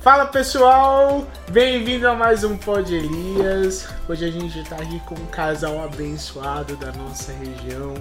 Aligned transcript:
Fala 0.00 0.26
pessoal, 0.26 1.26
bem-vindo 1.50 2.06
a 2.06 2.14
mais 2.14 2.44
um 2.44 2.56
Pod 2.56 2.94
Elias. 2.94 3.88
Hoje 4.08 4.26
a 4.26 4.30
gente 4.30 4.60
está 4.60 4.76
aqui 4.76 5.00
com 5.00 5.16
um 5.16 5.26
casal 5.26 5.82
abençoado 5.82 6.76
da 6.76 6.92
nossa 6.92 7.32
região, 7.32 7.94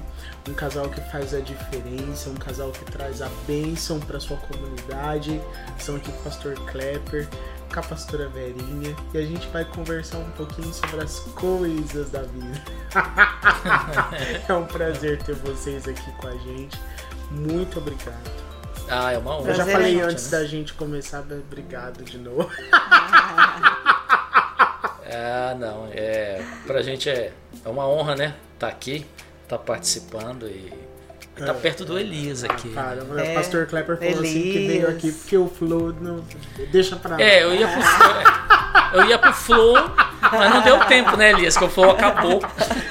um 0.47 0.54
casal 0.54 0.88
que 0.89 1.02
faz 1.10 1.33
a 1.33 1.39
diferença, 1.39 2.29
um 2.29 2.36
casal 2.36 2.70
que 2.71 2.86
traz 2.86 3.20
a 3.20 3.29
bênção 3.47 3.99
para 3.99 4.20
sua 4.20 4.38
comunidade. 4.38 5.41
São 5.79 5.96
aqui 5.96 6.12
o 6.12 6.23
pastor 6.23 6.54
Klepper, 6.71 7.28
com 7.73 7.80
a 7.80 7.84
pastora 7.84 8.29
Verinha 8.29 8.95
e 9.11 9.18
a 9.18 9.25
gente 9.25 9.48
vai 9.48 9.66
conversar 9.66 10.20
um 10.20 10.32
pouquinho 10.32 10.71
sobre 10.71 11.02
as 11.02 11.20
coisas 11.20 12.11
da 12.11 12.21
vida. 12.21 12.61
é 14.48 14.54
um 14.54 14.66
prazer 14.66 15.18
ter 15.23 15.34
vocês 15.34 15.88
aqui 15.88 16.11
com 16.11 16.27
a 16.27 16.38
gente. 16.38 16.79
Muito 17.32 17.79
obrigado. 17.79 18.57
Ah, 18.90 19.12
é 19.12 19.18
uma 19.18 19.38
honra. 19.38 19.50
Eu 19.50 19.56
já 19.56 19.64
Prazer 19.66 19.74
falei 19.74 20.00
é 20.00 20.04
antes 20.04 20.30
da 20.30 20.46
gente 20.46 20.74
começar, 20.74 21.20
obrigado 21.20 22.04
de 22.04 22.18
novo. 22.18 22.50
Ah, 25.12 25.55
não. 25.59 25.88
É, 25.91 26.41
pra 26.66 26.82
gente 26.82 27.09
é, 27.09 27.34
é 27.66 27.70
uma 27.70 27.88
honra, 27.88 28.16
né? 28.16 28.36
Tá 28.58 28.68
aqui, 28.68 29.05
tá 29.48 29.58
participando 29.58 30.48
e, 30.48 30.72
tá 31.46 31.52
É. 31.52 31.54
perto 31.54 31.86
do 31.86 31.98
Elias 31.98 32.44
aqui. 32.44 32.70
Cara, 32.70 33.04
o 33.04 33.18
É, 33.20 33.34
pastor 33.34 33.66
Klepper 33.68 33.98
falou 33.98 34.14
assim 34.22 34.41
que 34.41 34.50
Elias. 34.58 34.68
veio 34.68 34.90
aqui 34.90 35.12
porque 35.12 35.38
o 35.38 35.48
Flow 35.48 35.94
não. 36.02 36.23
Deixa 36.72 36.95
pra 36.95 37.12
lá. 37.18 37.22
É, 37.22 37.44
eu 37.44 37.54
ia 37.54 37.68
pro 37.68 37.82
Flow. 37.82 38.48
Eu 38.94 39.05
ia 39.05 39.18
pro 39.18 39.34
Flow, 39.34 39.92
mas 40.31 40.50
não 40.54 40.62
deu 40.62 40.80
tempo, 40.86 41.18
né, 41.18 41.31
Elias? 41.31 41.58
Que 41.58 41.64
o 41.66 41.70
Flow 41.70 41.92
acabou. 41.92 42.40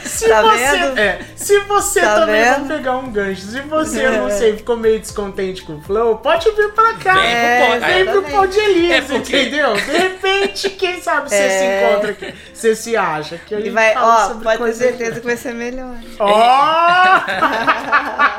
Se 0.05 0.29
Tá 0.29 0.43
você, 0.43 0.57
vendo? 0.59 0.99
É, 0.99 1.19
se 1.35 1.59
você 1.61 2.01
Tá 2.01 2.15
também 2.21 2.43
vendo? 2.43 2.55
vamos 2.55 2.69
pegar 2.69 2.97
um 2.97 3.11
gancho. 3.11 3.41
Se 3.43 3.61
você, 3.63 4.07
eu 4.07 4.13
não 4.13 4.29
É. 4.29 4.31
sei, 4.31 4.57
ficou 4.57 4.77
meio 4.77 4.99
descontente 5.01 5.63
com 5.63 5.77
o 5.77 5.81
Flow, 5.83 6.19
pode 6.19 6.51
vir 6.53 6.73
pra 6.73 6.95
cá. 6.95 7.15
Vem 7.15 7.25
É, 7.35 7.77
pro 7.81 7.87
Vem 7.87 8.05
pro. 8.07 8.23
Pod 8.23 8.59
Elias, 8.59 8.97
É 8.99 9.01
porque- 9.15 9.41
entendeu? 9.41 9.75
De 9.75 9.81
repente, 9.97 10.71
quem 10.71 11.01
sabe 11.01 11.29
você 11.31 11.35
É. 11.37 11.49
se 11.49 11.65
encontra 11.95 12.11
aqui. 12.13 12.35
Você 12.53 12.75
se 12.75 12.97
acha 12.97 13.39
que 13.39 13.55
a 13.55 13.59
E 13.59 13.63
gente 13.65 13.73
vai, 13.73 13.95
ó, 13.97 14.29
pode 14.35 14.63
ter 14.65 14.73
certeza 14.75 15.21
que 15.21 15.27
vai 15.27 15.37
ser 15.37 15.55
melhor. 15.55 15.95
Ó! 16.19 16.27
Hein, 16.29 17.23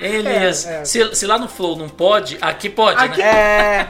Elias, 0.00 0.66
É, 0.66 0.80
é. 0.80 0.84
Se, 0.84 1.14
se 1.16 1.26
lá 1.26 1.38
no 1.38 1.48
Flow 1.48 1.76
não 1.76 1.88
pode, 1.88 2.38
aqui 2.40 2.68
pode, 2.70 3.02
Aqui- 3.02 3.20
né? 3.20 3.28
É, 3.28 3.88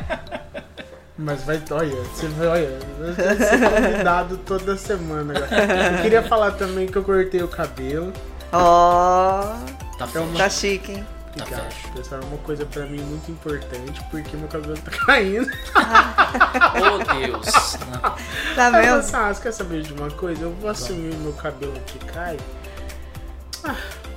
Mas 1.19 1.43
vai, 1.45 1.63
olha, 1.71 1.95
você 1.97 2.27
vai, 2.29 2.47
olha, 2.49 2.79
vai 3.01 3.37
ser 3.37 3.59
convidado 3.71 4.37
toda 4.39 4.77
semana 4.77 5.35
agora. 5.37 5.97
Eu 5.97 6.03
queria 6.03 6.23
falar 6.23 6.53
também 6.53 6.87
que 6.87 6.97
eu 6.97 7.03
cortei 7.05 7.43
o 7.43 7.49
cabelo. 7.49 8.13
ó, 8.53 9.55
Tá 9.99 10.07
É 10.15 10.19
uma- 10.19 10.27
feio. 10.27 10.39
tá 10.39 10.49
chique, 10.49 10.93
hein? 10.93 11.07
Tá 11.37 11.45
Obrigado, 11.45 11.71
fecho. 11.73 11.93
pessoal. 11.93 12.21
É 12.21 12.25
uma 12.25 12.39
coisa 12.39 12.65
pra 12.65 12.87
mim 12.87 13.01
muito 13.01 13.31
importante, 13.31 14.01
porque 14.11 14.37
meu 14.37 14.49
cabelo 14.49 14.79
tá 14.79 14.91
caindo. 15.07 15.51
Oh, 15.77 17.15
Deus. 17.15 17.77
Tá 18.57 18.71
vendo? 18.71 18.95
assim, 18.99 19.17
ah, 19.17 19.35
você 19.35 19.43
quer 19.43 19.53
saber 19.53 19.83
de 19.83 19.93
uma 19.93 20.11
coisa? 20.11 20.43
Eu 20.43 20.53
vou 20.55 20.71
assumir 20.71 21.15
meu 21.17 21.33
cabelo 21.33 21.75
que 21.87 21.99
cai. 22.07 22.37
Ah, 23.65 23.75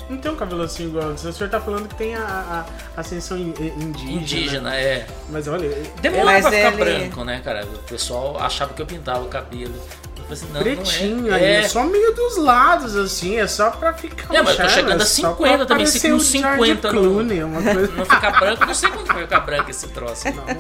não 0.10 0.18
tem 0.18 0.32
um 0.32 0.36
cabelo 0.36 0.62
assim 0.64 0.86
igual 0.88 1.10
antes. 1.10 1.24
O 1.24 1.32
senhor 1.34 1.50
tá 1.50 1.60
falando 1.60 1.88
que 1.88 1.96
tem 1.96 2.16
a, 2.16 2.66
a 2.96 3.00
ascensão 3.02 3.38
in- 3.38 3.54
indígena. 3.78 4.12
Indígena, 4.12 4.76
é. 4.76 5.08
Mas 5.30 5.48
olha, 5.48 5.70
Demora 6.02 6.26
Mas 6.26 6.42
pra 6.46 6.52
ficar 6.52 6.68
ele- 6.74 6.78
branco, 7.00 7.24
né, 7.24 7.42
cara? 7.44 7.66
O 7.66 7.78
pessoal 7.80 8.38
achava 8.40 8.74
que 8.74 8.82
eu 8.82 8.86
pintava 8.86 9.22
o 9.24 9.28
cabelo. 9.28 9.74
Eu 10.18 10.24
falei 10.24 10.34
assim, 10.34 10.48
não, 10.54 10.62
pretinho 10.62 11.18
não 11.24 11.32
é. 11.32 11.36
aí, 11.36 11.44
é 11.44 11.56
É, 11.62 11.68
só 11.68 11.84
meio 11.84 12.14
dos 12.16 12.38
lados, 12.38 12.96
assim, 12.96 13.38
é 13.38 13.48
só 13.48 13.70
pra 13.72 13.94
ficar 13.94 14.34
É, 14.34 14.42
mas 14.42 14.58
eu 14.58 14.66
tô 14.66 14.70
chegando 14.70 15.00
a 15.02 15.04
é 15.04 15.08
só 15.08 15.30
50 15.30 15.36
pra 15.58 15.66
também, 15.66 15.86
parecer 15.86 16.00
com 16.10 16.16
o 16.16 16.20
George 16.20 16.28
50 16.32 16.92
no- 16.94 17.02
Clooney, 17.02 17.44
uma 17.44 17.62
coisa... 17.74 17.92
não 17.94 18.06
ficar 18.06 18.40
branco, 18.40 18.66
não 18.66 18.74
sei 18.74 18.90
quando 18.92 19.08
vai 19.08 19.22
ficar 19.24 19.40
branco 19.42 19.70
esse 19.72 19.88
troço. 19.90 20.26
Não, 20.30 20.36
não 20.36 20.46
vai. 20.46 20.56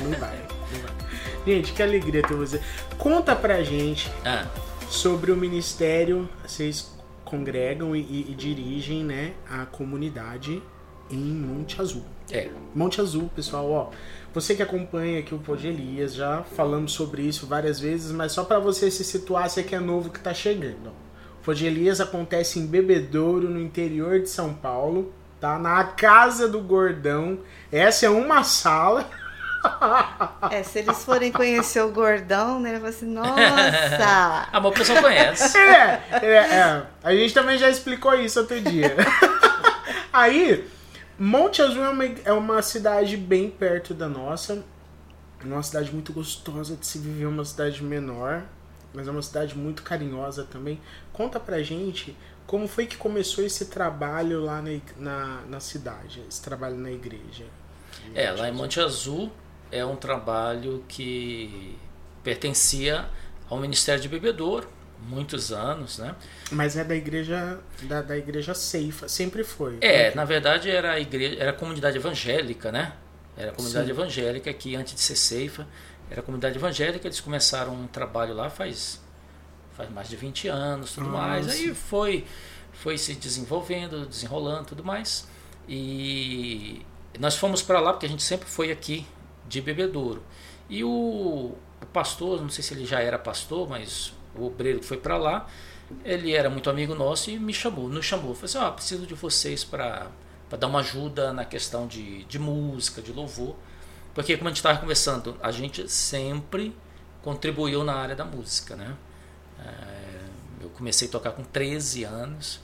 Não 0.00 0.10
vai. 0.18 0.38
Não 0.72 0.80
vai. 0.80 0.90
Gente, 1.46 1.72
que 1.72 1.82
alegria 1.82 2.22
ter 2.22 2.34
você. 2.34 2.60
Conta 2.98 3.34
pra 3.34 3.62
gente 3.62 4.10
Ah, 4.24 4.44
sobre 4.88 5.32
o 5.32 5.36
ministério. 5.36 6.28
Vocês 6.46 6.93
congregam 7.38 7.94
e, 7.96 8.00
e- 8.00 8.34
dirigem, 8.34 9.04
né, 9.04 9.32
a 9.50 9.66
comunidade 9.66 10.62
em 11.10 11.16
Monte 11.18 11.80
Azul. 11.80 12.04
é. 12.30 12.48
Monte 12.74 13.00
Azul, 13.00 13.30
pessoal, 13.34 13.70
ó. 13.70 13.90
Você 14.32 14.54
que 14.54 14.62
acompanha 14.62 15.20
aqui 15.20 15.34
o 15.34 15.38
Pod 15.38 15.66
Elias, 15.66 16.14
já 16.14 16.42
falamos 16.42 16.92
sobre 16.92 17.22
isso 17.22 17.46
várias 17.46 17.78
vezes, 17.78 18.10
mas 18.10 18.32
só 18.32 18.42
pra 18.44 18.58
você 18.58 18.90
se 18.90 19.04
situar, 19.04 19.48
você 19.48 19.62
que 19.62 19.74
é 19.74 19.80
novo 19.80 20.10
que 20.10 20.18
tá 20.18 20.32
chegando. 20.34 20.92
O 21.46 21.50
Elias 21.52 22.00
acontece 22.00 22.58
em 22.58 22.66
Bebedouro, 22.66 23.50
no 23.50 23.60
interior 23.60 24.18
de 24.20 24.30
São 24.30 24.54
Paulo, 24.54 25.12
tá? 25.38 25.58
Na 25.58 25.84
Casa 25.84 26.48
do 26.48 26.58
Gordão. 26.60 27.38
Essa 27.70 28.06
é 28.06 28.10
uma 28.10 28.42
sala. 28.42 29.08
É, 30.50 30.62
se 30.62 30.80
eles 30.80 31.04
forem 31.04 31.32
conhecer 31.32 31.80
o 31.80 31.90
gordão, 31.90 32.60
né? 32.60 32.70
Ele 32.70 32.78
vai 32.78 32.90
assim, 32.90 33.06
nossa! 33.06 33.34
Mas 34.52 34.64
o 34.64 34.72
pessoal 34.72 35.02
conhece. 35.02 35.58
É, 35.64 36.26
é, 36.26 36.36
é. 36.36 36.86
A 37.02 37.14
gente 37.14 37.34
também 37.34 37.58
já 37.58 37.68
explicou 37.68 38.14
isso 38.14 38.40
outro 38.40 38.60
dia. 38.60 38.94
Aí, 40.12 40.68
Monte 41.18 41.62
Azul 41.62 41.84
é 41.84 41.88
uma, 41.88 42.04
é 42.04 42.32
uma 42.32 42.62
cidade 42.62 43.16
bem 43.16 43.50
perto 43.50 43.94
da 43.94 44.08
nossa. 44.08 44.62
É 45.40 45.44
uma 45.44 45.62
cidade 45.62 45.92
muito 45.92 46.12
gostosa 46.12 46.76
de 46.76 46.86
se 46.86 46.98
viver, 46.98 47.26
uma 47.26 47.44
cidade 47.44 47.82
menor, 47.82 48.42
mas 48.92 49.08
é 49.08 49.10
uma 49.10 49.22
cidade 49.22 49.56
muito 49.56 49.82
carinhosa 49.82 50.44
também. 50.44 50.80
Conta 51.12 51.40
pra 51.40 51.62
gente 51.62 52.16
como 52.46 52.68
foi 52.68 52.86
que 52.86 52.96
começou 52.96 53.44
esse 53.44 53.66
trabalho 53.66 54.42
lá 54.42 54.62
na, 54.62 54.80
na, 54.96 55.40
na 55.48 55.60
cidade, 55.60 56.22
esse 56.28 56.42
trabalho 56.42 56.76
na 56.76 56.90
igreja. 56.90 57.44
É, 58.14 58.30
lá 58.30 58.48
em 58.48 58.52
Monte 58.52 58.80
Azul 58.80 59.32
é 59.74 59.84
um 59.84 59.96
trabalho 59.96 60.84
que 60.86 61.76
pertencia 62.22 63.06
ao 63.50 63.58
Ministério 63.58 64.00
de 64.00 64.08
Bebedouro, 64.08 64.68
muitos 65.08 65.52
anos, 65.52 65.98
né? 65.98 66.14
Mas 66.50 66.76
é 66.76 66.84
da 66.84 66.94
igreja 66.94 67.58
da, 67.82 68.00
da 68.00 68.16
igreja 68.16 68.54
Ceifa, 68.54 69.08
sempre 69.08 69.42
foi. 69.44 69.78
É, 69.80 70.14
na 70.14 70.24
verdade 70.24 70.70
era 70.70 70.92
a 70.92 71.00
igreja, 71.00 71.36
era 71.38 71.50
a 71.50 71.54
comunidade 71.54 71.96
evangélica, 71.96 72.70
né? 72.72 72.92
Era 73.36 73.50
a 73.50 73.54
comunidade 73.54 73.86
Sim. 73.86 73.92
evangélica 73.92 74.52
que 74.52 74.76
antes 74.76 74.94
de 74.94 75.00
ser 75.00 75.16
ceifa, 75.16 75.66
era 76.08 76.20
a 76.20 76.22
comunidade 76.22 76.56
evangélica, 76.56 77.06
eles 77.06 77.20
começaram 77.20 77.74
um 77.74 77.86
trabalho 77.88 78.32
lá 78.32 78.48
faz 78.48 79.02
faz 79.76 79.90
mais 79.90 80.08
de 80.08 80.14
20 80.14 80.46
anos, 80.46 80.92
tudo 80.92 81.08
Ah, 81.08 81.10
mais. 81.10 81.48
Aí 81.48 81.74
foi 81.74 82.24
foi 82.72 82.96
se 82.96 83.14
desenvolvendo, 83.14 84.06
desenrolando, 84.06 84.66
tudo 84.66 84.84
mais. 84.84 85.26
E 85.68 86.82
nós 87.18 87.36
fomos 87.36 87.60
para 87.62 87.80
lá 87.80 87.92
porque 87.92 88.06
a 88.06 88.08
gente 88.08 88.22
sempre 88.22 88.48
foi 88.48 88.70
aqui 88.70 89.06
de 89.48 89.60
Bebedouro. 89.60 90.22
E 90.68 90.82
o, 90.82 90.88
o 91.82 91.86
pastor, 91.92 92.40
não 92.40 92.48
sei 92.48 92.62
se 92.62 92.74
ele 92.74 92.86
já 92.86 93.00
era 93.00 93.18
pastor, 93.18 93.68
mas 93.68 94.12
o 94.34 94.46
obreiro 94.46 94.80
que 94.80 94.86
foi 94.86 94.96
para 94.96 95.16
lá, 95.16 95.48
ele 96.04 96.32
era 96.32 96.48
muito 96.48 96.70
amigo 96.70 96.94
nosso 96.94 97.30
e 97.30 97.38
me 97.38 97.52
chamou, 97.52 97.88
nos 97.88 98.04
chamou. 98.04 98.34
Falou 98.34 98.44
assim: 98.44 98.58
ó, 98.58 98.70
preciso 98.70 99.06
de 99.06 99.14
vocês 99.14 99.64
para 99.64 100.08
dar 100.58 100.66
uma 100.66 100.80
ajuda 100.80 101.32
na 101.32 101.44
questão 101.44 101.86
de, 101.86 102.24
de 102.24 102.38
música, 102.38 103.02
de 103.02 103.12
louvor. 103.12 103.56
Porque, 104.14 104.36
como 104.36 104.48
a 104.48 104.50
gente 104.50 104.58
estava 104.58 104.78
conversando, 104.78 105.36
a 105.42 105.50
gente 105.50 105.88
sempre 105.90 106.74
contribuiu 107.22 107.82
na 107.82 107.94
área 107.94 108.14
da 108.14 108.24
música, 108.24 108.76
né? 108.76 108.96
É, 109.58 110.64
eu 110.64 110.70
comecei 110.70 111.08
a 111.08 111.10
tocar 111.10 111.32
com 111.32 111.42
13 111.42 112.04
anos. 112.04 112.60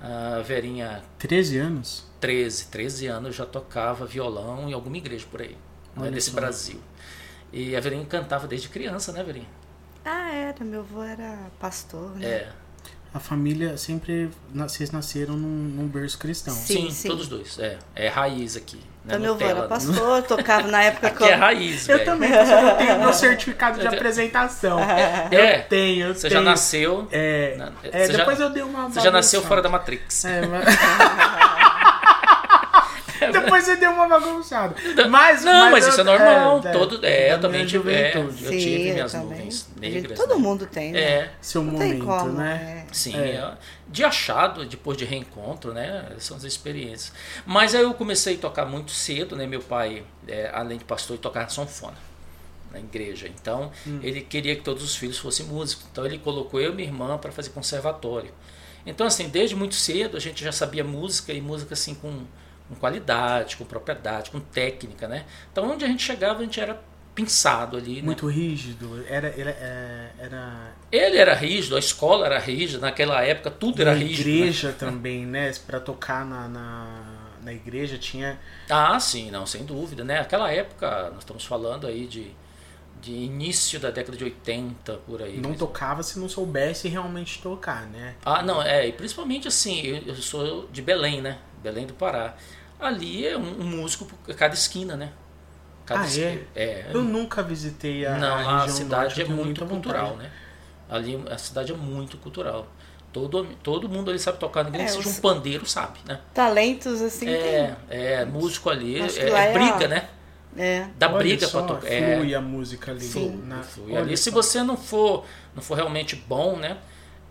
A 0.00 0.40
Verinha, 0.42 1.02
13 1.18 1.58
anos? 1.58 2.06
13, 2.20 2.66
13 2.66 3.06
anos, 3.06 3.36
já 3.36 3.46
tocava 3.46 4.06
violão 4.06 4.68
em 4.68 4.72
alguma 4.72 4.96
igreja 4.96 5.26
por 5.30 5.42
aí, 5.42 5.56
né. 6.04 6.18
Brasil. 6.32 6.80
E 7.52 7.74
a 7.76 7.80
Verinha 7.80 8.04
cantava 8.06 8.46
desde 8.46 8.68
criança, 8.68 9.12
né, 9.12 9.22
Verinha? 9.22 9.46
Ah, 10.04 10.30
era, 10.32 10.64
meu 10.64 10.80
avô 10.80 11.02
era 11.02 11.36
pastor, 11.58 12.10
né? 12.16 12.26
É. 12.26 12.48
A 13.12 13.18
família 13.18 13.76
sempre. 13.78 14.30
Vocês 14.52 14.90
nasceram 14.90 15.34
num, 15.34 15.48
num 15.48 15.88
berço 15.88 16.18
cristão. 16.18 16.52
Sim, 16.54 16.82
Sim, 16.84 16.90
sim. 16.90 17.08
todos 17.08 17.26
dois. 17.26 17.58
É, 17.58 17.78
é 17.94 18.08
raiz 18.08 18.54
aqui. 18.54 18.76
Né? 18.76 18.82
Então, 19.16 19.20
meu 19.20 19.32
avô 19.32 19.42
era 19.44 19.54
Nutella, 19.62 19.68
pastor, 19.68 20.22
tocava 20.28 20.68
na 20.68 20.82
época 20.82 21.06
Aqui 21.06 21.24
é 21.24 21.34
eu- 21.34 21.38
raiz, 21.38 21.88
Eu 21.88 21.96
velho. 21.96 22.10
também, 22.10 22.30
eu 22.30 22.76
tenho 22.76 22.98
meu 23.00 23.12
certificado 23.14 23.80
de 23.80 23.86
apresentação. 23.86 24.78
É, 24.78 25.60
Eu 25.62 25.68
tenho, 25.68 26.06
eu 26.08 26.14
você 26.14 26.28
tenho. 26.28 26.32
já 26.34 26.40
nasceu. 26.42 27.08
É, 27.10 27.56
na- 27.56 27.72
é, 27.82 28.06
você 28.06 28.12
já- 28.12 28.18
depois 28.18 28.40
eu 28.40 28.50
dei 28.50 28.62
uma. 28.62 28.90
Você 28.90 29.00
já 29.00 29.10
nasceu 29.10 29.40
fora 29.42 29.62
da 29.62 29.70
Matrix. 29.70 30.24
É, 30.26 30.42
mas... 30.46 30.64
Depois 33.32 33.64
você 33.64 33.76
deu 33.76 33.90
uma 33.92 34.08
bagunçada. 34.08 34.74
Mas, 35.08 35.44
Não, 35.44 35.70
mas, 35.70 35.84
eu- 35.84 35.90
isso 35.90 36.00
é 36.00 36.04
normal. 36.04 36.60
é, 36.64 36.72
todo, 36.72 37.04
é, 37.06 37.28
é, 37.28 37.32
eu 37.34 37.40
também 37.40 37.60
minha 37.60 37.68
tive, 37.68 37.92
é, 37.92 38.08
eu 38.16 38.30
juventude. 38.30 38.58
tive 38.60 38.88
eu 38.88 38.94
minhas 38.94 39.12
também. 39.12 39.28
nuvens 39.28 39.68
negras. 39.80 40.18
Todo 40.18 40.34
né? 40.34 40.40
mundo 40.40 40.66
tem, 40.66 40.92
né? 40.92 41.00
É, 41.00 41.30
Seu 41.40 41.62
Não 41.62 41.78
tem 41.78 41.94
momento, 41.98 42.04
como, 42.06 42.32
né? 42.32 42.84
é. 42.88 42.92
sim. 42.94 43.16
É. 43.16 43.20
é. 43.36 43.52
De 43.90 44.04
achado, 44.04 44.66
depois 44.66 44.98
de 44.98 45.04
reencontro, 45.06 45.72
né? 45.72 46.06
São 46.18 46.36
as 46.36 46.44
experiências. 46.44 47.12
Mas 47.46 47.74
aí 47.74 47.82
eu 47.82 47.94
comecei 47.94 48.34
a 48.34 48.38
tocar 48.38 48.66
muito 48.66 48.90
cedo, 48.90 49.34
né? 49.34 49.46
Meu 49.46 49.60
pai, 49.60 50.04
é, 50.26 50.50
além 50.52 50.76
de 50.78 50.84
pastor, 50.84 51.14
ele 51.14 51.22
tocava 51.22 51.48
sanfona 51.48 51.96
na 52.70 52.78
igreja. 52.78 53.26
Então, 53.28 53.70
Hum. 53.86 53.98
ele 54.02 54.20
queria 54.20 54.54
que 54.54 54.60
todos 54.62 54.82
os 54.82 54.94
filhos 54.94 55.16
fossem 55.18 55.46
músicos. 55.46 55.86
Então, 55.90 56.04
ele 56.04 56.18
colocou 56.18 56.60
eu 56.60 56.72
e 56.72 56.74
minha 56.74 56.86
irmã 56.86 57.16
para 57.16 57.32
fazer 57.32 57.48
conservatório. 57.48 58.30
Então, 58.84 59.06
assim, 59.06 59.28
desde 59.30 59.56
muito 59.56 59.74
cedo 59.74 60.16
a 60.18 60.20
gente 60.20 60.42
já 60.44 60.52
sabia 60.52 60.84
música 60.84 61.32
e 61.32 61.40
música 61.40 61.72
assim 61.74 61.94
com, 61.94 62.24
com 62.68 62.74
qualidade, 62.74 63.56
com 63.56 63.64
propriedade, 63.64 64.30
com 64.30 64.40
técnica, 64.40 65.08
né? 65.08 65.24
Então 65.50 65.70
onde 65.70 65.84
a 65.84 65.88
gente 65.88 66.02
chegava 66.02 66.40
a 66.40 66.42
gente 66.42 66.60
era 66.60 66.78
pensado 67.18 67.76
ali. 67.76 67.96
Né? 67.96 68.02
Muito 68.02 68.28
rígido. 68.28 69.04
Era, 69.08 69.28
era, 69.36 69.50
é, 69.50 70.10
era. 70.20 70.72
Ele 70.92 71.16
era 71.16 71.34
rígido, 71.34 71.74
a 71.74 71.78
escola 71.80 72.26
era 72.26 72.38
rígida, 72.38 72.78
naquela 72.78 73.20
época 73.24 73.50
tudo 73.50 73.80
era 73.80 73.90
a 73.90 73.94
rígido. 73.94 74.28
igreja 74.28 74.68
né? 74.68 74.74
também, 74.78 75.26
né? 75.26 75.52
Para 75.66 75.80
tocar 75.80 76.24
na, 76.24 76.48
na, 76.48 77.04
na, 77.42 77.52
igreja 77.52 77.98
tinha. 77.98 78.38
Ah, 78.70 79.00
sim, 79.00 79.32
não, 79.32 79.44
sem 79.44 79.64
dúvida, 79.64 80.04
né? 80.04 80.20
Aquela 80.20 80.52
época, 80.52 81.10
nós 81.10 81.20
estamos 81.20 81.44
falando 81.44 81.88
aí 81.88 82.06
de, 82.06 82.30
de 83.02 83.12
início 83.12 83.80
da 83.80 83.90
década 83.90 84.16
de 84.16 84.22
80, 84.22 84.92
por 84.98 85.20
aí. 85.20 85.38
Não 85.40 85.54
tocava 85.54 86.04
se 86.04 86.20
não 86.20 86.28
soubesse 86.28 86.86
realmente 86.86 87.42
tocar, 87.42 87.86
né? 87.86 88.14
Ah, 88.24 88.42
não, 88.42 88.62
é, 88.62 88.86
e 88.86 88.92
principalmente 88.92 89.48
assim, 89.48 89.80
eu, 89.82 90.02
eu 90.06 90.14
sou 90.14 90.68
de 90.70 90.80
Belém, 90.80 91.20
né? 91.20 91.38
Belém 91.60 91.84
do 91.84 91.94
Pará. 91.94 92.36
Ali 92.80 93.26
é 93.26 93.36
um, 93.36 93.60
um 93.62 93.64
músico 93.64 94.04
por 94.04 94.34
cada 94.34 94.54
esquina, 94.54 94.96
né? 94.96 95.12
Cada 95.84 96.02
ah, 96.02 96.06
esquina. 96.06 96.40
é? 96.54 96.62
é? 96.62 96.90
Eu 96.92 97.02
nunca 97.02 97.42
visitei 97.42 98.06
a, 98.06 98.16
Não, 98.16 98.48
a 98.48 98.64
a, 98.64 98.68
cidade 98.68 99.18
norte, 99.18 99.22
é 99.22 99.24
muito 99.24 99.66
cultural, 99.66 100.10
vontade. 100.10 100.28
né? 100.28 100.32
Ali 100.88 101.22
a 101.30 101.38
cidade 101.38 101.72
é 101.72 101.76
muito 101.76 102.16
cultural. 102.18 102.66
Todo, 103.12 103.44
todo 103.62 103.88
mundo 103.88 104.10
ali 104.10 104.18
sabe 104.18 104.38
tocar, 104.38 104.64
ninguém 104.64 104.82
É, 104.82 104.88
seja 104.88 105.08
um 105.08 105.14
pandeiro 105.14 105.66
sabe, 105.66 105.98
né? 106.06 106.20
Talentos, 106.34 107.00
assim, 107.00 107.28
É, 107.28 107.74
é, 107.88 108.24
músico 108.24 108.68
ali, 108.70 109.00
Acho 109.00 109.18
é, 109.18 109.30
é 109.30 109.50
é 109.50 109.52
briga, 109.52 109.84
a- 109.86 109.88
né? 109.88 110.08
tem. 110.54 110.64
É. 110.64 110.88
Dá 110.98 111.08
Olha 111.08 111.18
briga 111.18 111.46
só, 111.46 111.62
pra 111.62 111.74
tocar. 111.76 111.92
É, 111.92 112.16
Flui 112.16 112.34
a 112.34 112.40
música 112.40 112.90
ali. 112.90 113.00
Sim. 113.00 113.42
Na, 113.44 113.62
flui 113.62 113.92
olha 113.92 114.00
ali. 114.02 114.16
Se 114.16 114.30
você 114.30 114.62
não 114.62 114.76
for, 114.76 115.24
não 115.54 115.62
for 115.62 115.74
realmente 115.74 116.16
bom, 116.16 116.56
né? 116.56 116.78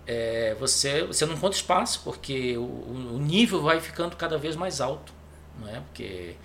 é, 0.05 0.55
você, 0.59 1.03
você 1.03 1.25
não 1.25 1.35
conta 1.35 1.55
espaço, 1.57 2.01
porque 2.03 2.57
o, 2.57 2.61
o 2.61 3.19
nível 3.19 3.61
vai 3.61 3.81
ficando 3.81 4.15
cada 4.15 4.37
vez 4.37 4.55
mais 4.55 4.79
alto, 4.79 5.11
não 5.59 5.67
é? 5.67 5.79
Porque 5.81 6.35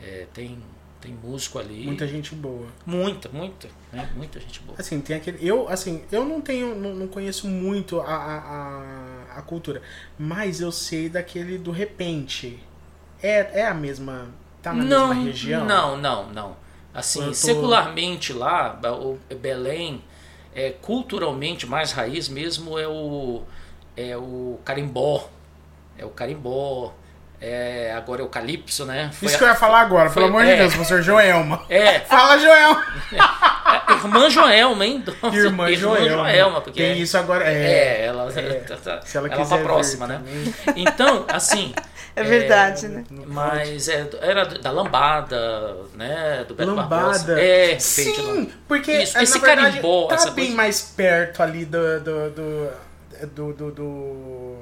é, 0.00 0.26
tem, 0.32 0.58
tem 1.00 1.12
músico 1.12 1.58
ali. 1.58 1.84
Muita 1.84 2.06
gente 2.06 2.34
boa. 2.34 2.66
muita, 2.84 3.28
muita, 3.28 3.68
né? 3.92 4.10
Muita 4.16 4.40
gente 4.40 4.60
boa. 4.60 4.78
Assim, 4.78 5.00
tem 5.00 5.16
aquele. 5.16 5.46
Eu, 5.46 5.68
assim, 5.68 6.02
eu 6.10 6.24
não 6.24 6.40
tenho. 6.40 6.74
Não, 6.74 6.94
não 6.94 7.08
conheço 7.08 7.46
muito 7.48 8.00
a, 8.00 8.14
a, 8.14 9.38
a, 9.38 9.42
cultura. 9.42 9.82
Mas 10.18 10.60
eu 10.60 10.72
sei 10.72 11.08
daquele 11.08 11.58
do 11.58 11.70
repente. 11.70 12.58
É, 13.22 13.60
é 13.60 13.66
a 13.66 13.74
mesma. 13.74 14.28
Tá 14.62 14.72
na 14.72 14.84
não, 14.84 15.08
mesma 15.08 15.24
região? 15.24 15.64
Não, 15.66 15.96
não, 15.96 16.32
não. 16.32 16.56
Assim, 16.92 17.26
tô- 17.26 17.34
secularmente 17.34 18.32
lá, 18.32 18.78
o 19.00 19.18
Belém, 19.34 20.02
é, 20.54 20.70
culturalmente 20.70 21.66
mais 21.66 21.90
raiz 21.92 22.28
mesmo 22.28 22.78
é 22.78 22.86
o 22.86 23.42
é 23.96 24.16
o 24.16 24.58
carimbó, 24.64 25.28
é 25.96 26.04
o 26.04 26.10
carimbó, 26.10 26.92
é, 27.44 27.92
agora 27.96 28.22
é 28.22 28.24
o 28.24 28.28
calypso, 28.28 28.84
né? 28.84 29.10
Foi 29.12 29.26
Isso 29.26 29.36
a- 29.36 29.38
que 29.38 29.44
eu 29.44 29.48
ia 29.48 29.54
falar 29.54 29.80
agora, 29.80 30.08
foi- 30.10 30.22
pelo 30.22 30.34
amor 30.34 30.44
de 30.44 30.52
é. 30.52 30.56
Deus, 30.56 30.72
professor 30.74 31.02
Joelma. 31.02 31.62
É, 31.68 32.00
Fala, 32.08 32.38
Joelma! 32.38 32.84
a 33.18 33.92
irmã 34.02 34.30
Joelma, 34.30 34.84
hein? 34.86 35.04
Irmã 35.32 35.72
Joelma. 35.74 36.08
Joelma, 36.30 36.60
porque 36.60 36.80
Tem 36.82 36.98
isso 37.00 37.16
agora. 37.18 37.44
É. 37.44 37.54
é, 37.54 38.06
ela, 38.06 38.30
é. 38.34 38.54
tá- 38.60 38.76
tá- 38.76 39.02
Se 39.02 39.16
ela 39.16 39.28
ela 39.28 39.36
quiser. 39.36 39.56
pra 39.56 39.64
próxima, 39.64 40.06
né? 40.06 40.16
também, 40.24 40.54
Então, 40.84 41.24
assim, 41.28 41.74
É 42.16 42.22
verdade, 42.22 42.88
né? 42.88 43.04
mas 43.26 43.88
é, 43.88 44.08
era 44.20 44.44
da 44.44 44.70
lambada, 44.70 45.76
né? 45.94 46.44
Do 46.46 46.54
Beto 46.54 46.74
Barbosa. 46.74 47.02
Lambada. 47.34 47.40
É, 47.40 47.78
feito 47.80 48.22
lá. 48.22 48.32
Sim, 48.34 48.52
porque 48.68 48.92
Isso, 48.92 49.18
é, 49.18 49.22
esse 49.22 49.38
na 49.38 49.44
verdade, 49.46 49.68
carimbó, 49.68 50.06
tá 50.08 50.14
essa 50.14 50.30
bem 50.30 50.46
coisa- 50.46 50.56
mais 50.56 50.80
perto 50.80 51.42
ali 51.42 51.64
do 51.64 52.00
do 52.00 52.30
do 52.30 52.70
do 53.52 53.52
do, 53.70 54.56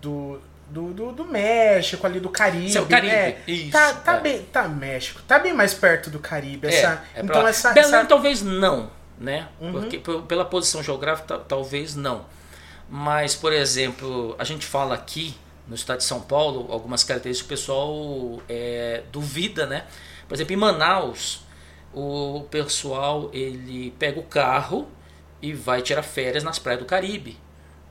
do, 0.00 0.40
do, 0.70 0.92
do, 0.92 1.12
do- 1.12 1.24
México 1.24 2.06
ali 2.06 2.20
do 2.20 2.28
Caribe, 2.28 2.78
o 2.78 2.86
Caribe, 2.86 3.12
né? 3.12 3.42
isso, 3.46 3.72
tá, 3.72 3.92
tá 3.94 4.16
é. 4.16 4.20
bem, 4.20 4.42
tá 4.44 4.68
México, 4.68 5.20
tá 5.26 5.38
bem 5.38 5.52
mais 5.52 5.74
perto 5.74 6.10
do 6.10 6.18
Caribe 6.18 6.66
É, 6.68 6.74
essa. 6.74 7.04
é 7.14 7.20
então 7.22 7.46
essa, 7.46 7.72
Belém 7.72 7.88
essa 7.94 8.04
talvez 8.06 8.42
não, 8.42 8.90
né? 9.18 9.48
Uhum. 9.60 9.72
Porque 9.72 9.98
pela 10.28 10.44
posição 10.44 10.82
geográfica 10.82 11.38
ta- 11.38 11.44
talvez 11.44 11.94
não. 11.96 12.24
Mas, 12.88 13.34
por 13.34 13.52
exemplo, 13.52 14.34
a 14.38 14.44
gente 14.44 14.66
fala 14.66 14.94
aqui 14.94 15.34
no 15.68 15.74
estado 15.74 15.98
de 15.98 16.04
São 16.04 16.20
Paulo 16.20 16.72
algumas 16.72 17.04
características 17.04 17.46
que 17.48 17.54
o 17.54 17.56
pessoal 17.58 18.42
é, 18.48 19.02
duvida, 19.12 19.66
né? 19.66 19.84
Por 20.26 20.34
exemplo, 20.34 20.52
em 20.52 20.56
Manaus, 20.56 21.44
o 21.92 22.46
pessoal 22.50 23.30
ele 23.32 23.92
pega 23.98 24.18
o 24.18 24.24
carro 24.24 24.88
e 25.42 25.52
vai 25.52 25.82
tirar 25.82 26.02
férias 26.02 26.42
nas 26.44 26.58
praias 26.58 26.80
do 26.80 26.86
Caribe. 26.86 27.38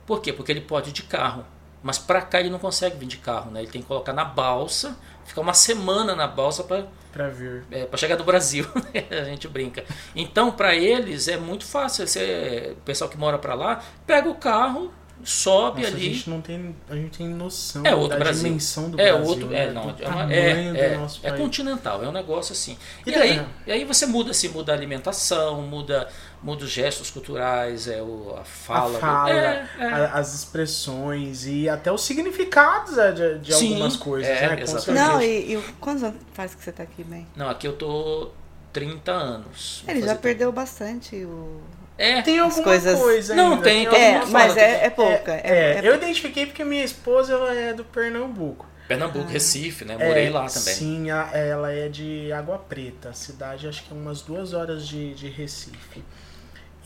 Por 0.06 0.20
quê? 0.20 0.32
Porque 0.32 0.52
ele 0.52 0.60
pode 0.60 0.90
ir 0.90 0.92
de 0.92 1.02
carro. 1.02 1.44
Mas 1.82 1.98
para 1.98 2.20
cá 2.22 2.40
ele 2.40 2.50
não 2.50 2.58
consegue 2.58 2.96
vir 2.98 3.06
de 3.06 3.16
carro, 3.16 3.50
né? 3.50 3.60
Ele 3.62 3.70
tem 3.70 3.80
que 3.80 3.88
colocar 3.88 4.12
na 4.12 4.24
balsa, 4.24 4.96
ficar 5.24 5.40
uma 5.40 5.54
semana 5.54 6.14
na 6.14 6.26
balsa 6.26 6.62
para 6.64 6.86
pra 7.12 7.28
ver. 7.28 7.64
é, 7.70 7.84
para 7.86 7.96
chegar 7.98 8.16
do 8.16 8.24
Brasil, 8.24 8.66
né? 8.94 9.06
a 9.18 9.24
gente 9.24 9.48
brinca. 9.48 9.84
Então, 10.14 10.52
para 10.52 10.74
eles 10.74 11.26
é 11.28 11.36
muito 11.38 11.64
fácil. 11.64 12.06
Você, 12.06 12.74
o 12.78 12.80
pessoal 12.82 13.08
que 13.10 13.16
mora 13.16 13.38
para 13.38 13.54
lá 13.54 13.82
pega 14.06 14.28
o 14.28 14.34
carro, 14.34 14.92
sobe 15.24 15.82
Nossa, 15.82 15.92
a 15.92 15.96
ali. 15.96 16.14
gente 16.14 16.30
não 16.30 16.40
tem, 16.40 16.74
a 16.88 16.94
gente 16.94 17.18
tem 17.18 17.28
noção 17.28 17.82
É 17.84 17.94
outro 17.94 18.10
da 18.10 18.24
Brasil. 18.24 18.44
dimensão 18.44 18.90
do 18.90 18.98
é 19.00 19.10
Brasil, 19.12 19.28
outro, 19.28 19.46
né? 19.48 19.64
é, 19.66 19.70
não, 19.70 19.86
do 19.92 20.02
é, 20.02 20.08
uma- 20.08 20.32
é, 20.32 20.50
é, 20.50 20.98
é 21.24 21.30
continental, 21.32 22.02
é 22.02 22.08
um 22.08 22.12
negócio 22.12 22.52
assim. 22.52 22.76
E, 23.06 23.10
E 23.10 23.14
aí, 23.14 23.34
tem- 23.38 23.46
e 23.66 23.72
aí 23.72 23.84
você 23.84 24.06
muda, 24.06 24.32
se 24.32 24.48
muda 24.48 24.72
a 24.72 24.74
alimentação, 24.74 25.60
muda, 25.62 26.08
muda 26.42 26.64
os 26.64 26.70
gestos 26.70 27.10
culturais, 27.10 27.86
é 27.88 28.00
o, 28.00 28.34
a 28.40 28.44
fala, 28.44 28.96
a 28.96 29.00
fala, 29.00 29.30
é, 29.30 29.66
é. 29.78 29.84
a- 29.84 30.12
as 30.14 30.34
expressões 30.34 31.44
e 31.46 31.68
até 31.68 31.92
os 31.92 32.02
significados 32.02 32.96
é, 32.98 33.12
de, 33.12 33.38
de 33.40 33.54
Sim, 33.54 33.72
algumas 33.74 33.96
coisas, 33.96 34.30
é, 34.30 34.48
né? 34.56 34.62
Exatamente. 34.62 35.04
Não, 35.04 35.22
e, 35.22 35.54
e 35.54 35.62
quantos 35.80 36.02
anos 36.02 36.16
faz 36.32 36.54
que 36.54 36.62
você 36.64 36.72
tá 36.72 36.82
aqui, 36.82 37.04
bem? 37.04 37.26
Não, 37.36 37.48
aqui 37.50 37.66
eu 37.68 37.74
tô 37.74 38.30
30 38.72 39.12
anos. 39.12 39.84
Ele 39.86 40.00
já 40.02 40.14
perdeu 40.14 40.50
bastante 40.52 41.16
o. 41.16 41.60
É, 41.98 42.22
Tem 42.22 42.38
alguma 42.38 42.62
coisas- 42.64 42.98
coisa 42.98 43.34
Não, 43.34 43.50
ainda, 43.52 43.62
tem, 43.62 43.84
todo 43.84 43.94
É, 43.96 44.24
mas 44.26 44.56
é, 44.56 44.86
é 44.86 44.90
pouca. 44.90 45.32
É, 45.34 45.42
É, 45.44 45.80
é 45.84 45.88
eu 45.88 45.94
identifiquei 45.96 46.46
porque 46.46 46.64
minha 46.64 46.82
esposa 46.84 47.34
ela 47.34 47.52
é 47.54 47.74
do 47.74 47.84
Pernambuco. 47.84 48.64
Pernambuco, 48.88 49.28
Recife, 49.28 49.84
né? 49.84 49.98
Morei 49.98 50.28
É, 50.28 50.30
lá 50.30 50.46
também. 50.46 50.74
Sim, 50.74 51.10
a- 51.10 51.30
ela 51.36 51.70
é 51.70 51.88
de 51.88 52.32
Água 52.32 52.58
Preta, 52.58 53.10
a 53.10 53.12
cidade 53.12 53.68
acho 53.68 53.84
que 53.84 53.92
é 53.92 53.96
umas 53.96 54.22
duas 54.22 54.54
horas 54.54 54.88
de, 54.88 55.12
de 55.14 55.28
Recife. 55.28 56.02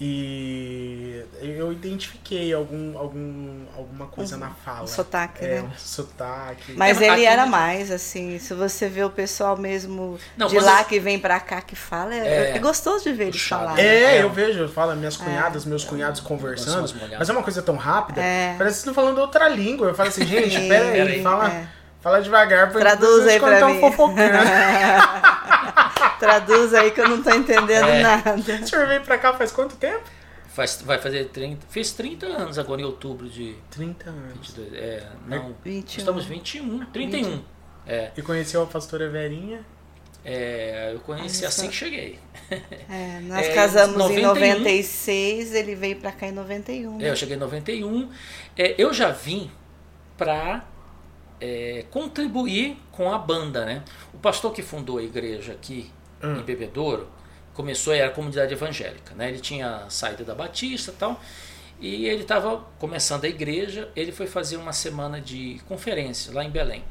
E 0.01 1.23
eu 1.41 1.73
identifiquei 1.73 2.53
algum, 2.53 2.99
algum, 2.99 3.63
alguma 3.77 4.07
coisa 4.07 4.37
na 4.37 4.51
fala. 4.51 4.83
um 4.83 4.87
sotaque, 4.89 5.45
é, 5.45 5.61
né? 5.61 5.69
um 5.73 5.79
sotaque. 5.79 6.73
Mas 6.77 7.01
É, 7.01 7.05
ele 7.05 7.13
aqui- 7.13 7.27
era 7.27 7.47
mais, 7.47 7.91
assim, 7.93 8.39
se 8.41 8.55
você 8.55 8.89
vê 8.89 9.05
o 9.05 9.11
pessoal 9.11 9.57
mesmo 9.57 10.19
Não, 10.37 10.49
de 10.49 10.59
lá 10.59 10.81
eu- 10.81 10.85
que 10.87 10.99
vem 10.99 11.19
pra 11.19 11.39
cá 11.39 11.61
que 11.61 11.77
fala, 11.77 12.15
é, 12.15 12.51
É. 12.53 12.57
é 12.57 12.59
gostoso 12.59 13.05
de 13.05 13.13
ver 13.13 13.25
eles 13.29 13.37
Puxado. 13.41 13.63
falarem. 13.65 13.85
É, 13.85 14.17
É. 14.17 14.23
eu 14.23 14.31
vejo, 14.31 14.61
eu 14.61 14.69
falo 14.69 14.97
minhas 14.97 15.17
cunhadas, 15.17 15.65
meus 15.65 15.85
cunhados 15.85 16.21
conversando, 16.21 16.93
mas 17.19 17.29
é 17.29 17.33
uma 17.33 17.43
coisa 17.43 17.63
tão 17.63 17.77
rápida, 17.77 18.21
É. 18.21 18.55
parece 18.59 18.59
que 18.59 18.65
vocês 18.65 18.77
estão 18.79 18.95
falando 18.95 19.19
outra 19.19 19.49
língua. 19.49 19.89
Eu 19.89 19.95
falo 19.95 20.09
assim, 20.09 20.25
gente, 20.27 20.57
Sim, 20.61 20.69
pera 20.69 20.87
aí, 20.87 20.93
peraí. 20.93 21.23
fala, 21.23 21.49
é. 21.53 21.69
Fala 22.05 22.21
devagar, 22.23 22.69
porque 22.71 22.79
Traduz 22.85 23.27
aí 23.27 23.41
pra 23.41 23.67
mim. 23.67 23.81
fofocando. 23.81 24.21
Traduz 26.21 26.75
aí 26.75 26.91
que 26.91 27.01
eu 27.01 27.09
não 27.09 27.23
tô 27.23 27.31
entendendo 27.31 27.89
É. 27.89 28.03
nada. 28.03 28.35
o 28.35 28.67
senhor 28.69 28.87
veio 28.87 29.01
pra 29.03 29.19
cá 29.19 29.33
faz 29.35 29.51
quanto 29.51 29.77
tempo? 29.77 30.03
Faz, 30.49 30.81
vai 30.85 30.99
fazer 30.99 31.25
30. 31.31 31.67
Fez 31.69 31.93
30 31.93 32.27
anos 32.27 32.59
agora 32.59 32.81
em 32.81 32.85
outubro 32.85 33.29
de 33.29 33.57
30 33.71 34.11
anos. 34.11 34.55
22. 34.55 34.75
É, 34.75 35.07
não. 35.27 35.55
21. 35.65 35.99
Estamos 35.99 36.25
21, 36.27 36.85
31. 36.93 37.43
É, 37.87 38.11
E 38.17 38.23
conheceu 38.23 38.63
a 38.63 38.67
pastora 38.67 39.09
Verinha? 39.11 39.61
é, 40.25 40.93
eu 40.95 41.01
conheci 41.01 41.41
Olha 41.41 41.49
assim 41.49 41.69
que 41.69 41.75
cheguei. 41.75 42.19
É, 42.89 43.21
nós 43.27 43.47
É, 43.47 43.55
casamos 43.55 43.97
91. 43.97 44.19
em 44.19 44.23
96, 44.23 45.55
ele 45.55 45.75
veio 45.75 45.97
pra 45.97 46.13
cá 46.13 46.29
em 46.29 46.33
91. 46.33 47.01
É, 47.01 47.11
eu 47.11 47.17
cheguei 47.17 47.37
em 47.37 47.41
91. 47.41 48.09
É, 48.57 48.75
eu 48.79 48.95
já 48.95 49.11
vim 49.11 49.51
para 50.17 50.65
contribuir 51.91 52.77
com 52.93 53.13
a 53.13 53.19
banda, 53.19 53.65
né? 53.65 53.83
O 54.13 54.19
pastor 54.19 54.53
que 54.53 54.63
fundou 54.63 54.99
a 54.99 55.03
igreja 55.03 55.53
aqui 55.53 55.91
Hum. 56.23 56.39
em 56.39 56.43
Bebedouro 56.43 57.09
começou 57.53 57.93
era 57.93 58.07
a 58.09 58.11
comunidade 58.11 58.53
evangélica, 58.53 59.15
né? 59.15 59.29
Ele 59.29 59.41
tinha 59.41 59.85
saído 59.89 60.25
da 60.25 60.35
Batista 60.35 60.91
e 60.91 60.95
tal. 60.95 61.21
E 61.81 62.07
ele 62.07 62.23
estava 62.23 62.65
começando 62.79 63.25
a 63.25 63.29
igreja, 63.29 63.91
ele 63.95 64.11
foi 64.11 64.27
fazer 64.27 64.57
uma 64.57 64.73
semana 64.73 65.21
de 65.21 65.61
conferência 65.69 66.33
lá 66.33 66.45
em 66.45 66.51
Belém. 66.51 66.83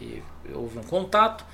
E 0.00 0.22
houve 0.54 0.78
um 0.78 0.82
contato. 0.82 1.44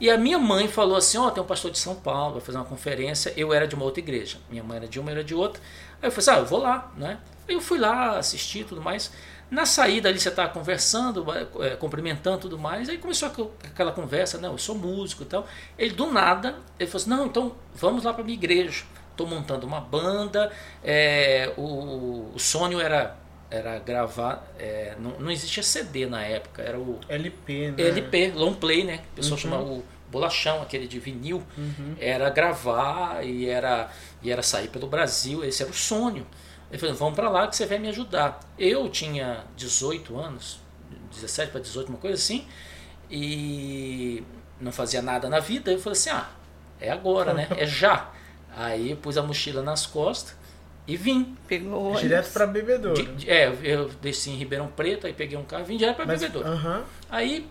E 0.00 0.08
a 0.08 0.16
minha 0.16 0.38
mãe 0.38 0.66
falou 0.66 0.96
assim: 0.96 1.18
Ó, 1.18 1.30
tem 1.30 1.42
um 1.42 1.46
pastor 1.46 1.70
de 1.70 1.78
São 1.78 1.94
Paulo, 1.94 2.34
vai 2.34 2.40
fazer 2.40 2.56
uma 2.56 2.64
conferência. 2.64 3.32
Eu 3.36 3.52
era 3.52 3.66
de 3.68 3.74
uma 3.74 3.84
outra 3.84 4.00
igreja. 4.00 4.38
Minha 4.48 4.62
mãe 4.64 4.78
era 4.78 4.88
de 4.88 4.98
uma, 4.98 5.10
era 5.10 5.22
de 5.22 5.34
outra. 5.34 5.60
Aí 6.00 6.08
eu 6.08 6.12
falei 6.12 6.30
assim: 6.30 6.30
Ah, 6.30 6.42
eu 6.42 6.46
vou 6.46 6.60
lá, 6.60 6.90
né? 6.96 7.18
Aí 7.46 7.54
eu 7.54 7.60
fui 7.60 7.78
lá, 7.78 8.16
assisti 8.16 8.60
e 8.60 8.64
tudo 8.64 8.80
mais. 8.80 9.12
Na 9.50 9.66
saída 9.66 10.08
ali 10.08 10.20
você 10.20 10.28
estava 10.28 10.48
conversando, 10.50 11.26
eh, 11.62 11.76
cumprimentando 11.76 12.38
e 12.38 12.40
tudo 12.42 12.58
mais. 12.58 12.88
Aí 12.88 12.98
começou 12.98 13.28
aqu- 13.28 13.50
aquela 13.64 13.90
conversa: 13.92 14.38
Não, 14.38 14.52
eu 14.52 14.58
sou 14.58 14.76
músico 14.76 15.22
e 15.24 15.26
tal. 15.26 15.46
Ele 15.78 15.92
do 15.94 16.06
nada, 16.12 16.56
ele 16.78 16.88
falou 16.88 17.00
assim: 17.02 17.10
Não, 17.10 17.26
então 17.26 17.54
vamos 17.74 18.04
lá 18.04 18.12
para 18.14 18.22
minha 18.22 18.36
igreja. 18.36 18.84
Estou 19.10 19.26
montando 19.26 19.66
uma 19.66 19.80
banda. 19.80 20.50
eh, 20.84 21.52
o, 21.56 22.30
o 22.34 22.38
sonho 22.38 22.80
era 22.80 23.16
era 23.50 23.80
gravar. 23.80 24.46
é, 24.56 24.94
não, 25.00 25.18
não 25.18 25.30
existia 25.30 25.62
CD 25.64 26.06
na 26.06 26.22
época, 26.22 26.62
era 26.62 26.78
o 26.78 27.00
LP, 27.08 27.72
né? 27.72 27.82
LP, 27.88 28.30
long 28.36 28.54
play, 28.54 28.84
né? 28.84 29.00
O 29.12 29.16
pessoal 29.16 29.32
Uhum. 29.32 29.38
chamava 29.38 29.62
o 29.64 29.84
bolachão, 30.08 30.62
aquele 30.62 30.86
de 30.86 31.00
vinil. 31.00 31.42
Uhum. 31.58 31.96
Era 31.98 32.30
gravar 32.30 33.24
e 33.24 33.48
era, 33.48 33.90
e 34.22 34.30
era 34.30 34.42
sair 34.42 34.68
pelo 34.68 34.86
Brasil, 34.86 35.42
esse 35.44 35.62
era 35.64 35.70
o 35.72 35.74
sonho. 35.74 36.24
Ele 36.70 36.78
falou, 36.78 36.94
vamos 36.94 37.14
para 37.16 37.28
lá 37.28 37.48
que 37.48 37.56
você 37.56 37.66
vai 37.66 37.78
me 37.78 37.88
ajudar. 37.88 38.38
Eu 38.58 38.88
tinha 38.88 39.44
18 39.56 40.16
anos, 40.18 40.60
17 41.12 41.50
para 41.50 41.60
18, 41.60 41.88
uma 41.88 41.98
coisa 41.98 42.14
assim, 42.16 42.46
e 43.10 44.22
não 44.60 44.70
fazia 44.72 45.02
nada 45.02 45.28
na 45.28 45.40
vida. 45.40 45.70
Eu 45.72 45.78
falei 45.80 45.98
assim, 45.98 46.10
ah, 46.10 46.28
é 46.80 46.90
agora, 46.90 47.34
né? 47.34 47.48
É 47.56 47.66
já. 47.66 48.10
Aí 48.56 48.90
eu 48.92 48.96
pus 48.96 49.16
a 49.18 49.22
mochila 49.22 49.62
nas 49.62 49.84
costas 49.86 50.36
e 50.86 50.96
vim. 50.96 51.36
Pegou. 51.48 51.94
Direto 51.96 52.32
pra 52.32 52.46
bebedouro. 52.46 52.94
De- 53.02 53.14
de- 53.16 53.30
é, 53.30 53.52
eu 53.62 53.88
desci 54.00 54.30
em 54.30 54.36
Ribeirão 54.36 54.68
Preto, 54.68 55.06
aí 55.06 55.12
peguei 55.12 55.36
um 55.36 55.44
carro 55.44 55.62
e 55.64 55.66
vim 55.66 55.76
direto 55.76 55.96
para 55.96 56.04
Bebedouro. 56.06 56.46
Aham. 56.48 56.84
Aí 57.10 57.48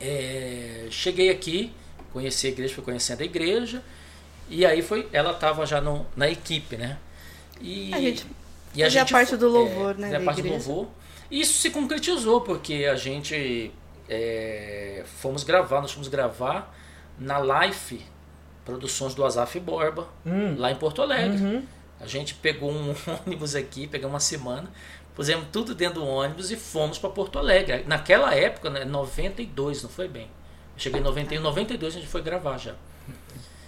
é, 0.00 0.86
cheguei 0.90 1.30
aqui, 1.30 1.72
conheci 2.12 2.46
a 2.46 2.50
igreja, 2.50 2.74
fui 2.74 2.84
conhecendo 2.84 3.22
a 3.22 3.24
igreja, 3.24 3.82
e 4.48 4.66
aí 4.66 4.82
foi, 4.82 5.08
ela 5.12 5.32
estava 5.32 5.64
já 5.64 5.80
no- 5.80 6.06
na 6.16 6.28
equipe, 6.28 6.76
né? 6.76 6.98
E, 7.62 7.94
A 7.94 8.00
gente 8.00 8.26
e 8.74 8.82
fazia 8.82 9.04
parte 9.06 9.36
do 9.36 9.48
louvor, 9.48 9.94
né, 9.96 10.08
fazia 10.10 10.18
da 10.18 10.24
parte 10.24 10.42
do 10.42 10.48
louvor. 10.48 10.88
E 11.30 11.40
isso 11.40 11.54
se 11.54 11.70
concretizou, 11.70 12.40
porque 12.40 12.86
a 12.90 12.96
gente 12.96 13.72
é, 14.08 15.02
fomos 15.20 15.44
gravar, 15.44 15.80
nós 15.80 15.92
fomos 15.92 16.08
gravar 16.08 16.74
na 17.18 17.38
Life 17.66 18.00
Produções 18.64 19.14
do 19.14 19.24
Azaf 19.24 19.58
Borba, 19.58 20.08
Hum. 20.24 20.54
lá 20.58 20.70
em 20.70 20.76
Porto 20.76 21.02
Alegre. 21.02 21.36
Uhum. 21.42 21.62
A 22.00 22.06
gente 22.06 22.34
pegou 22.34 22.70
um 22.70 22.94
ônibus 23.26 23.54
aqui, 23.54 23.86
pegamos 23.86 24.12
uma 24.14 24.20
semana, 24.20 24.70
pusemos 25.14 25.46
tudo 25.52 25.74
dentro 25.74 26.00
do 26.00 26.06
ônibus 26.06 26.50
e 26.50 26.56
fomos 26.56 26.98
para 26.98 27.10
Porto 27.10 27.38
Alegre. 27.38 27.84
Naquela 27.86 28.34
época, 28.34 28.70
né, 28.70 28.84
92, 28.84 29.82
não 29.82 29.90
foi 29.90 30.08
bem. 30.08 30.24
Eu 30.74 30.78
cheguei 30.78 31.00
em 31.00 31.04
91, 31.04 31.40
92 31.42 31.96
a 31.96 31.98
gente 31.98 32.08
foi 32.10 32.22
gravar 32.22 32.58
já. 32.58 32.74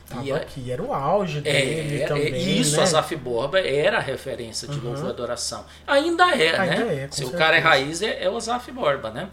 Tava 0.09 0.23
E 0.25 0.31
é- 0.31 0.35
aqui, 0.35 0.71
era 0.71 0.83
o 0.83 0.93
auge 0.93 1.41
dele 1.41 2.03
É, 2.03 2.07
também, 2.07 2.33
é, 2.35 2.39
isso, 2.39 2.77
né? 2.77 2.83
a 2.83 2.87
Zaf 2.87 3.17
Borba 3.17 3.59
era 3.59 3.97
a 3.97 4.01
referência 4.01 4.69
de 4.69 4.79
Uhum. 4.79 4.85
louvor 4.91 5.07
e 5.07 5.11
adoração. 5.11 5.65
Ainda 5.87 6.25
é, 6.37 6.59
Ainda 6.59 6.85
né? 6.85 7.05
é, 7.05 7.09
Se 7.11 7.25
o 7.25 7.31
cara 7.31 7.57
é 7.57 7.61
raiz, 7.61 8.03
é, 8.03 8.23
é 8.23 8.29
o 8.29 8.39
Zaf 8.39 8.71
Borba, 8.71 9.11
né? 9.11 9.31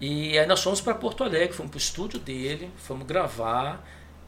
E 0.00 0.38
aí 0.38 0.46
nós 0.46 0.62
fomos 0.62 0.80
para 0.80 0.94
Porto 0.94 1.24
Alegre, 1.24 1.52
fomos 1.54 1.70
pro 1.70 1.78
estúdio 1.78 2.18
dele, 2.18 2.70
fomos 2.76 3.06
gravar. 3.06 3.84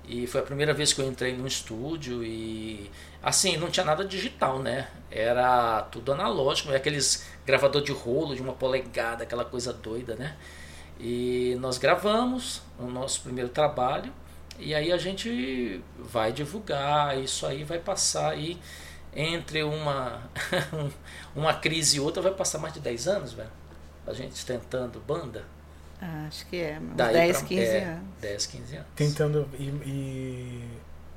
E 0.06 0.26
foi 0.26 0.40
a 0.40 0.44
primeira 0.44 0.75
vez 0.75 0.92
que 0.92 1.00
eu 1.00 1.06
entrei 1.06 1.32
num 1.37 1.46
estúdio 1.46 2.25
e 2.25 2.90
assim, 3.22 3.56
não 3.56 3.70
tinha 3.70 3.87
nada 3.87 4.04
digital, 4.04 4.58
né? 4.58 4.88
Era 5.10 5.82
tudo 5.82 6.12
analógico, 6.12 6.72
aqueles 6.75 7.26
gravador 7.46 7.80
de 7.82 7.92
rolo 7.92 8.34
de 8.34 8.42
uma 8.42 8.52
polegada, 8.52 9.22
aquela 9.22 9.44
coisa 9.44 9.72
doida, 9.72 10.16
né? 10.16 10.34
E 10.99 11.56
nós 11.60 11.78
gravamos 11.78 12.60
o 12.78 12.87
nosso 12.87 13.20
primeiro 13.22 13.49
trabalho 13.50 14.12
e 14.61 14.75
aí 14.75 14.93
a 14.93 14.97
gente 14.99 15.81
vai 15.99 16.33
divulgar, 16.33 17.19
isso 17.19 17.47
aí 17.47 17.64
vai 17.64 17.79
passar 17.79 18.31
aí 18.33 18.59
entre 19.14 19.62
uma 19.62 20.23
uma 21.35 21.55
crise 21.55 21.97
e 21.97 22.00
outra 22.00 22.23
vai 22.23 22.33
passar 22.33 22.59
mais 22.59 22.73
de 22.75 22.81
10 22.81 23.09
anos, 23.09 23.33
velho. 23.33 23.50
A 24.07 24.12
gente 24.12 24.45
tentando 24.47 25.00
banda. 25.00 25.45
Ah, 26.00 26.25
acho 26.29 26.47
que 26.47 26.57
é, 26.57 26.79
uns 26.81 26.97
Daí 26.97 27.12
10, 27.12 27.38
pra- 27.38 27.47
15 27.49 27.62
é, 27.62 27.85
anos. 27.85 28.05
10, 28.21 28.47
15 28.47 28.76
anos. 28.76 28.88
Tentando 28.97 29.49
e, 29.59 29.64
e 29.64 30.64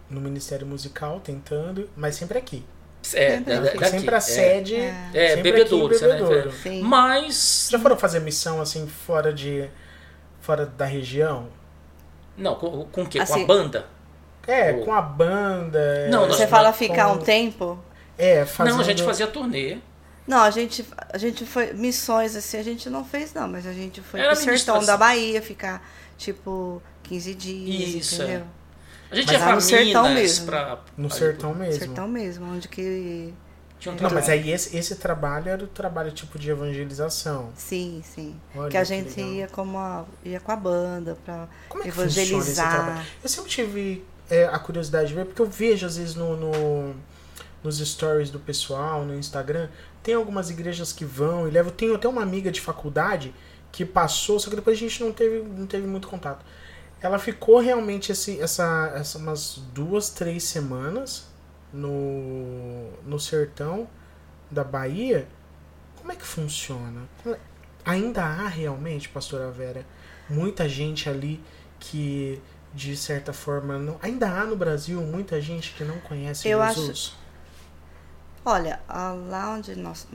no 0.10 0.20
Ministério 0.20 0.68
Musical, 0.68 1.20
tentando, 1.22 1.90
mas 1.96 2.16
sempre 2.16 2.38
aqui. 2.38 2.66
É, 3.14 3.32
Sempre 3.38 3.54
da- 3.60 3.70
aqui. 3.70 3.78
daqui, 3.80 3.92
sempre 3.92 4.16
a 4.16 4.18
é. 4.18 4.22
sede. 4.22 4.76
É. 4.76 5.10
É, 5.14 5.36
bebedouro, 5.38 5.94
aqui 5.96 6.06
né? 6.06 6.14
Bebedouro. 6.16 6.52
Sim. 6.52 6.82
Mas 6.82 7.68
Já 7.72 7.80
foram 7.80 7.98
fazer 7.98 8.20
missão 8.20 8.62
assim 8.62 8.88
fora 8.88 9.32
de 9.34 9.70
fora 10.42 10.66
da 10.66 10.86
região? 10.86 11.48
Não, 12.38 12.56
com, 12.56 12.86
com 12.86 13.02
o 13.04 13.08
quê? 13.08 13.18
com 13.20 13.24
Assim, 13.24 13.44
a 13.44 13.48
banda? 13.48 13.86
É, 14.48 14.74
Ou- 14.74 14.86
com 14.86 14.94
a 14.94 15.02
banda. 15.02 16.08
Não, 16.10 16.25
é, 16.25 16.28
Você 16.28 16.48
fala 16.48 16.72
com- 16.72 16.78
ficar 16.78 17.08
um 17.12 17.18
tempo? 17.20 17.80
É, 18.18 18.46
fazendo... 18.46 18.74
Não, 18.75 18.82
a 18.82 18.84
gente 18.84 19.02
fazia 19.04 19.28
turnê. 19.28 19.78
Não, 20.28 20.40
a 20.42 20.52
gente, 20.52 20.86
a 21.12 21.18
gente 21.18 21.46
foi. 21.46 21.74
Missões 21.74 22.36
assim, 22.36 22.58
a 22.58 22.63
gente 22.63 22.90
não 22.90 23.04
fez, 23.04 23.34
não, 23.34 23.48
mas 23.48 23.66
a 23.68 23.74
gente 23.74 24.02
foi 24.02 24.20
Era 24.20 24.30
pro 24.30 24.36
sertão 24.38 24.52
ministração. 24.54 24.86
da 24.86 24.98
Bahia 24.98 25.42
ficar, 25.42 25.86
tipo, 26.18 26.82
15 27.04 27.34
dias, 27.36 27.96
Isso, 28.06 28.16
entendeu? 28.22 28.44
A 29.12 29.16
gente 29.16 29.28
Mas 29.28 29.34
ia 29.38 29.44
pra 29.46 29.56
no 29.56 29.62
sertão 29.62 30.04
Minas, 30.04 30.20
mesmo. 30.22 30.46
pra... 30.46 30.80
No 30.98 31.10
sertão 31.12 31.54
mesmo. 31.54 31.80
Sertão 31.80 32.08
mesmo, 32.08 32.46
onde 32.54 32.68
que. 32.68 33.34
Tinha 33.84 33.94
um 33.96 33.98
Não, 34.02 34.10
mas 34.12 34.30
aí 34.30 34.50
esse, 34.50 34.75
esse 34.78 34.96
trabalho 34.96 35.50
era 35.50 35.62
o 35.63 35.68
trabalho 35.68 36.10
tipo 36.12 36.40
de 36.40 36.50
evangelização. 36.50 37.50
Sim, 37.56 38.02
sim. 38.06 38.34
Olha 38.56 38.70
que 38.70 38.78
a 38.78 38.80
que 38.82 38.86
gente 38.86 39.16
legal. 39.18 39.34
ia 39.34 39.48
como 39.50 39.78
a, 39.78 40.06
ia 40.24 40.40
com 40.40 40.52
a 40.52 40.56
banda 40.56 41.18
pra 41.25 41.48
Como 41.68 41.84
é 41.84 41.86
que 41.88 41.92
funciona 41.92 42.10
esse 42.22 42.32
evangelizar. 42.34 42.72
trabalho? 42.86 43.06
Eu 43.22 43.28
sempre 43.30 43.50
tive 43.52 44.06
é, 44.30 44.46
a 44.46 44.58
curiosidade 44.58 45.10
de 45.10 45.13
ver, 45.16 45.25
porque 45.25 45.42
eu 45.42 45.46
vejo 45.48 45.86
às 45.86 45.98
vezes 45.98 46.16
no, 46.16 46.38
no- 46.38 46.96
nos 47.62 47.78
stories 47.80 48.30
do 48.30 48.40
pessoal, 48.40 49.04
no 49.04 49.13
Instagram, 49.16 49.68
tem 50.02 50.16
algumas 50.16 50.50
igrejas 50.50 50.94
que 50.94 51.04
vão 51.04 51.46
e 51.48 51.52
levam. 51.52 51.72
Tenho 51.72 51.96
até 51.96 52.08
uma 52.08 52.22
amiga 52.22 52.52
de 52.52 52.62
faculdade 52.62 53.34
que 53.72 53.84
passou, 53.86 54.40
só 54.40 54.50
que 54.50 54.56
depois 54.56 54.78
a 54.78 54.80
gente 54.80 55.04
não 55.04 55.12
teve, 55.12 55.40
não 55.44 55.68
teve 55.68 55.86
muito 55.88 56.08
contato. 56.08 56.46
Ela 57.02 57.20
ficou 57.20 57.60
realmente 57.60 58.13
esse, 58.13 58.40
essa, 58.40 58.94
essa 58.96 59.18
umas 59.18 59.60
duas, 59.74 60.10
três 60.10 60.44
semanas 60.44 61.25
no, 61.74 62.92
no 63.03 63.20
sertão 63.20 63.88
da 64.51 64.63
Bahia. 64.63 65.27
Como 65.96 66.12
é 66.12 66.15
que 66.15 66.25
funciona? 66.25 67.01
Ainda 67.86 68.24
há 68.24 68.48
realmente, 68.48 69.10
pastora 69.10 69.50
Vera, 69.51 69.86
muita 70.30 70.70
gente 70.70 71.10
ali 71.10 71.44
que 71.80 72.42
de 72.74 72.96
certa 72.96 73.34
forma 73.34 73.77
não. 73.77 73.98
Ainda 74.01 74.30
há 74.30 74.46
no 74.46 74.56
Brasil 74.56 75.01
muita 75.01 75.42
gente 75.42 75.74
que 75.74 75.84
não 75.84 76.00
conhece 76.00 76.48
Eu 76.48 76.63
Jesus. 76.65 77.15
Olha, 78.46 78.82
a- 78.88 79.13
lá 79.13 79.51
onde 79.51 79.75
nós, 79.75 80.08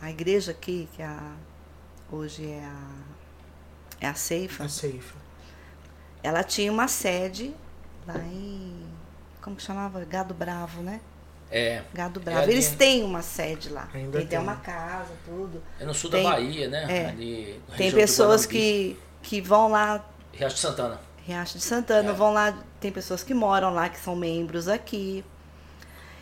a 0.00 0.10
igreja 0.10 0.50
aqui, 0.50 0.88
que 0.94 1.00
é 1.02 1.06
a, 1.06 1.32
hoje 2.10 2.44
é 2.50 2.64
a, 2.64 2.88
é 4.00 4.08
a 4.08 4.14
Ceifa, 4.14 4.64
É 4.64 4.68
safe. 4.68 5.14
ela 6.22 6.44
tinha 6.44 6.70
uma 6.70 6.86
sede 6.88 7.54
lá 8.06 8.18
em. 8.18 8.84
Como 9.46 9.54
que 9.54 9.62
chamava? 9.62 10.04
Gado 10.04 10.34
Bravo, 10.34 10.82
né? 10.82 11.00
É, 11.52 11.82
Gado 11.94 12.18
É 12.18 12.22
Bravo. 12.24 12.40
ali. 12.40 12.52
Eles 12.54 12.70
têm 12.70 13.04
uma 13.04 13.22
sede 13.22 13.68
lá. 13.68 13.88
Ainda 13.94 14.18
tem, 14.18 14.26
até 14.26 14.36
tem. 14.36 14.38
uma 14.40 14.56
casa, 14.56 15.12
tudo. 15.24 15.62
é 15.78 15.84
no 15.84 15.94
sul 15.94 16.10
Tem- 16.10 16.24
da 16.24 16.30
Bahia, 16.30 16.66
né? 16.68 16.84
é. 16.88 17.06
Ali, 17.10 17.62
Tem 17.76 17.92
pessoas 17.92 18.44
que, 18.44 18.98
que 19.22 19.40
vão 19.40 19.68
lá, 19.68 20.04
Riacho 20.32 20.56
de 20.56 20.60
Santana. 20.60 21.00
Riacho 21.24 21.58
de 21.58 21.62
Santana, 21.64 22.10
É. 22.10 22.12
vão 22.12 22.32
lá, 22.32 22.58
tem 22.80 22.90
pessoas 22.90 23.22
que 23.22 23.32
moram 23.32 23.72
lá, 23.72 23.88
que 23.88 24.00
são 24.00 24.16
membros 24.16 24.66
aqui. 24.66 25.24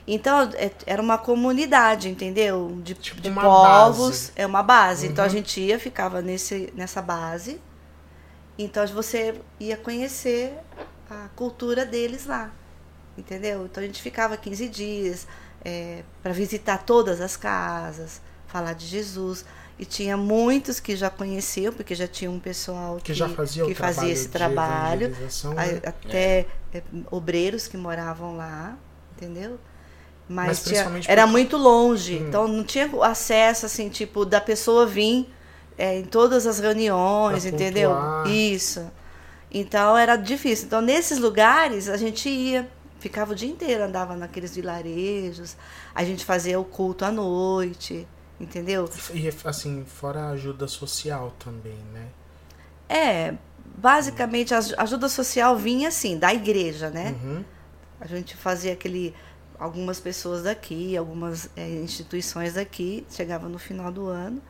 Então, 0.07 0.51
é- 0.57 0.71
era 0.85 1.01
uma 1.01 1.17
comunidade, 1.17 2.11
entendeu? 2.11 2.79
De, 2.83 2.93
Tipo 2.93 3.23
de 3.23 3.31
uma 3.31 3.41
povos. 3.41 4.09
base. 4.29 4.33
É 4.37 4.45
uma 4.45 4.63
base. 4.63 5.07
Então, 5.07 5.25
a 5.25 5.29
Uhum. 5.29 5.33
gente 5.33 5.63
ia, 5.63 5.79
ficava 5.79 6.21
nesse, 6.21 6.71
nessa 6.77 7.01
base. 7.01 7.59
Então, 8.59 8.87
você 8.89 9.41
ia 9.59 9.79
conhecer 9.79 10.53
a 11.11 11.29
cultura 11.35 11.87
deles 11.87 12.27
lá. 12.27 12.51
Entendeu? 13.17 13.65
Então, 13.67 13.83
a 13.83 13.87
gente 13.87 14.03
ficava 14.03 14.37
15 14.37 14.69
dias 14.69 15.27
para 16.23 16.33
visitar 16.33 16.79
todas 16.85 17.21
as 17.21 17.37
casas, 17.37 18.21
falar 18.47 18.73
de 18.75 18.87
Jesus. 18.87 19.45
E 19.79 19.85
tinha 19.85 20.17
muitos 20.17 20.79
que 20.79 20.95
já 20.95 21.11
conheciam, 21.11 21.73
porque 21.73 21.95
já 21.97 22.07
tinha 22.07 22.31
um 22.31 22.39
pessoal 22.39 22.97
Que 23.03 23.13
já 23.13 23.29
fazia 23.29 23.65
o 23.65 23.69
que 23.69 23.75
trabalho 23.75 23.97
fazia 23.97 24.13
esse 24.13 24.29
trabalho. 24.29 25.09
né? 25.11 25.81
até 25.85 26.47
é, 26.73 26.83
obreiros 27.11 27.67
que 27.67 27.77
moravam 27.77 28.37
lá, 28.37 28.77
entendeu? 29.17 29.59
Mas, 30.29 30.47
Mas 30.47 30.65
tinha- 30.65 30.81
era 31.09 31.23
porque- 31.23 31.33
muito 31.33 31.57
longe, 31.57 32.19
Hum. 32.19 32.29
então 32.29 32.47
não 32.49 32.63
tinha 32.63 32.89
acesso 33.03 33.67
assim, 33.67 33.89
tipo, 33.89 34.25
da 34.25 34.41
pessoa 34.41 34.87
vir 34.87 35.29
é, 35.77 35.99
em 35.99 36.05
todas 36.05 36.47
as 36.47 36.61
reuniões, 36.61 37.43
Pra 37.43 37.51
entendeu? 37.53 37.91
Isso. 38.27 38.89
Então 39.51 39.99
era 39.99 40.15
difícil. 40.15 40.67
Então 40.67 40.81
nesses 40.81 41.19
lugares 41.19 41.89
a 41.89 41.97
gente 41.97 42.29
ia, 42.29 42.71
ficava 43.05 43.33
o 43.33 43.35
dia 43.35 43.51
inteiro, 43.51 43.85
andava 43.85 44.17
naqueles 44.17 44.57
vilarejos, 44.57 45.57
a 45.95 46.03
gente 46.03 46.25
fazia 46.25 46.59
o 46.59 46.65
culto 46.65 47.05
à 47.05 47.13
noite, 47.13 48.09
entendeu? 48.41 48.89
E 49.13 49.29
assim, 49.45 49.85
fora 49.85 50.21
a 50.23 50.31
ajuda 50.31 50.67
social 50.67 51.35
também, 51.39 51.79
né? 51.93 52.07
É, 52.89 53.35
basicamente 53.77 54.55
a 54.55 54.59
aj- 54.59 54.75
ajuda 54.79 55.09
social 55.09 55.55
vinha 55.57 55.89
assim, 55.89 56.19
da 56.19 56.33
igreja, 56.33 56.89
né? 56.89 57.15
Uhum. 57.23 57.45
A 58.01 58.07
gente 58.07 58.35
fazia 58.37 58.73
aquele. 58.73 59.15
Algumas 59.59 60.01
pessoas 60.01 60.43
daqui, 60.43 60.97
algumas 60.97 61.49
eh, 61.57 61.81
instituições 61.83 62.55
daqui, 62.55 63.07
chegava 63.11 63.49
no 63.49 63.59
final 63.59 63.93
do 63.93 64.09
ano, 64.09 64.43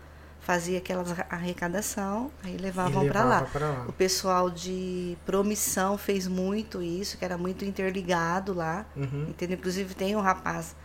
fazia 0.45 0.77
aquela 0.77 1.03
arrecadação, 1.31 2.31
aí 2.43 2.59
levavam 2.59 3.09
para 3.09 3.25
lá. 3.25 3.41
lá. 3.41 3.87
O 3.89 3.93
pessoal 3.93 4.51
de 4.51 5.17
promissão 5.25 5.97
fez 5.97 6.29
muito 6.29 6.83
isso, 6.83 7.17
que 7.17 7.25
era 7.25 7.39
muito 7.39 7.65
interligado 7.65 8.53
lá. 8.53 8.85
Uhum. 8.95 9.27
Entendeu? 9.31 9.57
Inclusive 9.57 9.95
tem 9.95 10.15
um 10.15 10.21
rapaz 10.21 10.77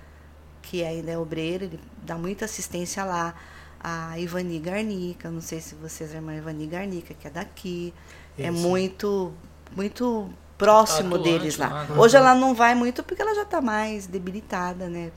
que 0.62 0.82
ainda 0.82 1.12
é 1.12 1.18
obreiro, 1.18 1.66
ele 1.66 1.80
dá 2.04 2.18
muita 2.18 2.46
assistência 2.46 3.04
lá. 3.04 3.36
A 3.82 4.18
Ivani 4.18 4.60
Garnica, 4.60 5.30
não 5.30 5.42
sei 5.42 5.60
se 5.60 5.76
vocês 5.76 6.12
é 6.12 6.14
a 6.14 6.18
irmã 6.18 6.36
Ivani 6.36 6.68
Garnica, 6.68 7.14
que 7.14 7.28
é 7.28 7.30
daqui. 7.30 7.94
É 8.38 8.50
Isso. 8.50 8.54
muito, 8.54 9.34
muito 9.76 10.30
próximo 10.58 11.16
Atuante 11.16 11.24
deles 11.24 11.58
lá. 11.58 11.68
lá, 11.68 11.84
né? 11.84 11.96
Hoje 11.98 12.16
ela 12.16 12.34
não 12.34 12.54
vai 12.54 12.76
muito 12.76 13.04
porque 13.04 13.22
ela 13.22 13.36
já 13.36 13.44
está 13.44 13.62
mais 13.62 14.08
debilitada, 14.08 14.88
né? 14.88 15.12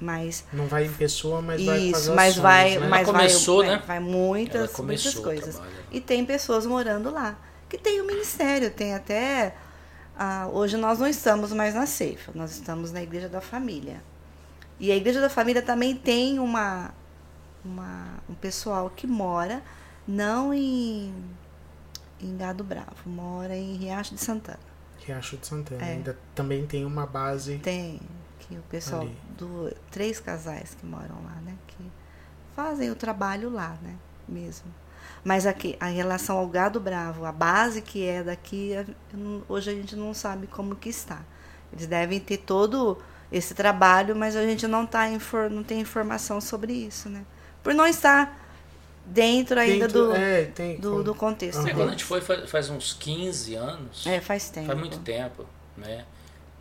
Mas 0.00 0.44
Não 0.52 0.66
vai 0.66 0.86
em 0.86 0.92
pessoa, 0.92 1.42
mas 1.42 1.64
vai 1.64 1.78
isso, 1.80 1.92
fazer 1.92 2.14
mas 2.14 2.30
ações, 2.30 2.42
vai, 2.42 2.78
né? 2.78 2.88
mas 2.88 3.06
começou, 3.06 3.58
vai, 3.58 3.66
né? 3.66 3.76
vai, 3.78 3.86
vai 3.86 4.00
muitas, 4.00 4.78
muitas 4.78 5.14
coisas. 5.14 5.60
E 5.90 6.00
tem 6.00 6.24
pessoas 6.24 6.64
morando 6.66 7.10
lá. 7.10 7.36
Que 7.68 7.76
tem 7.76 8.00
o 8.00 8.06
ministério, 8.06 8.70
tem 8.70 8.94
até. 8.94 9.54
ah, 10.16 10.48
hoje 10.52 10.76
nós 10.76 10.98
não 10.98 11.06
estamos 11.06 11.52
mais 11.52 11.74
na 11.74 11.84
Ceifa, 11.84 12.32
nós 12.34 12.52
estamos 12.52 12.92
na 12.92 13.02
Igreja 13.02 13.28
da 13.28 13.40
Família. 13.40 14.02
E 14.80 14.92
a 14.92 14.96
Igreja 14.96 15.20
da 15.20 15.28
Família 15.28 15.60
também 15.60 15.96
tem 15.96 16.38
uma, 16.38 16.94
uma, 17.64 18.20
um 18.30 18.34
pessoal 18.34 18.88
que 18.88 19.06
mora 19.06 19.62
não 20.06 20.54
em, 20.54 21.12
em 22.20 22.36
Gado 22.36 22.62
Bravo, 22.62 22.94
mora 23.04 23.56
em 23.56 23.74
Riacho 23.74 24.14
de 24.14 24.20
Santana. 24.20 24.60
Riacho 25.04 25.36
de 25.36 25.46
Santana. 25.46 25.84
É. 25.84 25.92
Ainda 25.94 26.16
também 26.34 26.64
tem 26.66 26.84
uma 26.84 27.04
base. 27.04 27.58
Tem 27.58 28.00
que 28.48 28.56
o 28.56 28.62
pessoal 28.62 29.02
Ali. 29.02 29.16
do 29.36 29.72
três 29.90 30.18
casais 30.20 30.74
que 30.78 30.86
moram 30.86 31.16
lá, 31.24 31.36
né, 31.44 31.54
que 31.66 31.84
fazem 32.56 32.90
o 32.90 32.94
trabalho 32.94 33.50
lá, 33.50 33.76
né, 33.82 33.94
mesmo. 34.28 34.66
Mas 35.24 35.46
aqui, 35.46 35.76
a 35.80 35.86
relação 35.86 36.38
ao 36.38 36.46
gado 36.46 36.78
bravo, 36.80 37.24
a 37.24 37.32
base 37.32 37.82
que 37.82 38.06
é 38.06 38.22
daqui, 38.22 38.72
hoje 39.48 39.70
a 39.70 39.74
gente 39.74 39.96
não 39.96 40.14
sabe 40.14 40.46
como 40.46 40.74
que 40.76 40.88
está. 40.88 41.22
Eles 41.72 41.86
devem 41.86 42.18
ter 42.20 42.38
todo 42.38 42.98
esse 43.30 43.54
trabalho, 43.54 44.16
mas 44.16 44.36
a 44.36 44.42
gente 44.42 44.66
não 44.66 44.86
tá 44.86 45.08
infor, 45.08 45.50
não 45.50 45.62
tem 45.62 45.80
informação 45.80 46.40
sobre 46.40 46.72
isso, 46.72 47.08
né? 47.08 47.24
Por 47.62 47.74
não 47.74 47.86
estar 47.86 48.46
dentro 49.04 49.58
ainda 49.58 49.86
Dentro- 49.86 50.06
do, 50.08 50.14
é, 50.16 50.44
tem, 50.46 50.78
do, 50.80 51.02
do 51.02 51.14
contexto. 51.14 51.66
É, 51.66 51.72
quando 51.74 51.88
a 51.88 51.90
gente 51.92 52.04
foi 52.04 52.20
faz, 52.20 52.48
faz 52.50 52.70
uns 52.70 52.92
15 52.94 53.54
anos, 53.54 54.06
É, 54.06 54.20
faz 54.20 54.48
tempo. 54.50 54.66
faz 54.68 54.78
muito 54.78 54.98
tempo, 55.00 55.44
né? 55.76 56.04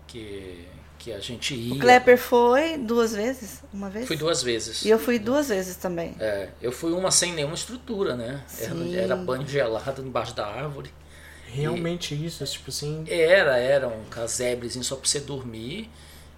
Que, 0.07 0.67
que 0.97 1.11
a 1.13 1.19
gente 1.19 1.53
ia. 1.55 1.73
O 1.73 1.79
Klepper 1.79 2.17
foi 2.17 2.77
duas 2.77 3.13
vezes? 3.13 3.63
Uma 3.73 3.89
vez? 3.89 4.07
Fui 4.07 4.17
duas 4.17 4.41
vezes. 4.43 4.83
E 4.83 4.89
eu 4.89 4.99
fui 4.99 5.19
duas 5.19 5.49
vezes 5.49 5.75
também. 5.75 6.15
É, 6.19 6.49
eu 6.61 6.71
fui 6.71 6.91
uma 6.91 7.11
sem 7.11 7.33
nenhuma 7.33 7.55
estrutura, 7.55 8.15
né? 8.15 8.43
Sim. 8.47 8.93
Era, 8.95 9.03
era 9.03 9.15
banho 9.15 9.47
gelado 9.47 10.01
embaixo 10.01 10.35
da 10.35 10.45
árvore. 10.47 10.91
Realmente 11.47 12.13
isso, 12.13 12.45
tipo 12.45 12.69
assim. 12.69 13.05
Era, 13.07 13.57
era 13.57 13.87
um 13.87 14.03
casebrezinho 14.05 14.83
só 14.83 14.95
pra 14.95 15.07
você 15.07 15.19
dormir. 15.19 15.89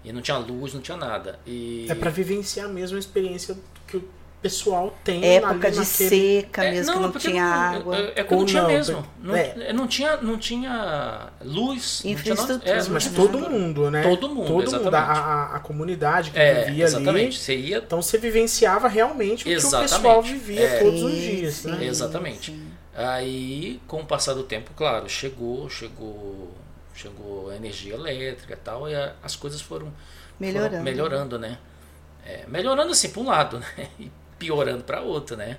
E 0.03 0.13
não 0.13 0.21
tinha 0.21 0.37
luz, 0.37 0.73
não 0.73 0.81
tinha 0.81 0.95
nada. 0.95 1.39
E... 1.45 1.85
É 1.89 1.95
pra 1.95 2.09
vivenciar 2.09 2.69
mesmo 2.69 2.95
a 2.95 2.99
experiência 2.99 3.57
que 3.85 3.97
o 3.97 4.09
pessoal 4.41 4.97
tem 5.03 5.23
Época 5.35 5.51
ali 5.51 5.59
de 5.59 5.65
naquele- 5.79 5.85
seca 5.85 6.63
É, 6.63 6.71
mesmo, 6.71 6.93
que 6.93 6.99
não 6.99 7.11
porque 7.11 7.27
tinha 7.29 7.43
não- 7.43 7.53
água. 7.53 7.97
É, 7.97 8.13
é 8.21 8.23
que 8.23 8.35
não 8.35 8.45
tinha 8.45 8.61
não, 8.61 8.69
mesmo. 8.69 9.05
Não, 9.21 9.35
é. 9.35 9.73
não 9.73 9.87
tinha, 9.87 10.17
não 10.17 10.37
tinha 10.37 11.27
luz. 11.43 12.01
não 12.05 12.15
tinha 12.15 12.35
nada- 12.35 12.53
Infraestrutura, 12.53 12.71
é, 12.71 12.83
não 12.83 12.89
Mas 12.91 13.03
tinha 13.03 13.15
todo 13.15 13.27
infraestrutura. 13.37 13.49
mundo, 13.67 13.91
né? 13.91 14.01
Todo 14.03 14.29
mundo, 14.29 14.47
Todo 14.47 14.53
mundo. 14.55 14.63
exatamente. 14.63 14.95
A, 14.95 15.13
a, 15.13 15.55
a 15.55 15.59
comunidade 15.59 16.31
que 16.31 16.39
É, 16.39 16.63
vivia 16.65 16.83
exatamente. 16.85 17.25
ali. 17.25 17.33
Você 17.33 17.55
ia 17.55 17.77
Então 17.79 18.01
você 18.01 18.17
vivenciava 18.17 18.87
realmente 18.87 19.41
o 19.41 19.45
que 19.45 19.53
o 19.53 19.57
Exatamente. 19.57 19.91
pessoal 19.93 20.21
vivia 20.21 20.61
É. 20.61 20.79
todos 20.83 21.03
os 21.03 21.13
dias, 21.13 21.53
sim, 21.55 21.71
né? 21.71 21.85
Exatamente. 21.85 22.51
sim. 22.51 22.67
Aí, 22.95 23.79
com 23.87 24.01
o 24.01 24.05
passar 24.05 24.33
do 24.33 24.43
tempo, 24.43 24.71
claro, 24.75 25.07
chegou, 25.09 25.69
chegou, 25.69 26.51
chegou 26.93 27.49
a 27.49 27.55
energia 27.55 27.93
elétrica 27.93 28.53
e 28.53 28.57
tal, 28.57 28.89
e 28.89 28.95
a- 28.95 29.13
as 29.23 29.35
coisas 29.35 29.61
foram 29.61 29.91
Melhorando. 30.39 30.71
foram 30.71 30.83
melhorando, 30.83 31.39
né? 31.39 31.57
É, 32.25 32.43
melhorando 32.47 32.91
assim 32.91 33.09
para 33.09 33.21
um 33.21 33.25
lado, 33.27 33.59
né? 33.77 33.87
E 33.97 34.11
piorando 34.39 34.83
para 34.83 35.01
outro, 35.01 35.35
né? 35.37 35.57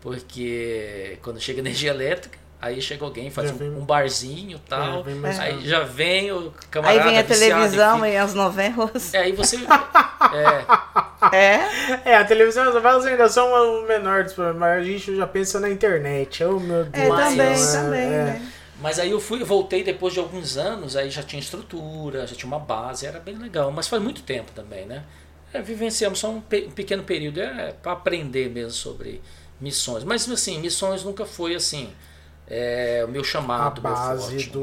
Porque 0.00 1.18
quando 1.22 1.40
chega 1.40 1.60
energia 1.60 1.90
elétrica, 1.90 2.38
aí 2.60 2.80
chega 2.80 3.04
alguém, 3.04 3.30
faz 3.30 3.50
um, 3.50 3.56
vem- 3.56 3.70
um 3.70 3.84
barzinho 3.84 4.56
e 4.56 4.68
tal, 4.68 5.04
É, 5.06 5.38
aí 5.40 5.66
já 5.66 5.80
vem 5.80 6.32
o 6.32 6.46
Aí 6.46 6.52
camarada 6.70 7.04
vem 7.04 7.18
a 7.18 7.24
televisão 7.24 8.00
fi- 8.00 8.08
e 8.08 8.16
as 8.16 8.34
novelas. 8.34 9.14
É, 9.14 9.18
aí 9.18 9.32
você... 9.32 9.56
é, 10.32 11.36
É? 11.36 12.10
É, 12.12 12.16
a 12.16 12.24
televisão 12.24 12.68
as 12.68 12.74
novelas 12.74 13.06
ainda 13.06 13.28
são 13.28 13.50
o 13.82 13.86
menor 13.86 14.24
dos 14.24 14.32
problemas, 14.34 14.60
mas 14.60 14.82
a 14.82 14.84
gente 14.84 15.16
já 15.16 15.26
pensa 15.26 15.60
na 15.60 15.68
internet. 15.70 16.42
Oh, 16.44 16.58
meu 16.60 16.84
Deus. 16.84 17.04
É, 17.04 17.08
Mas, 17.08 17.28
também, 17.30 17.52
é, 17.52 17.72
também, 17.72 18.00
é. 18.00 18.24
né? 18.24 18.42
Mas 18.80 18.98
aí 18.98 19.10
eu 19.10 19.20
fui, 19.20 19.42
voltei 19.42 19.82
depois 19.82 20.12
de 20.12 20.20
alguns 20.20 20.56
anos, 20.58 20.96
aí 20.96 21.08
já 21.08 21.22
tinha 21.22 21.40
estrutura, 21.40 22.26
já 22.26 22.34
tinha 22.34 22.46
uma 22.46 22.58
base, 22.58 23.06
era 23.06 23.18
bem 23.20 23.36
legal. 23.38 23.70
Mas 23.70 23.88
faz 23.88 24.02
muito 24.02 24.22
tempo 24.22 24.50
também, 24.52 24.84
né? 24.84 25.04
É, 25.54 25.62
vivenciamos 25.62 26.18
só 26.18 26.30
um, 26.30 26.40
pe- 26.40 26.66
um 26.66 26.70
pequeno 26.72 27.04
período, 27.04 27.40
é, 27.40 27.72
para 27.72 27.92
aprender 27.92 28.50
mesmo 28.50 28.72
sobre 28.72 29.22
missões. 29.60 30.04
Mas 30.04 30.28
assim, 30.28 30.58
missões 30.60 31.04
nunca 31.04 31.24
foi 31.24 31.54
assim, 31.54 31.90
é, 32.48 33.02
o 33.06 33.08
meu 33.08 33.22
A 33.22 33.24
chamado, 33.24 33.80
meu 33.80 33.90
base 33.92 34.44
forte. 34.44 34.50
do. 34.50 34.62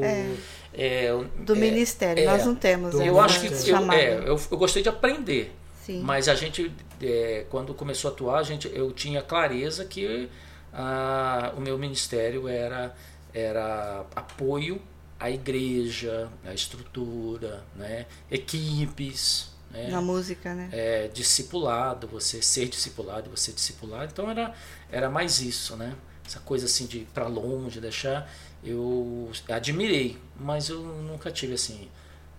É, 0.74 1.10
eu- 1.10 1.24
Do 1.24 1.54
é, 1.54 1.58
ministério. 1.58 2.22
é, 2.22 2.26
Nós 2.26 2.46
não 2.46 2.54
temos 2.54 2.94
Eu 2.94 3.20
acho 3.20 3.40
que 3.40 3.46
eu, 3.70 3.92
é, 3.92 4.14
eu, 4.28 4.40
eu 4.50 4.56
gostei 4.58 4.82
de 4.82 4.88
aprender. 4.88 5.54
Sim. 5.84 6.00
Mas 6.00 6.28
a 6.28 6.34
gente, 6.34 6.70
é, 7.02 7.44
quando 7.50 7.74
começou 7.74 8.10
a 8.10 8.14
atuar, 8.14 8.38
a 8.38 8.42
gente, 8.42 8.70
eu 8.72 8.92
tinha 8.92 9.20
clareza 9.20 9.84
que 9.84 10.28
ah, 10.72 11.52
o 11.56 11.60
meu 11.60 11.76
ministério 11.76 12.46
era, 12.48 12.94
era 13.34 14.06
apoio 14.14 14.80
à 15.18 15.30
igreja, 15.30 16.28
à 16.46 16.54
estrutura, 16.54 17.64
né, 17.76 18.06
equipes, 18.30 19.50
né, 19.72 19.88
Na 19.88 20.00
música, 20.00 20.54
né? 20.54 20.68
é, 20.72 21.08
discipulado, 21.08 22.06
você 22.06 22.40
ser 22.42 22.68
discipulado, 22.68 23.30
você 23.30 23.52
discipular. 23.52 24.04
Então 24.10 24.30
era, 24.30 24.54
era 24.90 25.08
mais 25.10 25.40
isso, 25.40 25.76
né? 25.76 25.94
Essa 26.26 26.40
coisa 26.40 26.66
assim 26.66 26.86
de 26.86 26.98
ir 26.98 27.08
para 27.12 27.26
longe, 27.26 27.80
deixar. 27.80 28.30
Eu 28.64 29.30
admirei, 29.48 30.18
mas 30.38 30.68
eu 30.68 30.80
nunca 30.80 31.30
tive 31.32 31.54
assim. 31.54 31.88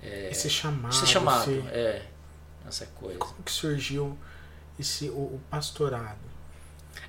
É, 0.02 0.30
Esse 0.32 0.50
chamado. 0.50 0.94
ser 0.96 1.06
chamado, 1.08 1.52
esse- 1.52 1.68
é, 1.70 2.06
essa 2.68 2.86
coisa. 2.88 3.18
Como 3.20 3.44
que 3.44 3.52
surgiu 3.52 4.18
esse, 4.80 5.10
o, 5.10 5.14
o 5.36 5.42
pastorado? 5.50 6.18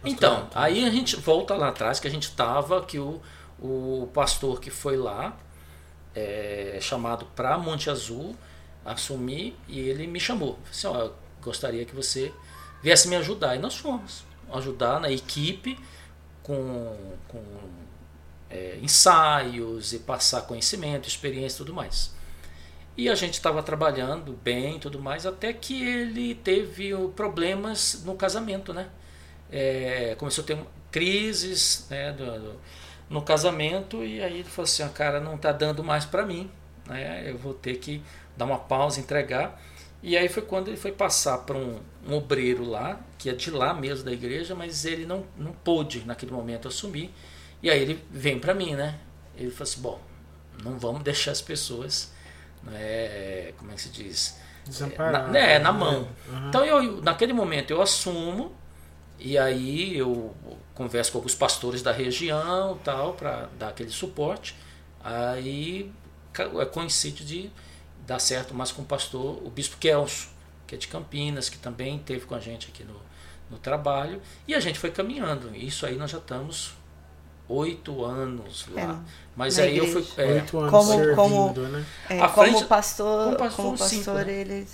Então, 0.04 0.42
Pastorado. 0.46 0.64
aí 0.64 0.84
a 0.84 0.90
gente 0.90 1.16
volta 1.16 1.54
lá 1.54 1.68
atrás 1.68 2.00
que 2.00 2.06
a 2.08 2.10
gente 2.10 2.32
tava, 2.32 2.84
que 2.84 2.98
o, 2.98 3.20
o 3.60 4.08
pastor 4.12 4.60
que 4.60 4.70
foi 4.70 4.96
lá, 4.96 5.36
é, 6.14 6.78
chamado 6.80 7.26
para 7.36 7.56
Monte 7.58 7.88
Azul, 7.90 8.36
assumir, 8.84 9.56
e 9.68 9.80
ele 9.80 10.06
me 10.06 10.20
chamou. 10.20 10.58
Assim, 10.70 10.86
ó, 10.86 10.96
eu 11.00 11.14
gostaria 11.42 11.84
que 11.84 11.94
você 11.94 12.32
viesse 12.82 13.08
me 13.08 13.16
ajudar. 13.16 13.56
E 13.56 13.58
nós 13.58 13.76
fomos 13.76 14.24
ajudar 14.52 15.00
na 15.00 15.10
equipe 15.10 15.78
com, 16.42 16.96
com 17.28 17.42
é, 18.50 18.78
ensaios 18.82 19.92
e 19.92 19.98
passar 20.00 20.42
conhecimento, 20.42 21.08
experiência 21.08 21.56
e 21.56 21.58
tudo 21.58 21.74
mais. 21.74 22.12
E 22.96 23.08
a 23.08 23.14
gente 23.14 23.34
estava 23.34 23.62
trabalhando 23.62 24.32
bem 24.44 24.78
tudo 24.78 25.00
mais, 25.00 25.26
até 25.26 25.52
que 25.52 25.82
ele 25.84 26.34
teve 26.36 26.92
problemas 27.16 28.02
no 28.04 28.14
casamento, 28.16 28.72
né? 28.72 28.88
É, 29.50 30.14
começou 30.18 30.44
a 30.44 30.46
ter 30.46 30.58
crises 30.92 31.86
né, 31.90 32.12
do- 32.12 32.24
do- 32.40 32.60
no 33.10 33.22
casamento 33.22 34.04
e 34.04 34.22
aí 34.22 34.34
ele 34.40 34.44
falou 34.44 34.64
assim, 34.64 34.82
"Ah, 34.82 34.88
cara, 34.88 35.20
não 35.20 35.38
tá 35.38 35.52
dando 35.52 35.84
mais 35.84 36.04
para 36.04 36.24
mim, 36.26 36.50
né? 36.86 37.30
Eu 37.30 37.38
vou 37.38 37.54
ter 37.54 37.76
que 37.76 38.02
dar 38.36 38.44
uma 38.44 38.58
pausa, 38.58 39.00
entregar. 39.00 39.60
E 40.02 40.16
aí 40.16 40.28
foi 40.28 40.42
quando 40.42 40.68
ele 40.68 40.76
foi 40.76 40.92
passar 40.92 41.38
para 41.38 41.56
um, 41.56 41.80
um 42.06 42.14
obreiro 42.14 42.64
lá, 42.64 43.00
que 43.18 43.30
é 43.30 43.32
de 43.32 43.50
lá 43.50 43.72
mesmo 43.72 44.04
da 44.04 44.12
igreja, 44.12 44.54
mas 44.54 44.84
ele 44.84 45.06
não, 45.06 45.24
não 45.36 45.52
pôde 45.52 46.04
naquele 46.04 46.32
momento 46.32 46.68
assumir. 46.68 47.10
E 47.62 47.70
aí 47.70 47.80
ele 47.80 48.04
vem 48.10 48.38
para 48.38 48.52
mim, 48.52 48.74
né? 48.74 48.98
Ele 49.36 49.50
falou 49.50 49.62
assim, 49.62 49.80
bom, 49.80 50.00
não 50.62 50.78
vamos 50.78 51.02
deixar 51.02 51.32
as 51.32 51.40
pessoas, 51.40 52.12
né, 52.62 53.52
como 53.56 53.70
é 53.72 53.74
que 53.74 53.80
se 53.80 53.88
diz? 53.88 54.38
Desamparado. 54.66 55.32
na, 55.32 55.38
é, 55.38 55.58
na 55.58 55.72
mão. 55.72 56.08
Aham. 56.28 56.48
Então 56.48 56.64
eu, 56.64 57.02
naquele 57.02 57.32
momento 57.32 57.70
eu 57.70 57.82
assumo 57.82 58.52
e 59.18 59.38
aí 59.38 59.96
eu 59.96 60.34
converso 60.74 61.12
com 61.12 61.18
alguns 61.18 61.34
pastores 61.34 61.82
da 61.82 61.92
região 61.92 62.78
tal 62.82 63.14
para 63.14 63.48
dar 63.58 63.68
aquele 63.68 63.90
suporte. 63.90 64.56
Aí 65.02 65.92
é 66.60 66.64
coincide 66.64 67.24
de 67.24 67.50
dar 68.06 68.18
certo 68.18 68.54
mais 68.54 68.70
com 68.72 68.82
o 68.82 68.84
pastor, 68.84 69.40
o 69.44 69.50
bispo 69.50 69.76
Kelso, 69.78 70.28
que 70.66 70.74
é 70.74 70.78
de 70.78 70.88
Campinas, 70.88 71.48
que 71.48 71.58
também 71.58 71.96
esteve 71.96 72.26
com 72.26 72.34
a 72.34 72.40
gente 72.40 72.68
aqui 72.68 72.84
no, 72.84 72.96
no 73.50 73.58
trabalho. 73.58 74.20
E 74.48 74.54
a 74.54 74.60
gente 74.60 74.78
foi 74.78 74.90
caminhando. 74.90 75.54
Isso 75.54 75.84
aí 75.86 75.96
nós 75.96 76.10
já 76.10 76.18
estamos 76.18 76.72
oito 77.48 78.04
anos 78.04 78.66
lá. 78.70 78.80
É, 78.80 78.96
Mas 79.36 79.58
aí 79.58 79.76
eu 79.76 79.86
fui. 79.86 80.00
igreja. 80.00 80.22
é, 80.22 80.34
Oito 80.36 80.58
anos 80.58 80.70
Como- 80.70 80.92
servindo, 80.92 81.14
como- 81.14 81.52
né? 81.68 81.86
É, 82.08 82.18
como 82.28 82.32
frente- 82.32 82.64
pastor, 82.64 83.36
como 83.36 83.36
como 83.36 83.46
pastor, 83.46 83.70
pastor, 83.78 83.88
cinco, 83.88 84.10
né? 84.12 84.32
ele. 84.32 84.66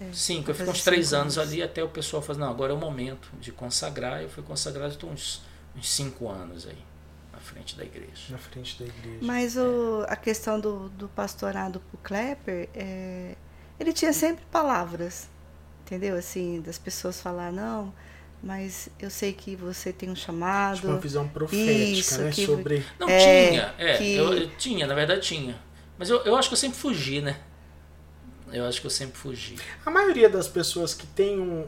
é, 0.00 0.12
Cinco, 0.12 0.50
eu 0.50 0.54
fiquei 0.54 0.70
uns 0.72 0.84
três 0.84 1.08
cinco 1.08 1.20
anos 1.22 1.38
ali 1.38 1.62
até 1.62 1.82
o 1.82 1.88
pessoal 1.88 2.22
falar, 2.22 2.38
não, 2.40 2.50
agora 2.50 2.72
é 2.72 2.76
o 2.76 2.78
momento 2.78 3.30
de 3.40 3.50
consagrar. 3.50 4.22
Eu 4.22 4.28
fui 4.28 4.42
consagrado 4.42 4.92
estou 4.92 5.10
uns, 5.10 5.40
uns 5.76 5.88
cinco 5.90 6.28
anos 6.28 6.66
aí, 6.66 6.76
frente 7.48 7.76
da 7.76 7.84
igreja. 7.84 8.22
Na 8.30 8.38
frente 8.38 8.78
da 8.82 8.84
igreja. 8.86 9.18
Mas 9.22 9.56
o, 9.56 10.04
a 10.08 10.16
questão 10.16 10.58
do, 10.60 10.88
do 10.90 11.08
pastorado 11.08 11.80
pro 11.88 11.98
Klepper, 11.98 12.68
é, 12.74 13.34
ele 13.80 13.92
tinha 13.92 14.12
sempre 14.12 14.44
palavras. 14.50 15.28
entendeu? 15.84 16.16
Assim, 16.16 16.60
das 16.60 16.78
pessoas 16.78 17.20
falar, 17.20 17.50
não, 17.52 17.92
mas 18.42 18.88
eu 19.00 19.10
sei 19.10 19.32
que 19.32 19.56
você 19.56 19.92
tem 19.92 20.10
um 20.10 20.16
chamado. 20.16 20.76
Tipo 20.76 20.88
uma 20.88 20.98
visão 21.00 21.26
profética, 21.28 21.72
Isso, 21.72 22.20
né? 22.22 22.30
que- 22.30 22.46
Sobre. 22.46 22.84
Não, 22.98 23.08
É, 23.08 23.18
tinha. 23.48 23.74
É, 23.78 23.96
que- 23.98 24.14
eu, 24.16 24.32
eu 24.34 24.50
tinha, 24.56 24.86
na 24.86 24.94
verdade 24.94 25.22
tinha. 25.22 25.58
Mas 25.98 26.10
eu, 26.10 26.18
eu 26.24 26.36
acho 26.36 26.48
que 26.48 26.54
eu 26.54 26.58
sempre 26.58 26.78
fugi, 26.78 27.20
né? 27.20 27.36
Eu 28.52 28.64
acho 28.66 28.80
que 28.80 28.86
eu 28.86 28.90
sempre 28.90 29.18
fugi. 29.18 29.56
A 29.84 29.90
maioria 29.90 30.28
das 30.28 30.46
pessoas 30.48 30.94
que 30.94 31.06
tem 31.06 31.38
um, 31.38 31.60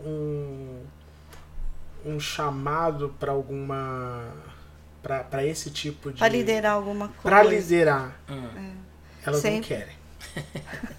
um, 2.05 2.13
um 2.15 2.21
chamado 2.21 3.15
para 3.19 3.33
alguma. 3.33 4.33
Para 5.03 5.45
esse 5.45 5.71
tipo 5.71 6.13
de. 6.13 6.19
Para 6.19 6.29
liderar 6.29 6.73
alguma 6.73 7.09
coisa. 7.09 7.23
Pra 7.23 7.43
liderar, 7.43 8.13
Hum. 8.29 8.75
elas 9.25 9.43
não 9.43 9.51
Sempre. 9.51 9.69
querem. 9.69 10.01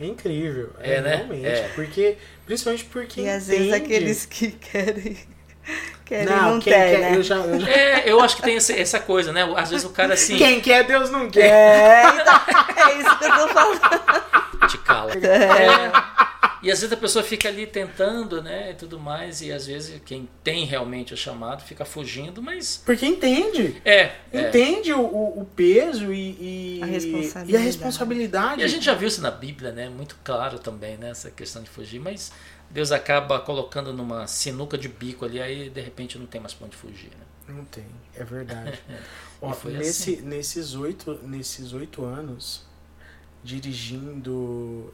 É 0.00 0.06
incrível. 0.06 0.70
É, 0.78 0.94
É, 0.94 1.00
né? 1.00 1.16
realmente. 1.16 1.44
É. 1.44 1.68
Porque, 1.74 2.16
principalmente 2.46 2.84
porque. 2.84 3.20
E 3.22 3.28
às 3.28 3.48
vezes 3.48 3.66
entende- 3.66 3.84
aqueles 3.84 4.26
que 4.26 4.52
querem. 4.52 5.18
querem 6.06 6.26
Não, 6.26 6.52
não, 6.52 6.60
quem 6.60 6.72
tem, 6.72 6.82
quer. 6.82 7.00
né? 7.00 7.16
Eu 7.16 7.22
já, 7.24 7.34
eu 7.34 7.58
já- 7.60 7.68
É, 7.68 8.02
eu 8.08 8.20
acho 8.20 8.36
que 8.36 8.42
tem 8.42 8.54
esse- 8.54 8.78
essa 8.78 9.00
coisa, 9.00 9.32
né? 9.32 9.42
Às 9.56 9.70
vezes 9.70 9.84
o 9.84 9.90
cara 9.90 10.14
assim 10.14 10.36
Quem 10.36 10.60
quer, 10.60 10.84
Deus 10.84 11.10
não 11.10 11.28
quer. 11.28 11.46
É, 11.50 12.02
então, 12.14 12.34
é 12.76 12.94
isso 13.00 13.18
que 13.18 13.24
eu 13.24 13.30
tô 13.38 13.48
falando. 13.48 14.68
te 14.68 14.78
cala. 14.78 15.12
É. 15.14 15.90
E 16.62 16.70
às 16.70 16.80
vezes 16.80 16.92
a 16.92 16.96
pessoa 16.96 17.24
fica 17.24 17.48
ali 17.48 17.66
tentando, 17.66 18.42
né? 18.42 18.72
E 18.72 18.74
tudo 18.74 18.98
mais. 18.98 19.40
E 19.40 19.52
às 19.52 19.66
vezes 19.66 20.00
quem 20.04 20.28
tem 20.42 20.64
realmente 20.64 21.14
o 21.14 21.16
chamado 21.16 21.62
fica 21.62 21.84
fugindo, 21.84 22.42
mas. 22.42 22.82
Porque 22.84 23.06
entende. 23.06 23.80
É. 23.84 24.12
é. 24.32 24.48
Entende 24.48 24.92
o, 24.92 25.00
o, 25.00 25.40
o 25.40 25.44
peso 25.44 26.12
e, 26.12 26.78
e, 26.78 26.82
A 26.82 26.86
responsabilidade. 26.86 27.52
e 27.52 27.56
a 27.56 27.60
responsabilidade. 27.60 28.60
E 28.62 28.64
a 28.64 28.68
gente 28.68 28.84
já 28.84 28.94
viu 28.94 29.08
isso 29.08 29.20
na 29.20 29.30
Bíblia, 29.30 29.72
né? 29.72 29.88
Muito 29.88 30.16
claro 30.24 30.58
também, 30.58 30.96
né? 30.96 31.10
Essa 31.10 31.30
questão 31.30 31.62
de 31.62 31.70
fugir, 31.70 32.00
mas 32.00 32.32
Deus 32.70 32.92
acaba 32.92 33.38
colocando 33.40 33.92
numa 33.92 34.26
sinuca 34.26 34.76
de 34.76 34.88
bico 34.88 35.24
ali, 35.24 35.40
aí 35.40 35.70
de 35.70 35.80
repente 35.80 36.18
não 36.18 36.26
tem 36.26 36.40
mais 36.40 36.52
pra 36.54 36.66
onde 36.66 36.76
fugir, 36.76 37.10
né? 37.18 37.54
Não 37.54 37.64
tem, 37.64 37.86
é 38.14 38.24
verdade. 38.24 38.78
Ó, 39.40 39.52
foi 39.52 39.72
nesse, 39.72 40.14
assim. 40.14 40.22
nesses, 40.22 40.74
oito, 40.74 41.18
nesses 41.22 41.72
oito 41.72 42.04
anos, 42.04 42.66
dirigindo. 43.42 44.92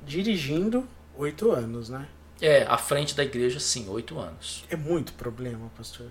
Dirigindo 0.00 0.86
oito 1.18 1.50
anos, 1.52 1.90
né? 1.90 2.06
É, 2.40 2.64
à 2.68 2.78
frente 2.78 3.14
da 3.16 3.22
igreja, 3.24 3.58
sim, 3.60 3.86
oito 3.90 4.18
anos. 4.18 4.64
É 4.70 4.76
muito 4.76 5.12
problema, 5.12 5.70
pastor. 5.76 6.06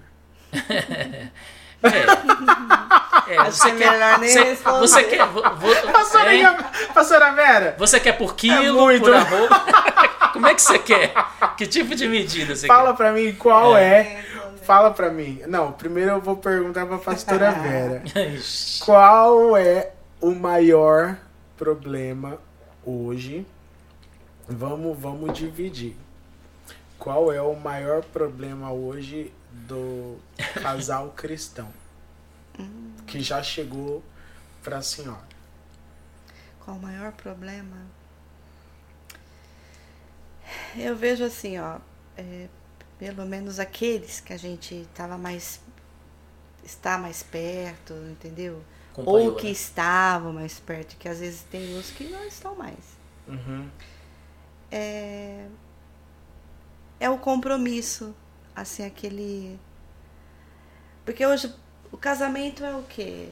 É. 1.84 3.34
É, 3.34 3.38
Acho 3.38 3.62
que 3.62 3.70
é 3.70 3.74
melhor 3.74 4.18
nem 4.20 4.30
você, 4.32 4.44
responder. 4.44 4.80
você 4.80 5.04
quer. 5.04 5.28
vo- 5.28 5.42
vo- 5.44 5.76
Pastora, 5.94 6.34
hein? 6.34 6.44
pastora 6.92 7.32
Vera, 7.34 7.76
Você 7.78 8.00
quer 8.00 8.14
por 8.18 8.36
quilo, 8.36 8.82
muito. 8.82 9.04
por? 9.06 10.32
Como 10.34 10.48
é 10.48 10.56
que 10.56 10.62
você 10.64 10.80
quer? 10.80 11.14
Que 11.56 11.68
tipo 11.68 11.94
de 11.94 12.08
medida 12.08 12.56
você 12.56 12.66
fala 12.66 12.96
pra 12.96 13.12
mim 13.12 13.32
qual 13.36 13.78
é. 13.78 14.00
É, 14.00 14.26
Fala 14.64 14.90
pra 14.90 15.12
mim. 15.12 15.40
Não, 15.48 15.72
primeiro 15.72 16.12
eu 16.12 16.22
vou 16.22 16.36
perguntar 16.38 16.86
pra 16.88 16.98
pastora 16.98 17.52
Vera. 17.52 18.02
quer? 18.12 18.34
Ixi. 18.34 18.84
Qual 18.84 19.56
é 19.56 19.92
o 20.20 20.32
maior 20.32 21.16
problema 21.56 22.40
hoje? 22.84 23.46
Vamos, 24.48 24.98
vamos 24.98 25.38
dividir. 25.38 25.96
Qual 26.98 27.32
é 27.32 27.42
o 27.42 27.56
maior 27.56 28.04
problema 28.04 28.72
hoje 28.72 29.34
do 29.52 30.18
casal 30.62 31.10
cristão? 31.16 31.72
Que 33.06 33.22
já 33.22 33.44
chegou 33.44 34.04
pra 34.64 34.82
senhora. 34.82 35.28
Qual 36.60 36.78
o 36.78 36.82
maior 36.82 37.12
problema? 37.12 37.78
Eu 40.76 40.96
vejo 40.96 41.24
assim, 41.24 41.60
ó, 41.60 41.78
é, 42.18 42.48
pelo 42.98 43.26
menos 43.26 43.60
aqueles 43.60 44.20
que 44.20 44.34
a 44.34 44.38
gente 44.38 44.76
estava 44.76 45.18
mais 45.18 45.60
está 46.64 46.98
mais 46.98 47.24
perto, 47.24 47.94
entendeu? 48.12 48.62
Acompanhou, 48.92 49.32
Ou 49.32 49.36
que 49.36 49.46
né? 49.46 49.52
estavam 49.52 50.34
mais 50.34 50.60
perto, 50.60 50.98
que 50.98 51.08
às 51.08 51.20
vezes 51.20 51.44
tem 51.44 51.78
uns 51.78 51.92
que 51.92 52.06
não 52.06 52.26
estão 52.26 52.56
mais. 52.56 52.98
Uhum. 53.28 53.70
É, 54.72 55.46
é 57.00 57.10
o 57.10 57.18
compromisso, 57.18 58.16
assim, 58.56 58.86
aquele. 58.86 59.60
Porque 61.06 61.26
hoje 61.26 61.54
o 61.92 61.98
casamento 61.98 62.64
é 62.66 62.76
o 62.76 62.84
quê? 62.84 63.30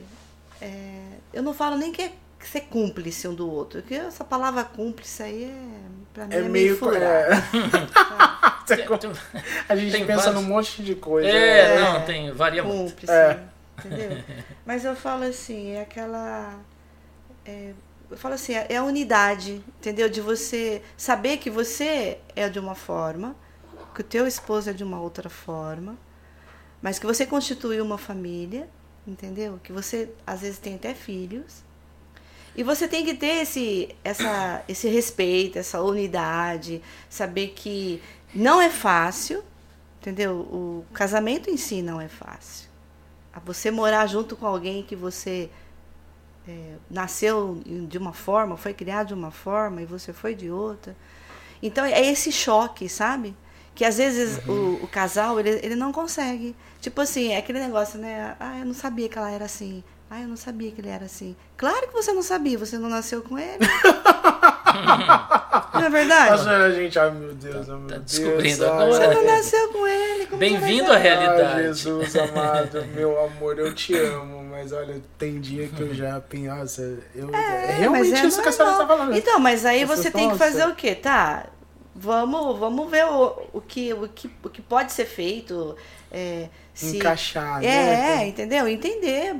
É, 0.61 1.01
eu 1.33 1.43
não 1.43 1.53
falo 1.53 1.77
nem 1.77 1.91
que 1.91 2.01
é 2.01 2.13
ser 2.39 2.61
cúmplice 2.61 3.27
um 3.27 3.33
do 3.33 3.49
outro, 3.51 3.81
porque 3.81 3.95
essa 3.95 4.23
palavra 4.23 4.63
cúmplice 4.63 5.23
aí 5.23 5.43
é, 5.45 5.79
pra 6.13 6.25
mim 6.27 6.33
É, 6.33 6.37
é, 6.37 6.41
meio. 6.41 6.51
meio 6.51 6.77
furada. 6.77 7.05
é, 7.05 7.35
a 9.67 9.75
gente 9.75 9.91
Tem 9.91 10.05
pensa 10.05 10.25
vários- 10.25 10.41
num 10.41 10.43
monte 10.49 10.83
de 10.83 10.95
coisa. 10.95 11.27
É, 11.27 11.75
né? 11.75 11.81
não, 11.81 12.05
tem, 12.05 12.31
varia 12.31 12.63
muito. 12.63 12.91
cúmplice, 12.91 13.11
É. 13.13 13.43
entendeu? 13.79 14.23
Mas 14.65 14.85
eu 14.85 14.95
falo 14.95 15.23
assim, 15.23 15.71
é 15.71 15.81
aquela. 15.81 16.57
é, 17.45 17.73
eu 18.15 18.19
falo 18.19 18.35
assim, 18.35 18.53
é 18.53 18.77
a 18.77 18.83
unidade, 18.83 19.61
entendeu? 19.77 20.09
De 20.09 20.21
você 20.21 20.81
saber 20.95 21.35
que 21.35 21.49
você 21.49 22.17
é 22.33 22.47
de 22.47 22.57
uma 22.57 22.73
forma, 22.73 23.35
que 23.93 23.99
o 23.99 24.03
teu 24.05 24.25
esposo 24.25 24.69
é 24.69 24.73
de 24.73 24.85
uma 24.85 25.01
outra 25.01 25.29
forma, 25.29 25.97
mas 26.81 26.97
que 26.97 27.05
você 27.05 27.25
constituiu 27.25 27.83
uma 27.83 27.97
família, 27.97 28.69
entendeu? 29.05 29.59
Que 29.61 29.73
você 29.73 30.09
às 30.25 30.39
vezes 30.39 30.59
tem 30.59 30.75
até 30.75 30.93
filhos. 30.93 31.61
E 32.55 32.63
você 32.63 32.87
tem 32.87 33.03
que 33.03 33.15
ter 33.15 33.41
esse, 33.41 33.93
essa, 34.01 34.63
esse 34.65 34.87
respeito, 34.87 35.59
essa 35.59 35.81
unidade, 35.81 36.81
saber 37.09 37.49
que 37.49 38.01
não 38.33 38.61
é 38.61 38.69
fácil, 38.69 39.43
entendeu? 39.99 40.37
O 40.37 40.85
casamento 40.93 41.49
em 41.49 41.57
si 41.57 41.81
não 41.81 41.99
é 41.99 42.07
fácil. 42.07 42.69
Você 43.43 43.69
morar 43.71 44.07
junto 44.07 44.37
com 44.37 44.47
alguém 44.47 44.83
que 44.83 44.95
você 44.95 45.49
é, 46.47 46.75
nasceu 46.89 47.61
de 47.65 47.97
uma 47.97 48.13
forma, 48.13 48.57
foi 48.57 48.73
criado 48.73 49.07
de 49.07 49.13
uma 49.13 49.31
forma 49.31 49.81
e 49.81 49.85
você 49.85 50.13
foi 50.13 50.35
de 50.35 50.49
outra. 50.51 50.95
Então 51.61 51.83
é 51.85 52.05
esse 52.05 52.31
choque, 52.31 52.87
sabe? 52.87 53.35
Que 53.73 53.83
às 53.83 53.97
vezes 53.97 54.39
o, 54.47 54.79
o 54.83 54.87
casal 54.87 55.39
ele, 55.39 55.59
ele 55.63 55.75
não 55.75 55.91
consegue. 55.91 56.55
Tipo 56.79 57.01
assim, 57.01 57.33
é 57.33 57.37
aquele 57.37 57.59
negócio, 57.59 57.99
né? 57.99 58.35
Ah, 58.39 58.59
eu 58.59 58.65
não 58.65 58.73
sabia 58.73 59.09
que 59.09 59.17
ela 59.17 59.31
era 59.31 59.45
assim. 59.45 59.83
Ah, 60.09 60.21
eu 60.21 60.27
não 60.27 60.37
sabia 60.37 60.71
que 60.71 60.79
ele 60.79 60.89
era 60.89 61.05
assim. 61.05 61.35
Claro 61.57 61.87
que 61.87 61.93
você 61.93 62.13
não 62.13 62.21
sabia, 62.21 62.57
você 62.57 62.77
não 62.77 62.89
nasceu 62.89 63.21
com 63.23 63.37
ele. 63.39 63.57
não 65.73 65.81
é 65.81 65.89
verdade? 65.89 66.29
Pastora, 66.29 66.71
gente, 66.73 66.99
ai 66.99 67.11
meu 67.11 67.33
Deus, 67.33 67.69
ai 67.69 67.75
meu 67.77 67.87
Tá 67.87 67.95
Deus. 67.95 68.05
descobrindo 68.11 68.65
ai, 68.65 68.71
agora. 68.71 68.91
Você 68.91 69.07
não 69.13 69.25
nasceu 69.25 69.69
com 69.73 69.87
ele. 69.87 70.25
como 70.27 70.39
Bem-vindo 70.39 70.91
à 70.91 70.97
realidade. 70.97 71.41
Ah, 71.43 71.61
Jesus 71.63 72.15
amado, 72.15 72.85
meu 72.93 73.19
amor, 73.25 73.57
eu 73.57 73.73
te 73.73 73.95
amo, 73.97 74.34
mas 74.55 74.71
olha, 74.71 75.01
tem 75.17 75.41
dia 75.41 75.67
que 75.67 75.81
eu 75.81 75.93
já 75.93 76.23
nossa, 76.47 76.81
eu, 77.13 77.29
é, 77.35 77.71
realmente 77.71 78.11
mas 78.11 78.23
é 78.23 78.25
isso 78.25 78.41
que 78.41 78.47
a 78.47 78.51
senhora 78.53 78.77
normal. 78.77 78.95
está 78.95 78.97
falando. 78.97 79.17
Então, 79.17 79.37
mas 79.37 79.65
aí 79.65 79.83
Você 79.83 80.03
você 80.03 80.11
tem 80.11 80.29
que 80.31 80.37
fazer 80.37 80.65
o 80.65 80.73
quê? 80.73 80.95
Tá, 80.95 81.47
vamos, 81.93 82.57
vamos 82.57 82.89
ver 82.89 83.05
o, 83.05 83.49
o, 83.51 83.59
que, 83.59 83.93
o, 83.93 84.07
que, 84.07 84.31
o 84.41 84.49
que 84.49 84.61
pode 84.61 84.93
ser 84.93 85.05
feito. 85.05 85.75
É, 86.09 86.47
se, 86.73 86.95
Encaixar, 86.95 87.61
é, 87.61 87.67
né? 87.67 88.23
é, 88.23 88.27
entendeu? 88.27 88.65
Entender. 88.65 89.35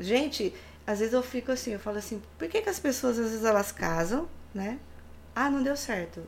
Gente, 0.00 0.54
às 0.86 1.00
vezes 1.00 1.12
eu 1.12 1.22
fico 1.22 1.52
assim, 1.52 1.74
eu 1.74 1.78
falo 1.78 1.98
assim, 1.98 2.22
por 2.38 2.48
que, 2.48 2.62
que 2.62 2.70
as 2.70 2.78
pessoas, 2.78 3.18
às 3.18 3.30
vezes, 3.30 3.44
elas 3.44 3.70
casam, 3.70 4.26
né? 4.54 4.78
Ah, 5.34 5.50
não 5.50 5.62
deu 5.62 5.76
certo. 5.76 6.22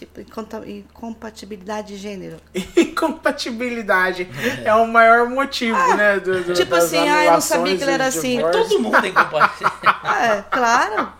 Tipo, 0.00 0.18
incompatibilidade 0.66 1.88
de 1.88 1.98
gênero. 1.98 2.38
Incompatibilidade 2.74 4.26
é 4.64 4.74
o 4.74 4.86
maior 4.88 5.28
motivo, 5.28 5.76
né? 5.94 6.18
Do, 6.18 6.42
do, 6.42 6.54
tipo 6.54 6.74
assim, 6.74 6.96
ah, 6.96 7.26
eu 7.26 7.32
não 7.32 7.40
sabia 7.42 7.76
que 7.76 7.82
ele 7.82 7.90
era 7.90 8.06
assim. 8.06 8.40
Todo 8.40 8.80
mundo 8.80 8.96
é 8.96 9.08
incompatível. 9.08 9.70
É, 10.20 10.42
claro. 10.50 11.12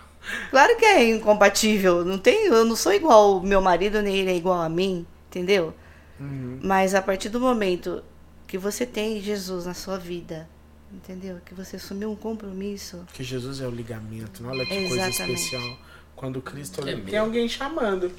Claro 0.51 0.77
que 0.79 0.85
é 0.87 1.11
incompatível. 1.11 2.07
Não 2.07 2.17
tem, 2.17 2.47
eu 2.47 2.65
não 2.65 2.75
sou 2.75 2.95
igual 2.95 3.37
o 3.37 3.47
meu 3.47 3.61
marido, 3.61 4.01
nem 4.01 4.17
ele 4.17 4.31
é 4.31 4.37
igual 4.37 4.63
a 4.63 4.69
mim, 4.71 5.07
entendeu? 5.29 5.75
Uhum. 6.19 6.61
Mas 6.63 6.95
a 6.95 7.03
partir 7.03 7.29
do 7.29 7.39
momento 7.39 8.03
que 8.47 8.57
você 8.57 8.87
tem 8.87 9.21
Jesus 9.21 9.67
na 9.67 9.75
sua 9.75 9.99
vida, 9.99 10.49
entendeu? 10.91 11.39
Que 11.45 11.53
você 11.53 11.77
assumiu 11.77 12.11
um 12.11 12.17
compromisso. 12.17 13.05
Que 13.13 13.23
Jesus 13.23 13.61
é 13.61 13.67
o 13.67 13.71
ligamento, 13.71 14.43
né? 14.43 14.49
olha 14.49 14.65
que 14.65 14.89
coisa 14.89 15.07
Exatamente. 15.07 15.39
especial. 15.39 15.79
Quando 16.21 16.43
Cristo 16.43 16.87
É 16.87 16.95
tem 16.97 17.19
alguém 17.19 17.49
chamando. 17.49 18.13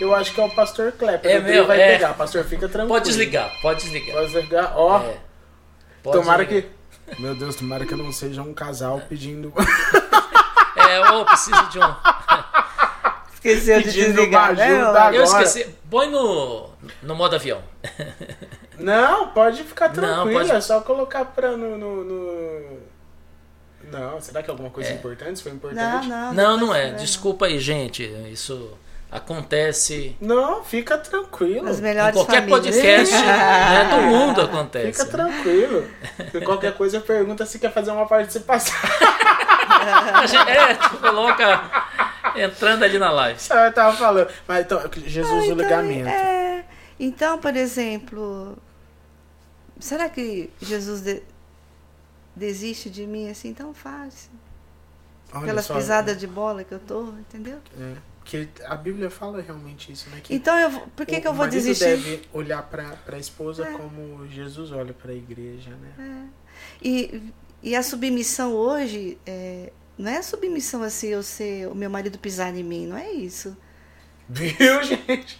Eu 0.00 0.12
acho 0.12 0.34
que 0.34 0.40
é 0.40 0.44
o 0.44 0.50
pastor 0.50 0.90
Klepper. 0.90 1.30
É 1.30 1.38
meu, 1.38 1.64
vai 1.68 1.80
é. 1.80 1.92
pegar. 1.92 2.14
Pastor, 2.14 2.42
fica 2.42 2.62
tranquilo. 2.68 2.88
Pode 2.88 3.04
desligar, 3.04 3.52
pode 3.62 3.80
desligar. 3.82 4.16
Pode 4.16 4.32
desligar. 4.32 4.72
Ó, 4.76 4.98
É. 5.00 5.18
Pode 6.02 6.18
tomara 6.18 6.44
desligar. 6.44 6.68
que. 7.14 7.22
Meu 7.22 7.36
Deus, 7.36 7.54
tomara 7.54 7.86
que 7.86 7.94
eu 7.94 7.98
não 7.98 8.10
seja 8.10 8.42
um 8.42 8.52
casal 8.52 9.00
pedindo. 9.08 9.52
É, 10.76 11.10
ô, 11.10 11.24
preciso 11.24 11.68
de 11.70 11.78
um. 11.80 11.82
Esqueceu 13.34 13.78
de 13.78 13.84
Pedindo 13.84 14.06
desligar, 14.14 14.42
uma 14.52 14.62
ajuda 14.62 14.66
meu? 14.78 14.88
agora. 14.88 15.16
Eu 15.16 15.24
esqueci. 15.24 15.66
Põe 15.90 16.08
no, 16.10 16.70
no 17.02 17.14
modo 17.16 17.34
avião. 17.36 17.60
Não, 18.78 19.28
pode 19.28 19.64
ficar 19.64 19.88
Não, 19.88 19.94
tranquilo. 19.94 20.38
pode- 20.38 20.50
É 20.52 20.60
só 20.60 20.80
colocar 20.80 21.24
pra 21.24 21.56
no. 21.56 21.76
no, 21.76 22.04
no- 22.04 22.78
Não, 23.90 24.20
será 24.20 24.42
que 24.42 24.50
é 24.50 24.52
alguma 24.52 24.70
coisa 24.70 24.90
É. 24.90 24.94
importante? 24.94 25.42
Foi 25.42 25.50
Não, 25.52 25.56
importante? 25.56 26.06
não. 26.08 26.32
Não, 26.34 26.56
não 26.56 26.66
pode 26.68 26.78
é. 26.80 26.90
ser, 26.90 26.96
Desculpa 26.96 27.46
aí, 27.46 27.58
gente. 27.58 28.02
Isso 28.32 28.70
acontece 29.10 30.14
Não, 30.20 30.62
fica 30.62 30.98
tranquilo. 30.98 31.68
As 31.68 31.78
em 31.78 31.82
melhores 31.82 32.14
qualquer 32.14 32.40
famílias. 32.46 32.76
podcast 32.76 33.14
né, 33.24 33.88
do 33.90 34.02
mundo 34.02 34.40
acontece. 34.42 34.92
Fica 34.92 35.04
né? 35.04 35.10
tranquilo. 35.10 35.88
Se 36.30 36.40
qualquer 36.42 36.74
coisa, 36.74 37.00
pergunta 37.00 37.46
se 37.46 37.58
quer 37.58 37.72
fazer 37.72 37.90
uma 37.90 38.06
participação. 38.06 38.74
A 39.68 40.26
gente- 40.26 40.50
É, 40.50 40.74
tu 40.74 40.96
coloca 40.98 41.62
entrando 42.36 42.82
ali 42.84 42.98
na 42.98 43.10
live. 43.10 43.40
Eu 43.50 43.72
tava 43.72 43.96
falando. 43.96 44.28
Mas 44.46 44.64
então, 44.64 44.80
Jesus, 45.06 45.30
Ah, 45.30 45.34
o 45.36 45.44
então, 45.52 45.56
ligamento. 45.56 46.08
é, 46.08 46.64
então, 46.98 47.38
por 47.38 47.54
exemplo, 47.56 48.56
será 49.78 50.08
que 50.08 50.50
Jesus 50.60 51.00
de- 51.02 51.22
desiste 52.38 52.88
de 52.88 53.06
mim 53.06 53.28
assim 53.28 53.52
tão 53.52 53.74
fácil? 53.74 54.30
Olha 55.32 55.42
Aquelas 55.42 55.66
só, 55.66 55.74
pisadas 55.74 56.16
de 56.18 56.26
bola 56.26 56.64
que 56.64 56.72
eu 56.72 56.78
tô, 56.78 57.08
entendeu? 57.10 57.58
É, 57.78 57.96
que 58.24 58.48
a 58.64 58.74
Bíblia 58.76 59.10
fala 59.10 59.42
realmente 59.42 59.92
isso, 59.92 60.08
né? 60.10 60.20
Que 60.22 60.34
Então, 60.34 60.58
eu, 60.58 60.70
por 60.96 61.04
que, 61.04 61.16
o 61.16 61.20
que 61.20 61.28
eu 61.28 61.34
vou 61.34 61.46
desistir? 61.46 61.84
deve 61.84 62.22
olhar 62.32 62.62
pra, 62.62 62.96
pra 63.04 63.18
esposa 63.18 63.66
É. 63.66 63.72
como 63.72 64.26
Jesus 64.28 64.72
olha 64.72 64.94
pra 64.94 65.12
igreja, 65.12 65.70
né? 65.76 66.28
E, 66.82 67.32
e 67.62 67.76
a 67.76 67.82
submissão 67.82 68.52
hoje, 68.54 69.18
é, 69.26 69.70
não 69.98 70.10
é 70.10 70.18
a 70.18 70.22
submissão 70.22 70.82
assim, 70.82 71.08
eu 71.08 71.22
ser 71.22 71.68
o 71.68 71.74
meu 71.74 71.90
marido 71.90 72.18
pisar 72.18 72.54
em 72.56 72.62
mim, 72.64 72.86
não 72.86 72.96
é 72.96 73.10
isso. 73.12 73.54
Viu, 74.28 74.82
gente? 74.84 75.38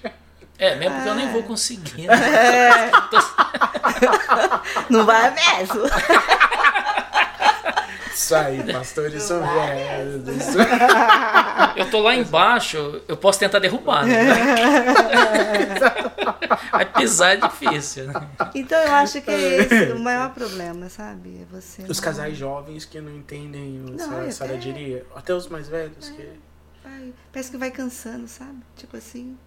É, 0.59 0.75
mesmo 0.75 0.97
porque 0.97 1.09
eu 1.09 1.13
Ah. 1.13 1.17
nem 1.17 1.31
vou 1.33 1.43
conseguir. 1.45 2.09
né? 2.09 2.17
Não 4.91 5.07
vai 5.07 5.33
mesmo. 5.33 5.83
Isso 8.13 8.35
aí, 8.35 8.73
pastores 8.73 9.23
são 9.23 9.41
velhos. 9.41 10.25
Eu 11.77 11.89
tô 11.91 12.01
lá 12.01 12.15
embaixo, 12.17 13.01
eu 13.07 13.17
posso 13.17 13.39
tentar 13.39 13.61
derrubar, 13.61 14.05
né? 14.05 14.35
Vai 16.73 16.85
pisar 16.87 17.35
é 17.35 17.37
difícil, 17.37 18.07
né? 18.09 18.15
Então 18.55 18.79
eu 18.83 18.93
acho 18.97 19.21
que 19.23 19.31
é 19.31 19.61
esse 19.63 19.93
o 19.93 19.99
maior 20.01 20.31
problema, 20.31 20.89
sabe? 20.89 21.43
É 21.43 21.45
você 21.55 21.83
Os 21.83 21.99
não- 21.99 22.05
casais 22.05 22.37
jovens 22.37 22.85
que 22.85 23.01
não 23.01 23.15
entendem, 23.15 23.81
o- 23.87 23.91
Não, 23.91 23.95
a 23.95 23.99
senhora, 23.99 24.25
é 24.25 24.29
a 24.29 24.33
senhora 24.33 24.55
até- 24.57 24.65
diria, 24.65 25.07
até 25.15 25.33
os 25.35 25.47
mais 25.49 25.69
velhos, 25.69 26.09
que 26.09 26.29
Vai- 26.83 27.13
parece 27.33 27.51
que 27.53 27.57
vai 27.57 27.71
cansando, 27.71 28.27
sabe? 28.27 28.59
Tipo 28.77 28.97
assim. 28.97 29.39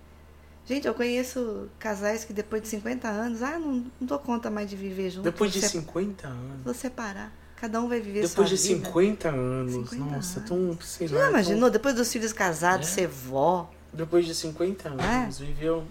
Gente, 0.72 0.88
eu 0.88 0.94
conheço 0.94 1.68
casais 1.78 2.24
que 2.24 2.32
depois 2.32 2.62
de 2.62 2.70
50 2.70 3.06
anos, 3.08 3.42
ah, 3.44 3.60
não, 3.60 3.74
não 3.74 4.08
dou 4.08 4.18
conta 4.18 4.50
mais 4.50 4.70
de 4.70 4.76
viver 4.78 5.10
junto. 5.10 5.24
depois 5.26 5.52
de 5.52 5.60
vou 5.60 5.70
50 5.70 6.28
anos. 6.28 6.64
Vou 6.64 6.74
separar. 6.74 7.30
Cada 7.58 7.82
um 7.82 7.90
vai 7.90 8.00
viver 8.00 8.22
Depois 8.22 8.48
sua 8.50 8.58
de 8.58 8.64
vida. 8.70 8.86
50 8.88 9.30
anos, 9.30 9.74
50 9.90 9.96
nossa, 9.98 10.40
anos. 10.40 10.50
tão, 10.50 10.78
sei 10.82 11.08
Já 11.10 11.16
lá, 11.16 11.22
tão- 11.24 11.30
imaginou? 11.32 11.70
Depois 11.70 11.94
dos 11.94 12.12
filhos 12.12 12.32
casados, 12.34 12.88
É. 12.88 12.92
ser 12.92 13.08
vó. 13.08 13.70
depois 13.94 14.26
de 14.26 14.34
50 14.34 14.88
É. 14.88 15.24
anos, 15.24 15.40
viveu. 15.40 15.84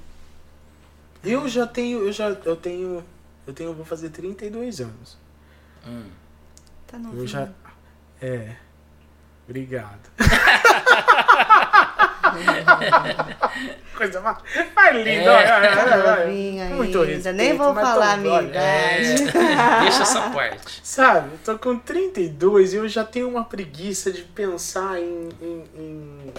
Eu 1.22 1.46
já 1.46 1.66
tenho, 1.66 1.98
eu 1.98 2.10
já, 2.12 2.30
eu 2.30 2.56
tenho, 2.56 3.04
eu 3.46 3.52
tenho, 3.52 3.74
vou 3.74 3.84
fazer 3.84 4.08
32 4.08 4.80
anos. 4.80 5.18
Hum. 5.86 6.04
Tá 6.86 6.98
novinho. 6.98 7.22
Eu 7.22 7.26
já, 7.26 7.48
é, 8.22 8.56
obrigado. 9.46 10.10
Coisa 13.96 14.20
mais, 14.20 14.38
mais 14.74 14.96
linda. 14.96 15.30
É. 15.32 15.46
Tá 16.68 16.74
Muito 16.74 17.00
ainda. 17.00 17.14
respeito, 17.14 17.36
Nem 17.36 17.56
vou 17.56 17.74
falar 17.74 18.12
a 18.12 18.16
minha 18.16 18.42
idade. 18.42 18.58
É, 18.58 19.80
deixa 19.84 20.02
essa 20.02 20.30
parte. 20.30 20.80
Sabe, 20.82 21.30
eu 21.32 21.38
tô 21.44 21.58
com 21.58 21.78
32 21.78 22.72
e 22.72 22.76
eu 22.76 22.88
já 22.88 23.04
tenho 23.04 23.28
uma 23.28 23.44
preguiça 23.44 24.10
de 24.10 24.22
pensar 24.22 24.98
em. 25.00 25.28
em- 25.42 25.64
em- 25.76 26.32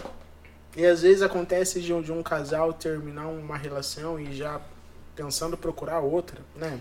E 0.76 0.86
às 0.86 1.02
vezes 1.02 1.22
acontece 1.22 1.82
de 1.82 1.94
um, 1.94 2.02
de 2.02 2.12
um 2.12 2.24
casal 2.24 2.72
terminar 2.74 3.28
uma 3.28 3.58
relação 3.58 4.20
e 4.20 4.34
já 4.34 4.60
pensando 5.16 5.58
procurar 5.58 6.00
outra, 6.00 6.40
né? 6.56 6.80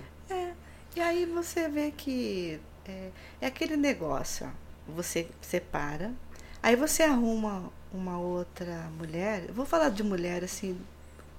E 0.97 1.01
aí 1.01 1.25
você 1.25 1.69
vê 1.69 1.93
que 1.97 2.61
é, 2.89 3.09
é 3.41 3.47
aquele 3.47 3.77
negócio, 3.77 4.47
ó. 4.47 4.93
Você 4.93 5.29
separa, 5.41 6.11
aí 6.61 6.75
você 6.75 7.05
arruma 7.05 7.71
uma 7.93 8.19
outra 8.19 8.89
mulher. 8.97 9.45
Eu 9.49 9.55
vou 9.55 9.67
falar 9.67 9.91
de 9.91 10.03
mulher 10.03 10.45
assim, 10.45 10.79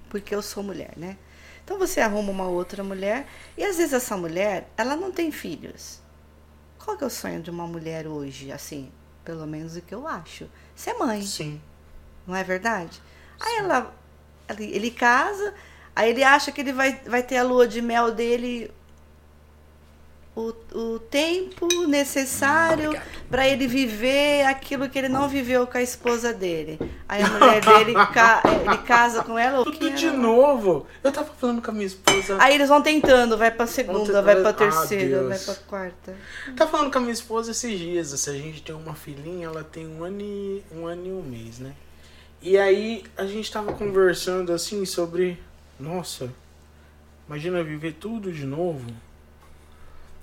porque 0.09 0.35
eu 0.35 0.41
sou 0.41 0.63
mulher, 0.63 0.93
né? 0.97 1.17
Então 1.63 1.77
você 1.77 2.01
arruma 2.01 2.31
uma 2.31 2.47
outra 2.47 2.83
mulher 2.83 3.27
e 3.57 3.63
às 3.63 3.77
vezes 3.77 3.93
essa 3.93 4.17
mulher, 4.17 4.69
ela 4.75 4.95
não 4.95 5.11
tem 5.11 5.31
filhos. 5.31 6.01
Qual 6.83 6.97
que 6.97 7.03
é 7.03 7.07
o 7.07 7.09
sonho 7.09 7.41
de 7.41 7.49
uma 7.49 7.67
mulher 7.67 8.07
hoje, 8.07 8.51
assim, 8.51 8.91
pelo 9.23 9.45
menos 9.45 9.75
o 9.75 9.81
que 9.81 9.93
eu 9.93 10.07
acho? 10.07 10.49
Ser 10.75 10.93
mãe. 10.95 11.21
Sim. 11.21 11.61
Não 12.25 12.35
é 12.35 12.43
verdade? 12.43 13.01
Aí 13.39 13.57
ela, 13.57 13.93
ele, 14.49 14.65
ele 14.75 14.91
casa, 14.91 15.53
aí 15.95 16.09
ele 16.09 16.23
acha 16.23 16.51
que 16.51 16.61
ele 16.61 16.73
vai, 16.73 16.99
vai 17.05 17.23
ter 17.23 17.37
a 17.37 17.43
lua 17.43 17.67
de 17.67 17.81
mel 17.81 18.11
dele 18.11 18.71
o, 20.73 20.77
o 20.77 20.99
tempo 20.99 21.67
necessário 21.87 22.91
para 23.29 23.47
ele 23.47 23.67
viver 23.67 24.43
aquilo 24.45 24.89
que 24.89 24.97
ele 24.97 25.07
não 25.09 25.27
viveu 25.29 25.67
com 25.67 25.77
a 25.77 25.81
esposa 25.81 26.33
dele. 26.33 26.79
Aí 27.07 27.21
a 27.21 27.27
mulher 27.29 27.61
dele 27.65 27.93
ca- 28.13 28.41
ele 28.65 28.77
casa 28.79 29.23
com 29.23 29.37
ela. 29.37 29.63
Tudo 29.63 29.89
de 29.91 30.07
ela- 30.07 30.17
novo. 30.17 30.85
Eu 31.03 31.11
tava 31.11 31.31
falando 31.39 31.61
com 31.61 31.71
a 31.71 31.73
minha 31.73 31.85
esposa. 31.87 32.37
Aí 32.39 32.55
eles 32.55 32.69
vão 32.69 32.81
tentando, 32.81 33.37
vai 33.37 33.51
pra 33.51 33.67
segunda, 33.67 34.21
vai 34.21 34.35
pra 34.35 34.49
Ah, 34.49 34.53
terceira, 34.53 35.19
Deus. 35.19 35.29
vai 35.29 35.39
pra 35.39 35.55
quarta. 35.67 36.15
Tava 36.55 36.69
falando 36.71 36.91
com 36.91 36.97
a 36.97 37.01
minha 37.01 37.13
esposa 37.13 37.51
esses 37.51 37.77
dias. 37.79 38.07
Se 38.09 38.29
a 38.29 38.33
gente 38.33 38.61
tem 38.63 38.75
uma 38.75 38.95
filhinha, 38.95 39.47
ela 39.47 39.63
tem 39.63 39.87
um 39.87 40.03
ano 40.03 40.21
e 40.21 40.63
um, 40.73 40.85
ano 40.87 41.05
e 41.07 41.11
um 41.11 41.21
mês, 41.21 41.59
né? 41.59 41.73
E 42.41 42.57
aí 42.57 43.03
a 43.15 43.25
gente 43.25 43.51
tava 43.51 43.71
conversando 43.73 44.51
assim 44.51 44.83
sobre. 44.85 45.37
Nossa, 45.79 46.29
imagina 47.27 47.63
viver 47.63 47.93
tudo 47.93 48.31
de 48.31 48.45
novo. 48.45 48.85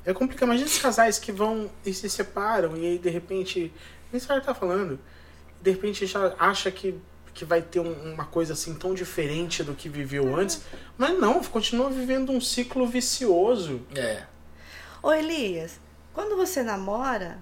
É 0.08 0.14
complicado. 0.14 0.48
Imagina 0.48 0.66
os 0.68 0.78
casais 0.78 1.18
que 1.18 1.30
vão 1.30 1.70
e 1.84 1.92
se 1.92 2.08
separam 2.08 2.76
e 2.76 2.86
aí 2.86 2.98
de 2.98 3.10
repente. 3.10 3.72
Nem 4.12 4.18
sabe 4.20 4.38
o 4.38 4.40
que 4.40 4.46
tá 4.46 4.54
falando. 4.54 4.98
De 5.60 5.70
repente 5.70 6.06
já 6.06 6.32
acha 6.38 6.70
que, 6.70 6.94
que 7.34 7.44
vai 7.44 7.60
ter 7.60 7.78
um- 7.80 8.14
uma 8.14 8.24
coisa 8.24 8.54
assim 8.54 8.74
tão 8.74 8.94
diferente 8.94 9.62
do 9.62 9.74
que 9.74 9.88
viveu 9.88 10.34
antes. 10.34 10.62
Mas 10.96 11.18
não, 11.18 11.42
continua 11.44 11.90
vivendo 11.90 12.32
um 12.32 12.40
ciclo 12.40 12.86
vicioso. 12.86 13.82
É. 13.94 14.22
Ô 15.02 15.12
Elias, 15.12 15.78
quando 16.14 16.36
você 16.36 16.62
namora, 16.62 17.38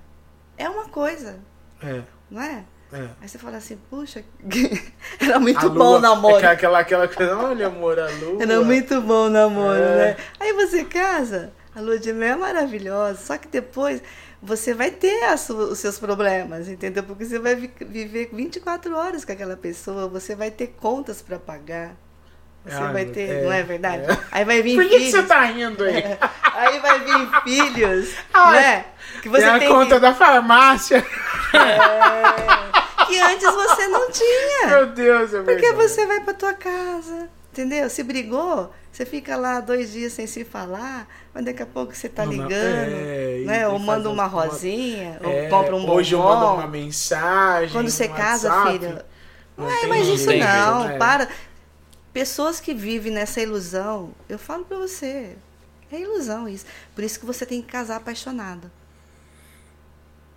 é 0.59 0.69
uma 0.69 0.89
coisa, 0.89 1.39
É, 1.83 2.03
não 2.31 2.43
é? 2.43 2.65
é. 2.93 3.09
Aí 3.21 3.29
você 3.29 3.39
fala 3.39 3.59
assim, 3.59 3.79
puxa, 3.89 4.25
era 5.21 5.39
muito 5.39 5.65
A 5.67 5.69
bom 5.69 5.91
lua- 5.91 5.99
o 5.99 6.01
namoro. 6.01 6.45
é 6.45 6.49
Aquela, 6.49 6.81
aquela 6.81 7.07
coisa, 7.09 7.37
olha, 7.37 7.69
amor, 7.69 7.99
a 7.99 8.11
lua. 8.11 8.43
Era 8.43 8.61
muito 8.63 9.01
bom 9.03 9.27
o 9.27 9.31
namoro, 9.31 9.79
É. 9.83 9.97
né? 9.97 10.17
Aí 10.41 10.53
você 10.53 10.85
casa, 10.85 11.53
a 11.77 11.81
lua 11.81 11.99
de 11.99 12.13
mel 12.13 12.35
é 12.35 12.37
maravilhosa, 12.37 13.19
só 13.23 13.37
que 13.37 13.47
depois 13.49 14.03
você 14.43 14.73
vai 14.75 14.91
ter 14.91 15.21
os 15.35 15.79
seus 15.79 15.99
problemas, 15.99 16.69
entendeu? 16.69 17.03
Porque 17.03 17.25
você 17.27 17.39
vai 17.39 17.55
vi- 17.55 17.71
viver 17.81 18.31
24 18.33 18.97
horas 18.97 19.25
com 19.25 19.33
aquela 19.33 19.57
pessoa, 19.57 20.09
você 20.09 20.35
vai 20.35 20.51
ter 20.51 20.69
contas 20.81 21.21
para 21.23 21.39
pagar. 21.39 21.93
Você 22.65 22.75
Ai, 22.83 22.93
vai 22.93 23.05
ter, 23.05 23.29
é, 23.31 23.43
não 23.45 23.53
é 23.53 23.63
verdade? 23.63 24.11
é. 24.11 24.19
Aí 24.33 24.45
vai 24.45 24.61
vir 24.63 24.75
Por 24.75 24.85
que, 24.85 24.91
que 24.91 24.99
filhos. 25.07 25.13
você 25.13 25.23
tá 25.23 25.43
rindo 25.45 25.85
aí? 25.85 26.03
Aí 26.53 26.81
vai 26.81 26.99
vir 27.01 27.43
filhos, 27.45 28.15
Ai, 28.35 28.61
né? 28.61 28.85
Que 29.23 29.29
você 29.29 29.43
tem 29.59 29.69
a 29.69 29.69
conta 29.73 29.95
que, 29.97 30.01
da 30.01 30.13
farmácia. 30.15 31.05
que 33.07 33.19
antes 33.21 33.45
você 33.55 33.87
não 33.89 34.11
tinha. 34.11 34.67
Meu 34.69 34.87
Deus, 34.87 35.33
é 35.35 35.43
Porque 35.43 35.61
verdade. 35.61 35.89
você 35.89 36.07
vai 36.07 36.21
pra 36.21 36.35
tua 36.35 36.55
casa, 36.55 37.29
entendeu? 37.61 37.89
Se 37.89 38.03
brigou, 38.03 38.71
você 38.93 39.07
fica 39.07 39.37
lá 39.37 39.61
dois 39.61 39.91
dias 39.93 40.13
sem 40.13 40.27
se 40.27 40.45
falar, 40.45 41.09
mas 41.33 41.45
daqui 41.45 41.63
a 41.63 41.67
pouco 41.67 41.95
você 41.95 42.09
tá 42.09 42.25
Não, 42.25 42.33
ligando, 42.33 42.53
é, 42.55 43.43
né? 43.47 43.69
Ou 43.69 43.79
manda 43.79 44.11
uma 44.11 44.25
uma- 44.25 44.27
rosinha, 44.27 45.19
É, 45.23 45.27
ou 45.45 45.49
compra 45.49 45.75
um 45.75 45.89
Hoje 45.91 46.15
eu 46.15 46.19
mando 46.23 46.41
bombom. 46.47 46.55
uma 46.59 46.67
mensagem. 46.67 47.73
Quando 47.73 47.89
você 47.91 48.09
casa, 48.09 48.49
WhatsApp. 48.53 48.79
filho, 48.79 49.05
Não 49.57 49.71
é 49.71 49.87
mais 49.87 50.07
isso 50.07 50.27
tem 50.29 50.41
não, 50.41 50.85
né? 50.85 50.99
para. 50.99 51.29
Pessoas 52.13 52.61
que 52.61 52.73
vivem 52.75 53.13
nessa 53.13 53.41
ilusão, 53.41 54.13
eu 54.29 54.39
falo 54.39 54.65
pra 54.65 54.77
você, 54.79 55.37
é 55.93 56.01
ilusão 56.01 56.49
isso. 56.49 56.65
Por 56.95 57.05
isso 57.05 57.19
que 57.21 57.27
você 57.27 57.45
tem 57.47 57.61
que 57.63 57.69
casar 57.69 57.97
apaixonado. 57.97 58.71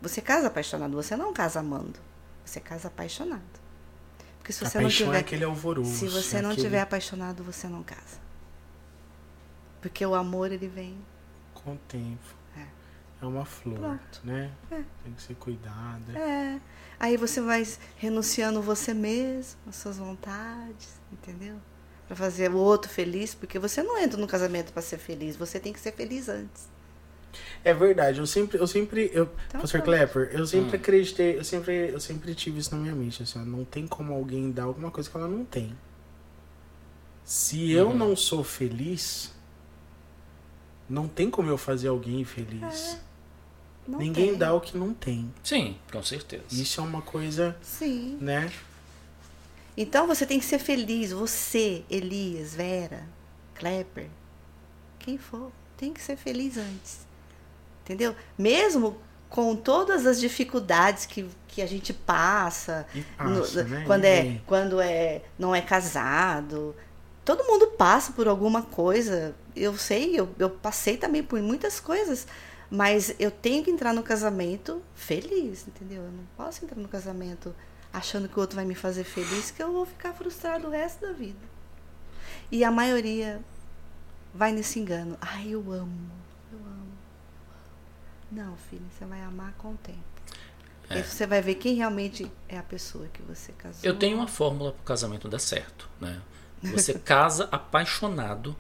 Você 0.02 0.22
casa 0.22 0.48
apaixonado, 0.48 0.94
você 0.94 1.16
não 1.16 1.34
casa 1.34 1.60
amando. 1.60 2.00
Você 2.46 2.60
casa 2.60 2.88
apaixonado. 2.88 3.59
Porque 4.50 4.54
se 4.54 4.66
A 4.66 4.70
você 4.70 4.78
não 4.80 4.84
paixão 4.86 5.06
tiver 5.08 5.18
é 5.18 5.20
aquele 5.20 5.44
alvoroço. 5.44 5.92
Se 5.92 6.08
você 6.08 6.42
não 6.42 6.50
aquele- 6.50 6.66
tiver 6.66 6.82
apaixonado, 6.82 7.44
você 7.44 7.68
não 7.68 7.84
casa. 7.84 8.18
Porque 9.80 10.04
o 10.04 10.16
amor 10.16 10.52
ele 10.52 10.68
vem. 10.68 10.98
Com 11.54 11.74
o 11.74 11.78
tempo. 11.88 12.36
É. 12.58 12.66
É 13.22 13.26
uma 13.28 13.46
flor, 13.46 13.78
Pronto. 13.78 14.22
né? 14.24 14.52
É. 14.72 14.82
Tem 15.04 15.14
que 15.14 15.22
ser 15.22 15.36
cuidada. 15.36 16.18
É. 16.18 16.60
Aí 17.00 17.16
você 17.16 17.40
vai 17.42 17.64
renunciando 17.98 18.60
você 18.62 18.92
mesmo, 18.94 19.60
as 19.68 19.76
suas 19.76 19.98
vontades, 20.00 21.00
entendeu? 21.12 21.58
Pra 22.08 22.16
fazer 22.16 22.50
o 22.52 22.58
outro 22.58 22.90
feliz, 22.90 23.36
porque 23.36 23.60
você 23.60 23.84
não 23.84 24.00
entra 24.00 24.20
no 24.20 24.26
casamento 24.28 24.74
para 24.74 24.82
ser 24.82 24.98
feliz, 24.98 25.36
você 25.36 25.60
tem 25.60 25.72
que 25.72 25.80
ser 25.80 25.92
feliz 25.92 26.28
antes. 26.28 26.68
É 27.64 27.74
verdade, 27.74 28.20
eu 28.20 28.26
sempre, 28.28 28.58
eu 28.58 28.66
sempre, 28.68 29.12
eu, 29.14 29.30
Então 29.48 29.62
Pastor 29.62 29.80
tá. 29.82 29.86
Klepper, 29.86 30.30
eu 30.34 30.46
sempre 30.48 30.78
Hum. 30.78 30.80
acreditei, 30.80 31.38
eu 31.38 31.44
sempre, 31.44 31.90
eu 31.92 32.00
sempre 32.00 32.34
tive 32.34 32.60
isso 32.60 32.74
na 32.76 32.82
minha 32.82 32.96
mente, 32.96 33.22
assim, 33.24 33.40
não 33.46 33.64
tem 33.66 33.86
como 33.88 34.14
alguém 34.14 34.52
dar 34.52 34.64
alguma 34.64 34.90
coisa 34.90 35.10
que 35.10 35.16
ela 35.18 35.28
não 35.28 35.44
tem. 35.46 35.76
Se 37.24 37.72
eu 37.72 37.90
Uhum. 37.90 37.98
não 37.98 38.16
sou 38.16 38.44
feliz, 38.44 39.34
não 40.90 41.08
tem 41.08 41.30
como 41.30 41.50
eu 41.50 41.58
fazer 41.58 41.88
alguém 41.90 42.24
feliz. 42.26 42.98
Não 43.88 44.00
Ninguém 44.00 44.30
tem. 44.30 44.38
dá 44.38 44.54
o 44.54 44.62
que 44.62 44.78
não 44.78 44.94
tem. 44.94 45.34
Sim, 45.44 45.78
com 45.92 46.02
certeza. 46.04 46.44
Isso 46.52 46.80
é 46.80 46.84
uma 46.84 47.02
coisa, 47.02 47.56
Sim. 47.62 48.18
né? 48.22 48.52
Então 49.78 50.06
você 50.08 50.26
tem 50.26 50.40
que 50.40 50.46
ser 50.46 50.60
feliz. 50.60 51.12
Você, 51.12 51.84
Elias, 51.90 52.54
Vera, 52.56 53.08
Klepper, 53.56 54.08
quem 55.00 55.18
for, 55.18 55.52
tem 55.78 55.94
que 55.94 56.02
ser 56.02 56.18
feliz 56.18 56.58
antes. 56.58 57.08
Entendeu? 57.90 58.16
Mesmo 58.38 58.98
com 59.30 59.56
todas 59.56 60.06
as 60.06 60.20
dificuldades 60.20 61.08
que, 61.08 61.28
que 61.48 61.60
a 61.62 61.66
gente 61.68 61.92
passa, 61.92 62.86
E 62.94 63.00
no- 63.24 63.40
passa, 63.42 63.64
né? 63.64 63.84
quando, 63.86 64.06
é, 64.06 64.42
quando 64.46 64.80
é, 64.80 65.24
não 65.40 65.56
é 65.56 65.62
casado. 65.62 66.76
Todo 67.26 67.44
mundo 67.46 67.68
passa 67.70 68.12
por 68.14 68.28
alguma 68.28 68.62
coisa. 68.62 69.34
Eu 69.56 69.76
sei, 69.76 70.20
eu, 70.20 70.30
eu 70.38 70.52
passei 70.52 70.98
também 70.98 71.24
por 71.24 71.42
muitas 71.42 71.80
coisas. 71.80 72.28
Mas 72.70 73.16
eu 73.18 73.32
tenho 73.32 73.64
que 73.64 73.72
entrar 73.72 73.92
no 73.96 74.04
casamento 74.04 74.84
feliz, 74.94 75.68
entendeu? 75.68 76.04
Eu 76.04 76.12
não 76.12 76.24
posso 76.38 76.64
entrar 76.64 76.80
no 76.80 76.88
casamento 76.88 77.56
achando 77.92 78.30
que 78.30 78.38
o 78.38 78.42
outro 78.42 78.56
vai 78.56 78.66
me 78.66 78.76
fazer 78.76 79.04
feliz, 79.04 79.50
que 79.50 79.64
eu 79.64 79.74
vou 79.74 79.88
ficar 79.88 80.14
frustrado 80.14 80.68
o 80.68 80.70
resto 80.70 81.02
da 81.08 81.12
vida. 81.12 81.40
E 82.52 82.64
a 82.64 82.70
maioria 82.70 83.42
vai 84.32 84.52
nesse 84.52 84.80
engano. 84.80 85.18
Ai, 85.20 85.48
eu 85.50 85.72
amo. 85.72 86.19
Não, 88.32 88.56
filho, 88.70 88.84
você 88.98 89.06
vai 89.06 89.22
amar 89.22 89.54
com 89.58 89.70
o 89.70 89.78
tempo. 89.78 90.00
Aí 90.90 91.04
você 91.04 91.28
vai 91.28 91.42
ver 91.42 91.56
quem 91.56 91.76
realmente 91.76 92.32
é 92.48 92.58
a 92.58 92.64
pessoa 92.64 93.06
que 93.14 93.22
você 93.22 93.52
casou. 93.52 93.80
Eu 93.84 93.96
tenho 93.98 94.18
uma 94.18 94.28
fórmula 94.28 94.72
para 94.72 94.82
o 94.82 94.84
casamento 94.84 95.28
dar 95.28 95.38
certo, 95.40 95.88
né? 96.02 96.20
Você 96.64 96.94
casa 96.98 97.48
apaixonado, 97.52 98.56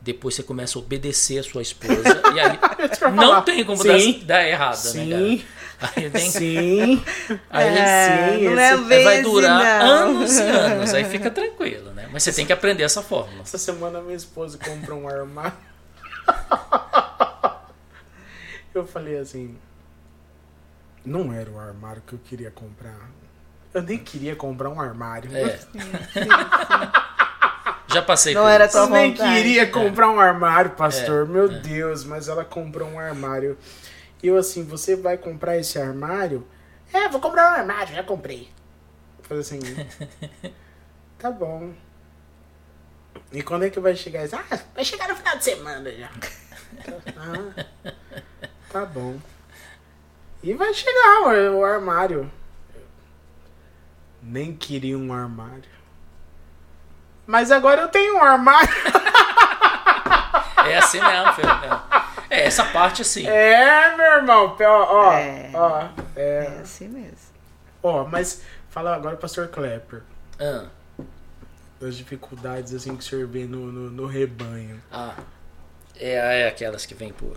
depois 0.00 0.34
você 0.34 0.42
começa 0.42 0.78
a 0.78 0.82
obedecer 0.82 1.38
a 1.38 1.42
sua 1.42 1.60
esposa 1.62 2.22
e 2.34 2.40
aí 2.40 2.58
não 3.14 3.24
falar. 3.28 3.42
tem 3.42 3.64
como 3.64 3.84
dar, 3.84 3.98
dar 4.24 4.48
errado, 4.48 4.82
né, 4.84 4.90
Sim, 4.90 5.10
cara? 5.78 5.92
Aí 5.96 6.10
tem 6.10 6.30
sim. 6.30 7.04
Aí 7.50 7.68
É, 7.68 8.36
sim, 8.38 8.44
não 8.44 8.52
esse- 8.52 8.62
é 8.62 8.76
bem 8.78 9.04
vai 9.04 9.14
assim, 9.14 9.22
durar 9.22 9.80
não. 9.82 9.86
anos 10.08 10.38
e 10.38 10.42
anos, 10.42 10.94
aí 10.94 11.04
fica 11.04 11.30
tranquilo, 11.30 11.90
né? 11.92 12.08
Mas 12.10 12.22
você 12.22 12.32
tem 12.32 12.46
que 12.46 12.52
aprender 12.52 12.82
essa 12.84 13.02
fórmula. 13.02 13.42
Essa 13.42 13.58
semana 13.58 14.00
minha 14.00 14.16
esposa 14.16 14.56
comprou 14.56 15.00
um 15.00 15.08
armário. 15.08 15.52
Eu 18.74 18.86
falei 18.86 19.18
assim. 19.18 19.56
Não 21.04 21.32
era 21.32 21.50
o 21.50 21.58
armário 21.58 22.02
que 22.06 22.14
eu 22.14 22.18
queria 22.18 22.50
comprar. 22.50 23.10
Eu 23.72 23.82
nem 23.82 23.98
queria 23.98 24.34
comprar 24.34 24.70
um 24.70 24.80
armário. 24.80 25.30
É, 25.36 25.60
já 27.92 28.02
passei 28.02 28.34
Não 28.34 28.42
por 28.42 28.50
era 28.50 28.66
isso. 28.66 28.78
Eu 28.78 28.88
nem 28.88 29.10
vontade. 29.10 29.34
queria 29.34 29.70
comprar 29.70 30.10
um 30.10 30.18
armário, 30.18 30.70
pastor. 30.72 31.26
É, 31.26 31.28
Meu 31.28 31.50
é. 31.50 31.58
Deus, 31.58 32.04
mas 32.04 32.28
ela 32.28 32.44
comprou 32.44 32.88
um 32.88 32.98
armário. 32.98 33.58
E 34.22 34.28
eu 34.28 34.38
assim, 34.38 34.64
você 34.64 34.96
vai 34.96 35.18
comprar 35.18 35.58
esse 35.58 35.78
armário? 35.78 36.46
É, 36.92 37.08
vou 37.08 37.20
comprar 37.20 37.50
um 37.50 37.54
armário, 37.60 37.94
já 37.94 38.02
comprei. 38.02 38.48
Eu 39.18 39.24
falei 39.24 39.40
assim, 39.42 39.60
tá 41.18 41.30
bom. 41.30 41.72
E 43.32 43.42
quando 43.42 43.64
é 43.64 43.70
que 43.70 43.80
vai 43.80 43.94
chegar 43.96 44.24
isso? 44.24 44.36
Ah, 44.36 44.58
vai 44.74 44.84
chegar 44.84 45.08
no 45.08 45.16
final 45.16 45.36
de 45.36 45.44
semana 45.44 45.90
já. 45.92 46.10
Ah, 47.16 47.64
tá 48.74 48.84
bom. 48.84 49.16
E 50.42 50.52
vai 50.54 50.74
chegar 50.74 51.22
o, 51.22 51.58
o 51.60 51.64
armário. 51.64 52.28
Nem 54.20 54.54
queria 54.54 54.98
um 54.98 55.12
armário. 55.12 55.62
Mas 57.26 57.50
agora 57.52 57.82
eu 57.82 57.88
tenho 57.88 58.16
um 58.16 58.22
armário. 58.22 58.68
É 60.66 60.78
assim 60.78 60.98
mesmo, 60.98 61.32
filho. 61.34 61.48
É, 62.30 62.36
É, 62.40 62.46
essa 62.46 62.64
parte 62.64 63.02
assim. 63.02 63.26
É, 63.28 63.94
meu 63.96 64.06
irmão. 64.16 64.56
Ó, 64.58 64.64
ó, 65.08 65.12
É. 65.12 65.50
ó. 65.52 65.88
É 66.16 66.44
É. 66.56 66.60
assim 66.62 66.88
mesmo. 66.88 67.18
Ó, 67.82 68.04
mas 68.04 68.40
fala 68.70 68.94
agora, 68.96 69.14
pastor 69.14 69.48
Klepper. 69.48 70.02
Ah, 70.40 70.64
Das 71.78 71.94
dificuldades 71.96 72.72
assim 72.72 72.96
que 72.96 73.04
o 73.04 73.06
senhor 73.06 73.26
vê 73.28 73.44
no, 73.44 73.70
no, 73.70 73.90
no 73.90 74.06
rebanho. 74.06 74.82
ah. 74.90 75.14
É, 75.96 76.40
é 76.40 76.48
aquelas 76.48 76.86
que 76.86 76.94
vêm 76.94 77.12
por. 77.12 77.36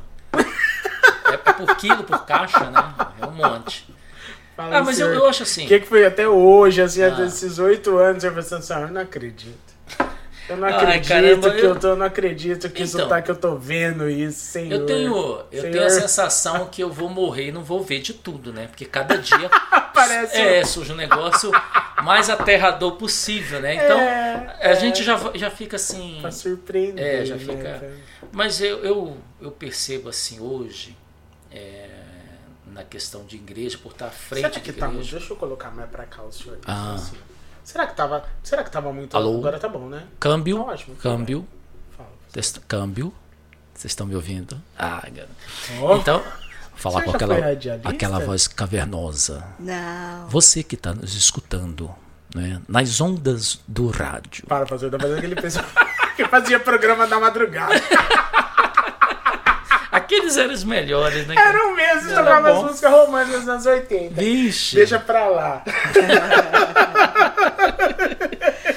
É 1.32 1.38
por 1.38 1.76
quilo, 1.78 2.04
por 2.04 2.26
caixa, 2.26 2.70
né? 2.70 2.94
É 3.22 3.26
um 3.26 3.32
monte. 3.32 3.86
Fala 4.56 4.78
Ah, 4.78 4.84
mas 4.84 5.00
eu, 5.00 5.13
eu 5.13 5.28
acho 5.28 5.44
assim. 5.44 5.66
O 5.66 5.68
que, 5.68 5.80
que 5.82 5.88
foi 5.88 6.06
até 6.06 6.28
hoje, 6.28 6.82
assim, 6.82 7.04
Ah. 7.04 7.10
até 7.10 7.26
esses 7.26 7.60
oito 7.60 7.98
anos, 7.98 8.24
eu 8.24 8.34
pensando 8.34 8.60
assim, 8.60 8.74
eu 8.74 8.88
não 8.90 9.02
acredito. 9.02 9.68
Eu 10.50 10.56
não 10.56 10.66
Ai, 10.68 10.74
acredito 10.76 11.08
caramba, 11.10 11.52
que 11.52 11.60
eu- 11.60 11.70
eu... 11.74 11.76
tô, 11.80 11.96
não 11.98 12.06
acredito 12.06 12.70
que 12.70 12.84
isso 12.84 12.96
Então. 12.96 13.10
tá, 13.10 13.22
que 13.22 13.30
eu 13.30 13.36
tô 13.36 13.58
vendo 13.58 14.10
isso, 14.10 14.40
senhor. 14.40 14.72
Eu 14.80 14.86
tenho, 14.86 15.13
eu 15.52 15.62
Senhor. 15.62 15.72
tenho 15.74 15.86
a 15.86 15.90
sensação 15.90 16.68
que 16.68 16.82
eu 16.82 16.90
vou 16.90 17.10
morrer 17.10 17.48
e 17.50 17.52
não 17.52 17.62
vou 17.66 17.84
ver 17.84 18.00
de 18.00 18.13
tudo, 18.13 18.54
né? 18.54 18.68
Porque 18.68 18.86
cada 18.86 19.18
dia 19.18 19.50
Parece 19.94 20.38
é, 20.38 20.63
surge 20.63 20.94
um 20.94 20.96
negócio 20.96 21.52
mais 22.02 22.30
aterrador 22.30 22.94
possível, 22.94 23.60
né? 23.60 23.76
Então, 23.76 24.00
É, 24.00 24.58
a 24.62 24.70
é. 24.70 24.76
gente 24.76 25.04
já, 25.04 25.20
já 25.36 25.50
fica 25.52 25.76
assim. 25.76 26.20
pra 26.22 26.32
surpreender, 26.32 27.04
É, 27.24 27.26
já 27.26 27.36
né, 27.36 27.42
fica- 27.42 27.63
cara? 27.63 27.92
Mas 28.32 28.62
eu, 28.62 28.78
eu, 28.86 29.18
eu 29.42 29.52
percebo 29.52 30.08
assim 30.08 30.40
hoje, 30.40 30.96
é, 31.52 31.90
na 32.68 32.84
questão 32.84 33.26
de 33.26 33.36
igreja, 33.38 33.78
por 33.78 33.92
estar 33.92 34.08
à 34.08 34.12
frente 34.12 34.42
Será 34.44 34.54
de 34.54 34.60
que 34.62 34.74
tá 34.74 34.88
muito... 34.88 35.10
Deixa 35.10 35.34
eu 35.34 35.38
colocar 35.38 35.72
mais 35.72 35.90
pra 35.90 36.06
cá 36.06 36.22
o 36.24 36.32
senhor. 36.32 36.58
Ah. 36.66 36.94
assim. 36.94 37.18
Será 37.64 37.86
que 37.88 37.96
tava... 37.96 38.26
Será 38.44 38.64
que 38.64 38.72
tava 38.72 38.92
muito... 38.94 39.16
Alô? 39.16 39.38
Agora 39.40 39.60
tá 39.60 39.68
bom, 39.68 39.88
né? 39.90 40.06
Câmbio, 40.20 40.58
Tá 40.58 40.72
ótimo. 40.72 40.96
câmbio, 40.96 41.48
Fala. 41.96 42.10
câmbio. 42.68 43.14
Vocês 43.74 43.92
estão 43.92 44.08
me 44.08 44.16
ouvindo? 44.16 44.60
Ah. 44.78 45.04
Ó, 45.82 45.98
Então, 45.98 46.24
falar 46.76 47.04
com 47.04 47.12
aquela, 47.12 47.36
aquela 47.84 48.20
voz 48.20 48.48
cavernosa. 48.48 49.44
Não. 49.60 50.28
Você 50.30 50.64
que 50.64 50.76
está 50.76 50.94
nos 50.94 51.14
escutando, 51.14 51.94
né, 52.34 52.62
nas 52.68 53.00
ondas 53.02 53.60
do 53.68 53.88
rádio. 53.90 54.46
Para, 54.48 54.66
pastor, 54.66 54.90
tá 54.90 54.98
fazendo 55.00 55.18
aquele 55.18 55.36
pessoal 55.36 55.66
que 56.16 56.26
fazia 56.26 56.60
programa 56.60 57.06
da 57.06 57.20
madrugada. 57.20 57.76
Aqueles 59.98 60.38
eram 60.38 60.54
os 60.54 60.64
melhores, 60.64 61.26
né? 61.26 61.34
cara? 61.36 61.50
Era 61.50 61.68
o 61.68 61.76
mesmo, 61.76 62.12
Era 62.12 62.24
tocava 62.24 62.52
as 62.52 62.64
músicas 62.64 62.92
românticas 62.92 63.40
dos 63.42 63.50
anos 63.50 63.66
80. 63.66 64.14
Vixe. 64.14 64.76
Deixa 64.76 65.00
pra 65.00 65.28
lá. 65.28 65.64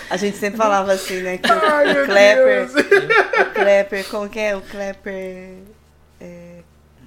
A 0.09 0.17
gente 0.17 0.39
sempre 0.39 0.57
falava 0.57 0.93
assim, 0.93 1.21
né? 1.21 1.39
Que 1.39 1.51
Ai, 1.53 2.03
o 2.03 2.07
Klepper, 2.07 2.67
Deus. 2.67 2.75
o 2.75 3.51
Klepper, 3.55 4.09
como 4.09 4.29
que 4.29 4.41
é? 4.41 4.57
O 4.57 4.61
Klepper 4.63 5.59
é, 6.21 6.59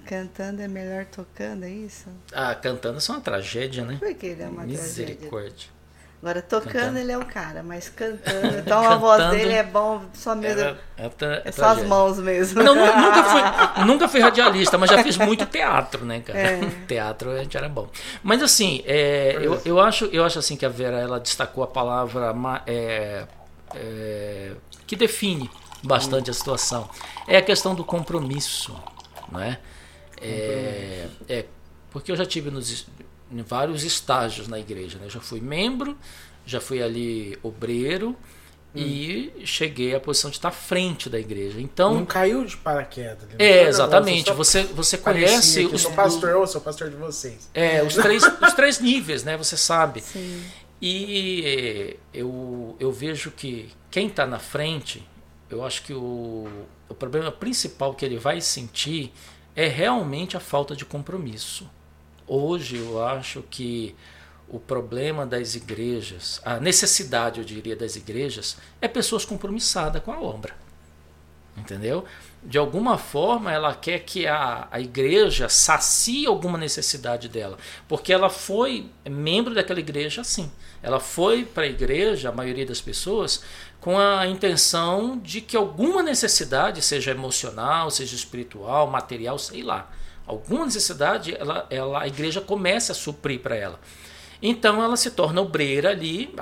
cantando 0.05 0.61
é 0.61 0.67
melhor 0.69 1.05
tocando, 1.05 1.65
é 1.65 1.69
isso? 1.69 2.05
Ah, 2.31 2.55
cantando 2.55 2.99
isso 2.99 3.11
é 3.11 3.15
uma 3.15 3.21
tragédia, 3.21 3.83
né? 3.83 3.97
Por 3.99 4.13
que 4.13 4.27
ele 4.27 4.43
é 4.43 4.45
uma 4.47 4.63
tragédia? 4.63 4.83
Misericórdia. 4.83 5.72
Agora, 6.23 6.41
tocando 6.41 6.71
Cantando. 6.71 6.99
ele 6.99 7.11
é 7.11 7.17
o 7.17 7.25
cara, 7.25 7.61
mas 7.61 7.89
cantando, 7.89 8.55
então 8.59 8.79
a 8.89 8.95
voz 8.95 9.17
Cantando. 9.17 9.35
dele 9.37 9.55
é 9.55 9.63
bom, 9.63 10.05
só 10.13 10.33
mesmo, 10.33 10.61
Era- 10.61 10.79
é 10.97 11.41
é 11.49 11.51
só 11.51 11.65
as 11.65 11.83
mãos 11.83 12.17
mesmo. 12.17 12.63
Não, 12.63 12.73
nu- 12.73 12.85
nunca 12.85 13.23
fui, 13.75 13.83
nunca 13.85 14.07
fui 14.07 14.21
radialista, 14.21 14.77
mas 14.77 14.89
já 14.89 15.03
fiz 15.03 15.17
muito 15.17 15.45
teatro, 15.45 16.05
né, 16.05 16.21
cara? 16.21 16.39
É. 16.39 16.59
Teatro 16.87 17.29
a 17.31 17.39
gente 17.39 17.57
era 17.57 17.67
bom. 17.67 17.89
Mas 18.23 18.41
assim, 18.41 18.81
é, 18.85 19.37
eu, 19.41 19.61
eu, 19.65 19.81
acho, 19.81 20.05
eu 20.13 20.23
acho 20.23 20.39
assim 20.39 20.55
que 20.55 20.65
a 20.65 20.69
Vera 20.69 20.97
ela 20.97 21.19
destacou 21.19 21.61
a 21.61 21.67
palavra 21.67 22.33
é, 22.65 23.25
é, 23.75 24.51
que 24.87 24.95
define 24.95 25.51
bastante 25.83 26.31
a 26.31 26.33
situação. 26.33 26.89
É 27.27 27.35
a 27.35 27.41
questão 27.41 27.75
do 27.75 27.83
compromisso, 27.83 28.73
não 29.29 29.41
é? 29.41 29.59
É, 30.21 31.07
é, 31.27 31.45
porque 31.91 32.13
eu 32.13 32.15
já 32.15 32.25
tive 32.25 32.49
nos, 32.49 32.87
em 33.33 33.41
vários 33.41 33.83
estágios 33.83 34.47
na 34.47 34.59
igreja, 34.59 34.97
né? 34.99 35.05
Eu 35.05 35.09
já 35.09 35.19
fui 35.19 35.41
membro, 35.41 35.97
já 36.45 36.61
fui 36.61 36.81
ali 36.81 37.37
obreiro 37.41 38.15
e 38.75 39.31
cheguei 39.45 39.93
à 39.93 39.99
posição 39.99 40.31
de 40.31 40.37
estar 40.37 40.47
à 40.49 40.51
frente 40.51 41.07
da 41.09 41.19
igreja. 41.19 41.61
Então, 41.61 41.93
Não 41.93 42.05
caiu 42.05 42.43
de 42.43 42.57
paraquedas. 42.57 43.27
né? 43.29 43.35
é, 43.37 43.67
exatamente. 43.67 44.31
Você, 44.31 44.63
você 44.63 44.97
conhece 44.97 45.63
eu 45.63 45.73
os, 45.73 45.81
sou 45.81 45.91
pastor, 45.91 46.29
eu 46.31 46.47
sou 46.47 46.59
pastor 46.59 46.89
de 46.89 46.95
vocês. 46.95 47.49
é, 47.53 47.83
os, 47.83 47.93
três, 47.95 48.23
os 48.41 48.53
três 48.53 48.79
níveis, 48.79 49.23
né? 49.23 49.37
Você 49.37 49.55
sabe. 49.55 50.01
Sim. 50.01 50.43
E 50.81 51.43
eh, 51.45 51.97
eu, 52.13 52.75
eu 52.79 52.91
vejo 52.91 53.31
que 53.31 53.71
quem 53.89 54.07
está 54.07 54.25
na 54.25 54.39
frente, 54.39 55.07
eu 55.49 55.63
acho 55.63 55.83
que 55.83 55.93
o, 55.93 56.47
o 56.89 56.93
problema 56.95 57.31
principal 57.31 57.93
que 57.93 58.03
ele 58.03 58.17
vai 58.17 58.41
sentir 58.41 59.13
é 59.55 59.67
realmente 59.67 60.35
a 60.35 60.39
falta 60.41 60.75
de 60.75 60.83
compromisso. 60.83 61.69
Hoje 62.27 62.77
eu 62.77 63.03
acho 63.03 63.43
que 63.49 63.95
o 64.47 64.59
problema 64.59 65.25
das 65.25 65.55
igrejas, 65.55 66.39
a 66.45 66.59
necessidade, 66.59 67.39
eu 67.39 67.45
diria, 67.45 67.75
das 67.75 67.95
igrejas, 67.95 68.57
é 68.79 68.87
pessoas 68.87 69.25
compromissadas 69.25 70.01
com 70.03 70.11
a 70.11 70.21
obra. 70.21 70.55
entendeu? 71.57 72.05
De 72.41 72.57
alguma 72.57 72.97
forma 72.97 73.51
ela 73.51 73.73
quer 73.73 73.99
que 73.99 74.27
a, 74.27 74.67
a 74.69 74.79
igreja 74.79 75.47
sacie 75.47 76.25
alguma 76.27 76.57
necessidade 76.57 77.29
dela, 77.29 77.57
porque 77.87 78.11
ela 78.11 78.29
foi 78.29 78.89
membro 79.09 79.55
daquela 79.55 79.79
igreja 79.79 80.21
assim. 80.21 80.51
Ela 80.81 80.99
foi 80.99 81.45
para 81.45 81.63
a 81.63 81.67
igreja, 81.67 82.29
a 82.29 82.31
maioria 82.31 82.65
das 82.65 82.81
pessoas, 82.81 83.43
com 83.79 83.97
a 83.97 84.27
intenção 84.27 85.17
de 85.17 85.41
que 85.41 85.55
alguma 85.55 86.03
necessidade, 86.03 86.81
seja 86.81 87.11
emocional, 87.11 87.89
seja 87.89 88.15
espiritual, 88.15 88.87
material, 88.87 89.39
sei 89.39 89.63
lá, 89.63 89.89
alguma 90.25 90.65
necessidade, 90.65 91.35
ela, 91.37 91.65
ela, 91.69 92.01
a 92.01 92.07
igreja 92.07 92.41
começa 92.41 92.91
a 92.91 92.95
suprir 92.95 93.39
para 93.39 93.55
ela. 93.55 93.79
Então 94.45 94.83
ela 94.83 94.97
se 94.97 95.09
torna 95.09 95.39
obreira 95.39 95.91
ali, 95.91 96.35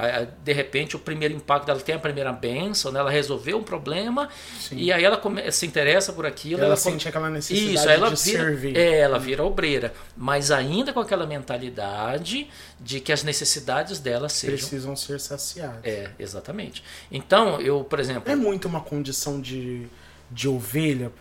de 0.43 0.51
repente 0.51 0.95
o 0.95 0.99
primeiro 0.99 1.35
impacto 1.35 1.67
dela 1.67 1.79
tem 1.79 1.93
a 1.93 1.99
primeira 1.99 2.33
benção, 2.33 2.91
né? 2.91 2.99
ela 2.99 3.11
resolveu 3.11 3.59
um 3.59 3.63
problema 3.63 4.27
Sim. 4.59 4.77
e 4.77 4.91
aí 4.91 5.03
ela 5.03 5.17
come, 5.17 5.51
se 5.51 5.67
interessa 5.67 6.11
por 6.11 6.25
aquilo. 6.25 6.57
Ela, 6.61 6.69
ela 6.69 6.75
sente 6.75 7.07
aquela 7.07 7.29
necessidade 7.29 7.75
Isso, 7.75 7.87
ela 7.87 8.09
de 8.09 8.23
vira, 8.23 8.43
servir. 8.43 8.75
É, 8.75 8.99
ela 9.01 9.19
vira 9.19 9.43
obreira, 9.43 9.93
mas 10.17 10.49
ainda 10.49 10.91
com 10.91 10.99
aquela 10.99 11.27
mentalidade 11.27 12.49
de 12.79 12.99
que 12.99 13.13
as 13.13 13.21
necessidades 13.21 13.99
dela 13.99 14.27
sejam... 14.29 14.57
Precisam 14.57 14.95
ser 14.95 15.19
saciadas. 15.19 15.81
É, 15.83 16.09
exatamente. 16.17 16.83
Então, 17.11 17.61
eu, 17.61 17.83
por 17.83 17.99
exemplo... 17.99 18.31
É 18.31 18.35
muito 18.35 18.67
uma 18.67 18.81
condição 18.81 19.39
de 19.39 19.87
de 20.31 20.47
ovelha, 20.47 21.11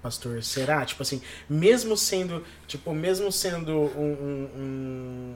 pastor? 0.00 0.42
Será? 0.42 0.84
Tipo 0.84 1.02
assim, 1.02 1.20
mesmo 1.48 1.96
sendo, 1.96 2.44
tipo, 2.66 2.94
mesmo 2.94 3.32
sendo 3.32 3.72
um, 3.72 4.48
um, 4.56 5.34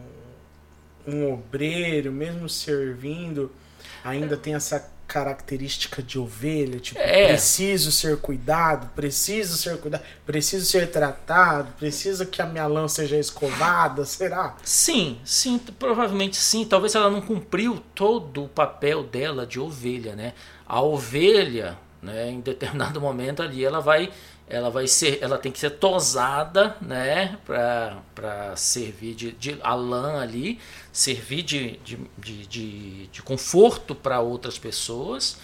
um 1.07 1.33
obreiro, 1.33 2.13
mesmo 2.13 2.49
servindo, 2.49 3.51
ainda 4.05 4.37
tem 4.37 4.55
essa 4.55 4.97
característica 5.07 6.03
de 6.03 6.19
ovelha, 6.19 6.81
tipo, 6.81 6.99
é. 6.99 7.29
preciso 7.29 7.93
ser 7.93 8.17
cuidado, 8.17 8.91
preciso 8.95 9.57
ser 9.57 9.79
cuidado, 9.79 10.03
preciso 10.25 10.67
ser 10.67 10.91
tratado, 10.91 11.73
precisa 11.79 12.27
que 12.27 12.43
a 12.43 12.47
minha 12.47 12.67
lã 12.67 12.89
seja 12.89 13.17
escovada, 13.17 14.05
será? 14.05 14.57
Sim, 14.65 15.19
sim, 15.25 15.59
provavelmente 15.79 16.37
sim. 16.37 16.65
Talvez 16.65 16.95
ela 16.95 17.09
não 17.09 17.21
cumpriu 17.21 17.81
todo 17.95 18.45
o 18.45 18.49
papel 18.49 19.05
dela 19.05 19.47
de 19.47 19.61
ovelha, 19.61 20.17
né? 20.17 20.33
A 20.67 20.83
ovelha, 20.83 21.79
né, 22.07 22.31
em 22.31 22.41
determinado 22.41 22.99
momento 23.03 23.43
ali, 23.43 23.65
ela 23.65 23.81
vai 23.81 24.11
ela 24.49 24.71
vai 24.71 24.87
ser, 24.87 25.19
ela 25.21 25.37
tem 25.37 25.51
que 25.51 25.59
ser 25.59 25.71
tosada, 25.71 26.77
né, 26.81 27.37
para 27.45 28.55
servir 28.55 29.15
de, 29.15 29.33
de 29.33 29.59
a 29.61 29.75
lã 29.75 30.21
ali, 30.21 30.61
servir 30.93 31.43
de, 31.43 31.77
de, 31.79 31.99
de, 32.17 32.47
de, 32.47 33.07
de 33.09 33.23
conforto 33.23 33.93
para 33.93 34.21
outras 34.21 34.57
pessoas. 34.57 35.37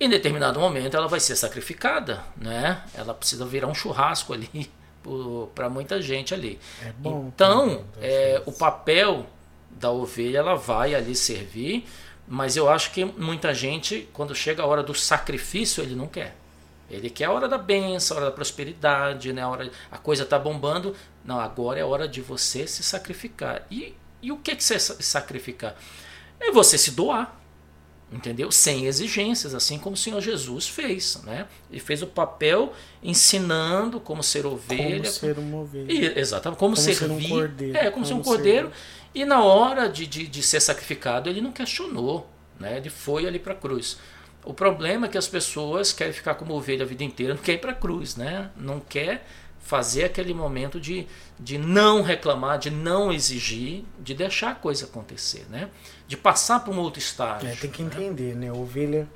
Em 0.00 0.08
determinado 0.08 0.58
momento 0.58 0.96
ela 0.96 1.06
vai 1.06 1.20
ser 1.20 1.36
sacrificada, 1.36 2.24
né? 2.36 2.82
Ela 2.92 3.14
precisa 3.14 3.46
virar 3.46 3.68
um 3.68 3.74
churrasco 3.74 4.32
ali 4.32 4.68
para 5.54 5.70
muita 5.70 6.02
gente 6.02 6.34
ali. 6.34 6.58
É 6.82 6.90
bom, 6.98 7.30
então, 7.32 7.84
é, 8.02 8.42
o 8.44 8.50
papel 8.50 9.26
da 9.70 9.92
ovelha 9.92 10.38
ela 10.38 10.56
vai 10.56 10.92
ali 10.94 11.14
servir, 11.14 11.86
mas 12.26 12.56
eu 12.56 12.68
acho 12.68 12.90
que 12.90 13.04
muita 13.04 13.52
gente, 13.52 14.08
quando 14.12 14.34
chega 14.34 14.62
a 14.62 14.66
hora 14.66 14.82
do 14.82 14.94
sacrifício, 14.94 15.82
ele 15.82 15.94
não 15.94 16.06
quer. 16.06 16.36
Ele 16.90 17.10
quer 17.10 17.26
a 17.26 17.32
hora 17.32 17.48
da 17.48 17.58
benção, 17.58 18.16
a 18.16 18.20
hora 18.20 18.30
da 18.30 18.34
prosperidade, 18.34 19.32
né? 19.32 19.42
a, 19.42 19.48
hora, 19.48 19.70
a 19.90 19.98
coisa 19.98 20.22
está 20.22 20.38
bombando. 20.38 20.94
Não, 21.24 21.40
agora 21.40 21.78
é 21.78 21.84
hora 21.84 22.06
de 22.06 22.20
você 22.20 22.66
se 22.66 22.82
sacrificar. 22.82 23.66
E, 23.70 23.94
e 24.22 24.30
o 24.30 24.36
que 24.36 24.50
é 24.52 24.56
que 24.56 24.62
você 24.62 24.78
sacrificar? 24.78 25.76
É 26.40 26.50
você 26.50 26.76
se 26.76 26.90
doar, 26.90 27.38
entendeu? 28.12 28.50
Sem 28.52 28.86
exigências, 28.86 29.54
assim 29.54 29.78
como 29.78 29.94
o 29.94 29.98
Senhor 29.98 30.20
Jesus 30.20 30.68
fez, 30.68 31.20
né? 31.24 31.46
Ele 31.70 31.80
fez 31.80 32.02
o 32.02 32.06
papel 32.06 32.72
ensinando 33.02 33.98
como 33.98 34.22
ser 34.22 34.46
ovelha. 34.46 35.02
Como 35.02 35.12
ser 35.12 35.38
uma 35.38 35.58
ovelha. 35.58 35.92
E, 35.92 36.18
exatamente, 36.18 36.58
como, 36.58 36.74
como 36.74 36.76
servir. 36.76 36.98
Ser 36.98 37.10
um 37.10 37.28
cordeiro. 37.28 37.76
É, 37.76 37.80
como, 37.82 37.92
como 37.92 38.06
ser 38.06 38.14
um 38.14 38.22
cordeiro. 38.22 38.68
Ser... 38.68 39.03
E 39.14 39.24
na 39.24 39.42
hora 39.42 39.88
de, 39.88 40.06
de, 40.06 40.26
de 40.26 40.42
ser 40.42 40.60
sacrificado, 40.60 41.30
ele 41.30 41.40
não 41.40 41.52
questionou, 41.52 42.28
né? 42.58 42.76
Ele 42.76 42.90
foi 42.90 43.26
ali 43.26 43.38
para 43.38 43.52
a 43.52 43.56
cruz. 43.56 43.96
O 44.44 44.52
problema 44.52 45.06
é 45.06 45.08
que 45.08 45.16
as 45.16 45.28
pessoas 45.28 45.92
querem 45.92 46.12
ficar 46.12 46.34
como 46.34 46.52
ovelha 46.54 46.84
a 46.84 46.86
vida 46.86 47.04
inteira, 47.04 47.34
não 47.34 47.42
quer 47.42 47.54
ir 47.54 47.58
para 47.58 47.70
a 47.70 47.74
cruz, 47.74 48.16
né? 48.16 48.50
Não 48.56 48.80
quer 48.80 49.24
fazer 49.60 50.04
aquele 50.04 50.34
momento 50.34 50.78
de, 50.78 51.06
de 51.40 51.56
não 51.56 52.02
reclamar, 52.02 52.58
de 52.58 52.70
não 52.70 53.10
exigir, 53.10 53.84
de 53.98 54.12
deixar 54.12 54.50
a 54.50 54.54
coisa 54.54 54.84
acontecer, 54.84 55.46
né? 55.48 55.70
De 56.06 56.16
passar 56.16 56.60
para 56.60 56.72
um 56.72 56.78
outro 56.78 56.98
estágio. 56.98 57.48
É, 57.48 57.54
tem 57.54 57.70
que 57.70 57.82
né? 57.82 57.90
entender, 57.94 58.36
né? 58.36 58.52
Ovelha, 58.52 59.08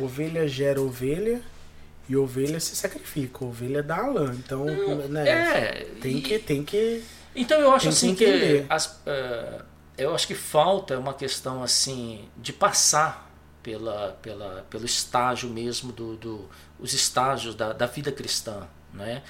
ovelha 0.00 0.48
gera 0.48 0.80
ovelha 0.80 1.40
e 2.08 2.16
ovelha 2.16 2.58
se 2.58 2.74
sacrifica, 2.74 3.44
ovelha 3.44 3.82
dá 3.82 3.98
a 3.98 4.06
lã. 4.08 4.34
Então, 4.34 4.64
não, 4.64 5.08
né? 5.08 5.28
É, 5.28 5.86
tem 6.00 6.16
e, 6.16 6.22
que 6.22 6.38
tem 6.40 6.64
que 6.64 7.04
Então 7.38 7.60
eu 7.60 7.72
acho 7.72 7.88
assim 7.88 8.14
que, 8.14 8.24
que 8.24 8.66
as, 8.68 8.86
uh, 8.86 9.64
eu 9.96 10.14
acho 10.14 10.26
que 10.26 10.34
falta 10.34 10.98
uma 10.98 11.14
questão 11.14 11.62
assim 11.62 12.28
de 12.36 12.52
passar 12.52 13.30
pela, 13.62 14.16
pela, 14.22 14.64
pelo 14.70 14.84
estágio 14.84 15.48
mesmo 15.48 15.92
do, 15.92 16.16
do 16.16 16.48
os 16.78 16.92
estágios 16.92 17.54
da, 17.54 17.72
da 17.72 17.86
vida 17.86 18.10
cristã, 18.10 18.66
né? 18.92 19.22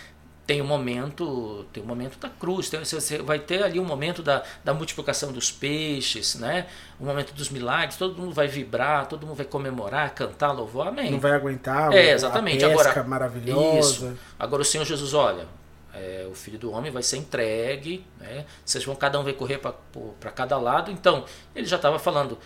Tem 0.46 0.62
o 0.62 0.64
um 0.64 0.66
momento, 0.66 1.66
tem 1.74 1.82
o 1.82 1.84
um 1.84 1.88
momento 1.88 2.18
da 2.18 2.30
cruz, 2.30 2.70
tem, 2.70 2.82
você 2.82 3.18
vai 3.18 3.38
ter 3.38 3.62
ali 3.62 3.78
um 3.78 3.84
momento 3.84 4.22
da, 4.22 4.42
da 4.64 4.72
multiplicação 4.72 5.30
dos 5.30 5.52
peixes, 5.52 6.36
né? 6.36 6.66
O 6.98 7.04
um 7.04 7.06
momento 7.06 7.34
dos 7.34 7.50
milagres, 7.50 7.98
todo 7.98 8.18
mundo 8.18 8.32
vai 8.32 8.48
vibrar, 8.48 9.06
todo 9.06 9.26
mundo 9.26 9.36
vai 9.36 9.44
comemorar, 9.44 10.14
cantar, 10.14 10.52
louvar, 10.52 10.88
amém. 10.88 11.10
Não 11.10 11.20
vai 11.20 11.32
aguentar 11.32 11.92
é, 11.92 12.12
exatamente. 12.12 12.64
a 12.64 12.68
pesca 12.68 12.90
Agora, 12.90 13.08
maravilhosa. 13.08 13.78
Isso. 13.78 14.18
Agora 14.38 14.62
o 14.62 14.64
Senhor 14.64 14.86
Jesus, 14.86 15.12
olha, 15.12 15.46
é, 15.92 16.26
o 16.30 16.34
filho 16.34 16.58
do 16.58 16.70
homem 16.70 16.90
vai 16.90 17.02
ser 17.02 17.16
entregue, 17.16 18.04
né? 18.18 18.44
vocês 18.64 18.84
vão 18.84 18.94
cada 18.94 19.18
um 19.18 19.24
vai 19.24 19.32
correr 19.32 19.58
para 19.58 20.30
cada 20.30 20.58
lado. 20.58 20.90
Então, 20.90 21.24
ele 21.54 21.66
já 21.66 21.76
estava 21.76 21.98
falando, 21.98 22.38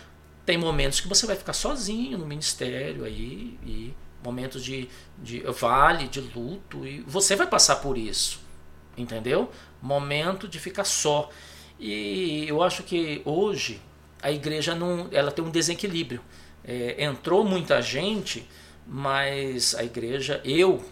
tem 0.45 0.57
momentos 0.57 0.99
que 0.99 1.07
você 1.07 1.25
vai 1.25 1.35
ficar 1.35 1.53
sozinho 1.53 2.17
no 2.17 2.25
ministério 2.25 3.05
aí, 3.05 3.57
e 3.65 3.93
momentos 4.23 4.63
de, 4.63 4.89
de 5.17 5.39
vale, 5.41 6.07
de 6.07 6.21
luto, 6.21 6.85
e 6.85 7.01
você 7.01 7.35
vai 7.35 7.47
passar 7.47 7.77
por 7.77 7.97
isso, 7.97 8.39
entendeu? 8.97 9.51
Momento 9.81 10.47
de 10.47 10.59
ficar 10.59 10.85
só. 10.85 11.29
E 11.79 12.45
eu 12.47 12.63
acho 12.63 12.83
que 12.83 13.21
hoje 13.25 13.81
a 14.21 14.31
igreja 14.31 14.73
não, 14.73 15.09
ela 15.11 15.31
tem 15.31 15.43
um 15.43 15.51
desequilíbrio. 15.51 16.21
É, 16.63 17.03
entrou 17.03 17.43
muita 17.43 17.81
gente, 17.81 18.47
mas 18.87 19.75
a 19.75 19.83
igreja, 19.83 20.41
eu 20.45 20.83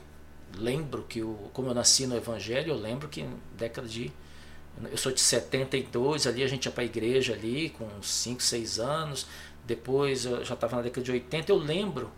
lembro 0.57 1.03
que, 1.03 1.19
eu, 1.19 1.49
como 1.53 1.69
eu 1.69 1.73
nasci 1.73 2.05
no 2.05 2.15
Evangelho, 2.15 2.71
eu 2.71 2.77
lembro 2.77 3.07
que 3.07 3.27
década 3.57 3.87
de 3.87 4.11
eu 4.89 4.97
sou 4.97 5.11
de 5.11 5.19
72, 5.19 6.25
ali 6.25 6.43
a 6.43 6.47
gente 6.47 6.65
ia 6.65 6.71
para 6.71 6.83
a 6.83 6.85
igreja 6.85 7.33
ali 7.33 7.69
com 7.71 7.87
5, 8.01 8.41
6 8.41 8.79
anos. 8.79 9.27
Depois 9.65 10.25
eu 10.25 10.43
já 10.43 10.53
estava 10.53 10.77
na 10.77 10.81
década 10.81 11.03
de 11.03 11.11
80. 11.11 11.51
Eu 11.51 11.57
lembro 11.57 12.11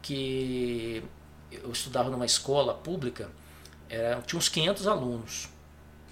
que 0.00 1.02
eu 1.50 1.70
estudava 1.72 2.08
numa 2.08 2.24
escola 2.24 2.72
pública, 2.74 3.28
era, 3.88 4.20
tinha 4.22 4.38
uns 4.38 4.48
500 4.48 4.86
alunos 4.86 5.48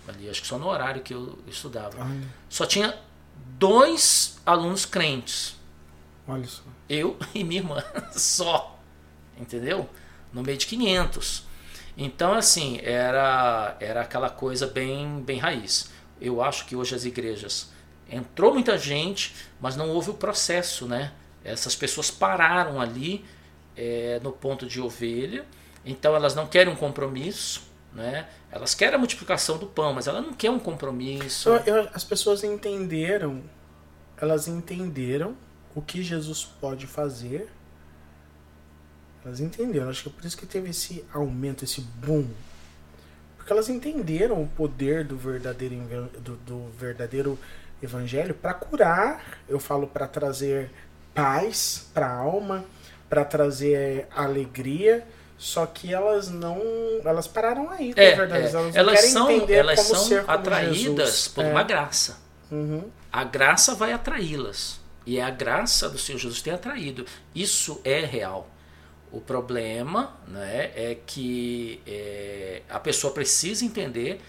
ali, 0.06 0.28
acho 0.28 0.42
que 0.42 0.46
só 0.46 0.58
no 0.58 0.66
horário 0.66 1.02
que 1.02 1.14
eu 1.14 1.38
estudava. 1.46 2.02
Ai. 2.02 2.20
Só 2.48 2.66
tinha 2.66 2.98
dois 3.58 4.38
alunos 4.44 4.84
crentes. 4.84 5.56
Olha 6.26 6.46
só. 6.46 6.62
Eu 6.88 7.16
e 7.34 7.42
minha 7.44 7.60
irmã, 7.60 7.82
só. 8.12 8.78
Entendeu? 9.38 9.88
No 10.32 10.42
meio 10.42 10.58
de 10.58 10.66
500. 10.66 11.44
Então, 11.96 12.34
assim, 12.34 12.80
era, 12.82 13.76
era 13.78 14.00
aquela 14.00 14.28
coisa 14.28 14.66
bem, 14.66 15.20
bem 15.20 15.38
raiz. 15.38 15.90
Eu 16.20 16.42
acho 16.42 16.66
que 16.66 16.74
hoje 16.74 16.94
as 16.94 17.04
igrejas 17.04 17.70
entrou 18.10 18.52
muita 18.52 18.76
gente, 18.76 19.34
mas 19.60 19.76
não 19.76 19.90
houve 19.90 20.10
o 20.10 20.14
processo, 20.14 20.86
né? 20.86 21.12
Essas 21.44 21.76
pessoas 21.76 22.10
pararam 22.10 22.80
ali 22.80 23.24
é, 23.76 24.20
no 24.22 24.32
ponto 24.32 24.66
de 24.66 24.80
ovelha, 24.80 25.44
então 25.84 26.14
elas 26.14 26.34
não 26.34 26.46
querem 26.46 26.72
um 26.72 26.76
compromisso, 26.76 27.62
né? 27.92 28.26
Elas 28.50 28.74
querem 28.74 28.94
a 28.94 28.98
multiplicação 28.98 29.58
do 29.58 29.66
pão, 29.66 29.92
mas 29.92 30.06
elas 30.06 30.24
não 30.24 30.32
querem 30.32 30.56
um 30.56 30.60
compromisso. 30.60 31.48
Eu, 31.50 31.76
eu, 31.76 31.88
as 31.92 32.04
pessoas 32.04 32.42
entenderam, 32.42 33.42
elas 34.16 34.48
entenderam 34.48 35.36
o 35.74 35.82
que 35.82 36.02
Jesus 36.02 36.44
pode 36.60 36.86
fazer 36.86 37.48
elas 39.24 39.40
entenderam. 39.40 39.88
Acho 39.88 40.02
que 40.04 40.08
é 40.08 40.12
por 40.12 40.24
isso 40.24 40.36
que 40.36 40.46
teve 40.46 40.70
esse 40.70 41.04
aumento, 41.12 41.64
esse 41.64 41.80
boom. 41.80 42.26
Porque 43.36 43.52
elas 43.52 43.68
entenderam 43.68 44.42
o 44.42 44.46
poder 44.46 45.04
do 45.04 45.16
verdadeiro, 45.16 45.76
do, 46.18 46.36
do 46.36 46.70
verdadeiro 46.78 47.38
evangelho 47.82 48.34
para 48.34 48.54
curar, 48.54 49.22
eu 49.48 49.58
falo 49.58 49.86
para 49.86 50.06
trazer 50.06 50.70
paz 51.14 51.90
para 51.92 52.06
a 52.06 52.16
alma, 52.16 52.64
para 53.08 53.24
trazer 53.24 54.08
alegria. 54.14 55.06
Só 55.36 55.66
que 55.66 55.92
elas 55.92 56.30
não. 56.30 56.58
Elas 57.04 57.26
pararam 57.26 57.68
aí, 57.68 57.92
é, 57.96 58.14
verdade. 58.14 58.46
É. 58.46 58.50
Elas, 58.50 58.76
elas 58.76 59.00
são, 59.06 59.30
elas 59.48 59.80
são 59.80 60.24
atraídas 60.26 61.28
por 61.28 61.44
é. 61.44 61.50
uma 61.50 61.62
graça. 61.62 62.18
Uhum. 62.50 62.88
A 63.12 63.24
graça 63.24 63.74
vai 63.74 63.92
atraí-las. 63.92 64.80
E 65.04 65.18
é 65.18 65.24
a 65.24 65.30
graça 65.30 65.88
do 65.90 65.98
Senhor 65.98 66.18
Jesus 66.18 66.40
tem 66.40 66.52
atraído. 66.52 67.04
Isso 67.34 67.80
é 67.84 68.00
real 68.06 68.53
O 69.14 69.20
problema 69.20 70.12
né, 70.26 70.72
é 70.74 70.98
que 71.06 71.80
é, 71.86 72.62
a 72.68 72.80
pessoa 72.80 73.12
precisa 73.12 73.64
entender 73.64 74.20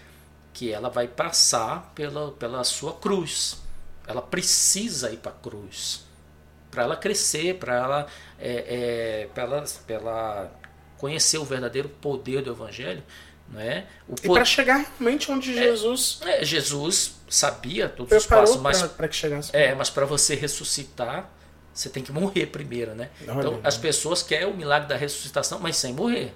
que 0.52 0.72
ela 0.72 0.88
vai 0.88 1.08
passar 1.08 1.90
pela, 1.92 2.30
pela 2.30 2.62
sua 2.62 2.92
cruz. 2.92 3.58
Ela 4.06 4.22
precisa 4.22 5.10
ir 5.10 5.16
para 5.16 5.32
a 5.32 5.34
cruz. 5.34 6.04
Para 6.70 6.84
ela 6.84 6.96
crescer, 6.96 7.56
para 7.56 7.74
ela, 7.74 8.06
é, 8.38 9.26
é, 9.34 9.40
ela, 9.40 9.64
ela 9.88 10.52
conhecer 10.96 11.38
o 11.38 11.44
verdadeiro 11.44 11.88
poder 11.88 12.42
do 12.42 12.52
Evangelho. 12.52 13.02
Né? 13.48 13.88
O 14.08 14.14
e 14.22 14.28
para 14.28 14.44
chegar 14.44 14.76
realmente 14.76 15.32
onde 15.32 15.50
é, 15.50 15.62
Jesus. 15.64 16.20
É, 16.22 16.44
Jesus 16.44 17.16
sabia 17.28 17.88
todos 17.88 18.16
os 18.16 18.26
passos, 18.26 18.56
mas. 18.58 18.82
Para 18.82 19.08
que 19.08 19.16
chegasse. 19.16 19.50
É, 19.52 19.74
mas 19.74 19.90
para 19.90 20.06
você 20.06 20.36
ressuscitar, 20.36 21.28
você 21.76 21.90
tem 21.90 22.02
que 22.02 22.10
morrer 22.10 22.46
primeiro, 22.46 22.94
né? 22.94 23.10
Olha, 23.28 23.38
então 23.38 23.60
as 23.62 23.76
pessoas 23.76 24.22
querem 24.22 24.48
o 24.48 24.56
milagre 24.56 24.88
da 24.88 24.96
ressuscitação, 24.96 25.60
mas 25.60 25.76
sem 25.76 25.92
morrer. 25.92 26.32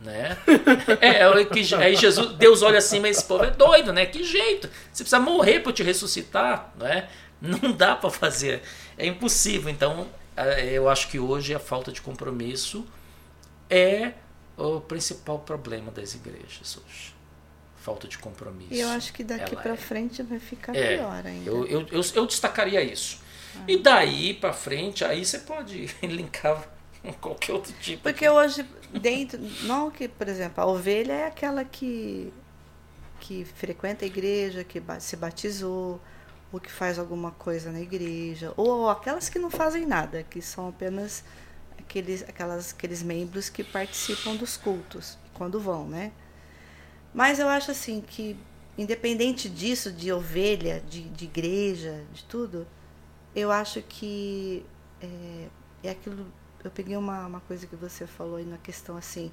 Né? 0.00 0.38
é, 1.02 1.22
é 1.24 1.44
que, 1.44 1.74
aí 1.74 1.94
Jesus, 1.94 2.32
Deus 2.36 2.62
olha 2.62 2.78
assim, 2.78 2.98
mas 2.98 3.18
esse 3.18 3.26
povo 3.26 3.44
é 3.44 3.50
doido, 3.50 3.92
né? 3.92 4.06
Que 4.06 4.24
jeito? 4.24 4.66
Você 4.90 5.02
precisa 5.02 5.20
morrer 5.20 5.60
para 5.60 5.72
te 5.74 5.82
ressuscitar, 5.82 6.72
né? 6.78 7.06
Não 7.40 7.70
dá 7.72 7.94
para 7.94 8.08
fazer, 8.08 8.62
é 8.96 9.06
impossível. 9.06 9.68
Então, 9.68 10.08
eu 10.72 10.88
acho 10.88 11.08
que 11.08 11.18
hoje 11.18 11.54
a 11.54 11.58
falta 11.58 11.92
de 11.92 12.00
compromisso 12.00 12.86
é 13.68 14.12
o 14.56 14.80
principal 14.80 15.38
problema 15.40 15.90
das 15.90 16.14
igrejas 16.14 16.78
hoje. 16.78 17.14
Falta 17.76 18.08
de 18.08 18.16
compromisso. 18.16 18.72
E 18.72 18.80
eu 18.80 18.88
acho 18.88 19.12
que 19.12 19.22
daqui 19.22 19.54
para 19.54 19.74
é. 19.74 19.76
frente 19.76 20.22
vai 20.22 20.38
ficar 20.38 20.74
é, 20.74 20.96
pior 20.96 21.26
ainda. 21.26 21.50
Eu, 21.50 21.66
eu, 21.66 21.86
eu, 21.90 22.02
eu 22.14 22.26
destacaria 22.26 22.82
isso. 22.82 23.27
E 23.66 23.78
daí 23.78 24.34
para 24.34 24.52
frente, 24.52 25.04
aí 25.04 25.24
você 25.24 25.38
pode 25.38 25.86
linkar 26.02 26.68
qualquer 27.20 27.52
outro 27.52 27.72
tipo. 27.80 28.02
Porque 28.02 28.24
de... 28.24 28.30
hoje, 28.30 28.66
dentro. 28.92 29.38
Não 29.62 29.90
que, 29.90 30.08
por 30.08 30.28
exemplo, 30.28 30.62
a 30.62 30.66
ovelha 30.66 31.12
é 31.12 31.26
aquela 31.26 31.64
que, 31.64 32.32
que 33.20 33.44
frequenta 33.44 34.04
a 34.04 34.08
igreja, 34.08 34.64
que 34.64 34.82
se 35.00 35.16
batizou, 35.16 36.00
ou 36.52 36.60
que 36.60 36.70
faz 36.70 36.98
alguma 36.98 37.30
coisa 37.32 37.70
na 37.70 37.80
igreja, 37.80 38.52
ou 38.56 38.88
aquelas 38.88 39.28
que 39.28 39.38
não 39.38 39.50
fazem 39.50 39.86
nada, 39.86 40.22
que 40.22 40.40
são 40.40 40.68
apenas 40.68 41.24
aqueles, 41.78 42.22
aquelas, 42.22 42.72
aqueles 42.72 43.02
membros 43.02 43.48
que 43.48 43.62
participam 43.62 44.34
dos 44.36 44.56
cultos, 44.56 45.18
quando 45.34 45.60
vão, 45.60 45.86
né? 45.86 46.12
Mas 47.12 47.38
eu 47.38 47.48
acho 47.48 47.70
assim 47.70 48.00
que, 48.00 48.36
independente 48.76 49.48
disso, 49.48 49.92
de 49.92 50.12
ovelha, 50.12 50.82
de, 50.88 51.02
de 51.02 51.24
igreja, 51.24 52.04
de 52.12 52.24
tudo, 52.24 52.66
eu 53.34 53.50
acho 53.50 53.82
que 53.82 54.64
é, 55.00 55.48
é 55.84 55.90
aquilo 55.90 56.26
eu 56.64 56.70
peguei 56.70 56.96
uma, 56.96 57.26
uma 57.26 57.40
coisa 57.40 57.66
que 57.66 57.76
você 57.76 58.06
falou 58.06 58.36
aí 58.36 58.44
na 58.44 58.58
questão 58.58 58.96
assim, 58.96 59.30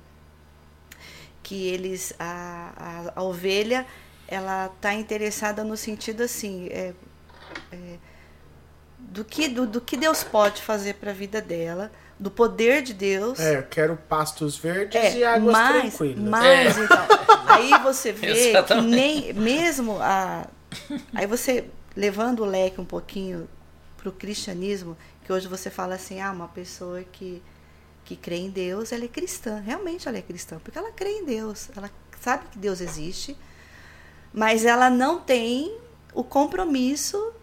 que 1.41 1.67
eles, 1.67 2.13
a, 2.19 3.11
a, 3.15 3.19
a 3.19 3.23
ovelha, 3.23 3.85
ela 4.27 4.67
está 4.67 4.93
interessada 4.93 5.63
no 5.63 5.75
sentido 5.75 6.23
assim, 6.23 6.67
é, 6.67 6.93
é, 7.71 7.97
do, 8.99 9.23
que, 9.25 9.47
do, 9.47 9.65
do 9.65 9.81
que 9.81 9.97
Deus 9.97 10.23
pode 10.23 10.61
fazer 10.61 10.95
para 10.95 11.11
a 11.11 11.13
vida 11.13 11.41
dela, 11.41 11.91
do 12.19 12.29
poder 12.29 12.81
de 12.81 12.93
Deus. 12.93 13.39
É, 13.39 13.57
eu 13.57 13.63
quero 13.63 13.97
pastos 13.97 14.57
verdes 14.57 14.95
é, 14.95 15.17
e 15.17 15.23
águas 15.23 15.51
mas, 15.51 15.81
tranquilas. 15.81 16.29
Mas, 16.29 16.77
é. 16.77 16.83
então, 16.83 17.07
aí 17.47 17.79
você 17.79 18.11
vê 18.13 18.63
que 18.63 18.81
nem, 18.81 19.33
mesmo 19.33 19.97
a... 19.99 20.47
Aí 21.13 21.25
você, 21.25 21.69
levando 21.95 22.41
o 22.41 22.45
leque 22.45 22.79
um 22.79 22.85
pouquinho 22.85 23.47
para 24.05 24.09
o 24.09 24.13
cristianismo, 24.13 24.95
que 25.23 25.33
hoje 25.33 25.47
você 25.47 25.71
fala 25.71 25.95
assim, 25.95 26.21
ah, 26.21 26.31
uma 26.31 26.47
pessoa 26.47 27.03
que, 27.03 27.41
que 28.03 28.15
crê 28.15 28.35
em 28.37 28.51
Deus, 28.51 28.91
ela 28.91 29.03
é 29.03 29.07
cristã. 29.07 29.59
Realmente 29.59 30.07
ela 30.07 30.17
é 30.17 30.21
cristã, 30.21 30.59
porque 30.63 30.77
ela 30.77 30.91
crê 30.91 31.09
em 31.09 31.25
Deus. 31.25 31.69
Ela 31.75 31.89
sabe 32.21 32.45
que 32.49 32.59
Deus 32.59 32.81
existe, 32.81 33.35
mas 34.31 34.63
ela 34.63 34.91
não 34.91 35.19
tem 35.19 35.75
o 36.13 36.23
compromisso 36.23 37.33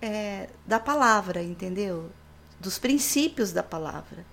é, 0.00 0.48
da 0.66 0.80
palavra, 0.80 1.42
entendeu? 1.42 2.10
Dos 2.58 2.78
princípios 2.78 3.52
da 3.52 3.62
palavra, 3.62 4.24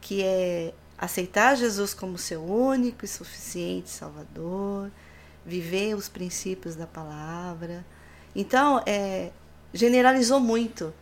que 0.00 0.20
é 0.20 0.74
aceitar 0.98 1.56
Jesus 1.56 1.94
como 1.94 2.18
seu 2.18 2.42
único 2.42 3.04
e 3.04 3.08
suficiente 3.08 3.88
Salvador, 3.88 4.90
viver 5.46 5.94
os 5.94 6.08
princípios 6.08 6.74
da 6.74 6.88
palavra. 6.88 7.86
Então, 8.34 8.82
é, 8.84 9.30
generalizou 9.72 10.40
muito. 10.40 10.92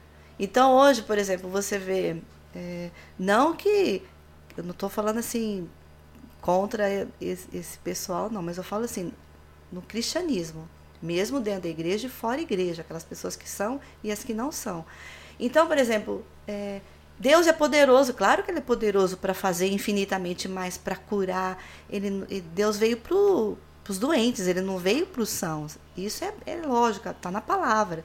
Então 0.42 0.74
hoje, 0.74 1.02
por 1.02 1.18
exemplo, 1.18 1.48
você 1.48 1.78
vê, 1.78 2.16
é, 2.52 2.90
não 3.16 3.54
que 3.54 4.02
eu 4.56 4.64
não 4.64 4.72
estou 4.72 4.88
falando 4.88 5.18
assim 5.18 5.70
contra 6.40 7.06
esse, 7.20 7.46
esse, 7.56 7.78
pessoal, 7.78 8.28
não, 8.28 8.42
mas 8.42 8.56
eu 8.58 8.64
falo 8.64 8.84
assim 8.84 9.12
no 9.70 9.80
cristianismo, 9.80 10.68
mesmo 11.00 11.38
dentro 11.38 11.62
da 11.62 11.68
igreja 11.68 12.08
e 12.08 12.10
fora 12.10 12.38
da 12.38 12.42
igreja, 12.42 12.82
aquelas 12.82 13.04
pessoas 13.04 13.36
que 13.36 13.48
são 13.48 13.80
e 14.02 14.10
as 14.10 14.24
que 14.24 14.34
não 14.34 14.50
são. 14.50 14.84
Então, 15.38 15.68
por 15.68 15.78
exemplo, 15.78 16.26
é, 16.48 16.80
Deus 17.20 17.46
é 17.46 17.52
poderoso, 17.52 18.12
claro 18.12 18.42
que 18.42 18.50
Ele 18.50 18.58
é 18.58 18.62
poderoso 18.62 19.18
para 19.18 19.34
fazer 19.34 19.68
infinitamente 19.68 20.48
mais, 20.48 20.76
para 20.76 20.96
curar. 20.96 21.56
Ele, 21.88 22.42
Deus 22.52 22.76
veio 22.76 22.96
para 22.96 23.14
os 23.14 23.96
doentes, 23.96 24.48
Ele 24.48 24.60
não 24.60 24.76
veio 24.76 25.06
para 25.06 25.22
os 25.22 25.28
sãos. 25.28 25.78
Isso 25.96 26.24
é, 26.24 26.34
é 26.46 26.56
lógico, 26.56 27.08
está 27.08 27.30
na 27.30 27.40
palavra. 27.40 28.04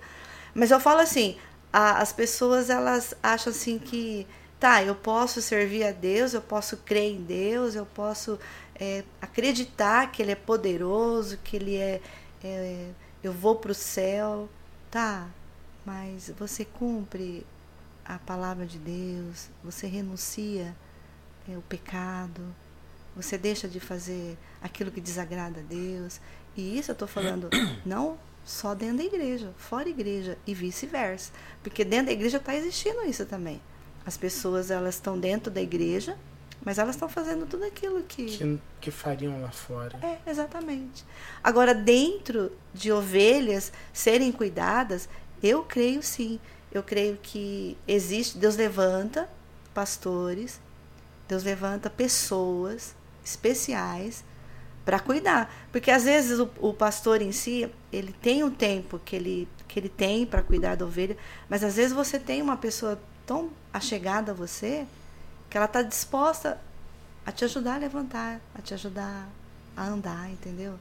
Mas 0.54 0.70
eu 0.70 0.80
falo 0.80 1.02
assim, 1.02 1.36
a, 1.72 2.02
as 2.02 2.12
pessoas 2.12 2.70
elas 2.70 3.14
acham 3.22 3.52
assim 3.52 3.78
que 3.80 4.28
tá, 4.60 4.84
eu 4.84 4.96
posso 4.96 5.42
servir 5.42 5.84
a 5.84 5.92
Deus, 5.92 6.34
eu 6.34 6.42
posso 6.42 6.78
crer 6.78 7.12
em 7.14 7.22
Deus, 7.22 7.76
eu 7.76 7.86
posso 7.86 8.40
é, 8.76 9.04
acreditar 9.22 10.12
que 10.12 10.22
Ele 10.22 10.32
é 10.32 10.36
poderoso, 10.36 11.38
que 11.44 11.56
Ele 11.56 11.76
é, 11.76 12.02
é 12.44 12.90
eu 13.24 13.34
vou 13.34 13.56
para 13.56 13.72
o 13.72 13.76
céu, 13.76 14.50
tá? 14.90 15.28
Mas 15.86 16.32
você 16.38 16.66
cumpre 16.66 17.46
a 18.06 18.18
palavra 18.20 18.66
de 18.66 18.78
Deus, 18.78 19.50
você 19.64 19.88
renuncia 19.88 20.76
é, 21.50 21.58
o 21.58 21.62
pecado, 21.62 22.42
você 23.16 23.38
deixa 23.38 23.68
de 23.68 23.80
fazer 23.80 24.38
aquilo 24.62 24.92
que 24.92 25.02
desagrada 25.02 25.60
a 25.60 25.64
Deus. 25.64 26.22
E 26.56 26.78
isso 26.78 26.92
eu 26.92 26.94
estou 26.94 27.08
falando 27.08 27.50
não 27.86 28.18
só 28.48 28.74
dentro 28.74 29.00
da 29.00 29.04
igreja, 29.04 29.54
fora 29.58 29.84
da 29.84 29.90
igreja 29.90 30.38
e 30.48 30.54
vice-versa. 30.54 31.34
Porque 31.62 31.84
dentro 31.84 32.08
da 32.08 32.14
igreja 32.14 32.38
está 32.38 32.56
existindo 32.56 33.04
isso 33.04 33.26
também. 33.26 33.62
As 34.06 34.16
pessoas 34.16 34.72
elas 34.72 34.96
estão 34.96 35.20
dentro 35.20 35.52
da 35.52 35.62
igreja, 35.62 36.18
mas 36.64 36.80
elas 36.80 36.96
estão 36.96 37.10
fazendo 37.10 37.46
tudo 37.46 37.66
aquilo 37.66 38.02
que... 38.04 38.26
que... 38.26 38.60
que 38.80 38.90
fariam 38.90 39.42
lá 39.42 39.52
fora. 39.52 40.00
É, 40.02 40.32
exatamente. 40.32 41.04
Agora, 41.44 41.76
dentro 41.76 42.54
de 42.74 42.90
ovelhas 42.90 43.74
serem 43.92 44.32
cuidadas, 44.32 45.10
eu 45.44 45.64
creio 45.64 46.02
sim. 46.02 46.40
Eu 46.72 46.82
creio 46.82 47.18
que 47.22 47.78
existe, 47.86 48.38
Deus 48.38 48.56
levanta 48.56 49.30
pastores, 49.74 50.62
Deus 51.28 51.44
levanta 51.44 51.90
pessoas 51.90 52.96
especiais 53.26 54.24
para 54.88 55.02
cuidar. 55.02 55.54
Porque 55.70 55.92
às 55.92 56.06
vezes 56.06 56.40
o, 56.40 56.50
o, 56.60 56.74
pastor 56.74 57.22
em 57.22 57.34
si, 57.34 57.70
ele 57.92 58.14
tem 58.14 58.42
um 58.42 58.50
tempo 58.50 58.98
que 58.98 59.18
ele, 59.18 59.46
que 59.68 59.78
ele 59.78 59.90
tem 59.90 60.26
para 60.26 60.42
cuidar 60.42 60.78
da 60.78 60.86
ovelha, 60.86 61.18
mas 61.50 61.62
às 61.62 61.76
vezes 61.76 61.92
você 61.92 62.18
tem 62.18 62.42
uma 62.42 62.56
pessoa 62.56 62.98
tão 63.26 63.50
achegada 63.74 64.32
a 64.32 64.34
você 64.34 64.88
que 65.50 65.58
ela 65.58 65.66
está 65.66 65.82
disposta 65.82 66.58
a 67.26 67.34
te 67.34 67.44
ajudar 67.44 67.76
a 67.76 67.78
levantar, 67.80 68.40
a 68.56 68.62
te 68.62 68.74
ajudar 68.74 69.28
a 69.76 69.86
andar, 69.86 70.32
entendeu? 70.32 70.80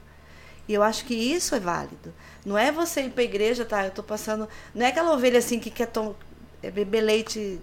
E 0.68 0.74
eu 0.74 0.84
acho 0.84 1.04
que 1.04 1.14
isso 1.14 1.56
é 1.56 1.58
válido. 1.58 2.14
Não 2.44 2.56
é 2.56 2.70
você 2.70 3.02
ir 3.02 3.10
para 3.10 3.22
a 3.22 3.24
igreja, 3.24 3.64
tá? 3.64 3.82
Eu 3.82 3.88
estou 3.88 4.04
passando. 4.04 4.48
Não 4.72 4.86
é 4.86 4.90
aquela 4.90 5.12
ovelha 5.14 5.40
assim 5.40 5.58
que 5.58 5.70
quer 5.70 5.86
tom, 5.86 6.14
é 6.62 6.70
beber 6.70 7.00
leite 7.00 7.58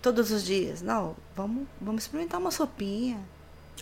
todos 0.00 0.30
os 0.30 0.42
dias. 0.42 0.80
Não, 0.80 1.14
vamos, 1.36 1.66
vamos 1.78 2.04
experimentar 2.04 2.40
uma 2.40 2.50
sopinha 2.50 3.20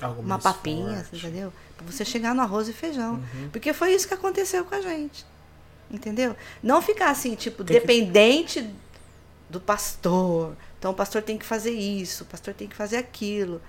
Algo 0.00 0.22
uma 0.22 0.38
papinha, 0.38 1.04
forte. 1.04 1.16
entendeu? 1.16 1.52
Para 1.76 1.86
você 1.86 2.04
chegar 2.04 2.34
no 2.34 2.42
arroz 2.42 2.68
e 2.68 2.72
feijão. 2.72 3.14
Uhum. 3.14 3.48
Porque 3.50 3.72
foi 3.72 3.94
isso 3.94 4.08
que 4.08 4.14
aconteceu 4.14 4.64
com 4.64 4.74
a 4.74 4.80
gente. 4.80 5.24
Entendeu? 5.90 6.34
Não 6.62 6.80
ficar 6.80 7.10
assim, 7.10 7.34
tipo, 7.34 7.62
tem 7.62 7.78
dependente 7.78 8.62
que... 8.62 8.74
do 9.50 9.60
pastor. 9.60 10.56
Então 10.78 10.90
o 10.90 10.94
pastor 10.94 11.22
tem 11.22 11.36
que 11.36 11.44
fazer 11.44 11.72
isso, 11.72 12.24
o 12.24 12.26
pastor 12.26 12.54
tem 12.54 12.66
que 12.66 12.74
fazer 12.74 12.96
aquilo. 12.96 13.60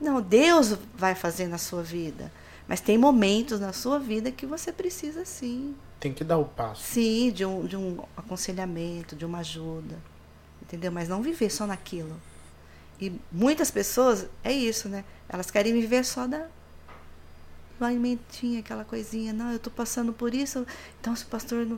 Não, 0.00 0.20
Deus 0.22 0.76
vai 0.94 1.14
fazer 1.14 1.48
na 1.48 1.58
sua 1.58 1.82
vida. 1.82 2.32
Mas 2.66 2.80
tem 2.80 2.96
momentos 2.96 3.60
na 3.60 3.72
sua 3.72 3.98
vida 3.98 4.30
que 4.30 4.46
você 4.46 4.72
precisa 4.72 5.24
sim. 5.24 5.74
Tem 6.00 6.12
que 6.12 6.24
dar 6.24 6.38
o 6.38 6.44
passo. 6.44 6.82
Sim, 6.82 7.30
de 7.30 7.44
um, 7.44 7.66
de 7.66 7.76
um 7.76 7.98
aconselhamento, 8.16 9.14
de 9.14 9.24
uma 9.24 9.38
ajuda. 9.38 9.96
Entendeu? 10.62 10.90
Mas 10.90 11.08
não 11.08 11.22
viver 11.22 11.50
só 11.50 11.66
naquilo. 11.66 12.20
E 13.00 13.12
muitas 13.30 13.70
pessoas, 13.70 14.26
é 14.42 14.52
isso, 14.52 14.88
né? 14.88 15.04
Elas 15.34 15.50
querem 15.50 15.72
viver 15.72 16.04
só 16.04 16.28
da 16.28 16.46
do 17.76 17.84
alimentinho, 17.84 18.60
aquela 18.60 18.84
coisinha. 18.84 19.32
Não, 19.32 19.50
eu 19.50 19.56
estou 19.56 19.72
passando 19.72 20.12
por 20.12 20.32
isso, 20.32 20.64
então 21.00 21.14
se 21.16 21.24
o 21.24 21.26
pastor 21.26 21.66
não, 21.66 21.76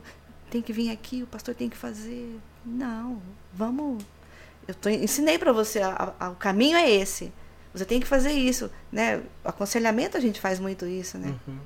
tem 0.51 0.61
que 0.61 0.71
vir 0.71 0.91
aqui, 0.91 1.23
o 1.23 1.27
pastor 1.27 1.55
tem 1.55 1.67
que 1.67 1.75
fazer. 1.75 2.39
Não, 2.63 3.19
vamos. 3.51 4.03
eu 4.67 4.75
tô, 4.75 4.89
ensinei 4.89 5.39
para 5.39 5.51
você, 5.51 5.79
a, 5.79 6.13
a, 6.19 6.29
o 6.29 6.35
caminho 6.35 6.77
é 6.77 6.87
esse. 6.87 7.33
Você 7.73 7.83
tem 7.83 7.99
que 7.99 8.05
fazer 8.05 8.31
isso, 8.31 8.69
né? 8.91 9.23
Aconselhamento 9.43 10.17
a 10.17 10.19
gente 10.19 10.39
faz 10.39 10.59
muito 10.59 10.85
isso, 10.85 11.17
né? 11.17 11.35
Uhum. 11.47 11.57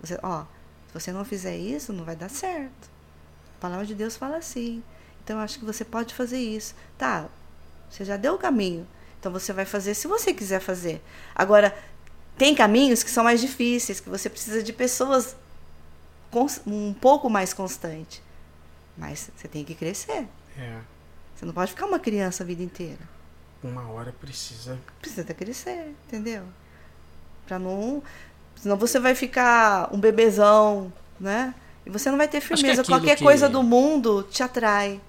Você, 0.00 0.16
ó, 0.22 0.44
se 0.86 0.94
você 0.94 1.12
não 1.12 1.24
fizer 1.24 1.56
isso, 1.56 1.92
não 1.92 2.04
vai 2.04 2.14
dar 2.14 2.30
certo. 2.30 2.88
A 3.58 3.60
palavra 3.60 3.84
de 3.84 3.96
Deus 3.96 4.16
fala 4.16 4.36
assim. 4.36 4.80
Então 5.24 5.38
eu 5.38 5.42
acho 5.42 5.58
que 5.58 5.64
você 5.64 5.84
pode 5.84 6.14
fazer 6.14 6.38
isso. 6.38 6.72
Tá, 6.96 7.26
você 7.90 8.04
já 8.04 8.16
deu 8.16 8.34
o 8.34 8.38
caminho. 8.38 8.86
Então 9.22 9.30
você 9.30 9.52
vai 9.52 9.64
fazer 9.64 9.94
se 9.94 10.08
você 10.08 10.34
quiser 10.34 10.58
fazer. 10.58 11.00
Agora, 11.32 11.72
tem 12.36 12.56
caminhos 12.56 13.04
que 13.04 13.10
são 13.10 13.22
mais 13.22 13.40
difíceis, 13.40 14.00
que 14.00 14.10
você 14.10 14.28
precisa 14.28 14.64
de 14.64 14.72
pessoas 14.72 15.36
um 16.66 16.92
pouco 16.92 17.30
mais 17.30 17.54
constante. 17.54 18.20
Mas 18.98 19.30
você 19.36 19.46
tem 19.46 19.64
que 19.64 19.76
crescer. 19.76 20.26
É. 20.58 20.80
Você 21.36 21.46
não 21.46 21.52
pode 21.52 21.70
ficar 21.70 21.86
uma 21.86 22.00
criança 22.00 22.42
a 22.42 22.46
vida 22.46 22.64
inteira. 22.64 22.98
Uma 23.62 23.88
hora 23.92 24.12
precisa. 24.12 24.76
Precisa 25.00 25.22
crescer, 25.32 25.94
entendeu? 26.08 26.42
Pra 27.46 27.60
não. 27.60 28.02
Senão 28.56 28.76
você 28.76 28.98
vai 28.98 29.14
ficar 29.14 29.88
um 29.94 30.00
bebezão, 30.00 30.92
né? 31.20 31.54
E 31.86 31.90
você 31.90 32.10
não 32.10 32.18
vai 32.18 32.26
ter 32.26 32.40
firmeza. 32.40 32.82
Qualquer 32.82 33.16
que... 33.16 33.22
coisa 33.22 33.48
do 33.48 33.62
mundo 33.62 34.24
te 34.24 34.42
atrai. 34.42 35.00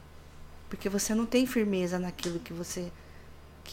Porque 0.69 0.87
você 0.87 1.15
não 1.15 1.25
tem 1.25 1.47
firmeza 1.47 1.97
naquilo 1.97 2.39
que 2.39 2.53
você 2.53 2.91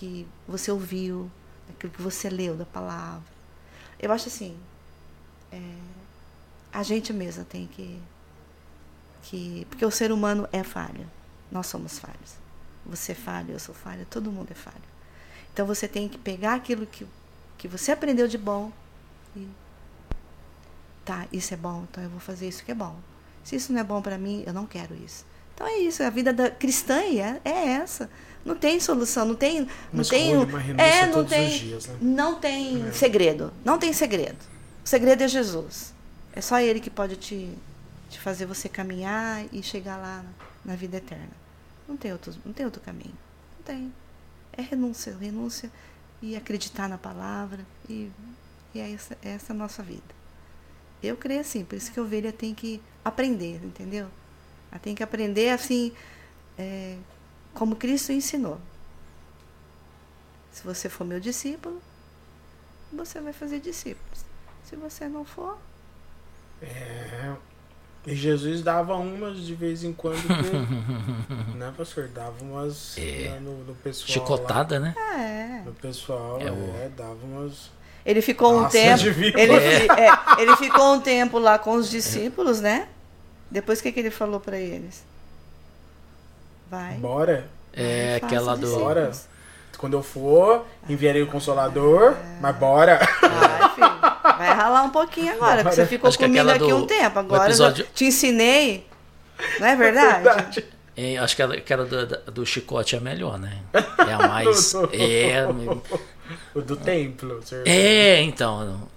que 0.01 0.27
você 0.49 0.71
ouviu, 0.71 1.31
naquilo 1.69 1.93
que 1.93 2.01
você 2.01 2.31
leu 2.31 2.57
da 2.57 2.65
palavra. 2.65 3.23
Eu 3.99 4.11
acho 4.11 4.29
assim, 4.29 4.59
é, 5.53 5.61
a 6.73 6.83
gente 6.83 7.13
mesma 7.13 7.45
tem 7.45 7.67
que, 7.67 8.01
que. 9.25 9.67
Porque 9.69 9.85
o 9.85 9.91
ser 9.91 10.11
humano 10.11 10.49
é 10.53 10.63
falha. 10.63 11.07
Nós 11.53 11.67
somos 11.67 11.99
falhos. 11.99 12.37
Você 12.87 13.13
é 13.13 13.15
falha, 13.15 13.53
eu 13.53 13.59
sou 13.59 13.75
falha, 13.75 14.07
todo 14.09 14.33
mundo 14.33 14.51
é 14.51 14.55
falho. 14.55 14.91
Então 15.53 15.67
você 15.67 15.87
tem 15.87 16.09
que 16.09 16.17
pegar 16.17 16.55
aquilo 16.55 16.87
que, 16.87 17.07
que 17.59 17.69
você 17.69 17.93
aprendeu 17.93 18.27
de 18.27 18.39
bom 18.39 18.73
e. 19.37 19.47
Tá, 21.05 21.27
isso 21.31 21.53
é 21.53 21.57
bom, 21.59 21.85
então 21.91 22.03
eu 22.03 22.09
vou 22.09 22.21
fazer 22.21 22.49
isso 22.49 22.65
que 22.65 22.71
é 22.71 22.75
bom. 22.75 22.97
Se 23.45 23.57
isso 23.57 23.71
não 23.71 23.81
é 23.81 23.85
bom 23.85 24.01
para 24.01 24.17
mim, 24.17 24.45
eu 24.47 24.55
não 24.55 24.65
quero 24.65 24.95
isso. 24.95 25.27
Então 25.55 25.67
é 25.67 25.77
isso, 25.77 26.03
a 26.03 26.09
vida 26.09 26.33
da 26.33 26.51
cristã 26.51 27.03
é, 27.03 27.39
é 27.45 27.69
essa. 27.73 28.09
Não 28.45 28.57
tem 28.57 28.81
solução, 28.81 29.27
não 29.27 29.35
tem, 29.35 29.69
não 29.93 30.03
tem, 30.03 30.33
é, 30.79 31.07
não 31.07 31.25
tem, 31.25 31.59
dias, 31.59 31.87
né? 31.87 31.99
não 32.01 32.35
tem 32.41 32.89
é. 32.89 32.93
segredo, 32.93 33.53
não 33.65 33.79
tem 33.79 33.93
segredo. 33.93 34.39
O 34.85 34.89
segredo 34.89 35.23
é 35.23 35.29
Jesus. 35.29 35.93
É 36.33 36.41
só 36.41 36.59
Ele 36.59 36.81
que 36.81 36.89
pode 36.89 37.17
te, 37.17 37.51
te 38.09 38.19
fazer 38.19 38.47
você 38.47 38.69
caminhar 38.69 39.45
e 39.53 39.63
chegar 39.63 39.99
lá 39.99 40.25
na, 40.65 40.75
vida 40.75 40.97
eterna. 40.97 41.31
Não 41.87 41.97
tem 41.97 42.13
outro, 42.13 42.35
não 42.45 42.53
tem 42.53 42.65
outro 42.65 42.81
caminho. 42.81 43.15
Não 43.59 43.65
tem. 43.65 43.93
É 44.53 44.63
renúncia, 44.63 45.15
renúncia 45.21 45.71
e 46.23 46.35
acreditar 46.35 46.89
na 46.89 46.97
palavra 46.97 47.61
e, 47.89 48.11
e 48.75 48.81
é 48.81 48.93
essa, 48.93 49.19
é 49.23 49.31
essa 49.31 49.53
a 49.53 49.57
nossa 49.57 49.83
vida. 49.83 50.21
Eu 51.03 51.17
creio 51.17 51.41
assim, 51.41 51.65
por 51.65 51.77
isso 51.77 51.93
que 51.93 51.99
a 51.99 52.03
ovelha 52.03 52.33
tem 52.33 52.55
que 52.55 52.81
aprender, 53.05 53.61
entendeu? 53.65 54.07
Ela 54.71 54.79
tem 54.79 54.95
que 54.95 55.03
aprender 55.03 55.51
assim, 55.51 55.93
é, 56.59 56.97
como 57.55 57.77
Cristo 57.77 58.13
ensinou. 58.13 58.61
Se 60.53 60.65
você 60.65 60.89
for 60.89 61.05
meu 61.05 61.21
discípulo, 61.21 61.81
você 62.93 63.21
vai 63.21 63.33
fazer 63.33 63.61
discípulos. 63.61 64.25
Se 64.65 64.77
você 64.77 65.09
não 65.09 65.25
for. 65.25 65.59
É. 66.63 67.35
E 68.07 68.15
Jesus 68.15 68.63
dava 68.63 68.95
umas 68.97 69.39
de 69.39 69.55
vez 69.55 69.85
em 69.85 69.93
quando, 69.93 70.23
com, 70.27 71.53
né, 71.57 71.73
pastor? 71.77 72.09
Dava 72.09 72.43
umas 72.43 72.97
é. 72.97 73.29
né, 73.31 73.41
no, 73.41 73.65
no, 73.65 73.75
pessoal. 73.75 74.09
Chicotada, 74.09 74.79
lá. 74.79 74.87
né? 74.87 74.95
É. 74.99 75.65
No 75.65 75.73
pessoal, 75.75 76.39
é, 76.41 76.47
é 76.85 76.91
dava 76.97 77.19
umas. 77.25 77.71
Ele 78.05 78.23
ficou 78.23 78.59
um 78.59 78.69
tempo. 78.69 79.05
Ele, 79.05 79.53
é. 79.53 79.87
é. 79.87 80.43
ele 80.43 80.57
ficou 80.57 80.95
um 80.95 81.01
tempo 81.01 81.39
lá 81.39 81.59
com 81.59 81.75
os 81.75 81.91
discípulos, 81.91 82.61
né? 82.61 82.89
Depois 83.51 83.81
o 83.81 83.83
que, 83.83 83.93
que 83.93 84.01
ele 84.01 84.11
falou 84.11 84.41
para 84.41 84.59
eles? 84.59 85.05
Vai. 86.71 86.95
Bora. 86.95 87.49
É 87.73 88.21
aquela 88.23 88.57
do. 88.57 88.71
Bora. 88.79 89.11
Quando 89.77 89.95
eu 89.95 90.03
for, 90.03 90.67
enviarei 90.89 91.23
o 91.23 91.27
consolador, 91.27 92.13
é. 92.13 92.39
mas 92.41 92.57
bora. 92.57 92.99
Vai, 92.99 93.69
filho. 93.71 94.01
Vai 94.39 94.55
ralar 94.55 94.83
um 94.83 94.91
pouquinho 94.91 95.33
agora, 95.33 95.51
bora. 95.51 95.63
porque 95.63 95.77
você 95.77 95.87
ficou 95.87 96.09
Acho 96.09 96.19
comigo 96.19 96.49
aqui 96.51 96.59
do, 96.59 96.77
um 96.77 96.87
tempo. 96.87 97.19
Agora 97.19 97.47
episódio... 97.47 97.85
eu 97.85 97.89
te 97.95 98.05
ensinei. 98.05 98.87
Não 99.59 99.67
é 99.67 99.77
verdade? 99.77 100.21
É 100.29 100.35
verdade. 100.35 100.65
É, 100.97 101.17
acho 101.17 101.35
que 101.35 101.43
aquela 101.43 101.87
do, 101.87 102.07
do, 102.31 102.45
chicote 102.45 102.95
é 102.95 102.99
a 102.99 103.01
melhor, 103.01 103.39
né? 103.39 103.59
É 103.73 104.13
a 104.13 104.19
mais. 104.29 104.75
é. 104.93 105.47
O 106.55 106.61
do 106.61 106.77
templo. 106.77 107.41
É, 107.65 108.21
então 108.23 108.89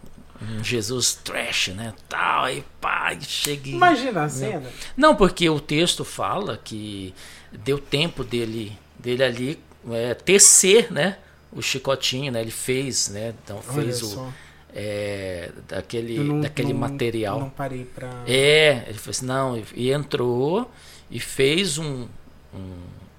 um 0.43 0.63
Jesus 0.63 1.13
trash, 1.15 1.69
né? 1.69 1.93
Tal, 2.09 2.49
e 2.49 2.63
pá, 2.81 3.17
chega. 3.19 3.69
Imagina 3.69 4.23
a 4.23 4.29
cena. 4.29 4.69
Não, 4.95 5.15
porque 5.15 5.49
o 5.49 5.59
texto 5.59 6.03
fala 6.03 6.59
que 6.61 7.13
deu 7.51 7.79
tempo 7.79 8.23
dele, 8.23 8.77
dele 8.97 9.23
ali 9.23 9.59
é, 9.91 10.13
tecer, 10.13 10.91
né? 10.91 11.17
O 11.51 11.61
chicotinho, 11.61 12.31
né? 12.31 12.41
Ele 12.41 12.51
fez, 12.51 13.09
né? 13.09 13.33
Então 13.43 13.61
fez 13.61 14.01
o. 14.01 14.33
É, 14.75 15.51
daquele, 15.67 16.17
não, 16.17 16.41
daquele 16.41 16.73
não, 16.73 16.79
material. 16.79 17.39
Não 17.39 17.49
parei 17.49 17.85
pra. 17.85 18.23
É, 18.25 18.83
ele 18.87 18.97
fez, 18.97 19.21
não, 19.21 19.61
e 19.75 19.91
entrou 19.91 20.69
e 21.11 21.19
fez 21.19 21.77
um, 21.77 22.07
um, 22.53 22.57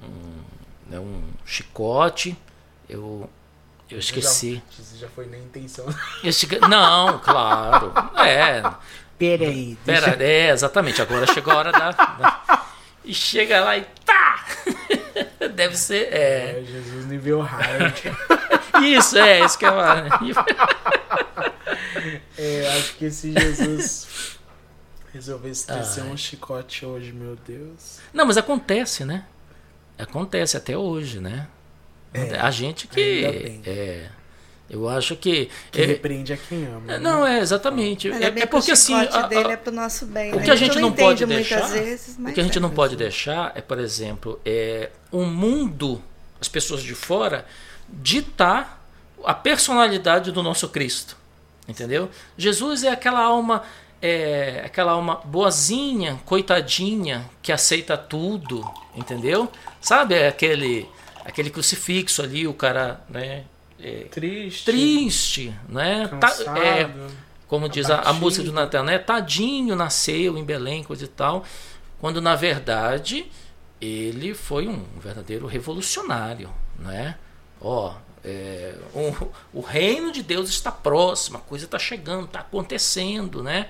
um, 0.03 0.91
né, 0.91 0.99
um 0.99 1.23
chicote. 1.47 2.37
Eu 2.89 3.31
eu 3.95 4.01
esqueci. 4.01 4.63
Já, 4.77 4.99
já 5.01 5.09
foi 5.09 5.27
na 5.27 5.39
intenção. 5.39 5.87
Esque... 6.23 6.59
Não, 6.59 7.19
claro. 7.21 7.93
É. 8.19 8.63
Peraí. 9.19 9.79
Pera, 9.85 10.17
deixa... 10.17 10.25
É, 10.25 10.51
exatamente. 10.51 11.01
Agora 11.01 11.27
chegou 11.33 11.53
a 11.53 11.57
hora 11.57 11.73
da. 11.73 11.91
da... 11.93 12.65
E 13.05 13.15
chega 13.15 13.61
lá 13.61 13.77
e 13.77 13.87
tá! 14.05 14.45
Deve 15.55 15.77
ser. 15.77 16.09
É, 16.13 16.61
é 16.61 16.65
Jesus 16.65 17.07
nível 17.07 17.41
hard. 17.41 17.95
Isso, 18.83 19.17
é, 19.17 19.45
isso 19.45 19.57
que 19.57 19.65
é 19.65 19.71
uma... 19.71 20.05
É, 22.37 22.77
acho 22.77 22.97
que 22.97 23.05
esse 23.05 23.33
Jesus 23.33 24.37
resolvesse 25.13 25.69
descer 25.69 26.03
um 26.03 26.17
chicote 26.17 26.85
hoje, 26.85 27.13
meu 27.13 27.37
Deus. 27.37 28.01
Não, 28.13 28.27
mas 28.27 28.37
acontece, 28.37 29.05
né? 29.05 29.25
Acontece 29.97 30.57
até 30.57 30.77
hoje, 30.77 31.21
né? 31.21 31.47
É, 32.15 32.39
a 32.39 32.51
gente 32.51 32.87
que. 32.87 33.61
É, 33.67 34.07
eu 34.71 34.89
acho 34.89 35.17
que. 35.17 35.51
Que 35.73 35.83
é, 35.83 35.85
repreende 35.85 36.33
a 36.33 36.37
quem 36.37 36.65
ama. 36.65 36.95
É, 36.95 36.99
não, 36.99 37.27
é 37.27 37.41
exatamente. 37.41 38.09
É, 38.11 38.27
é, 38.27 38.47
porque 38.47 38.71
assim. 38.71 38.95
A, 38.95 39.23
dele 39.23 39.53
é 39.53 39.57
pro 39.57 39.73
nosso 39.73 40.07
bem. 40.07 40.33
O 40.33 40.37
né? 40.37 40.45
que 40.45 40.51
a 40.51 40.57
gente, 40.57 40.79
não, 40.79 40.93
pode 40.93 41.27
deixar. 41.27 41.67
Vezes, 41.67 42.17
o 42.17 42.33
que 42.33 42.41
a 42.41 42.43
gente 42.43 42.61
não 42.61 42.71
pode 42.71 42.95
deixar 42.95 43.53
é, 43.57 43.61
por 43.61 43.81
exemplo, 43.81 44.41
é 44.45 44.91
um 45.13 45.27
mundo, 45.27 46.01
as 46.41 46.49
pessoas 46.49 46.83
de 46.83 46.95
fora, 46.95 47.45
ditar 47.89 48.81
a 49.25 49.35
personalidade 49.35 50.31
do 50.31 50.43
nosso 50.43 50.69
Cristo. 50.69 51.17
Entendeu? 51.67 52.09
Jesus 52.39 52.85
é 52.85 52.91
aquela 52.91 53.21
alma. 53.21 53.63
É 54.01 54.63
aquela 54.67 54.93
alma 54.93 55.23
boazinha, 55.25 56.21
coitadinha, 56.27 57.25
que 57.41 57.51
aceita 57.51 57.97
tudo, 57.97 58.63
entendeu? 58.95 59.51
Sabe? 59.81 60.15
É 60.15 60.29
aquele 60.29 60.87
aquele 61.25 61.51
crucifixo 61.51 62.23
ali, 62.23 62.47
o 62.47 62.55
cara, 62.55 63.03
né? 63.09 63.45
É, 63.81 64.07
triste. 64.11 64.65
Triste, 64.65 65.55
né? 65.69 66.09
Tá, 66.21 66.33
é, 66.59 66.91
como 67.49 67.69
diz 67.69 67.91
a, 67.91 68.01
a, 68.01 68.13
música 68.13 68.45
do 68.45 68.53
Natal, 68.53 68.85
né? 68.85 68.99
Tadinho 68.99 69.75
nasceu 69.75 70.37
em 70.39 70.45
Belém, 70.45 70.85
coisa 70.85 71.05
e 71.05 71.09
tal. 71.09 71.45
Quando 71.99 72.21
na 72.21 72.37
verdade 72.37 73.27
ele 73.81 74.35
foi 74.35 74.69
um 74.69 74.85
verdadeiro 74.99 75.47
revolucionário, 75.47 76.51
né? 76.79 77.17
Ó, 77.61 77.95
é, 78.25 78.75
um, 78.95 79.13
o 79.53 79.61
reino 79.61 80.13
de 80.13 80.23
Deus 80.23 80.49
está 80.49 80.73
próximo, 80.73 81.39
a 81.39 81.41
coisa 81.41 81.65
está 81.65 81.79
chegando, 81.79 82.25
está 82.25 82.41
acontecendo, 82.41 83.43
né? 83.43 83.69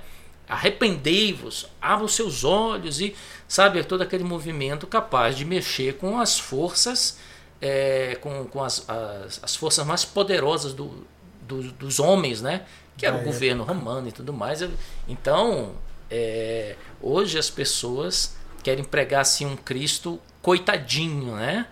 Arrependei-vos, 0.48 1.66
abra 1.80 2.04
os 2.04 2.14
seus 2.14 2.44
olhos 2.44 3.00
e, 3.00 3.16
sabe, 3.48 3.82
todo 3.82 4.02
aquele 4.02 4.24
movimento 4.24 4.86
capaz 4.86 5.36
de 5.36 5.44
mexer 5.44 5.96
com 5.96 6.18
as 6.18 6.38
forças 6.38 7.18
é, 7.60 8.16
com, 8.20 8.44
com 8.44 8.62
as, 8.62 8.88
as, 8.88 9.40
as, 9.42 9.56
forças 9.56 9.86
mais 9.86 10.04
poderosas 10.04 10.74
do, 10.74 11.06
do, 11.42 11.72
dos 11.72 11.98
homens, 11.98 12.42
né? 12.42 12.64
Que 12.96 13.06
era 13.06 13.16
o 13.16 13.22
governo 13.22 13.64
romano 13.64 14.08
e 14.08 14.12
tudo 14.12 14.32
mais. 14.32 14.60
Então, 15.08 15.72
é, 16.10 16.76
hoje 17.00 17.38
as 17.38 17.50
pessoas 17.50 18.36
querem 18.62 18.84
pregar 18.84 19.22
assim 19.22 19.46
um 19.46 19.56
Cristo 19.56 20.20
coitadinho, 20.40 21.34
né? 21.36 21.66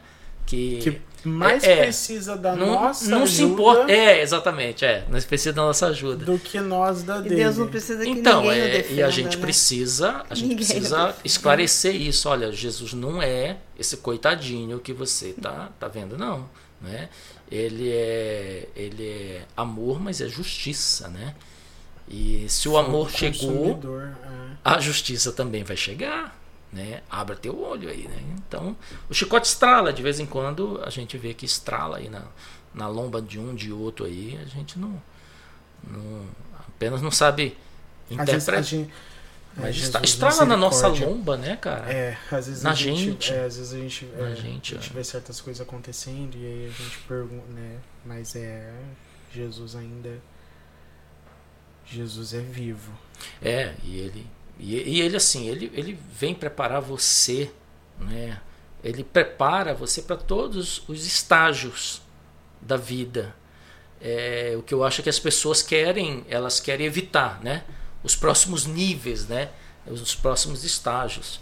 que, 0.47 0.79
que 0.79 1.01
mais 1.25 1.63
é, 1.63 1.83
precisa 1.83 2.37
da 2.37 2.57
não, 2.57 2.67
nossa 2.67 3.09
não 3.09 3.23
ajuda. 3.23 3.37
se 3.37 3.43
importa. 3.43 3.93
É, 3.93 4.21
exatamente, 4.21 4.85
é. 4.85 5.05
Nós 5.09 5.25
precisa 5.25 5.53
da 5.53 5.63
nossa 5.63 5.87
ajuda. 5.87 6.25
Do 6.25 6.39
que 6.39 6.61
nós 6.61 7.03
da 7.03 7.21
dele. 7.21 7.35
E 7.35 7.39
Deus 7.39 7.59
não 7.59 7.69
precisa 7.69 8.03
que 8.05 8.11
então, 8.11 8.43
ninguém 8.43 8.59
é, 8.59 8.65
o 8.65 8.73
defenda, 8.73 9.01
e 9.01 9.03
a 9.03 9.11
gente 9.11 9.37
né? 9.37 9.43
precisa, 9.43 10.25
a 10.29 10.35
gente 10.35 10.49
Ninguém 10.49 10.57
precisa 10.57 11.15
esclarecer 11.25 11.95
isso. 11.95 12.29
Olha, 12.29 12.51
Jesus 12.51 12.93
não 12.93 13.23
é 13.23 13.59
esse 13.79 13.99
coitadinho 13.99 14.79
que 14.79 14.93
você 14.93 15.33
tá, 15.33 15.71
tá 15.79 15.89
vendo, 15.89 16.19
não, 16.19 16.49
né? 16.81 17.09
Ele 17.51 17.91
é, 17.91 18.69
ele 18.75 19.07
é 19.07 19.43
amor, 19.57 20.01
mas 20.01 20.21
é 20.21 20.29
justiça, 20.29 21.09
né? 21.09 21.35
E 22.09 22.47
se 22.49 22.69
o 22.69 22.77
amor 22.77 23.11
chegou, 23.11 23.79
é. 24.01 24.13
a 24.65 24.81
justiça 24.81 25.33
também 25.33 25.63
vai 25.63 25.77
chegar, 25.77 26.42
né? 26.73 27.03
Abra 27.11 27.37
teu 27.37 27.59
olho 27.61 27.89
aí, 27.89 28.09
né? 28.09 28.23
Então, 28.47 28.77
o 29.11 29.15
chicote 29.15 29.47
estrala 29.47 29.93
de 29.93 30.03
vez 30.03 30.19
em 30.21 30.27
quando, 30.27 30.81
a 30.85 30.91
gente 30.91 31.19
vê 31.19 31.35
que 31.35 31.45
estrala 31.45 31.99
aí 31.99 32.09
na, 32.09 32.23
na 32.75 32.89
lomba 32.89 33.21
de 33.21 33.39
um 33.39 33.55
de 33.55 33.71
outro 33.73 34.07
aí, 34.07 34.39
a 34.43 34.47
gente 34.47 34.79
não, 34.79 35.01
não 35.87 36.27
apenas 36.69 37.03
não 37.03 37.11
sabe 37.11 37.57
interpretar. 38.11 38.63
Mas 39.55 39.67
é, 39.77 39.79
estra- 39.81 40.01
Jesus, 40.01 40.03
estrala 40.15 40.47
na 40.47 40.57
nossa 40.57 40.89
lomba, 40.89 41.37
né, 41.37 41.57
cara? 41.57 41.93
É, 41.93 42.17
às 42.31 42.47
vezes 42.47 42.63
Na 42.63 42.71
a 42.71 42.75
gente, 42.75 43.01
gente. 43.03 43.33
é, 43.33 43.45
às 43.45 43.59
vezes 43.59 43.75
a 43.75 43.77
gente, 43.79 44.07
Na 44.07 44.29
é, 44.31 44.35
gente, 44.35 44.75
a 44.75 44.79
gente 44.81 44.91
é. 44.91 44.95
vê 44.95 45.05
certas 45.05 45.43
coisas 45.43 45.61
acontecendo 45.61 46.35
e 46.39 46.47
aí 46.47 46.67
a 46.75 46.83
gente 46.83 46.99
pergunta, 47.01 47.47
né? 47.53 47.79
Mas 48.03 48.35
é 48.35 48.73
Jesus 49.31 49.77
ainda 49.77 50.19
Jesus 51.87 52.33
é 52.33 52.41
vivo. 52.41 52.93
É, 53.43 53.75
e 53.85 53.99
ele 53.99 54.27
e, 54.59 54.77
e 54.77 55.01
ele 55.01 55.17
assim, 55.17 55.49
ele, 55.49 55.71
ele 55.75 55.99
vem 56.13 56.35
preparar 56.35 56.81
você, 56.81 57.51
né? 57.99 58.41
Ele 58.83 59.05
prepara 59.05 59.75
você 59.75 60.03
para 60.03 60.17
todos 60.17 60.83
os 60.89 61.07
estágios 61.07 62.03
da 62.61 62.77
vida. 62.77 63.35
É, 64.01 64.55
o 64.57 64.63
que 64.63 64.75
eu 64.75 64.83
acho 64.83 65.03
que 65.03 65.09
as 65.09 65.21
pessoas 65.21 65.63
querem, 65.63 66.25
elas 66.29 66.59
querem 66.59 66.87
evitar, 66.87 67.41
né? 67.43 67.65
Os 68.03 68.17
próximos 68.17 68.67
níveis, 68.67 69.29
né? 69.29 69.51
Os 69.87 70.15
próximos 70.15 70.65
estágios. 70.65 71.41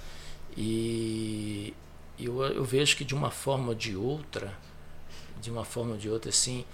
E 0.56 1.72
eu, 2.18 2.42
eu 2.42 2.64
vejo 2.64 2.96
que 2.96 3.04
de 3.04 3.14
uma 3.14 3.30
forma 3.30 3.68
ou 3.68 3.74
de 3.74 3.96
outra, 3.96 4.52
de 5.40 5.50
uma 5.50 5.64
forma 5.64 5.92
ou 5.92 5.98
de 5.98 6.11
outra, 6.11 6.28
assim, 6.28 6.66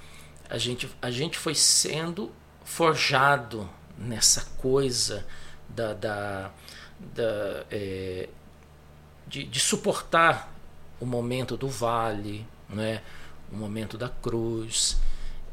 a 0.51 0.59
gente, 0.59 0.91
a 1.01 1.11
gente 1.11 1.39
foi 1.39 1.55
sendo 1.55 2.33
forjado 2.65 3.69
nessa 3.97 4.45
coisa 4.59 5.25
da, 5.77 5.93
da, 5.95 6.51
da, 6.99 7.65
é, 7.71 8.29
de, 9.27 9.45
de 9.45 9.61
suportar 9.61 10.53
o 10.99 11.07
momento 11.07 11.57
do 11.57 11.69
vale, 11.69 12.47
né? 12.69 13.03
o 13.53 13.57
momento 13.57 13.97
da 13.97 14.09
cruz. 14.09 14.99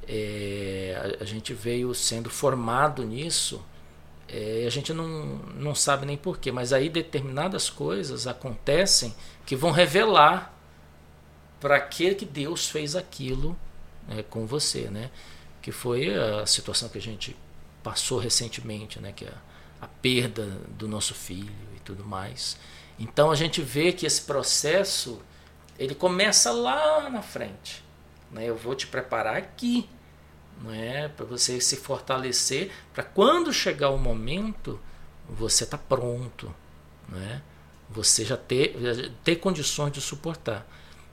É, 0.07 1.17
a, 1.19 1.24
a 1.24 1.26
gente 1.26 1.53
veio 1.53 1.93
sendo 1.93 2.30
formado 2.30 3.03
nisso 3.03 3.63
é, 4.28 4.63
a 4.65 4.69
gente 4.69 4.91
não, 4.93 5.07
não 5.55 5.76
sabe 5.76 6.07
nem 6.07 6.17
porquê, 6.17 6.51
mas 6.51 6.74
aí 6.74 6.89
determinadas 6.89 7.69
coisas 7.69 8.26
acontecem 8.26 9.13
que 9.45 9.55
vão 9.55 9.69
revelar 9.69 10.51
para 11.59 11.76
aquele 11.78 12.15
que 12.15 12.26
Deus 12.26 12.67
fez 12.67 12.95
aquilo 12.95 13.55
né, 14.07 14.24
com 14.24 14.47
você, 14.47 14.89
né? 14.89 15.11
Que 15.61 15.71
foi 15.71 16.13
a 16.15 16.45
situação 16.45 16.89
que 16.89 16.97
a 16.97 17.01
gente 17.01 17.36
passou 17.84 18.17
recentemente, 18.17 18.99
né? 18.99 19.11
Que 19.11 19.26
a, 19.26 19.34
a 19.84 19.88
perda 19.88 20.45
do 20.69 20.88
nosso 20.88 21.13
filho 21.13 21.51
e 21.75 21.79
tudo 21.79 22.03
mais. 22.05 22.57
Então 22.99 23.31
a 23.31 23.36
gente 23.36 23.61
vê 23.61 23.91
que 23.91 24.05
esse 24.05 24.21
processo 24.21 25.21
ele 25.77 25.95
começa 25.95 26.51
lá 26.51 27.09
na 27.09 27.21
frente, 27.21 27.84
né? 28.31 28.45
Eu 28.45 28.55
vou 28.55 28.75
te 28.75 28.88
preparar 28.88 29.36
aqui, 29.36 29.89
não 30.61 30.71
é 30.73 31.07
para 31.09 31.25
você 31.25 31.59
se 31.59 31.75
fortalecer 31.77 32.71
para 32.93 33.03
quando 33.03 33.51
chegar 33.51 33.89
o 33.89 33.97
momento 33.97 34.79
você 35.27 35.65
tá 35.65 35.77
pronto, 35.77 36.53
não 37.09 37.19
é? 37.19 37.41
Você 37.89 38.23
já 38.23 38.38
ter 38.38 38.75
já 38.79 39.09
ter 39.23 39.38
condições 39.38 39.91
de 39.91 39.99
suportar. 40.01 40.65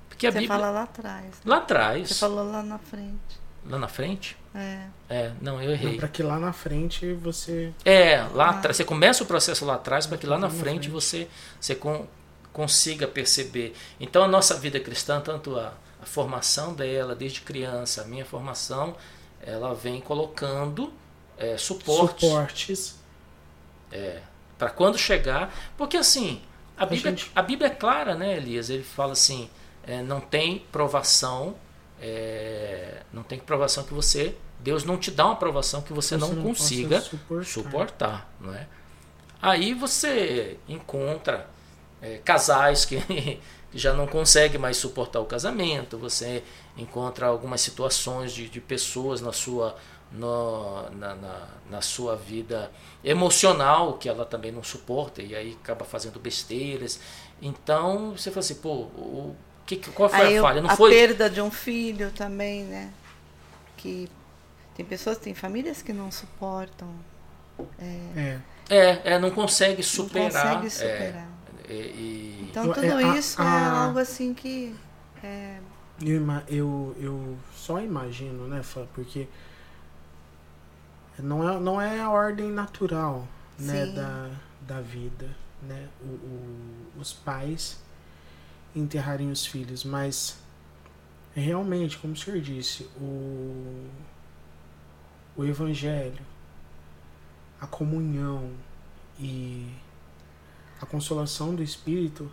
Porque 0.08 0.26
a 0.26 0.30
Você 0.30 0.38
Bíblia 0.40 0.58
fala 0.58 0.70
lá 0.70 0.82
atrás. 0.84 1.34
lá 1.44 1.56
atrás, 1.56 2.08
Você 2.08 2.14
falou 2.14 2.44
lá 2.50 2.62
na 2.62 2.78
frente. 2.78 3.39
Lá 3.70 3.78
na 3.78 3.88
frente, 3.88 4.36
É. 4.54 4.82
é, 5.08 5.32
não, 5.40 5.62
eu 5.62 5.70
errei. 5.70 5.96
Para 5.96 6.08
que 6.08 6.22
lá 6.22 6.38
na 6.38 6.52
frente 6.52 7.12
você 7.14 7.72
É, 7.84 8.22
lá 8.34 8.46
Ah. 8.46 8.50
atrás. 8.50 8.76
Você 8.76 8.84
começa 8.84 9.22
o 9.22 9.26
processo 9.26 9.64
lá 9.64 9.74
atrás 9.74 10.06
para 10.06 10.18
que 10.18 10.26
lá 10.26 10.36
na 10.38 10.50
frente 10.50 10.60
frente. 10.60 10.90
você, 10.90 11.28
você 11.60 11.74
con- 11.74 12.06
consiga 12.52 13.06
perceber. 13.06 13.74
Então 14.00 14.22
a 14.24 14.28
nossa 14.28 14.54
vida 14.54 14.78
cristã, 14.80 15.20
tanto 15.20 15.56
a, 15.56 15.72
a 16.02 16.06
formação 16.06 16.74
dela 16.74 17.14
desde 17.14 17.40
criança, 17.42 18.02
a 18.02 18.04
minha 18.04 18.24
formação, 18.24 18.96
ela 19.40 19.74
vem 19.74 20.00
colocando 20.00 20.92
é, 21.38 21.56
suporte 21.56 22.20
suportes 22.26 22.98
para 24.58 24.70
quando 24.70 24.98
chegar. 24.98 25.54
Porque 25.76 25.96
assim, 25.96 26.42
a 26.76 26.84
Bíblia, 26.86 27.10
gente- 27.16 27.30
a 27.34 27.42
Bíblia 27.42 27.68
é 27.68 27.74
clara, 27.74 28.14
né, 28.14 28.36
Elias? 28.36 28.68
Ele 28.70 28.82
fala 28.82 29.12
assim: 29.12 29.48
é, 29.86 30.02
não 30.02 30.20
tem 30.20 30.64
provação, 30.70 31.54
é, 32.00 33.02
não 33.12 33.22
tem 33.22 33.38
provação 33.38 33.84
que 33.84 33.94
você. 33.94 34.34
Deus 34.58 34.84
não 34.84 34.96
te 34.98 35.10
dá 35.10 35.26
uma 35.26 35.36
provação 35.36 35.80
que 35.82 35.92
você, 35.92 36.16
Você 36.18 36.20
não 36.20 36.32
não 36.34 36.42
consiga 36.42 37.00
suportar. 37.00 37.44
suportar, 37.46 38.34
não 38.40 38.54
é? 38.54 38.66
Aí 39.40 39.72
você 39.74 40.58
encontra 40.68 41.48
é, 42.02 42.18
casais 42.18 42.84
que, 42.84 43.00
que 43.00 43.40
já 43.78 43.92
não 43.94 44.06
conseguem 44.06 44.58
mais 44.60 44.76
suportar 44.76 45.20
o 45.20 45.24
casamento, 45.24 45.96
você 45.96 46.42
encontra 46.76 47.26
algumas 47.26 47.60
situações 47.62 48.32
de, 48.32 48.48
de 48.50 48.60
pessoas 48.60 49.20
na 49.22 49.32
sua, 49.32 49.76
no- 50.12 50.90
na, 50.90 51.14
na, 51.14 51.48
na 51.70 51.80
sua 51.80 52.16
vida 52.16 52.70
emocional 53.02 53.94
que 53.94 54.08
ela 54.08 54.26
também 54.26 54.52
não 54.52 54.62
suporta 54.62 55.22
e 55.22 55.34
aí 55.34 55.56
acaba 55.62 55.84
fazendo 55.86 56.18
besteiras. 56.20 57.00
Então 57.40 58.12
você 58.16 58.30
fala 58.30 58.40
assim, 58.40 58.56
pô, 58.56 58.72
o, 58.94 59.34
que, 59.76 59.90
qual 59.90 60.08
foi 60.08 60.20
Aí 60.20 60.38
a 60.38 60.42
falha? 60.42 60.62
Não 60.62 60.70
a 60.70 60.76
foi 60.76 60.90
perda 60.90 61.28
de 61.30 61.40
um 61.40 61.50
filho 61.50 62.10
também, 62.12 62.64
né? 62.64 62.92
Que 63.76 64.08
tem 64.74 64.84
pessoas, 64.84 65.18
tem 65.18 65.34
famílias 65.34 65.82
que 65.82 65.92
não 65.92 66.10
suportam, 66.10 66.88
é 67.78 68.38
É, 68.68 69.00
é, 69.14 69.18
não 69.18 69.30
consegue 69.30 69.82
superar. 69.82 70.32
não 70.32 70.62
consegue 70.62 70.70
superar. 70.70 71.28
É, 71.68 71.72
e- 71.72 71.76
e- 71.76 72.46
Então 72.50 72.72
tudo 72.72 72.84
é, 72.86 73.04
a- 73.04 73.16
isso 73.16 73.40
é 73.40 73.44
a- 73.44 73.84
algo 73.84 73.98
assim 73.98 74.32
que 74.34 74.74
é, 75.22 75.58
Eu, 76.02 76.24
eu, 76.48 76.96
eu 76.98 77.38
só 77.54 77.78
imagino, 77.80 78.46
né, 78.48 78.62
Fá, 78.62 78.84
porque 78.94 79.28
não 81.18 81.48
é, 81.48 81.60
não 81.60 81.80
é 81.80 82.00
a 82.00 82.08
ordem 82.10 82.50
natural 82.50 83.26
né, 83.58 83.86
Sim. 83.86 83.94
da, 83.94 84.30
da 84.62 84.80
vida, 84.80 85.28
né? 85.62 85.88
O, 86.02 86.06
o- 86.06 87.00
os 87.00 87.12
pais 87.12 87.78
enterrarem 88.74 89.30
os 89.30 89.46
filhos, 89.46 89.84
mas 89.84 90.38
realmente, 91.34 91.98
como 91.98 92.14
o 92.14 92.16
senhor 92.16 92.40
disse, 92.40 92.84
o, 92.96 93.86
o 95.36 95.44
evangelho, 95.44 96.24
a 97.60 97.66
comunhão 97.66 98.50
e 99.18 99.68
a 100.80 100.86
consolação 100.86 101.54
do 101.54 101.62
Espírito 101.62 102.30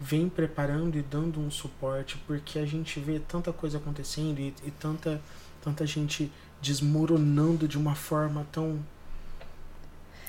vem 0.00 0.28
preparando 0.28 0.96
e 0.98 1.02
dando 1.02 1.40
um 1.40 1.50
suporte, 1.50 2.18
porque 2.26 2.58
a 2.58 2.66
gente 2.66 3.00
vê 3.00 3.18
tanta 3.18 3.52
coisa 3.52 3.78
acontecendo 3.78 4.38
e, 4.38 4.54
e 4.64 4.70
tanta, 4.70 5.22
tanta 5.62 5.86
gente 5.86 6.30
desmoronando 6.60 7.66
de 7.66 7.78
uma 7.78 7.94
forma 7.94 8.46
tão. 8.50 8.84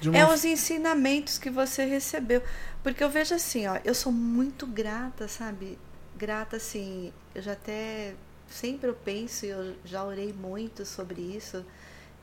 De 0.01 0.09
uma 0.09 0.21
é 0.21 0.25
os 0.25 0.45
ensinamentos 0.45 1.37
que 1.37 1.49
você 1.49 1.85
recebeu. 1.85 2.41
Porque 2.83 3.03
eu 3.03 3.09
vejo 3.09 3.35
assim, 3.35 3.67
ó, 3.67 3.79
eu 3.83 3.93
sou 3.95 4.11
muito 4.11 4.65
grata, 4.67 5.27
sabe? 5.27 5.77
Grata 6.17 6.57
assim, 6.57 7.13
eu 7.35 7.41
já 7.41 7.53
até 7.53 8.15
sempre 8.49 8.89
eu 8.89 8.95
penso, 8.95 9.45
e 9.45 9.49
eu 9.49 9.75
já 9.85 10.03
orei 10.05 10.33
muito 10.33 10.85
sobre 10.85 11.21
isso, 11.21 11.65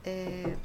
é, 0.04 0.56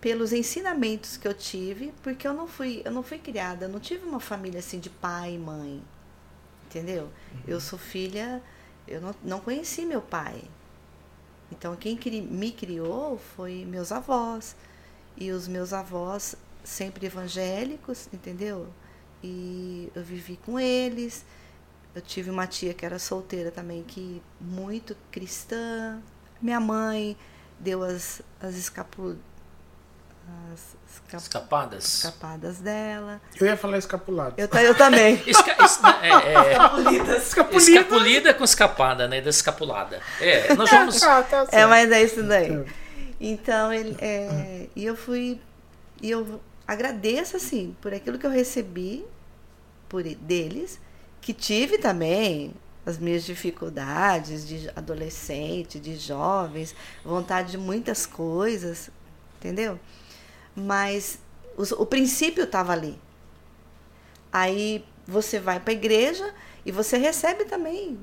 pelos 0.00 0.32
ensinamentos 0.32 1.16
que 1.16 1.28
eu 1.28 1.34
tive, 1.34 1.92
porque 2.02 2.26
eu 2.26 2.32
não 2.32 2.46
fui, 2.46 2.80
eu 2.84 2.90
não 2.90 3.02
fui 3.02 3.18
criada, 3.18 3.66
eu 3.66 3.68
não 3.68 3.80
tive 3.80 4.04
uma 4.06 4.20
família 4.20 4.58
assim 4.60 4.78
de 4.80 4.88
pai 4.90 5.34
e 5.34 5.38
mãe. 5.38 5.82
Entendeu? 6.66 7.10
Eu 7.46 7.60
sou 7.60 7.78
filha, 7.78 8.42
eu 8.88 9.00
não, 9.00 9.14
não 9.24 9.40
conheci 9.40 9.86
meu 9.86 10.02
pai. 10.02 10.42
Então 11.50 11.76
quem 11.76 11.96
cri- 11.96 12.22
me 12.22 12.52
criou 12.52 13.18
foi 13.18 13.64
meus 13.64 13.92
avós. 13.92 14.56
E 15.20 15.30
os 15.30 15.46
meus 15.46 15.72
avós 15.72 16.34
sempre 16.64 17.06
evangélicos, 17.06 18.08
entendeu? 18.12 18.66
E 19.22 19.92
eu 19.94 20.02
vivi 20.02 20.38
com 20.44 20.58
eles. 20.58 21.24
Eu 21.94 22.00
tive 22.00 22.30
uma 22.30 22.46
tia 22.46 22.72
que 22.72 22.86
era 22.86 22.98
solteira 22.98 23.50
também, 23.50 23.82
que 23.82 24.22
muito 24.40 24.96
cristã. 25.10 26.00
Minha 26.40 26.58
mãe 26.60 27.16
deu 27.58 27.82
as, 27.82 28.22
as 28.40 28.54
escapu, 28.54 29.16
as 30.54 30.76
esca- 30.90 31.16
Escapadas? 31.16 31.94
escapadas 31.96 32.58
dela. 32.58 33.20
Eu 33.38 33.46
ia 33.46 33.56
falar 33.56 33.76
escapulado. 33.78 34.34
Eu, 34.38 34.48
eu 34.60 34.74
também. 34.74 35.20
Esca- 35.26 35.56
es- 35.64 35.80
é, 36.02 36.08
é, 36.08 37.16
Escapulida. 37.18 37.56
escapulida 37.56 38.34
com 38.34 38.44
escapada, 38.44 39.08
né? 39.08 39.20
Da 39.20 39.30
escapulada. 39.30 40.00
É, 40.20 40.54
nós 40.54 40.70
vamos. 40.70 41.02
Ah, 41.02 41.22
tá 41.22 41.46
É, 41.50 41.66
mas 41.66 41.90
é 41.90 42.02
isso 42.02 42.22
daí. 42.22 42.64
Tá. 42.64 42.72
Então, 43.20 43.72
ele, 43.72 43.96
é, 44.00 44.68
e 44.74 44.84
eu 44.84 44.96
fui. 44.96 45.40
E 46.00 46.10
eu 46.10 46.40
agradeço, 46.66 47.36
assim, 47.36 47.76
por 47.80 47.92
aquilo 47.92 48.18
que 48.18 48.26
eu 48.26 48.30
recebi 48.30 49.04
por 49.88 50.02
deles, 50.02 50.80
que 51.20 51.34
tive 51.34 51.76
também 51.76 52.54
as 52.86 52.96
minhas 52.96 53.24
dificuldades 53.24 54.46
de 54.46 54.70
adolescente, 54.74 55.78
de 55.78 55.96
jovens, 55.96 56.74
vontade 57.04 57.52
de 57.52 57.58
muitas 57.58 58.06
coisas, 58.06 58.88
entendeu? 59.36 59.78
Mas 60.54 61.18
o, 61.56 61.84
princípio 61.84 62.44
estava 62.44 62.72
ali. 62.72 62.98
Aí 64.32 64.84
você 65.06 65.38
vai 65.38 65.60
para 65.60 65.72
a 65.72 65.76
igreja 65.76 66.32
e 66.64 66.72
você 66.72 66.96
recebe 66.96 67.44
também 67.44 67.98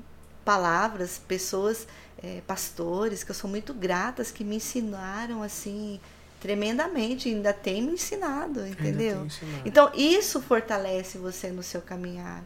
palavras, 0.45 1.19
pessoas, 1.27 1.87
eh, 2.23 2.41
pastores, 2.45 3.23
que 3.23 3.31
eu 3.31 3.35
sou 3.35 3.49
muito 3.49 3.73
gratas, 3.73 4.31
que 4.31 4.43
me 4.43 4.57
ensinaram 4.57 5.43
assim 5.43 5.99
tremendamente, 6.39 7.29
ainda 7.29 7.53
tem 7.53 7.81
me 7.81 7.93
ensinado, 7.93 8.65
entendeu? 8.65 9.25
ensinado. 9.25 9.61
Então, 9.65 9.91
isso 9.95 10.41
fortalece 10.41 11.17
você 11.17 11.49
no 11.49 11.63
seu 11.63 11.81
caminhar. 11.81 12.43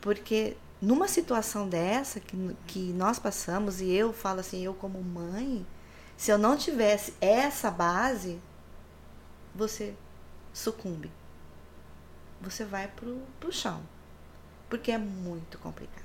Porque 0.00 0.56
numa 0.80 1.08
situação 1.08 1.68
dessa 1.68 2.20
que, 2.20 2.56
que 2.66 2.92
nós 2.92 3.18
passamos, 3.18 3.80
e 3.80 3.90
eu 3.90 4.12
falo 4.12 4.40
assim, 4.40 4.62
eu 4.64 4.74
como 4.74 5.02
mãe, 5.02 5.66
se 6.16 6.30
eu 6.30 6.38
não 6.38 6.56
tivesse 6.56 7.14
essa 7.20 7.70
base, 7.70 8.38
você 9.54 9.94
sucumbe. 10.52 11.10
Você 12.40 12.64
vai 12.64 12.88
pro, 12.88 13.20
pro 13.40 13.52
chão. 13.52 13.82
Porque 14.68 14.92
é 14.92 14.98
muito 14.98 15.58
complicado. 15.58 16.04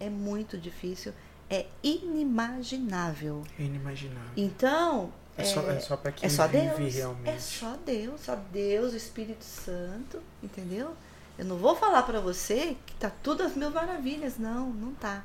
É 0.00 0.08
muito 0.08 0.58
difícil. 0.58 1.12
É 1.50 1.66
inimaginável. 1.82 3.44
É 3.58 3.62
inimaginável. 3.62 4.30
Então, 4.36 5.12
É, 5.36 5.44
só, 5.44 5.60
é 5.68 5.80
só 5.80 5.96
pra 5.96 6.12
quem 6.12 6.26
é 6.26 6.30
só 6.30 6.46
vive 6.46 6.76
Deus. 6.76 6.94
realmente. 6.94 7.28
É 7.28 7.38
só 7.38 7.76
Deus, 7.84 8.20
só 8.20 8.36
Deus, 8.52 8.92
o 8.92 8.96
Espírito 8.96 9.44
Santo, 9.44 10.20
entendeu? 10.42 10.94
Eu 11.36 11.44
não 11.44 11.56
vou 11.56 11.74
falar 11.74 12.02
pra 12.04 12.20
você 12.20 12.76
que 12.86 12.94
tá 12.94 13.10
tudo 13.22 13.42
às 13.42 13.56
mil 13.56 13.70
maravilhas, 13.70 14.38
não, 14.38 14.70
não 14.70 14.94
tá. 14.94 15.24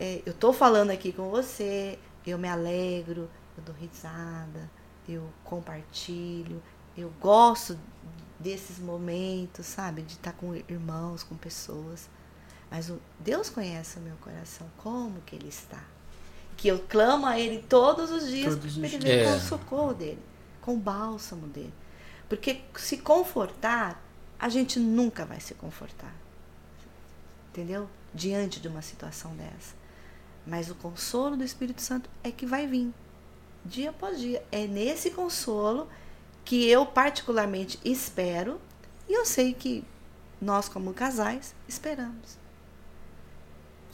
É, 0.00 0.22
eu 0.26 0.32
tô 0.32 0.52
falando 0.52 0.90
aqui 0.90 1.12
com 1.12 1.28
você, 1.30 1.98
eu 2.26 2.38
me 2.38 2.48
alegro, 2.48 3.28
eu 3.56 3.62
dou 3.64 3.74
risada, 3.74 4.70
eu 5.08 5.28
compartilho, 5.44 6.62
eu 6.96 7.12
gosto 7.20 7.78
desses 8.38 8.78
momentos, 8.78 9.66
sabe, 9.66 10.02
de 10.02 10.14
estar 10.14 10.32
com 10.32 10.54
irmãos, 10.54 11.22
com 11.22 11.34
pessoas. 11.36 12.08
Mas 12.70 12.90
o 12.90 13.00
Deus 13.20 13.48
conhece 13.48 13.98
o 13.98 14.02
meu 14.02 14.16
coração, 14.16 14.66
como 14.78 15.20
que 15.22 15.36
ele 15.36 15.48
está. 15.48 15.82
Que 16.56 16.68
eu 16.68 16.78
clamo 16.88 17.26
a 17.26 17.38
ele 17.38 17.62
todos 17.68 18.10
os 18.10 18.28
dias 18.28 18.56
para 18.56 18.66
ele 18.88 18.98
vir 18.98 19.24
com 19.24 19.30
É. 19.32 19.36
o 19.36 19.40
socorro 19.40 19.94
dele, 19.94 20.18
com 20.60 20.74
o 20.74 20.78
bálsamo 20.78 21.46
dele. 21.46 21.72
Porque 22.28 22.60
se 22.76 22.96
confortar, 22.98 24.02
a 24.38 24.48
gente 24.48 24.80
nunca 24.80 25.24
vai 25.24 25.38
se 25.40 25.54
confortar. 25.54 26.12
Entendeu? 27.50 27.88
Diante 28.12 28.60
de 28.60 28.68
uma 28.68 28.82
situação 28.82 29.34
dessa. 29.36 29.74
Mas 30.46 30.70
o 30.70 30.74
consolo 30.74 31.36
do 31.36 31.44
Espírito 31.44 31.82
Santo 31.82 32.08
é 32.22 32.30
que 32.30 32.46
vai 32.46 32.66
vir, 32.66 32.92
dia 33.64 33.90
após 33.90 34.18
dia. 34.18 34.44
É 34.50 34.66
nesse 34.66 35.10
consolo 35.10 35.88
que 36.44 36.68
eu 36.68 36.86
particularmente 36.86 37.78
espero, 37.84 38.60
e 39.08 39.12
eu 39.12 39.24
sei 39.24 39.52
que 39.52 39.84
nós, 40.40 40.68
como 40.68 40.92
casais, 40.94 41.54
esperamos. 41.68 42.38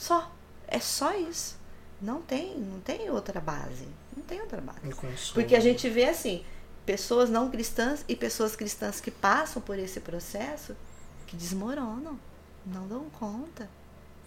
Só. 0.02 0.30
É 0.66 0.80
só 0.80 1.14
isso. 1.14 1.56
Não 2.00 2.20
tem, 2.20 2.56
não 2.58 2.80
tem 2.80 3.08
outra 3.10 3.40
base. 3.40 3.86
Não 4.16 4.24
tem 4.24 4.40
outra 4.40 4.60
base. 4.60 4.80
Porque 5.32 5.54
a 5.54 5.60
gente 5.60 5.88
vê 5.88 6.04
assim, 6.08 6.42
pessoas 6.84 7.30
não 7.30 7.48
cristãs 7.50 8.04
e 8.08 8.16
pessoas 8.16 8.56
cristãs 8.56 9.00
que 9.00 9.10
passam 9.10 9.62
por 9.62 9.78
esse 9.78 10.00
processo 10.00 10.74
que 11.26 11.36
desmoronam, 11.36 12.18
não 12.66 12.88
dão 12.88 13.04
conta. 13.20 13.68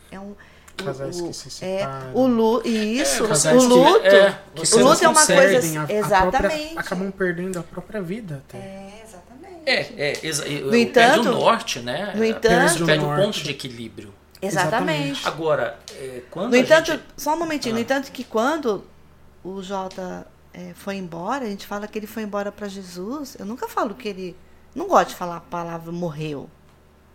É 0.10 0.18
um 0.20 0.34
Casais 0.78 1.20
o, 1.20 1.28
que 1.28 1.34
se 1.34 1.48
é 1.66 1.80
separam. 1.80 2.14
o 2.16 2.28
luto, 2.28 2.68
isso, 2.68 3.24
É, 3.24 3.54
o 3.56 3.60
que- 3.60 3.66
luto. 3.66 4.06
é, 4.06 4.40
Que 4.56 4.66
você 4.66 4.76
o 4.82 4.88
luto 4.88 5.04
é 5.04 5.08
uma 5.10 5.26
coisa 5.26 5.80
a- 5.80 5.86
a 5.86 5.92
exatamente. 5.92 6.38
própria- 6.50 6.80
acabam 6.80 7.12
perdendo 7.12 7.60
a 7.60 7.64
própria 7.64 8.02
vida 8.02 8.44
até. 8.48 8.58
É, 8.58 9.04
exatamente. 9.06 9.62
É, 9.66 9.80
é, 10.12 10.20
exa- 10.26 10.44
No 10.46 10.50
perde 10.72 10.78
entanto- 10.82 11.30
o 11.30 11.32
norte, 11.34 11.80
né? 11.80 12.14
no 12.16 12.24
entanto- 12.24 12.42
Perde, 12.42 12.86
perde 12.86 13.04
o 13.04 13.08
Norte. 13.08 13.22
ponto 13.26 13.40
de 13.44 13.52
equilíbrio. 13.52 14.14
Exatamente. 14.42 15.28
Agora, 15.28 15.80
é, 15.94 16.22
quando 16.30 16.50
No 16.52 16.56
a 16.56 16.60
entanto, 16.60 16.92
gente... 16.92 17.04
só 17.18 17.34
um 17.34 17.40
momentinho, 17.40 17.74
Ah. 17.74 17.78
no 17.78 17.82
entanto 17.82 18.12
que 18.12 18.24
quando 18.24 18.84
o 19.44 19.62
Jota 19.62 20.28
é, 20.54 20.74
foi 20.74 20.96
embora, 20.96 21.46
a 21.46 21.50
gente 21.50 21.66
fala 21.66 21.88
que 21.88 21.98
ele 21.98 22.08
foi 22.08 22.24
embora 22.24 22.52
para 22.52 22.68
Jesus, 22.68 23.36
eu 23.40 23.46
nunca 23.46 23.68
falo 23.68 23.94
que 23.96 24.08
ele. 24.08 24.36
Não 24.74 24.88
gosto 24.88 25.10
de 25.10 25.16
falar 25.16 25.38
a 25.38 25.42
palavra 25.42 25.92
morreu. 25.92 26.50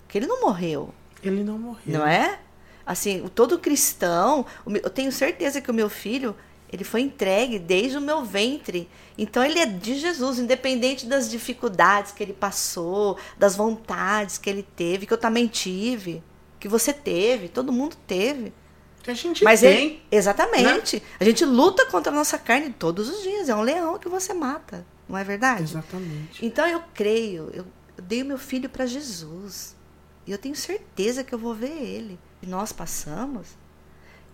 Que 0.08 0.18
ele 0.18 0.26
não 0.26 0.40
morreu. 0.40 0.92
Ele 1.22 1.44
não 1.44 1.58
morreu. 1.58 1.98
Não 1.98 2.06
é? 2.06 2.38
Assim, 2.86 3.20
o 3.22 3.28
todo 3.28 3.58
cristão, 3.58 4.46
eu 4.82 4.90
tenho 4.90 5.12
certeza 5.12 5.60
que 5.60 5.70
o 5.70 5.74
meu 5.74 5.88
filho, 5.90 6.34
ele 6.72 6.82
foi 6.82 7.02
entregue 7.02 7.58
desde 7.58 7.98
o 7.98 8.00
meu 8.00 8.24
ventre. 8.24 8.88
Então 9.16 9.44
ele 9.44 9.58
é 9.58 9.66
de 9.66 9.96
Jesus, 9.98 10.38
independente 10.38 11.06
das 11.06 11.30
dificuldades 11.30 12.12
que 12.12 12.22
ele 12.22 12.32
passou, 12.32 13.18
das 13.38 13.54
vontades 13.54 14.38
que 14.38 14.48
ele 14.48 14.62
teve, 14.62 15.06
que 15.06 15.12
eu 15.12 15.18
também 15.18 15.46
tive, 15.46 16.22
que 16.60 16.68
você 16.68 16.92
teve, 16.92 17.48
todo 17.48 17.72
mundo 17.72 17.96
teve. 18.06 18.52
Que 19.02 19.10
a 19.10 19.14
gente 19.14 19.42
Mas 19.42 19.60
tem. 19.60 19.86
ele, 19.86 20.02
exatamente. 20.12 21.02
A 21.18 21.24
gente 21.24 21.44
luta 21.44 21.86
contra 21.86 22.12
a 22.12 22.14
nossa 22.14 22.38
carne 22.38 22.70
todos 22.70 23.08
os 23.08 23.22
dias. 23.22 23.48
É 23.48 23.54
um 23.54 23.62
leão 23.62 23.98
que 23.98 24.08
você 24.08 24.34
mata, 24.34 24.86
não 25.08 25.16
é 25.16 25.24
verdade? 25.24 25.62
Exatamente. 25.62 26.44
Então 26.44 26.66
eu 26.68 26.82
creio, 26.92 27.50
eu, 27.54 27.66
eu 27.96 28.04
dei 28.04 28.22
o 28.22 28.26
meu 28.26 28.38
filho 28.38 28.68
para 28.68 28.84
Jesus. 28.84 29.74
E 30.26 30.32
eu 30.32 30.38
tenho 30.38 30.54
certeza 30.54 31.24
que 31.24 31.34
eu 31.34 31.38
vou 31.38 31.54
ver 31.54 31.72
ele. 31.72 32.18
E 32.42 32.46
nós 32.46 32.72
passamos. 32.72 33.48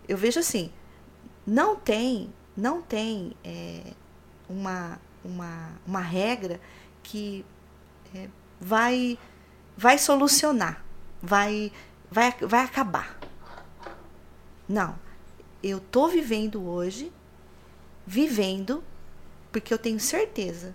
Eu 0.08 0.16
vejo 0.16 0.40
assim, 0.40 0.72
não 1.46 1.76
tem, 1.76 2.32
não 2.56 2.82
tem 2.82 3.32
é, 3.44 3.82
uma, 4.48 5.00
uma, 5.24 5.70
uma 5.86 6.00
regra 6.00 6.60
que 7.02 7.44
é, 8.14 8.28
vai, 8.60 9.18
vai 9.76 9.98
solucionar, 9.98 10.84
vai, 11.22 11.72
vai, 12.10 12.32
vai 12.40 12.64
acabar. 12.64 13.18
Não. 14.68 14.98
Eu 15.62 15.80
tô 15.80 16.08
vivendo 16.08 16.66
hoje, 16.68 17.12
vivendo, 18.06 18.84
porque 19.50 19.72
eu 19.72 19.78
tenho 19.78 19.98
certeza 19.98 20.74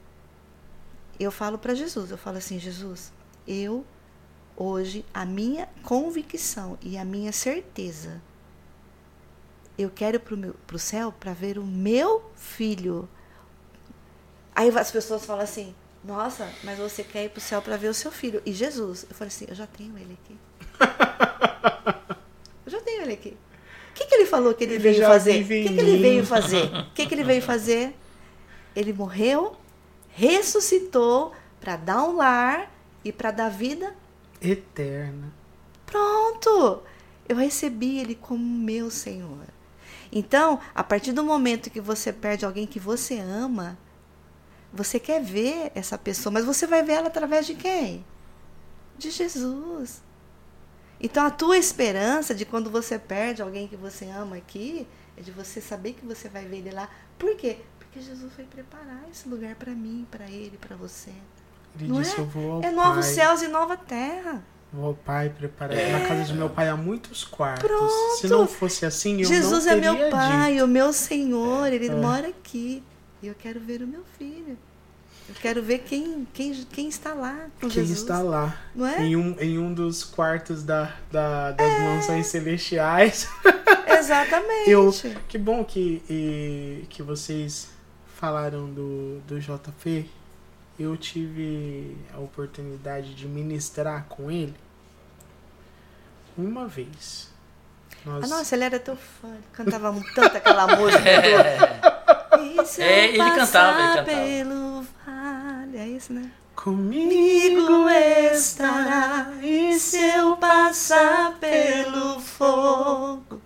eu 1.23 1.31
falo 1.31 1.57
para 1.57 1.75
Jesus, 1.75 2.11
eu 2.11 2.17
falo 2.17 2.37
assim, 2.37 2.59
Jesus, 2.59 3.11
eu 3.47 3.85
hoje 4.55 5.05
a 5.13 5.25
minha 5.25 5.69
convicção 5.83 6.77
e 6.81 6.97
a 6.97 7.05
minha 7.05 7.31
certeza, 7.31 8.21
eu 9.77 9.89
quero 9.89 10.19
para 10.19 10.35
o 10.35 10.53
pro 10.65 10.79
céu 10.79 11.11
para 11.11 11.33
ver 11.33 11.57
o 11.57 11.63
meu 11.63 12.31
filho. 12.35 13.07
Aí 14.55 14.69
as 14.77 14.91
pessoas 14.91 15.25
falam 15.25 15.43
assim, 15.43 15.75
nossa, 16.03 16.51
mas 16.63 16.77
você 16.77 17.03
quer 17.03 17.25
ir 17.25 17.29
para 17.29 17.39
o 17.39 17.41
céu 17.41 17.61
para 17.61 17.77
ver 17.77 17.89
o 17.89 17.93
seu 17.93 18.11
filho 18.11 18.41
e 18.45 18.51
Jesus? 18.51 19.05
Eu 19.09 19.15
falei 19.15 19.29
assim, 19.29 19.45
eu 19.47 19.55
já 19.55 19.67
tenho 19.67 19.97
ele 19.97 20.17
aqui. 20.23 20.37
eu 22.65 22.71
já 22.71 22.81
tenho 22.81 23.03
ele 23.03 23.13
aqui. 23.13 23.37
O 23.91 23.93
que, 23.93 24.05
que 24.05 24.15
ele 24.15 24.25
falou 24.25 24.53
que 24.53 24.63
ele, 24.63 24.75
Ele 24.75 24.83
veio 24.83 25.05
fazer? 25.05 25.41
O 25.41 25.47
que, 25.47 25.63
que 25.69 25.79
ele 25.79 25.97
veio 25.97 26.25
fazer? 26.25 26.65
O 26.65 26.93
que, 26.93 27.05
que 27.05 27.13
ele 27.13 27.23
veio 27.23 27.41
fazer? 27.41 27.95
Ele 28.75 28.93
morreu, 28.93 29.55
ressuscitou 30.09 31.33
para 31.59 31.75
dar 31.75 32.03
um 32.03 32.15
lar 32.15 32.71
e 33.03 33.11
para 33.11 33.31
dar 33.31 33.49
vida. 33.49 33.95
Eterna. 34.41 35.31
Pronto! 35.85 36.81
Eu 37.27 37.35
recebi 37.35 37.99
ele 37.99 38.15
como 38.15 38.43
meu 38.43 38.89
Senhor. 38.89 39.45
Então, 40.11 40.59
a 40.75 40.83
partir 40.83 41.11
do 41.13 41.23
momento 41.23 41.69
que 41.69 41.79
você 41.79 42.11
perde 42.11 42.45
alguém 42.45 42.67
que 42.67 42.79
você 42.79 43.19
ama, 43.19 43.77
você 44.73 44.99
quer 44.99 45.21
ver 45.21 45.71
essa 45.75 45.97
pessoa, 45.97 46.31
mas 46.31 46.45
você 46.45 46.65
vai 46.65 46.83
ver 46.83 46.93
ela 46.93 47.07
através 47.07 47.45
de 47.45 47.55
quem? 47.55 48.05
De 48.97 49.09
Jesus. 49.09 50.01
Então, 51.03 51.25
a 51.25 51.31
tua 51.31 51.57
esperança 51.57 52.35
de 52.35 52.45
quando 52.45 52.69
você 52.69 52.99
perde 52.99 53.41
alguém 53.41 53.67
que 53.67 53.75
você 53.75 54.05
ama 54.05 54.35
aqui, 54.37 54.87
é 55.17 55.21
de 55.21 55.31
você 55.31 55.59
saber 55.59 55.93
que 55.93 56.05
você 56.05 56.29
vai 56.29 56.45
ver 56.45 56.57
ele 56.57 56.71
lá. 56.71 56.87
Por 57.17 57.35
quê? 57.35 57.57
Porque 57.79 57.99
Jesus 57.99 58.31
foi 58.33 58.45
preparar 58.45 59.03
esse 59.11 59.27
lugar 59.27 59.55
para 59.55 59.71
mim, 59.71 60.05
para 60.11 60.25
ele, 60.29 60.57
para 60.57 60.75
você. 60.75 61.11
Ele 61.79 61.89
Não 61.89 62.01
disse, 62.01 62.17
é? 62.17 62.19
eu 62.19 62.25
vou 62.25 62.51
ao 62.53 62.63
É 62.63 62.71
novos 62.71 63.05
céus 63.05 63.41
e 63.41 63.47
nova 63.47 63.75
terra. 63.75 64.43
Vou 64.71 64.87
ao 64.87 64.93
Pai 64.93 65.29
preparar. 65.29 65.75
Na 65.75 66.07
casa 66.07 66.23
de 66.23 66.33
meu 66.33 66.49
pai 66.49 66.69
há 66.69 66.77
muitos 66.77 67.23
quartos. 67.25 67.67
Pronto. 67.67 68.17
Se 68.21 68.27
não 68.27 68.47
fosse 68.47 68.85
assim, 68.85 69.19
eu 69.21 69.27
Jesus 69.27 69.65
não 69.65 69.71
é 69.71 69.75
teria 69.75 69.93
meu 69.93 70.09
pai, 70.09 70.53
dito. 70.53 70.63
o 70.63 70.67
meu 70.67 70.93
Senhor, 70.93 71.73
ele 71.73 71.87
É. 71.87 71.95
mora 71.95 72.27
aqui. 72.29 72.81
E 73.21 73.27
eu 73.27 73.35
quero 73.35 73.59
ver 73.59 73.81
o 73.81 73.87
meu 73.87 74.03
filho. 74.17 74.57
Eu 75.29 75.35
quero 75.41 75.63
ver 75.63 75.79
quem, 75.79 76.27
quem, 76.33 76.53
quem 76.65 76.87
está 76.89 77.13
lá 77.13 77.47
com 77.59 77.61
Quem 77.61 77.69
Jesus. 77.69 77.99
está 77.99 78.19
lá 78.21 78.57
Não 78.75 78.85
é? 78.85 79.01
em, 79.01 79.15
um, 79.15 79.35
em 79.39 79.57
um 79.57 79.73
dos 79.73 80.03
quartos 80.03 80.61
da, 80.63 80.93
da- 81.11 81.51
das 81.51 81.81
mansões 81.81 82.27
celestiais. 82.27 83.29
Exatamente. 83.87 84.69
Eu, 84.69 84.93
que 85.29 85.37
bom 85.37 85.63
que, 85.63 86.01
e- 86.09 86.85
que 86.89 87.01
vocês 87.01 87.69
falaram 88.17 88.65
do, 88.69 89.19
do 89.21 89.39
JP. 89.39 90.09
Eu 90.79 90.97
tive 90.97 91.95
a 92.13 92.19
oportunidade 92.19 93.13
de 93.13 93.27
ministrar 93.27 94.05
com 94.09 94.29
ele 94.31 94.55
uma 96.37 96.67
vez. 96.67 97.29
Nós, 98.05 98.23
Ah, 98.23 98.27
nossa, 98.35 98.55
ele 98.55 98.63
era 98.63 98.79
teu 98.79 98.95
fã. 98.95 99.27
Ele 99.29 99.43
cantava 99.53 99.93
tanto 100.15 100.37
aquela 100.37 100.75
música. 100.75 101.03
É, 102.79 103.09
eu 103.09 103.23
ele 103.23 103.31
cantava, 103.35 103.79
ele 103.79 103.87
cantava. 103.89 104.05
Pelo 104.05 104.70
vale, 105.71 105.77
é 105.77 105.87
isso, 105.87 106.13
né? 106.13 106.29
Comigo 106.55 107.89
estará, 107.89 109.31
e 109.41 109.73
se 109.79 109.97
eu 109.97 110.35
passar 110.37 111.33
pelo 111.39 112.19
fogo, 112.19 113.41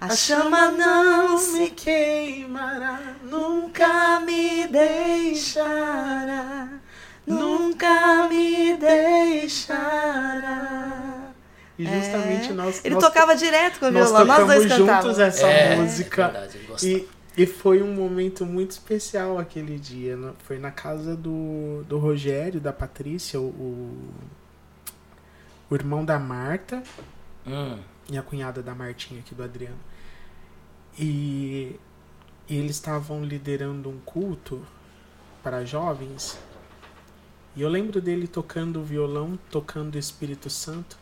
A 0.00 0.10
chama 0.10 0.70
não 0.70 1.32
me 1.34 1.38
se 1.38 1.70
queimará, 1.70 2.98
nunca 3.22 4.20
me 4.20 4.66
deixará, 4.68 6.68
nunca 7.26 8.26
me 8.28 8.76
deixará. 8.76 10.88
E 11.78 11.84
justamente 11.84 12.50
É. 12.50 12.54
nós 12.54 12.80
Ele 12.84 12.94
nós, 12.96 13.04
tocava 13.04 13.36
direto 13.36 13.78
com 13.78 13.86
o 13.86 13.90
nós 13.92 14.08
violão, 14.08 14.24
nós 14.26 14.46
dois 14.46 14.62
juntos 14.62 14.78
cantávamos. 14.78 15.18
essa 15.20 15.46
É, 15.46 15.76
música. 15.76 16.24
verdade, 16.28 16.56
ele 16.58 16.66
gostava. 16.66 16.92
E, 16.92 17.08
e 17.38 17.46
foi 17.46 17.80
um 17.82 17.94
momento 17.94 18.44
muito 18.44 18.72
especial 18.72 19.38
aquele 19.38 19.78
dia. 19.78 20.16
né? 20.16 20.32
Foi 20.40 20.58
na 20.58 20.72
casa 20.72 21.14
do, 21.14 21.84
do 21.88 21.96
Rogério, 21.96 22.60
da 22.60 22.72
Patrícia, 22.72 23.40
o, 23.40 23.44
o, 23.44 24.10
o 25.70 25.74
irmão 25.76 26.04
da 26.04 26.18
Marta 26.18 26.82
Hum, 27.46 27.78
e 28.10 28.18
a 28.18 28.22
cunhada 28.22 28.60
da 28.60 28.74
Martinha 28.74 29.20
aqui 29.20 29.36
do 29.36 29.44
Adriano. 29.44 29.78
E, 30.98 31.78
e 32.48 32.56
eles 32.56 32.74
estavam 32.74 33.22
liderando 33.24 33.88
um 33.88 34.00
culto 34.00 34.60
para 35.40 35.64
jovens. 35.64 36.36
E 37.54 37.62
eu 37.62 37.68
lembro 37.68 38.00
dele 38.00 38.26
tocando 38.26 38.82
violão, 38.82 39.38
tocando 39.48 39.94
o 39.94 39.98
Espírito 39.98 40.50
Santo. 40.50 40.98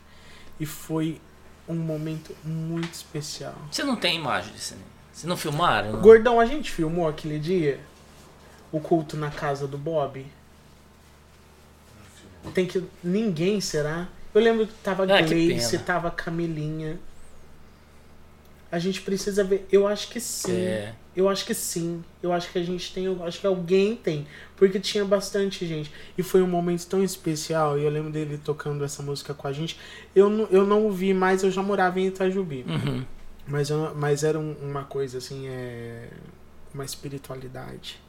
E 0.59 0.67
foi 0.67 1.19
um 1.67 1.75
momento 1.75 2.35
muito 2.43 2.93
especial. 2.93 3.55
Você 3.71 3.83
não 3.83 3.95
tem 3.95 4.17
imagem 4.17 4.53
disso, 4.53 4.75
né? 4.75 4.83
Vocês 5.17 5.27
não 5.27 5.35
filmaram? 5.35 5.93
não? 5.93 6.01
Gordão, 6.01 6.39
a 6.39 6.45
gente 6.45 6.71
filmou 6.71 7.07
aquele 7.07 7.39
dia 7.39 7.79
o 8.71 8.79
culto 8.79 9.17
na 9.17 9.31
casa 9.31 9.67
do 9.67 9.75
Bob? 9.75 10.23
Tem 12.53 12.67
que. 12.67 12.83
Ninguém 13.03 13.59
será? 13.59 14.07
Eu 14.31 14.39
lembro 14.39 14.67
que 14.67 14.73
tava 14.83 15.11
Ah, 15.11 15.21
Gleice, 15.21 15.79
tava 15.79 16.11
Camelinha. 16.11 16.99
A 18.71 18.77
gente 18.77 19.01
precisa 19.01 19.43
ver. 19.43 19.67
Eu 19.71 19.87
acho 19.87 20.07
que 20.09 20.19
sim. 20.19 20.55
É. 20.55 20.93
Eu 21.15 21.27
acho 21.27 21.45
que 21.45 21.55
sim. 21.55 22.03
Eu 22.21 22.31
acho 22.31 22.51
que 22.51 22.59
a 22.59 22.63
gente 22.63 22.93
tem. 22.93 23.05
Eu 23.05 23.23
acho 23.23 23.39
que 23.39 23.47
alguém 23.47 23.95
tem. 23.95 24.27
Porque 24.55 24.79
tinha 24.79 25.03
bastante 25.03 25.65
gente. 25.65 25.91
E 26.15 26.21
foi 26.21 26.43
um 26.43 26.47
momento 26.47 26.85
tão 26.85 27.03
especial. 27.03 27.79
E 27.79 27.83
eu 27.83 27.89
lembro 27.89 28.11
dele 28.11 28.37
tocando 28.37 28.83
essa 28.85 29.01
música 29.01 29.33
com 29.33 29.47
a 29.47 29.51
gente. 29.51 29.79
Eu 30.15 30.29
não, 30.29 30.47
eu 30.51 30.63
não 30.63 30.85
o 30.85 30.91
vi 30.91 31.11
mais, 31.11 31.41
eu 31.41 31.49
já 31.49 31.63
morava 31.63 31.99
em 31.99 32.05
Itajubi. 32.05 32.63
Uhum. 32.67 33.16
Mas, 33.47 33.69
eu- 33.69 33.95
mas 33.95 34.23
era 34.23 34.37
um- 34.37 34.53
uma 34.61 34.83
coisa 34.83 35.17
assim, 35.19 35.47
é. 35.47 36.09
Uma 36.73 36.83
espiritualidade. 36.85 37.99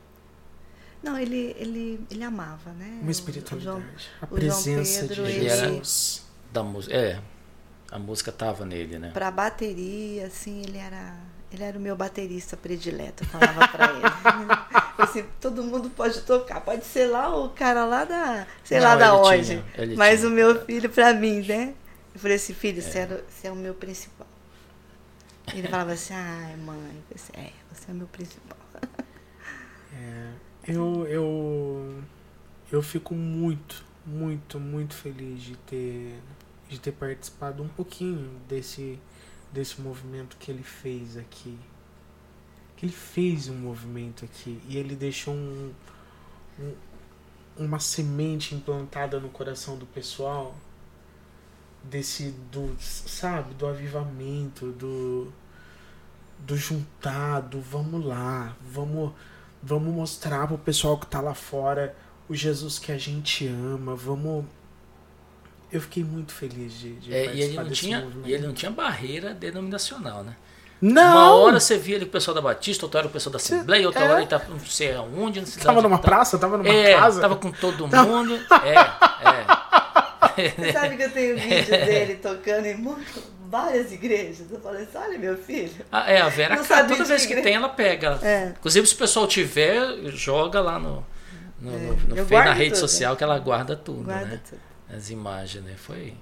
Não, 1.03 1.16
ele, 1.18 1.55
ele, 1.59 2.01
ele 2.11 2.24
amava, 2.24 2.70
né? 2.72 2.99
Uma 3.01 3.09
O- 3.09 3.11
espiritualidade. 3.11 3.78
a 4.20 4.26
João 4.26 4.39
presença 4.39 5.01
Pedro, 5.07 5.24
de 5.24 5.30
ele 5.30 5.49
era- 5.49 5.68
Jesus. 5.68 6.26
Da 6.53 6.62
música. 6.62 6.95
É. 6.95 7.20
A 7.91 7.99
música 7.99 8.30
tava 8.32 8.66
nele, 8.66 8.99
né? 8.99 9.11
Pra 9.14 9.30
bateria, 9.30 10.26
assim, 10.26 10.62
ele 10.62 10.76
era. 10.78 11.16
Ele 11.51 11.62
era 11.62 11.78
o 11.78 11.80
meu 11.80 11.97
baterista 11.97 12.59
predileto, 12.59 13.24
eu 13.24 13.28
falava 13.28 13.68
pra 13.68 13.86
ele. 13.93 14.03
assim, 14.99 15.24
todo 15.41 15.62
mundo 15.62 15.89
pode 15.89 16.20
tocar, 16.22 16.61
pode 16.61 16.84
ser 16.84 17.07
lá 17.07 17.34
o 17.34 17.49
cara 17.51 17.86
lá 17.86 18.05
da. 18.05 18.47
sei 18.64 18.78
lá 18.80 18.91
Não, 18.95 18.99
da 18.99 19.07
ele 19.34 19.39
onde. 19.39 19.47
tinha, 19.47 19.64
ele 19.78 19.97
mas 19.97 20.18
tinha. 20.20 20.30
o 20.30 20.34
meu 20.34 20.62
filho, 20.66 20.91
pra 20.91 21.14
mim, 21.14 21.41
né? 21.47 21.72
Eu 22.14 22.20
falei 22.20 22.36
assim, 22.36 22.53
filho, 22.53 22.82
você, 22.82 22.99
era, 22.99 23.24
você 23.30 23.47
é 23.47 23.51
o 23.53 23.57
meu 23.57 23.72
principal. 23.72 24.26
Ele 25.55 25.68
falava 25.68 25.92
assim, 25.92 26.14
ai, 26.14 26.57
mãe, 26.57 27.03
assim, 27.14 27.32
é, 27.34 27.53
você 27.72 27.90
é 27.90 27.94
meu 27.94 28.07
principal. 28.07 28.59
É, 29.92 30.32
eu, 30.66 31.07
eu, 31.09 32.03
eu 32.70 32.82
fico 32.82 33.14
muito, 33.14 33.84
muito, 34.07 34.61
muito 34.61 34.94
feliz 34.94 35.42
de 35.42 35.57
ter, 35.57 36.20
de 36.68 36.78
ter 36.78 36.92
participado 36.92 37.62
um 37.62 37.68
pouquinho 37.68 38.30
desse, 38.49 38.99
desse 39.53 39.80
movimento 39.80 40.36
que 40.38 40.51
ele 40.51 40.62
fez 40.62 41.16
aqui. 41.16 41.59
Que 42.76 42.86
ele 42.86 42.92
fez 42.92 43.49
um 43.49 43.57
movimento 43.57 44.24
aqui 44.24 44.61
e 44.68 44.76
ele 44.76 44.94
deixou 44.94 45.34
um, 45.34 45.72
um- 46.61 46.74
uma 47.57 47.80
semente 47.80 48.55
implantada 48.55 49.18
no 49.18 49.28
coração 49.30 49.76
do 49.76 49.86
pessoal 49.86 50.55
desse 51.85 52.35
do 52.53 52.74
sabe 52.81 53.55
do 53.55 53.66
avivamento 53.66 54.72
do 54.72 55.33
do 56.39 56.57
juntar 56.57 57.41
do 57.41 57.61
vamos 57.61 58.05
lá 58.05 58.55
vamos 58.62 59.12
Vamos 59.61 59.93
mostrar 59.93 60.47
pro 60.47 60.57
pessoal 60.57 60.97
que 60.97 61.05
tá 61.09 61.20
lá 61.20 61.35
fora 61.35 61.93
o 62.29 62.35
Jesus 62.35 62.79
que 62.79 62.93
a 62.93 62.97
gente 62.97 63.45
ama. 63.49 63.97
Vamos. 63.97 64.45
Eu 65.72 65.81
fiquei 65.81 66.05
muito 66.05 66.31
feliz 66.33 66.72
de, 66.79 66.95
de 66.95 67.12
É, 67.12 67.35
e, 67.35 67.41
ele 67.43 67.57
não 67.57 67.68
tinha, 67.68 68.01
movimento. 68.03 68.29
e 68.29 68.33
ele 68.35 68.47
não 68.47 68.55
tinha 68.55 68.70
barreira 68.70 69.35
denominacional, 69.35 70.22
né? 70.22 70.37
Não! 70.81 71.03
Uma 71.11 71.33
hora 71.35 71.59
você 71.59 71.76
via 71.76 71.97
ali 71.97 72.05
o 72.05 72.09
pessoal 72.09 72.37
da 72.37 72.41
Batista, 72.41 72.87
outra 72.87 73.01
hora 73.01 73.09
o 73.09 73.11
pessoal 73.11 73.33
da 73.33 73.39
Assembleia, 73.39 73.85
outra 73.85 74.05
É. 74.05 74.09
hora 74.09 74.20
ele 74.20 74.29
tá 74.31 74.41
não 74.49 74.61
sei 74.61 74.95
aonde, 74.95 75.41
não 75.41 75.47
sei 75.49 75.61
Tava 75.61 75.83
numa 75.83 75.99
tá. 75.99 76.05
praça, 76.05 76.39
tava 76.39 76.57
numa 76.57 76.68
É, 76.68 76.97
casa. 76.97 77.20
tava 77.20 77.35
com 77.35 77.51
todo 77.51 77.89
Tava- 77.89 78.09
mundo. 78.09 78.35
É, 78.62 79.29
é. 79.29 79.58
Você 80.57 80.72
sabe 80.72 80.97
que 80.97 81.03
eu 81.03 81.11
tenho 81.11 81.36
vídeo 81.39 81.66
dele 81.70 82.14
tocando 82.16 82.66
em 82.66 82.74
muito, 82.76 83.22
várias 83.49 83.93
igrejas? 83.93 84.47
Eu 84.51 84.61
falei 84.61 84.82
assim, 84.84 84.97
olha 84.99 85.18
meu 85.18 85.36
filho. 85.36 85.70
Ah, 85.91 86.11
é, 86.11 86.20
a 86.20 86.28
Vera, 86.28 86.57
Não 86.57 86.64
cara, 86.64 86.86
toda 86.86 87.05
vez 87.05 87.22
que 87.26 87.32
igreja. 87.32 87.43
tem, 87.45 87.55
ela 87.57 87.68
pega. 87.68 88.18
É. 88.22 88.55
Inclusive, 88.59 88.86
se 88.86 88.95
o 88.95 88.99
pessoal 88.99 89.26
tiver, 89.26 89.80
joga 90.12 90.61
lá 90.61 90.78
no, 90.78 91.05
no, 91.61 91.74
É, 91.74 91.78
no, 91.78 92.16
no 92.24 92.28
na 92.30 92.53
rede 92.53 92.70
tudo. 92.70 92.80
social 92.80 93.16
que 93.16 93.24
ela 93.24 93.39
guarda 93.39 93.74
tudo, 93.76 94.05
Guarda 94.05 94.26
né? 94.26 94.41
tudo. 94.49 94.61
As 94.97 95.11
imagens, 95.11 95.62
né? 95.64 95.74
Foi, 95.76 96.14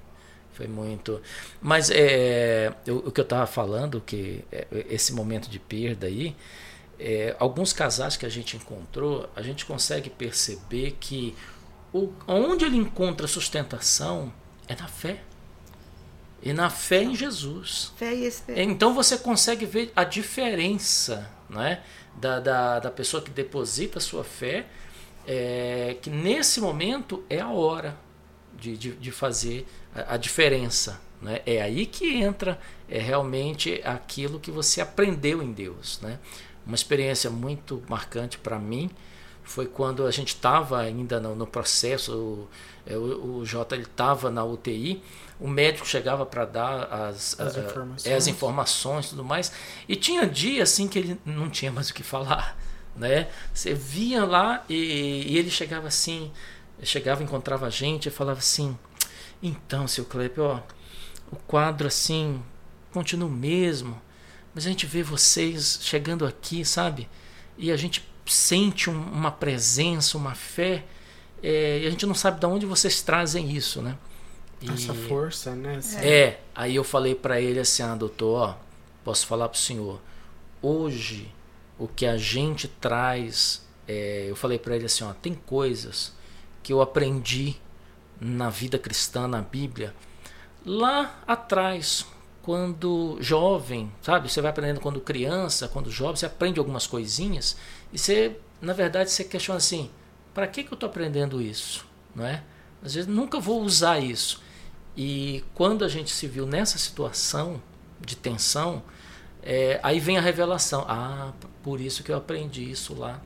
foi 0.53 0.67
muito. 0.67 1.21
Mas 1.61 1.91
é, 1.91 2.73
eu- 2.87 2.99
o 2.99 3.13
que 3.13 3.21
eu 3.21 3.25
estava 3.25 3.47
falando, 3.47 4.01
que 4.01 4.45
é, 4.51 4.67
esse 4.89 5.13
momento 5.13 5.49
de 5.49 5.59
perda 5.59 6.07
aí, 6.07 6.35
é, 6.99 7.37
alguns 7.39 7.73
casais 7.73 8.17
que 8.17 8.25
a 8.25 8.29
gente 8.29 8.57
encontrou, 8.57 9.29
a 9.37 9.43
gente 9.43 9.67
consegue 9.67 10.09
perceber 10.11 10.97
que 10.99 11.37
o, 11.97 12.13
onde 12.27 12.65
ele 12.65 12.77
encontra 12.77 13.27
sustentação 13.27 14.33
é 14.69 14.75
na 14.75 14.89
fé. 14.89 15.23
E 16.43 16.53
na 16.53 16.71
fé 16.71 17.03
em 17.03 17.15
Jesus. 17.15 17.93
Fé 17.97 18.15
e 18.15 18.27
esperança. 18.27 18.63
Então 18.63 18.95
você 18.95 19.17
consegue 19.19 19.65
ver 19.65 19.93
a 19.97 20.05
diferença 20.05 21.31
né, 21.49 21.83
da, 22.15 22.39
da, 22.39 22.79
da 22.79 22.91
pessoa 22.91 23.23
que 23.23 23.31
deposita 23.31 23.99
sua 23.99 24.23
fé, 24.23 24.67
é, 25.27 25.97
que 26.01 26.11
nesse 26.11 26.61
momento 26.61 27.25
é 27.29 27.41
a 27.41 27.49
hora 27.49 27.97
de, 28.55 28.77
de, 28.77 28.93
de 28.93 29.11
fazer 29.11 29.67
a, 29.95 30.15
a 30.15 30.17
diferença. 30.17 31.01
Né? 31.21 31.41
É 31.47 31.63
aí 31.63 31.87
que 31.87 32.17
entra 32.17 32.61
é, 32.89 32.99
realmente 32.99 33.81
aquilo 33.85 34.39
que 34.39 34.51
você 34.51 34.81
aprendeu 34.81 35.43
em 35.43 35.53
Deus. 35.53 35.99
Né? 36.01 36.19
Uma 36.65 36.77
experiência 36.77 37.31
muito 37.31 37.83
marcante 37.89 38.39
para 38.39 38.59
mim 38.59 38.91
foi 39.47 39.67
quando 39.67 40.05
a 40.07 40.11
gente 40.11 40.29
estava 40.35 40.79
ainda 40.81 41.19
no, 41.21 41.35
no 41.35 41.47
processo, 41.47 42.13
o, 42.15 42.49
é, 42.85 42.97
o, 42.97 43.37
o 43.39 43.47
Jota 43.47 43.77
estava 43.77 44.31
na 44.31 44.45
UTI, 44.45 45.03
o 45.41 45.49
médico 45.49 45.87
chegava 45.87 46.27
para 46.27 46.45
dar 46.45 46.85
as, 46.93 47.39
As 47.41 47.57
a- 47.57 47.61
informações. 47.61 48.07
é, 48.07 48.15
as 48.17 48.27
informações 48.27 49.07
e 49.07 49.09
tudo 49.11 49.25
mais, 49.25 49.53
e 49.89 49.95
tinha 49.97 50.27
dia 50.27 50.63
assim 50.65 50.89
que 50.89 50.99
ele 50.99 51.21
não 51.25 51.49
tinha 51.49 51.71
mais 51.73 51.89
o 51.89 51.95
que 51.95 52.03
falar. 52.03 52.57
Né? 52.97 53.29
Você 53.53 53.75
via 53.75 54.25
lá 54.25 54.65
e, 54.71 55.25
e 55.27 55.37
ele 55.37 55.51
chegava 55.51 55.87
assim, 55.87 56.33
chegava, 56.83 57.23
encontrava 57.23 57.67
a 57.67 57.69
gente 57.71 58.07
e 58.07 58.11
falava 58.11 58.39
assim, 58.39 58.75
então, 59.43 59.87
seu 59.87 60.03
Kleber, 60.07 60.43
ó, 60.43 60.61
o 61.31 61.37
quadro 61.37 61.87
assim 61.87 62.43
continua 62.91 63.29
o 63.29 63.31
mesmo, 63.31 64.01
mas 64.55 64.65
a 64.65 64.71
gente 64.71 64.87
vê 64.87 65.03
vocês 65.03 65.79
chegando 65.83 66.25
aqui, 66.25 66.65
sabe? 66.65 67.07
E 67.59 67.71
a 67.71 67.77
gente 67.77 68.03
sente 68.27 68.91
um- 68.91 69.03
uma 69.13 69.31
presença, 69.31 70.17
uma 70.19 70.35
fé, 70.35 70.85
é, 71.43 71.81
e 71.83 71.87
a 71.87 71.91
gente 71.91 72.07
não 72.07 72.15
sabe 72.15 72.41
de 72.41 72.47
onde 72.47 72.67
vocês 72.67 73.01
trazem 73.03 73.51
isso, 73.51 73.81
né? 73.83 73.97
E- 74.61 74.71
Essa 74.71 74.95
força, 74.95 75.55
né? 75.55 75.77
Essa- 75.77 76.01
é, 76.05 76.41
aí 76.55 76.75
eu 76.77 76.85
falei 76.85 77.15
para 77.15 77.41
ele 77.41 77.59
assim, 77.61 77.83
ah, 77.83 77.95
doutor, 77.95 78.49
ó, 78.51 78.55
posso 79.05 79.27
falar 79.27 79.49
pro 79.49 79.59
senhor, 79.59 80.01
hoje 80.63 81.33
o 81.79 81.87
que 81.87 82.07
a 82.07 82.17
gente 82.17 82.67
traz 82.69 83.65
é, 83.89 84.27
eu 84.29 84.35
falei 84.35 84.59
para 84.59 84.75
ele 84.75 84.87
assim: 84.87 85.05
ó, 85.05 85.13
tem 85.13 85.33
coisas 85.35 86.13
que 86.63 86.73
eu 86.73 86.81
aprendi 86.83 87.55
na 88.21 88.51
vida 88.51 88.79
cristã, 88.79 89.29
na 89.29 89.41
Bíblia, 89.43 89.95
lá 90.65 91.21
atrás, 91.27 92.05
quando 92.43 93.17
jovem, 93.21 93.93
sabe? 94.03 94.29
Você 94.29 94.41
vai 94.41 94.51
aprendendo 94.51 94.81
quando 94.81 95.01
criança, 95.01 95.69
quando 95.69 95.89
jovem, 95.91 96.17
você 96.17 96.27
aprende 96.27 96.59
algumas 96.59 96.87
coisinhas 96.87 97.57
e 97.93 97.99
você, 97.99 98.39
na 98.61 98.73
verdade, 98.73 99.11
você 99.11 99.25
questiona 99.25 99.59
assim: 99.59 99.91
para 100.35 100.47
que, 100.47 100.63
que 100.63 100.73
eu 100.73 100.77
estou 100.77 100.89
aprendendo 100.89 101.41
isso? 101.41 101.87
Não 102.15 102.27
é? 102.27 102.43
Às 102.83 102.95
vezes 102.95 103.09
nunca 103.09 103.41
vou 103.41 103.63
usar 103.63 103.99
isso. 103.99 104.43
E 104.97 105.45
quando 105.55 105.85
a 105.85 105.89
gente 105.89 106.11
se 106.11 106.27
viu 106.27 106.47
nessa 106.47 106.79
situação 106.79 107.61
de 108.01 108.17
tensão, 108.17 108.83
é, 109.43 109.79
aí 109.83 110.01
vem 110.01 110.19
a 110.19 110.21
revelação. 110.21 110.85
Ah, 110.89 111.33
por 111.63 111.81
isso 111.81 112.03
que 112.03 112.11
eu 112.11 112.17
aprendi 112.17 112.71
isso 112.71 112.95
lá, 112.95 113.21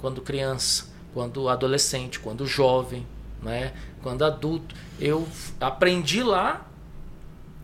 quando 0.00 0.20
criança, 0.20 0.86
quando 1.14 1.48
adolescente, 1.48 2.18
quando 2.18 2.46
jovem, 2.46 3.06
né? 3.42 3.72
quando 4.02 4.24
adulto. 4.24 4.74
Eu 4.98 5.28
aprendi 5.60 6.22
lá 6.22 6.66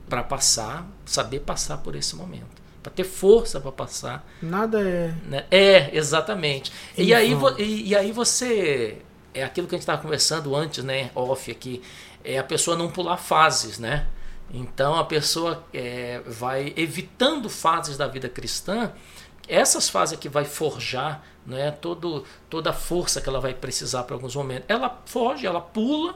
para 0.08 0.22
passar, 0.22 0.86
saber 1.04 1.40
passar 1.40 1.78
por 1.78 1.96
esse 1.96 2.14
momento. 2.14 2.63
Para 2.84 2.92
ter 2.92 3.04
força 3.04 3.58
para 3.58 3.72
passar. 3.72 4.28
Nada 4.42 4.78
é. 4.80 5.14
Né? 5.26 5.46
É, 5.50 5.96
exatamente. 5.96 6.70
E 6.96 7.14
aí, 7.14 7.34
e, 7.58 7.88
e 7.88 7.96
aí 7.96 8.12
você. 8.12 8.98
É 9.32 9.42
aquilo 9.42 9.66
que 9.66 9.74
a 9.74 9.78
gente 9.78 9.82
estava 9.82 10.00
conversando 10.00 10.54
antes, 10.54 10.84
né? 10.84 11.10
Off 11.14 11.50
aqui. 11.50 11.82
É 12.22 12.38
a 12.38 12.44
pessoa 12.44 12.76
não 12.76 12.90
pular 12.90 13.16
fases, 13.16 13.78
né? 13.78 14.06
Então 14.52 14.94
a 14.96 15.04
pessoa 15.04 15.64
é, 15.72 16.20
vai 16.26 16.72
evitando 16.76 17.48
fases 17.48 17.96
da 17.96 18.06
vida 18.06 18.28
cristã, 18.28 18.92
essas 19.48 19.88
fases 19.88 20.18
que 20.18 20.28
vai 20.28 20.44
forjar 20.44 21.24
né, 21.46 21.70
todo, 21.70 22.24
toda 22.48 22.70
a 22.70 22.72
força 22.72 23.20
que 23.20 23.28
ela 23.28 23.40
vai 23.40 23.54
precisar 23.54 24.04
para 24.04 24.14
alguns 24.14 24.34
momentos. 24.34 24.64
Ela 24.68 25.02
foge, 25.06 25.46
ela 25.46 25.60
pula, 25.60 26.14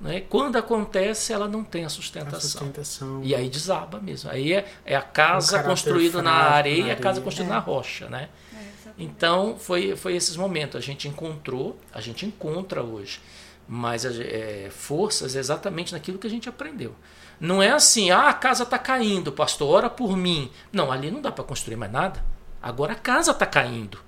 né, 0.00 0.20
quando 0.28 0.56
acontece 0.56 1.32
ela 1.32 1.48
não 1.48 1.64
tem 1.64 1.84
a 1.84 1.88
sustentação. 1.88 2.38
a 2.38 2.40
sustentação. 2.40 3.20
E 3.24 3.34
aí 3.34 3.48
desaba 3.48 3.98
mesmo. 3.98 4.30
Aí 4.30 4.52
é, 4.52 4.66
é 4.84 4.94
a 4.94 5.02
casa 5.02 5.60
um 5.60 5.62
construída 5.64 6.22
na 6.22 6.32
areia 6.32 6.84
e 6.84 6.90
a 6.90 6.96
casa 6.96 7.20
construída 7.20 7.52
é. 7.52 7.56
na 7.56 7.60
rocha. 7.60 8.08
Né? 8.08 8.28
É, 8.54 8.90
então 8.98 9.56
foi, 9.58 9.96
foi 9.96 10.14
esses 10.14 10.36
momentos. 10.36 10.76
A 10.76 10.80
gente 10.80 11.08
encontrou, 11.08 11.78
a 11.92 12.00
gente 12.00 12.26
encontra 12.26 12.82
hoje, 12.82 13.20
mas 13.66 14.04
é, 14.04 14.68
forças 14.70 15.34
exatamente 15.34 15.92
naquilo 15.92 16.18
que 16.18 16.26
a 16.26 16.30
gente 16.30 16.48
aprendeu. 16.48 16.94
Não 17.38 17.62
é 17.62 17.70
assim, 17.70 18.10
ah, 18.10 18.28
a 18.28 18.34
casa 18.34 18.62
está 18.62 18.78
caindo, 18.78 19.30
pastor, 19.30 19.68
ora 19.68 19.90
por 19.90 20.16
mim. 20.16 20.50
Não, 20.72 20.90
ali 20.90 21.10
não 21.10 21.20
dá 21.20 21.30
para 21.30 21.44
construir 21.44 21.76
mais 21.76 21.92
nada. 21.92 22.24
Agora 22.62 22.92
a 22.92 22.96
casa 22.96 23.30
está 23.30 23.44
caindo. 23.44 23.98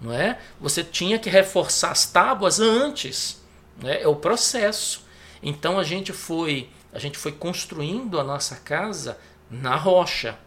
Não 0.00 0.12
é? 0.12 0.38
Você 0.60 0.82
tinha 0.82 1.18
que 1.18 1.30
reforçar 1.30 1.90
as 1.90 2.06
tábuas 2.06 2.58
antes. 2.58 3.40
Né? 3.80 4.02
É 4.02 4.08
o 4.08 4.16
processo. 4.16 5.01
Então 5.42 5.78
a 5.78 5.84
gente 5.84 6.12
foi, 6.12 6.68
a 6.92 6.98
gente 6.98 7.18
foi 7.18 7.32
construindo 7.32 8.20
a 8.20 8.24
nossa 8.24 8.56
casa 8.56 9.18
na 9.50 9.76
rocha. 9.76 10.38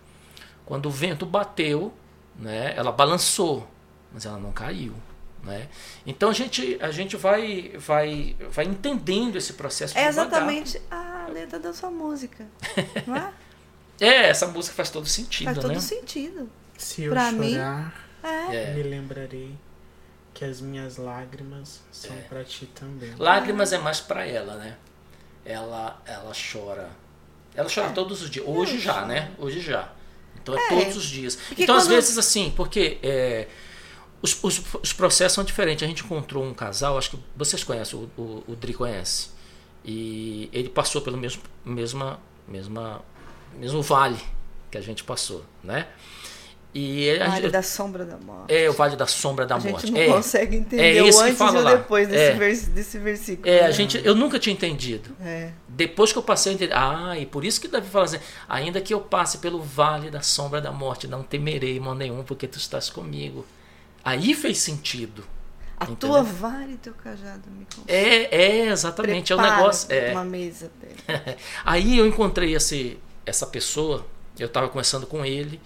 Quando 0.66 0.88
o 0.88 0.92
vento 0.92 1.26
bateu, 1.26 1.94
né, 2.36 2.74
ela 2.76 2.92
balançou, 2.92 3.68
mas 4.12 4.26
ela 4.26 4.38
não 4.38 4.52
caiu. 4.52 4.94
Né? 5.44 5.68
Então 6.08 6.30
a 6.30 6.34
gente, 6.34 6.78
a 6.82 6.90
gente 6.90 7.16
vai, 7.16 7.74
vai, 7.78 8.36
vai 8.50 8.66
entendendo 8.66 9.36
esse 9.36 9.54
processo. 9.54 9.96
É 9.96 10.08
exatamente 10.08 10.82
a 10.90 11.28
letra 11.32 11.60
da 11.60 11.72
sua 11.72 11.92
música, 11.92 12.48
não 13.06 13.16
é? 13.16 13.34
é, 14.00 14.30
essa 14.30 14.48
música 14.48 14.76
faz 14.76 14.90
todo 14.90 15.06
sentido, 15.06 15.46
faz 15.46 15.58
né? 15.58 15.64
todo 15.64 15.80
sentido. 15.80 16.50
Se 16.76 17.04
eu 17.04 17.12
pra 17.12 17.30
chorar, 17.30 17.40
mim, 17.40 17.56
é. 18.24 18.74
me 18.74 18.84
lembrarei 18.84 19.56
que 20.34 20.44
as 20.44 20.60
minhas 20.60 20.98
lágrimas 20.98 21.82
são 21.92 22.16
é. 22.16 22.22
para 22.22 22.44
ti 22.44 22.66
também. 22.66 23.14
Lágrimas 23.18 23.72
é 23.72 23.78
mais 23.78 24.02
para 24.02 24.26
ela, 24.26 24.56
né? 24.56 24.76
Ela, 25.46 26.02
ela 26.06 26.32
chora. 26.34 26.90
Ela 27.54 27.70
chora 27.74 27.88
é. 27.88 27.92
todos 27.92 28.22
os 28.22 28.30
dias. 28.30 28.46
Hoje 28.48 28.80
já, 28.80 29.06
né? 29.06 29.32
Hoje 29.38 29.62
já. 29.62 29.94
Então 30.42 30.58
é, 30.58 30.66
é 30.66 30.70
todos 30.70 30.98
os 30.98 31.06
dias. 31.06 31.36
Porque 31.36 31.64
então, 31.64 31.76
às 31.76 31.88
vezes, 31.88 32.18
assim, 32.18 32.52
porque 32.56 32.98
é, 33.02 33.48
os, 34.22 34.44
os, 34.44 34.62
os, 34.82 34.94
processos 34.94 35.36
são 35.36 35.44
diferentes. 35.44 35.84
A 35.84 35.88
gente 35.88 36.04
encontrou 36.04 36.44
um 36.44 36.54
casal, 36.54 36.98
acho 36.98 37.12
que 37.12 37.20
vocês 37.36 37.64
conhecem, 37.64 37.98
o, 37.98 38.22
o, 38.22 38.44
o 38.48 38.56
Dri 38.56 38.74
conhece. 38.74 39.30
E 39.84 40.50
ele 40.52 40.70
passou 40.70 41.02
pelo 41.02 41.16
mesmo, 41.16 41.44
mesma, 41.64 42.20
mesma, 42.48 43.02
mesmo 43.56 43.82
vale 43.84 44.20
que 44.72 44.78
a 44.78 44.82
gente 44.82 45.04
passou, 45.04 45.46
né? 45.64 45.88
E 46.78 47.10
o 47.10 47.20
Vale 47.20 47.42
gente, 47.44 47.52
da 47.52 47.64
Sombra 47.64 48.04
da 48.04 48.18
Morte. 48.18 48.54
É, 48.54 48.70
o 48.70 48.74
Vale 48.74 48.98
da 48.98 49.08
Sombra 49.08 49.46
da 49.46 49.56
a 49.56 49.60
Morte. 49.60 49.76
A 49.78 49.80
gente 49.80 49.92
não 49.94 50.02
é, 50.02 50.08
consegue 50.08 50.58
entender 50.58 50.98
é 50.98 51.02
o 51.02 51.06
antes 51.22 51.40
e 51.40 51.44
o 51.44 51.64
depois 51.64 52.06
desse, 52.06 52.22
é. 52.22 52.34
vers, 52.34 52.68
desse 52.68 53.00
versículo. 53.00 53.48
É, 53.48 53.64
a 53.66 53.72
gente, 53.72 54.02
eu 54.04 54.14
nunca 54.14 54.38
tinha 54.38 54.52
entendido. 54.52 55.16
É. 55.22 55.54
Depois 55.70 56.12
que 56.12 56.18
eu 56.18 56.24
passei 56.24 56.52
a 56.52 56.56
entender. 56.56 56.74
Ah, 56.76 57.18
e 57.18 57.26
por 57.26 57.46
isso 57.46 57.62
que 57.62 57.70
Davi 57.70 57.88
fala 57.88 58.04
assim: 58.04 58.20
ainda 58.50 58.82
que 58.82 58.94
eu 58.94 59.00
passe 59.00 59.38
pelo 59.38 59.62
Vale 59.62 60.12
da 60.12 60.20
Sombra 60.20 60.60
da 60.60 60.74
Morte, 60.74 61.08
não 61.08 61.24
temerei 61.24 61.80
mal 61.80 61.96
nenhum, 61.96 62.26
porque 62.26 62.46
tu 62.46 62.58
estás 62.58 62.90
comigo. 62.90 63.46
Aí 64.04 64.34
fez 64.34 64.58
sentido. 64.58 65.24
A 65.80 65.86
entendeu? 65.86 66.10
tua 66.10 66.24
vara 66.24 66.70
e 66.70 66.76
teu 66.76 66.94
cajado 66.94 67.44
me 67.52 67.66
É, 67.88 68.36
é, 68.36 68.68
exatamente. 68.68 69.34
Prepara 69.34 69.48
é 69.48 69.54
o 69.54 69.58
negócio. 69.58 69.94
É. 69.94 70.12
Uma 70.12 70.26
mesa 70.26 70.70
dele. 70.82 71.38
Aí 71.64 71.98
eu 71.98 72.06
encontrei 72.06 72.54
esse, 72.54 73.00
essa 73.26 73.48
pessoa, 73.48 74.06
eu 74.38 74.48
estava 74.48 74.68
conversando 74.68 75.08
com 75.08 75.26
ele 75.26 75.62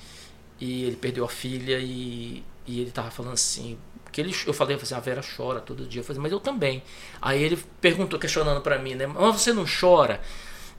e 0.59 0.83
ele 0.83 0.95
perdeu 0.95 1.25
a 1.25 1.29
filha 1.29 1.79
e, 1.79 2.43
e 2.67 2.81
ele 2.81 2.91
tava 2.91 3.09
falando 3.11 3.33
assim 3.33 3.77
que 4.11 4.21
ele, 4.21 4.35
eu 4.45 4.53
falei 4.53 4.75
assim, 4.75 4.95
a 4.95 4.99
Vera 4.99 5.21
chora 5.21 5.59
todo 5.59 5.85
dia, 5.85 6.01
eu 6.01 6.03
falei, 6.05 6.21
mas 6.21 6.31
eu 6.31 6.39
também. 6.39 6.83
Aí 7.21 7.41
ele 7.41 7.57
perguntou, 7.79 8.19
questionando 8.19 8.61
para 8.61 8.79
mim, 8.79 8.95
né, 8.95 9.07
mas 9.07 9.41
você 9.41 9.53
não 9.53 9.65
chora? 9.65 10.21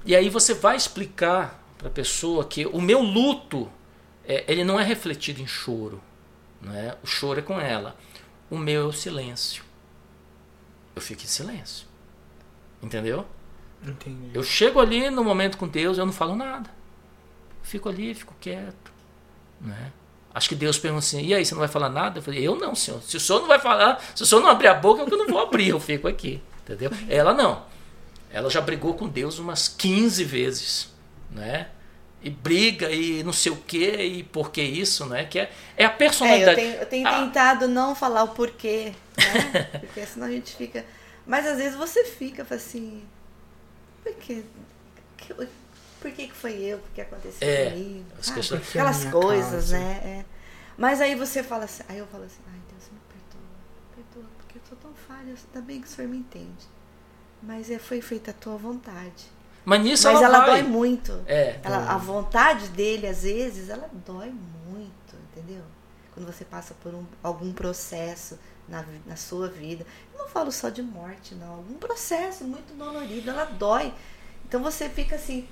E 0.04 0.16
aí 0.16 0.28
você 0.28 0.54
vai 0.54 0.76
explicar 0.76 1.62
para 1.78 1.88
a 1.88 1.90
pessoa 1.90 2.44
que 2.44 2.66
o 2.66 2.80
meu 2.80 3.00
luto, 3.00 3.70
é, 4.24 4.44
ele 4.48 4.64
não 4.64 4.78
é 4.78 4.84
refletido 4.84 5.40
em 5.40 5.46
choro, 5.46 6.02
né? 6.60 6.96
O 7.02 7.06
choro 7.06 7.38
é 7.38 7.42
com 7.42 7.60
ela. 7.60 7.96
O 8.50 8.58
meu 8.58 8.82
é 8.82 8.86
o 8.86 8.92
silêncio. 8.92 9.62
Eu 10.94 11.00
fico 11.00 11.22
em 11.22 11.26
silêncio, 11.26 11.86
entendeu? 12.82 13.26
Entendi. 13.82 14.30
Eu 14.34 14.42
chego 14.42 14.80
ali 14.80 15.08
no 15.08 15.22
momento 15.22 15.56
com 15.56 15.68
Deus, 15.68 15.98
eu 15.98 16.04
não 16.04 16.12
falo 16.12 16.34
nada. 16.34 16.68
Fico 17.62 17.88
ali, 17.88 18.14
fico 18.14 18.34
quieto 18.40 18.99
né? 19.60 19.92
Acho 20.32 20.48
que 20.48 20.54
Deus 20.54 20.78
perguntou 20.78 21.00
assim: 21.00 21.24
e 21.24 21.34
aí, 21.34 21.44
você 21.44 21.54
não 21.54 21.60
vai 21.60 21.68
falar 21.68 21.88
nada? 21.88 22.18
Eu 22.18 22.22
falei: 22.22 22.46
eu 22.46 22.56
não, 22.56 22.74
senhor. 22.74 23.02
Se 23.02 23.16
o 23.16 23.20
senhor 23.20 23.40
não 23.40 23.48
vai 23.48 23.58
falar, 23.58 24.00
se 24.14 24.22
o 24.22 24.26
senhor 24.26 24.40
não 24.40 24.48
abrir 24.48 24.68
a 24.68 24.74
boca, 24.74 25.02
eu 25.02 25.18
não 25.18 25.26
vou 25.26 25.40
abrir, 25.40 25.68
eu 25.68 25.80
fico 25.80 26.06
aqui. 26.06 26.40
Entendeu? 26.62 26.90
Ela 27.08 27.34
não. 27.34 27.64
Ela 28.32 28.48
já 28.48 28.60
brigou 28.60 28.94
com 28.94 29.08
Deus 29.08 29.40
umas 29.40 29.66
15 29.66 30.22
vezes, 30.22 30.88
né? 31.30 31.68
E 32.22 32.30
briga 32.30 32.90
e 32.90 33.24
não 33.24 33.32
sei 33.32 33.50
o 33.50 33.56
que 33.56 33.90
e 33.90 34.22
por 34.22 34.52
que 34.52 34.62
isso, 34.62 35.06
né? 35.06 35.24
Que 35.24 35.40
é, 35.40 35.50
é 35.76 35.84
a 35.84 35.90
personalidade. 35.90 36.60
É, 36.60 36.62
eu 36.62 36.70
tenho, 36.70 36.80
eu 36.82 36.86
tenho 36.86 37.08
ah. 37.08 37.20
tentado 37.24 37.66
não 37.66 37.94
falar 37.94 38.22
o 38.22 38.28
porquê, 38.28 38.92
né? 39.16 39.62
Porque 39.80 40.06
senão 40.06 40.26
a 40.26 40.30
gente 40.30 40.54
fica. 40.54 40.84
Mas 41.26 41.46
às 41.46 41.56
vezes 41.56 41.76
você 41.76 42.04
fica 42.04 42.46
assim. 42.54 43.02
Por 44.04 44.14
quê? 44.14 44.44
Por 46.00 46.10
que, 46.12 46.28
que 46.28 46.34
foi 46.34 46.54
eu, 46.54 46.78
por 46.78 46.90
que 46.90 47.00
aconteceu 47.00 47.48
é, 47.48 47.70
comigo. 47.70 48.06
Ah, 48.16 48.56
aquelas 48.56 49.04
coisas, 49.06 49.50
causa. 49.50 49.78
né? 49.78 50.00
É. 50.04 50.24
Mas 50.76 51.00
aí 51.00 51.14
você 51.14 51.42
fala 51.42 51.64
assim, 51.64 51.82
aí 51.88 51.98
eu 51.98 52.06
falo 52.06 52.24
assim, 52.24 52.40
ai 52.46 52.60
Deus 52.70 52.90
me 52.90 52.98
perdoa, 53.08 53.50
perdoa, 53.94 54.30
porque 54.38 54.58
eu 54.58 54.62
sou 54.68 54.78
tão 54.78 54.94
falha, 54.94 55.34
ainda 55.34 55.66
bem 55.66 55.80
que 55.80 55.86
o 55.86 55.90
Senhor 55.90 56.08
me 56.08 56.18
entende. 56.18 56.66
Mas 57.42 57.70
é, 57.70 57.78
foi 57.78 58.00
feita 58.00 58.30
a 58.30 58.34
tua 58.34 58.56
vontade. 58.56 59.26
Mas 59.64 59.82
nisso 59.82 60.08
Mas 60.08 60.22
ela, 60.22 60.38
ela 60.38 60.46
dói 60.46 60.62
muito. 60.62 61.22
É. 61.26 61.60
Ela, 61.62 61.92
a 61.92 61.98
vontade 61.98 62.68
dele, 62.68 63.06
às 63.06 63.22
vezes, 63.22 63.68
ela 63.68 63.90
dói 64.06 64.32
muito, 64.66 65.16
entendeu? 65.30 65.62
Quando 66.14 66.26
você 66.26 66.44
passa 66.44 66.74
por 66.82 66.94
um, 66.94 67.04
algum 67.22 67.52
processo 67.52 68.38
na, 68.70 68.84
na 69.04 69.16
sua 69.16 69.48
vida. 69.48 69.84
Eu 70.14 70.20
não 70.20 70.28
falo 70.28 70.50
só 70.50 70.68
de 70.68 70.82
morte, 70.82 71.34
não. 71.34 71.56
Algum 71.56 71.74
processo 71.74 72.44
muito 72.44 72.74
dolorido, 72.74 73.30
ela 73.30 73.44
dói. 73.44 73.92
Então 74.46 74.62
você 74.62 74.88
fica 74.88 75.16
assim, 75.16 75.46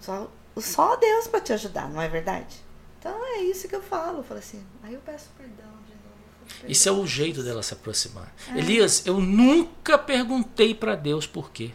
só, 0.00 0.30
só 0.56 0.96
Deus 0.96 1.26
para 1.26 1.40
te 1.40 1.52
ajudar, 1.52 1.88
não 1.88 2.00
é 2.00 2.08
verdade? 2.08 2.56
Então 2.98 3.24
é 3.24 3.42
isso 3.42 3.68
que 3.68 3.74
eu 3.74 3.82
falo. 3.82 4.18
Eu 4.18 4.24
falo 4.24 4.40
assim, 4.40 4.64
aí 4.82 4.94
eu 4.94 5.00
peço 5.00 5.28
perdão 5.36 5.70
de 5.86 5.94
novo. 5.94 6.48
Perdão. 6.48 6.70
Isso 6.70 6.88
é 6.88 6.92
o 6.92 7.06
jeito 7.06 7.42
dela 7.42 7.62
se 7.62 7.72
aproximar. 7.72 8.32
É. 8.48 8.58
Elias, 8.58 9.06
eu 9.06 9.20
nunca 9.20 9.98
perguntei 9.98 10.74
para 10.74 10.94
Deus 10.94 11.26
por 11.26 11.50
quê. 11.50 11.72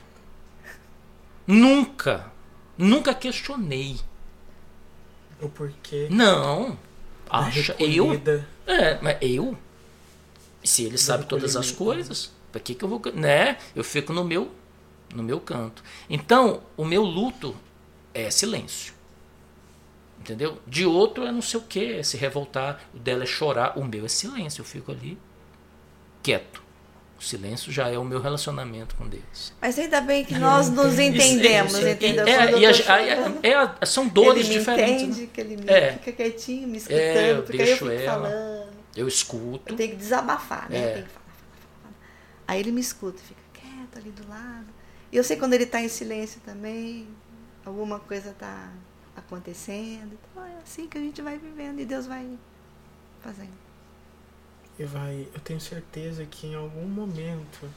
Nunca. 1.47 2.31
Nunca 2.77 3.13
questionei. 3.13 3.99
O 5.41 5.49
porquê? 5.49 6.07
Não. 6.09 6.77
Acha 7.29 7.75
eu? 7.79 8.13
É, 8.67 8.99
mas 9.01 9.17
eu? 9.21 9.57
Se 10.63 10.83
ele 10.83 10.97
sabe 10.97 11.25
todas 11.25 11.55
as 11.55 11.71
coisas, 11.71 12.31
para 12.51 12.61
que 12.61 12.75
que 12.75 12.83
eu 12.83 12.89
vou, 12.89 13.01
né? 13.13 13.57
Eu 13.75 13.83
fico 13.83 14.13
no 14.13 14.23
meu 14.23 14.51
no 15.13 15.23
meu 15.23 15.39
canto. 15.39 15.83
Então, 16.09 16.61
o 16.77 16.85
meu 16.85 17.03
luto 17.03 17.55
é 18.13 18.29
silêncio. 18.29 18.93
Entendeu? 20.19 20.59
De 20.67 20.85
outro 20.85 21.25
é 21.25 21.31
não 21.31 21.41
sei 21.41 21.59
o 21.59 21.63
que, 21.63 21.93
é 21.93 22.03
se 22.03 22.15
revoltar, 22.15 22.79
o 22.93 22.99
dela 22.99 23.23
é 23.23 23.25
chorar, 23.25 23.77
o 23.77 23.83
meu 23.83 24.05
é 24.05 24.07
silêncio, 24.07 24.61
eu 24.61 24.65
fico 24.65 24.91
ali. 24.91 25.17
quieto. 26.23 26.61
O 27.19 27.23
silêncio 27.23 27.71
já 27.71 27.87
é 27.89 27.97
o 27.97 28.03
meu 28.03 28.19
relacionamento 28.21 28.95
com 28.95 29.07
Deus. 29.07 29.53
Mas 29.61 29.77
ainda 29.79 30.01
bem 30.01 30.23
que 30.25 30.35
nós 30.37 30.69
nos 30.69 30.97
entendemos, 30.99 31.73
Isso, 31.73 31.85
é- 31.85 31.91
entendeu? 31.93 32.27
é- 32.27 32.59
e 32.59 32.65
a- 32.65 32.69
a- 32.71 33.47
é 33.47 33.53
a- 33.55 33.85
são 33.85 34.07
dores 34.07 34.45
ele 34.45 34.49
me 34.53 34.59
diferentes. 34.59 35.01
entende, 35.03 35.21
né? 35.21 35.29
que 35.33 35.41
ele 35.41 35.57
me 35.57 35.67
É. 35.69 35.93
fica 35.93 36.11
quietinho, 36.11 36.67
me 36.67 36.77
escutando, 36.77 36.99
É, 36.99 37.31
eu 37.31 37.43
porque 37.43 37.53
aí 37.53 37.59
eu 37.61 37.65
deixo 37.65 37.85
fico 37.85 37.91
ela. 38.01 38.29
falando. 38.29 38.71
Eu 38.95 39.07
escuto. 39.07 39.73
Eu 39.73 39.75
tenho 39.77 39.89
que 39.91 39.95
desabafar, 39.95 40.69
né? 40.69 40.77
É. 40.77 40.81
Eu 40.99 41.03
que 41.03 41.09
falar, 41.09 41.25
falar, 41.25 41.81
falar. 41.83 41.95
Aí 42.47 42.59
ele 42.59 42.71
me 42.71 42.81
escuta, 42.81 43.19
fica 43.27 43.41
quieto 43.53 43.97
ali 43.97 44.11
do 44.11 44.27
lado. 44.27 44.67
E 45.11 45.17
eu 45.17 45.23
sei 45.23 45.37
quando 45.37 45.53
ele 45.53 45.63
está 45.65 45.79
em 45.81 45.87
silêncio 45.89 46.41
também, 46.45 47.07
alguma 47.65 47.99
coisa 47.99 48.31
está 48.31 48.71
acontecendo. 49.15 50.17
Então 50.31 50.45
é 50.45 50.57
assim 50.57 50.87
que 50.87 50.97
a 50.97 51.01
gente 51.01 51.21
vai 51.21 51.37
vivendo 51.37 51.79
e 51.79 51.85
Deus 51.85 52.05
vai 52.05 52.37
fazendo. 53.21 53.53
E 54.79 54.83
vai, 54.85 55.27
eu 55.33 55.39
tenho 55.41 55.59
certeza 55.59 56.25
que 56.25 56.47
em 56.47 56.55
algum 56.55 56.87
momento, 56.87 57.69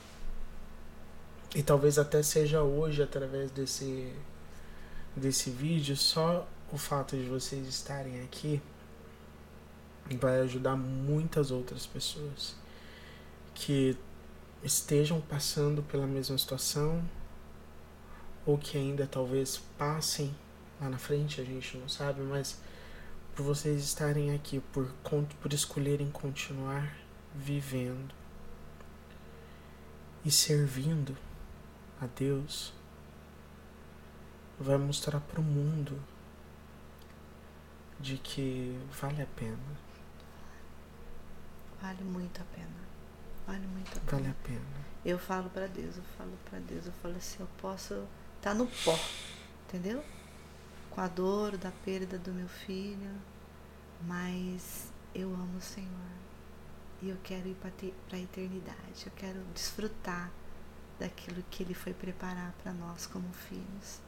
e 1.55 1.62
talvez 1.62 1.98
até 1.98 2.23
seja 2.23 2.62
hoje 2.62 3.02
através 3.02 3.51
desse 3.51 4.12
desse 5.16 5.48
vídeo, 5.48 5.97
só 5.97 6.47
o 6.73 6.77
fato 6.77 7.16
de 7.16 7.24
vocês 7.28 7.69
estarem 7.69 8.20
aqui 8.23 8.61
vai 10.20 10.40
ajudar 10.40 10.77
muitas 10.77 11.51
outras 11.51 11.86
pessoas 11.86 12.55
que 13.55 13.97
estejam 14.62 15.20
passando 15.20 15.82
pela 15.82 16.06
mesma 16.06 16.36
situação 16.36 17.02
ou 18.47 18.59
que 18.59 18.77
ainda 18.77 19.07
talvez 19.07 19.59
passem 19.79 20.35
lá 20.81 20.89
na 20.89 20.99
frente, 20.99 21.41
a 21.41 21.45
gente 21.45 21.77
não 21.79 21.89
sabe, 21.89 22.21
mas 22.23 22.61
por 23.35 23.45
vocês 23.45 23.83
estarem 23.83 24.35
aqui, 24.35 24.61
por, 24.73 24.93
por 25.41 25.53
escolherem 25.53 26.11
continuar 26.11 26.95
vivendo 27.35 28.15
e 30.25 30.31
servindo 30.31 31.16
a 32.01 32.07
Deus, 32.07 32.73
vai 34.59 34.77
mostrar 34.79 35.21
para 35.21 35.41
o 35.41 35.45
mundo 35.45 36.01
de 37.99 38.19
que 38.19 38.79
vale 39.01 39.23
a 39.23 39.27
pena, 39.27 39.59
Vale 41.81 42.03
muito 42.03 42.41
a 42.41 42.45
pena. 42.45 42.69
Vale 43.47 43.66
muito 43.66 43.89
a 43.89 44.01
pena. 44.01 44.11
vale 44.11 44.29
a 44.29 44.35
pena. 44.43 44.85
Eu 45.05 45.19
falo 45.19 45.51
pra 45.51 45.66
Deus, 45.66 45.99
eu 45.99 46.03
falo 46.16 46.33
pra 46.49 46.59
Deus, 46.61 46.87
eu 46.87 46.93
falo 46.93 47.15
assim, 47.16 47.37
eu 47.41 47.49
posso 47.59 48.07
estar 48.45 48.55
no 48.55 48.66
pó, 48.66 48.99
entendeu? 49.66 50.05
Com 50.91 51.01
a 51.01 51.09
dor 51.09 51.57
da 51.57 51.73
perda 51.83 52.19
do 52.19 52.31
meu 52.31 52.47
filho, 52.47 53.11
mas 54.03 54.93
eu 55.15 55.33
amo 55.33 55.57
o 55.57 55.62
Senhor. 55.62 55.89
E 57.01 57.09
eu 57.09 57.16
quero 57.23 57.49
ir 57.49 57.57
para 57.57 58.19
a 58.19 58.21
eternidade. 58.21 59.07
Eu 59.07 59.12
quero 59.16 59.41
desfrutar 59.55 60.31
daquilo 60.99 61.43
que 61.51 61.62
Ele 61.62 61.73
foi 61.73 61.95
preparar 61.95 62.55
para 62.62 62.73
nós 62.73 63.07
como 63.07 63.27
filhos. 63.33 64.01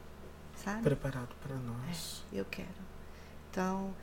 Sabe? 0.55 0.83
Preparado 0.83 1.35
para 1.43 1.57
nós. 1.57 2.23
Eu 2.31 2.45
quero. 2.45 2.69
Então, 3.51 3.95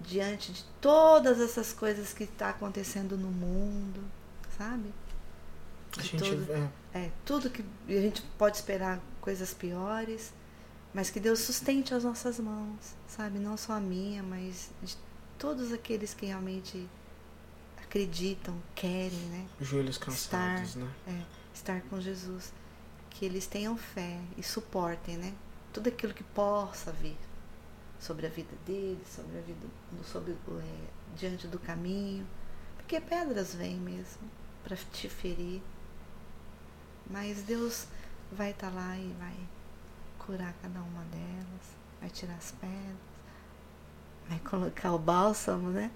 diante 0.00 0.52
de 0.52 0.64
todas 0.80 1.40
essas 1.40 1.72
coisas 1.72 2.12
que 2.12 2.24
está 2.24 2.50
acontecendo 2.50 3.16
no 3.16 3.30
mundo, 3.30 4.04
sabe? 4.58 4.92
Gente 6.02 6.18
todo- 6.18 6.52
é, 6.52 6.98
é, 6.98 7.10
tudo 7.24 7.50
que 7.50 7.64
a 7.88 8.00
gente 8.00 8.22
pode 8.38 8.56
esperar 8.56 9.00
coisas 9.20 9.54
piores, 9.54 10.32
mas 10.92 11.10
que 11.10 11.20
Deus 11.20 11.40
sustente 11.40 11.94
as 11.94 12.04
nossas 12.04 12.38
mãos, 12.38 12.94
sabe? 13.08 13.38
Não 13.38 13.56
só 13.56 13.74
a 13.74 13.80
minha, 13.80 14.22
mas 14.22 14.70
de 14.82 14.96
todos 15.38 15.72
aqueles 15.72 16.14
que 16.14 16.26
realmente 16.26 16.88
acreditam, 17.82 18.60
querem, 18.74 19.18
né? 19.30 19.46
joelhos 19.60 19.98
cansados, 19.98 20.74
né? 20.76 20.88
É, 21.06 21.22
estar 21.54 21.80
com 21.82 22.00
Jesus. 22.00 22.52
Que 23.10 23.24
eles 23.24 23.46
tenham 23.46 23.76
fé 23.76 24.18
e 24.36 24.42
suportem, 24.42 25.16
né? 25.16 25.32
Tudo 25.72 25.88
aquilo 25.88 26.12
que 26.12 26.24
possa 26.24 26.90
vir 26.92 27.16
sobre 28.00 28.26
a 28.26 28.28
vida 28.30 28.50
deles, 28.66 29.06
sobre 29.08 29.38
a 29.38 29.40
vida, 29.40 29.66
sobre 30.04 30.32
é, 30.32 31.16
diante 31.16 31.46
do 31.46 31.58
caminho, 31.58 32.26
porque 32.76 33.00
pedras 33.00 33.54
vêm 33.54 33.76
mesmo 33.76 34.28
para 34.64 34.76
te 34.76 35.08
ferir, 35.08 35.62
mas 37.10 37.42
Deus 37.42 37.86
vai 38.32 38.50
estar 38.50 38.70
lá 38.70 38.96
e 38.96 39.12
vai 39.18 39.36
curar 40.18 40.54
cada 40.62 40.80
uma 40.80 41.02
delas, 41.04 41.76
vai 42.00 42.10
tirar 42.10 42.34
as 42.34 42.52
pedras, 42.52 42.96
vai 44.28 44.38
colocar 44.40 44.92
o 44.92 44.98
bálsamo, 44.98 45.70
né? 45.70 45.90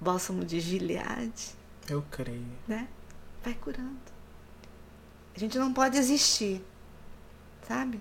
Bálsamo 0.00 0.44
de 0.44 0.60
Gileade 0.60 1.54
Eu 1.88 2.02
creio. 2.10 2.46
né? 2.66 2.88
Vai 3.44 3.54
curando. 3.54 3.98
A 5.34 5.38
gente 5.38 5.58
não 5.58 5.72
pode 5.72 5.96
existir, 5.96 6.64
sabe? 7.62 8.00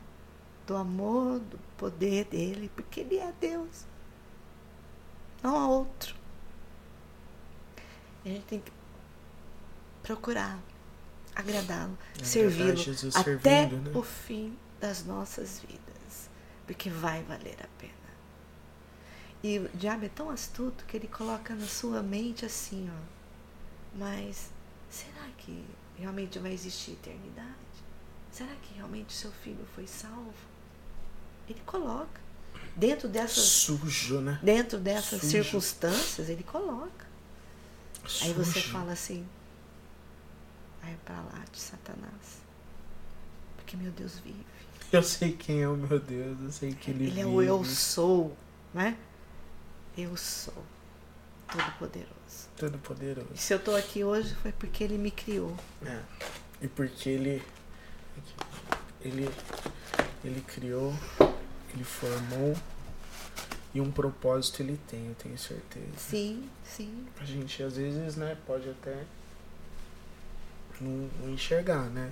Do 0.66 0.76
amor, 0.76 1.40
do 1.40 1.58
poder 1.78 2.26
dele, 2.26 2.70
porque 2.76 3.02
ele 3.02 3.18
é 3.18 3.32
Deus. 3.40 3.86
Não 5.44 5.56
há 5.58 5.68
outro. 5.68 6.16
A 8.26 8.30
gente 8.30 8.46
tem 8.46 8.60
que 8.60 8.72
procurar 10.04 10.60
agradá-lo, 11.40 11.98
Agradar 12.14 12.26
servi-lo 12.26 12.82
até 13.16 13.68
servindo, 13.68 13.91
né? 13.91 13.98
o 13.98 14.03
fim 14.03 14.57
das 14.80 15.06
nossas 15.06 15.60
vidas, 15.60 16.30
porque 16.66 16.90
vai 16.90 17.24
valer 17.24 17.57
a 17.61 17.68
pena. 17.80 17.94
E 19.41 19.60
o 19.60 19.70
diabo 19.74 20.06
é 20.06 20.10
tão 20.10 20.30
astuto 20.30 20.84
que 20.86 20.98
ele 20.98 21.07
coloca 21.07 21.56
na 21.56 21.66
sua 21.66 22.03
mente 22.03 22.45
assim, 22.45 22.90
ó. 22.90 23.98
Mas 23.98 24.49
será 24.90 25.28
que 25.38 25.66
realmente 25.98 26.38
vai 26.40 26.53
existir 26.53 26.91
eternidade? 26.91 27.56
Será 28.32 28.53
que 28.61 28.74
realmente 28.76 29.14
seu 29.14 29.32
filho 29.32 29.66
foi 29.74 29.88
salvo? 29.88 30.34
Ele 31.48 31.61
coloca. 31.66 32.22
Dentro 32.76 33.07
dessas, 33.07 33.44
Sujo, 33.44 34.22
né? 34.22 34.40
dentro 34.44 34.78
dessas 34.78 35.22
Sujo. 35.22 35.32
circunstâncias, 35.32 36.30
ele 36.30 36.44
coloca. 36.44 37.07
Aí 38.22 38.34
você 38.34 38.60
Sujo. 38.60 38.72
fala 38.72 38.91
assim, 38.91 39.26
vai 40.90 40.98
pra 41.06 41.16
lá 41.16 41.44
de 41.52 41.60
Satanás. 41.60 42.41
Porque 43.57 43.78
meu 43.78 43.91
Deus 43.91 44.20
vive. 44.20 44.45
Eu 44.91 45.03
sei 45.03 45.34
quem 45.34 45.61
é 45.61 45.68
o 45.68 45.78
meu 45.78 45.99
Deus, 45.99 46.38
eu 46.41 46.52
sei 46.52 46.74
que 46.74 46.90
ele, 46.90 47.06
Ele 47.06 47.20
é 47.22 47.24
vive. 47.24 47.36
o 47.36 47.41
eu 47.41 47.64
sou, 47.64 48.36
né? 48.74 48.98
Eu 49.95 50.16
sou 50.18 50.53
todo 51.52 51.72
poderoso. 51.78 52.49
Todo 52.57 52.78
poderoso. 52.80 53.30
E 53.34 53.38
se 53.38 53.53
eu 53.53 53.60
tô 53.60 53.76
aqui 53.76 54.03
hoje 54.03 54.34
foi 54.36 54.52
porque 54.52 54.84
ele 54.84 54.98
me 54.98 55.11
criou. 55.11 55.56
É. 55.86 56.02
E 56.61 56.68
porque 56.68 57.10
ele. 57.10 57.44
Ele. 59.02 59.30
Ele 60.24 60.41
criou, 60.41 60.94
ele 61.74 61.84
formou. 61.84 62.56
E 63.74 63.80
um 63.80 63.91
propósito 63.91 64.64
ele 64.64 64.80
tem, 64.88 65.07
eu 65.07 65.16
tenho 65.16 65.38
certeza. 65.38 65.86
Sim, 65.95 66.49
sim. 66.64 67.06
A 67.20 67.24
gente 67.24 67.61
às 67.61 67.78
vezes, 67.78 68.16
né, 68.16 68.36
pode 68.48 68.68
até 68.68 69.06
não, 70.81 71.10
não 71.22 71.30
enxergar, 71.34 71.89
né? 71.89 72.11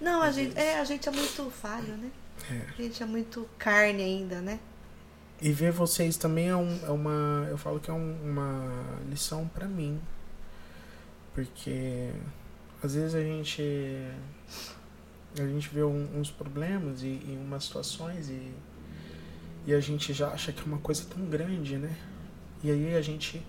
Não, 0.00 0.20
a 0.22 0.26
Às 0.26 0.34
gente, 0.34 0.54
vezes. 0.54 0.70
é, 0.70 0.80
a 0.80 0.84
gente 0.84 1.08
é 1.08 1.12
muito 1.12 1.50
falho, 1.50 1.96
né? 1.96 2.10
É. 2.50 2.66
A 2.78 2.82
gente 2.82 3.02
é 3.02 3.06
muito 3.06 3.48
carne 3.58 4.02
ainda, 4.02 4.40
né? 4.40 4.58
E 5.40 5.50
ver 5.52 5.70
vocês 5.72 6.16
também 6.16 6.48
é, 6.48 6.56
um, 6.56 6.78
é 6.86 6.90
uma. 6.90 7.46
Eu 7.50 7.56
falo 7.58 7.78
que 7.80 7.90
é 7.90 7.92
um- 7.94 8.16
uma 8.24 8.72
lição 9.08 9.48
pra 9.48 9.66
mim. 9.66 10.00
Porque 11.34 12.10
às 12.82 12.94
vezes 12.94 13.14
a 13.14 13.20
gente. 13.22 13.62
A 15.38 15.46
gente 15.46 15.68
vê 15.70 15.82
um- 15.82 16.08
uns 16.18 16.30
problemas 16.30 17.02
e, 17.02 17.06
e 17.06 17.38
umas 17.42 17.64
situações 17.64 18.28
e, 18.28 18.52
e 19.66 19.72
a 19.74 19.80
gente 19.80 20.12
já 20.12 20.28
acha 20.28 20.52
que 20.52 20.60
é 20.60 20.64
uma 20.64 20.78
coisa 20.78 21.04
tão 21.08 21.24
grande, 21.26 21.76
né? 21.78 21.96
E 22.62 22.70
aí 22.70 22.94
a 22.94 23.00
gente. 23.00 23.42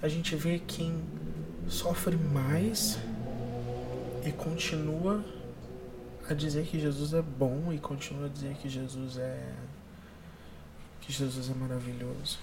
A 0.00 0.06
gente 0.08 0.36
vê 0.36 0.60
quem 0.64 1.02
sofre 1.68 2.16
mais 2.16 2.98
e 4.28 4.32
continua 4.32 5.24
a 6.28 6.34
dizer 6.34 6.66
que 6.66 6.78
Jesus 6.78 7.14
é 7.14 7.22
bom 7.22 7.72
e 7.72 7.78
continua 7.78 8.26
a 8.26 8.28
dizer 8.28 8.54
que 8.56 8.68
Jesus 8.68 9.16
é 9.16 9.54
que 11.00 11.10
Jesus 11.10 11.48
é 11.50 11.54
maravilhoso. 11.54 12.38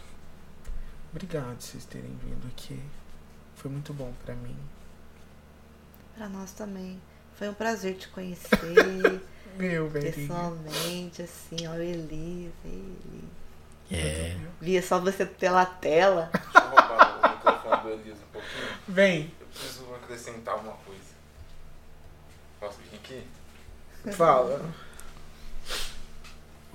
Obrigado 1.11 1.61
vocês 1.61 1.85
terem 1.85 2.17
vindo 2.23 2.47
aqui. 2.47 2.81
Foi 3.55 3.69
muito 3.69 3.93
bom 3.93 4.11
pra 4.25 4.33
mim. 4.33 4.57
Pra 6.15 6.27
nós 6.27 6.51
também. 6.53 6.99
Foi 7.35 7.49
um 7.49 7.53
prazer 7.53 7.95
te 7.97 8.07
conhecer 8.07 8.49
Meu, 9.55 9.87
velho. 9.87 10.11
pessoalmente, 10.11 11.21
assim, 11.21 11.67
ó, 11.67 11.75
Elisa, 11.75 12.51
ele. 12.65 13.29
É. 13.91 14.35
Via 14.59 14.81
só 14.81 14.99
você 14.99 15.23
pela 15.25 15.65
tela. 15.65 16.31
Deixa 16.33 16.57
eu 16.57 16.69
roubar 16.71 17.19
o 17.19 17.35
microfone 17.35 17.81
do 17.83 17.89
Elias 17.89 18.17
um 18.17 18.31
pouquinho. 18.33 18.79
Vem, 18.87 19.31
Eu 19.39 19.45
preciso 19.47 19.85
acrescentar 19.93 20.55
uma 20.55 20.73
coisa. 20.73 21.04
Posso 22.59 22.77
vir 22.91 22.97
aqui? 22.97 23.23
fala. 24.15 24.61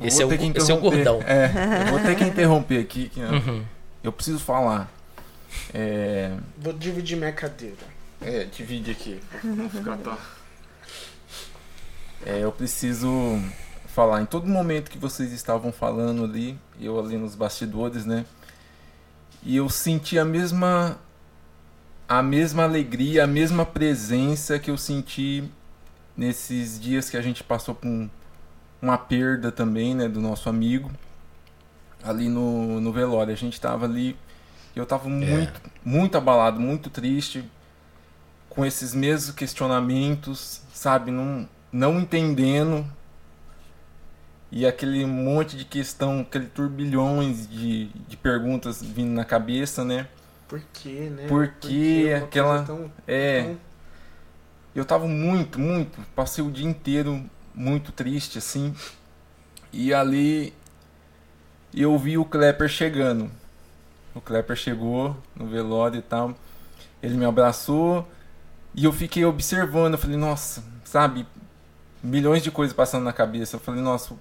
Esse 0.03 0.23
é 0.23 0.27
o 0.27 0.33
esse 0.33 0.71
é 0.71 0.75
o 0.75 0.81
gordão. 0.81 1.21
É, 1.23 1.85
eu 1.87 1.91
vou 1.91 2.01
ter 2.01 2.17
que 2.17 2.25
interromper 2.25 2.81
aqui. 2.81 3.09
que 3.09 3.21
eu- 3.21 3.29
Uhum. 3.31 3.65
Eu 4.03 4.13
preciso 4.13 4.39
falar. 4.39 4.91
É, 5.75 6.33
Vou 6.59 6.73
dividir 6.73 7.17
minha 7.19 7.33
cadeira. 7.33 7.77
É, 8.21 8.45
divide 8.45 8.91
aqui. 8.91 9.21
Vou 9.45 9.69
ficar 9.69 9.97
tão... 9.99 10.17
É, 12.25 12.39
eu 12.41 12.53
preciso 12.53 13.11
falar 13.87 14.23
em 14.23 14.27
todo 14.27 14.47
momento 14.47 14.91
que 14.91 14.99
vocês 14.99 15.33
estavam 15.33 15.73
falando 15.73 16.25
ali, 16.25 16.59
eu 16.81 16.99
ali 16.99 17.17
nos 17.17 17.35
bastidores, 17.35 18.05
né? 18.07 18.25
E 19.43 19.57
eu 19.57 19.69
senti 19.69 20.19
a 20.19 20.25
mesma 20.25 20.99
a 22.09 22.23
mesma 22.23 22.65
alegria, 22.65 23.25
a 23.25 23.27
mesma 23.27 23.65
presença 23.65 24.59
que 24.59 24.71
eu 24.71 24.77
senti 24.77 25.45
nesses 26.21 26.79
dias 26.79 27.09
que 27.09 27.17
a 27.17 27.23
gente 27.23 27.43
passou 27.43 27.75
por 27.75 27.89
um, 27.89 28.11
uma 28.83 28.99
perda 28.99 29.51
também, 29.51 29.95
né, 29.95 30.07
do 30.07 30.21
nosso 30.21 30.51
amigo 30.51 30.91
ali 32.05 32.29
no, 32.29 32.79
no 32.79 32.93
velório. 32.93 33.33
A 33.33 33.37
gente 33.37 33.55
estava 33.55 33.87
ali, 33.87 34.15
eu 34.77 34.83
estava 34.83 35.09
muito, 35.09 35.61
muito 35.83 36.19
abalado, 36.19 36.61
muito 36.61 36.91
triste, 36.91 37.43
com 38.51 38.67
esses 38.67 38.95
mesmos 38.95 39.35
questionamentos, 39.35 40.61
sabe, 40.75 41.11
não, 41.11 41.49
não 41.73 41.99
entendendo 42.01 42.85
e 44.53 44.67
aquele 44.67 45.07
monte 45.07 45.57
de 45.57 45.65
questão, 45.65 46.21
aquele 46.21 46.47
turbilhões 46.47 47.49
de, 47.49 47.87
de 48.09 48.17
perguntas 48.17 48.83
vindo 48.83 49.13
na 49.13 49.25
cabeça, 49.25 49.85
né? 49.85 50.07
Por 50.49 50.61
quê, 50.73 51.09
né? 51.11 51.27
Por 51.29 51.49
uma 52.17 52.27
aquela- 52.27 52.63
tão- 52.65 52.93
É, 53.07 53.43
tão- 53.45 53.57
eu 54.75 54.85
tava 54.85 55.07
muito, 55.07 55.59
muito, 55.59 56.01
passei 56.15 56.45
o 56.45 56.51
dia 56.51 56.69
inteiro 56.69 57.23
muito 57.55 57.93
triste 57.93 58.39
assim. 58.39 58.75
E 59.73 59.93
ali 59.93 60.53
eu 61.75 61.97
vi 61.99 62.19
o 62.19 62.25
Klepper 62.25 62.69
chegando. 62.69 63.31
O 64.15 64.21
Klepper 64.21 64.57
chegou 64.57 65.17
no 65.35 65.47
velório 65.47 65.99
e 65.99 66.03
tal. 66.03 66.35
Ele 67.03 67.17
me 67.17 67.25
abraçou 67.25 68.07
e 68.75 68.85
eu 68.85 68.93
fiquei 68.93 69.25
observando, 69.25 69.95
eu 69.95 69.99
falei, 69.99 70.17
nossa, 70.17 70.63
sabe, 70.85 71.27
milhões 72.03 72.43
de 72.43 72.51
coisas 72.51 72.75
passando 72.75 73.05
na 73.05 73.13
cabeça. 73.13 73.57
Eu 73.57 73.61
falei, 73.61 73.81
nossa, 73.81 74.15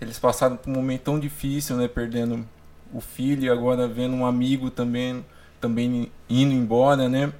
eles 0.00 0.18
passaram 0.18 0.56
por 0.56 0.70
um 0.70 0.74
momento 0.74 1.02
tão 1.02 1.18
difícil, 1.18 1.76
né, 1.76 1.88
perdendo 1.88 2.46
o 2.92 3.00
filho 3.00 3.44
e 3.44 3.50
agora 3.50 3.88
vendo 3.88 4.14
um 4.14 4.26
amigo 4.26 4.70
também 4.70 5.24
também 5.60 6.12
indo 6.28 6.52
embora, 6.52 7.08
né? 7.08 7.32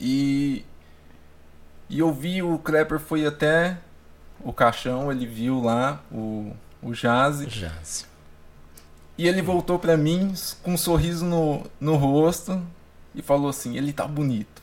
E 0.00 0.64
e 1.88 1.98
eu 1.98 2.12
vi 2.12 2.42
o 2.42 2.58
Klepper 2.58 2.98
foi 2.98 3.26
até 3.26 3.78
o 4.40 4.52
caixão, 4.52 5.10
ele 5.10 5.26
viu 5.26 5.60
lá 5.62 6.00
o 6.10 6.52
o 6.80 6.92
Jazz 6.92 7.44
Jazz. 7.48 8.06
e 9.16 9.26
ele 9.26 9.42
voltou 9.42 9.78
pra 9.80 9.96
mim 9.96 10.32
com 10.62 10.74
um 10.74 10.76
sorriso 10.76 11.24
no, 11.24 11.66
no 11.80 11.96
rosto 11.96 12.62
e 13.14 13.20
falou 13.20 13.50
assim: 13.50 13.76
"Ele 13.76 13.92
tá 13.92 14.06
bonito". 14.06 14.62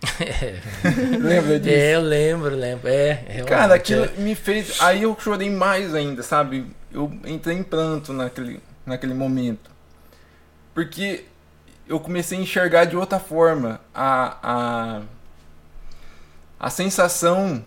Lembra 1.20 1.58
disso? 1.60 1.74
É, 1.74 1.94
eu 1.94 2.00
lembro, 2.00 2.54
lembro. 2.56 2.88
É, 2.88 3.42
Cara, 3.46 3.74
aquilo 3.74 4.04
é. 4.04 4.08
me 4.16 4.34
fez. 4.34 4.80
Aí 4.80 5.02
eu 5.02 5.16
chorei 5.18 5.50
mais 5.50 5.94
ainda, 5.94 6.22
sabe? 6.22 6.66
Eu 6.90 7.12
entrei 7.24 7.56
em 7.56 7.62
pranto 7.62 8.12
naquele, 8.12 8.60
naquele 8.86 9.12
momento. 9.12 9.70
Porque 10.72 11.24
eu 11.86 12.00
comecei 12.00 12.38
a 12.38 12.40
enxergar 12.40 12.84
de 12.86 12.96
outra 12.96 13.18
forma 13.18 13.80
a, 13.94 14.38
a, 14.42 15.02
a 16.60 16.68
sensação, 16.70 17.64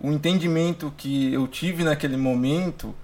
o 0.00 0.10
entendimento 0.10 0.92
que 0.96 1.32
eu 1.32 1.46
tive 1.46 1.84
naquele 1.84 2.16
momento 2.16 2.94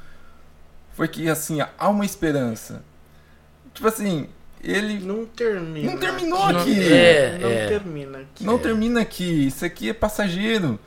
foi 0.94 1.06
que, 1.06 1.28
assim, 1.28 1.58
há 1.60 1.88
uma 1.88 2.04
esperança. 2.04 2.82
Tipo 3.74 3.86
assim, 3.86 4.28
ele 4.64 4.98
Não 4.98 5.24
termina. 5.26 5.92
não 5.92 5.98
terminou 5.98 6.52
Não- 6.52 6.60
aqui. 6.60 6.92
é, 6.92 7.38
não 7.40 7.48
é. 7.50 7.66
termina 7.68 8.18
aqui. 8.18 8.44
Não 8.44 8.58
termina 8.58 9.00
aqui, 9.02 9.46
isso 9.46 9.64
aqui 9.64 9.90
é 9.90 9.92
passageiro. 9.94 10.78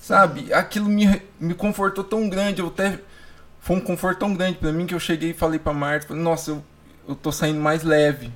Sabe? 0.00 0.52
Aquilo 0.52 0.88
me, 0.88 1.22
me 1.38 1.54
confortou 1.54 2.02
tão 2.02 2.28
grande, 2.28 2.60
eu 2.60 2.66
até 2.66 2.98
foi 3.60 3.76
um 3.76 3.80
conforto 3.80 4.18
tão 4.18 4.34
grande 4.34 4.58
pra 4.58 4.72
mim 4.72 4.84
que 4.84 4.94
eu 4.94 4.98
cheguei 4.98 5.30
e 5.30 5.34
falei 5.34 5.60
pra 5.60 5.72
Marta, 5.72 6.08
falei, 6.08 6.20
nossa, 6.22 6.50
eu, 6.50 6.64
eu 7.06 7.14
tô 7.14 7.30
saindo 7.30 7.60
mais 7.60 7.84
leve. 7.84 8.32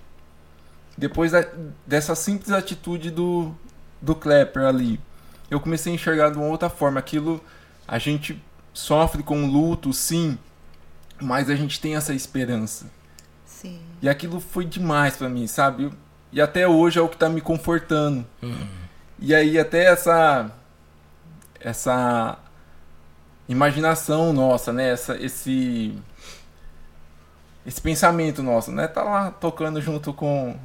Depois 0.96 1.32
da- 1.32 1.44
dessa 1.84 2.14
simples 2.14 2.52
atitude 2.52 3.10
do 3.10 3.52
do 4.00 4.14
Klepper 4.14 4.62
ali, 4.66 5.00
eu 5.50 5.60
comecei 5.60 5.92
a 5.92 5.94
enxergar 5.94 6.30
de 6.30 6.38
uma 6.38 6.46
outra 6.46 6.68
forma. 6.68 6.98
Aquilo 6.98 7.42
a 7.86 7.98
gente 7.98 8.42
sofre 8.72 9.22
com 9.22 9.46
luto, 9.46 9.92
sim, 9.92 10.38
mas 11.20 11.48
a 11.48 11.54
gente 11.54 11.80
tem 11.80 11.96
essa 11.96 12.12
esperança. 12.12 12.86
Sim. 13.44 13.80
E 14.02 14.08
aquilo 14.08 14.40
foi 14.40 14.64
demais 14.64 15.16
pra 15.16 15.28
mim, 15.28 15.46
sabe? 15.46 15.90
E 16.32 16.40
até 16.40 16.68
hoje 16.68 16.98
é 16.98 17.02
o 17.02 17.08
que 17.08 17.16
tá 17.16 17.28
me 17.28 17.40
confortando. 17.40 18.26
E 19.18 19.34
aí 19.34 19.58
até 19.58 19.84
essa 19.84 20.50
essa 21.58 22.38
imaginação 23.48 24.32
nossa, 24.32 24.72
né? 24.72 24.90
Essa, 24.90 25.16
esse 25.16 25.96
esse 27.64 27.80
pensamento 27.80 28.42
nosso, 28.42 28.70
né? 28.70 28.86
Tá 28.86 29.02
lá 29.02 29.30
tocando 29.30 29.80
junto 29.80 30.12
com 30.12 30.56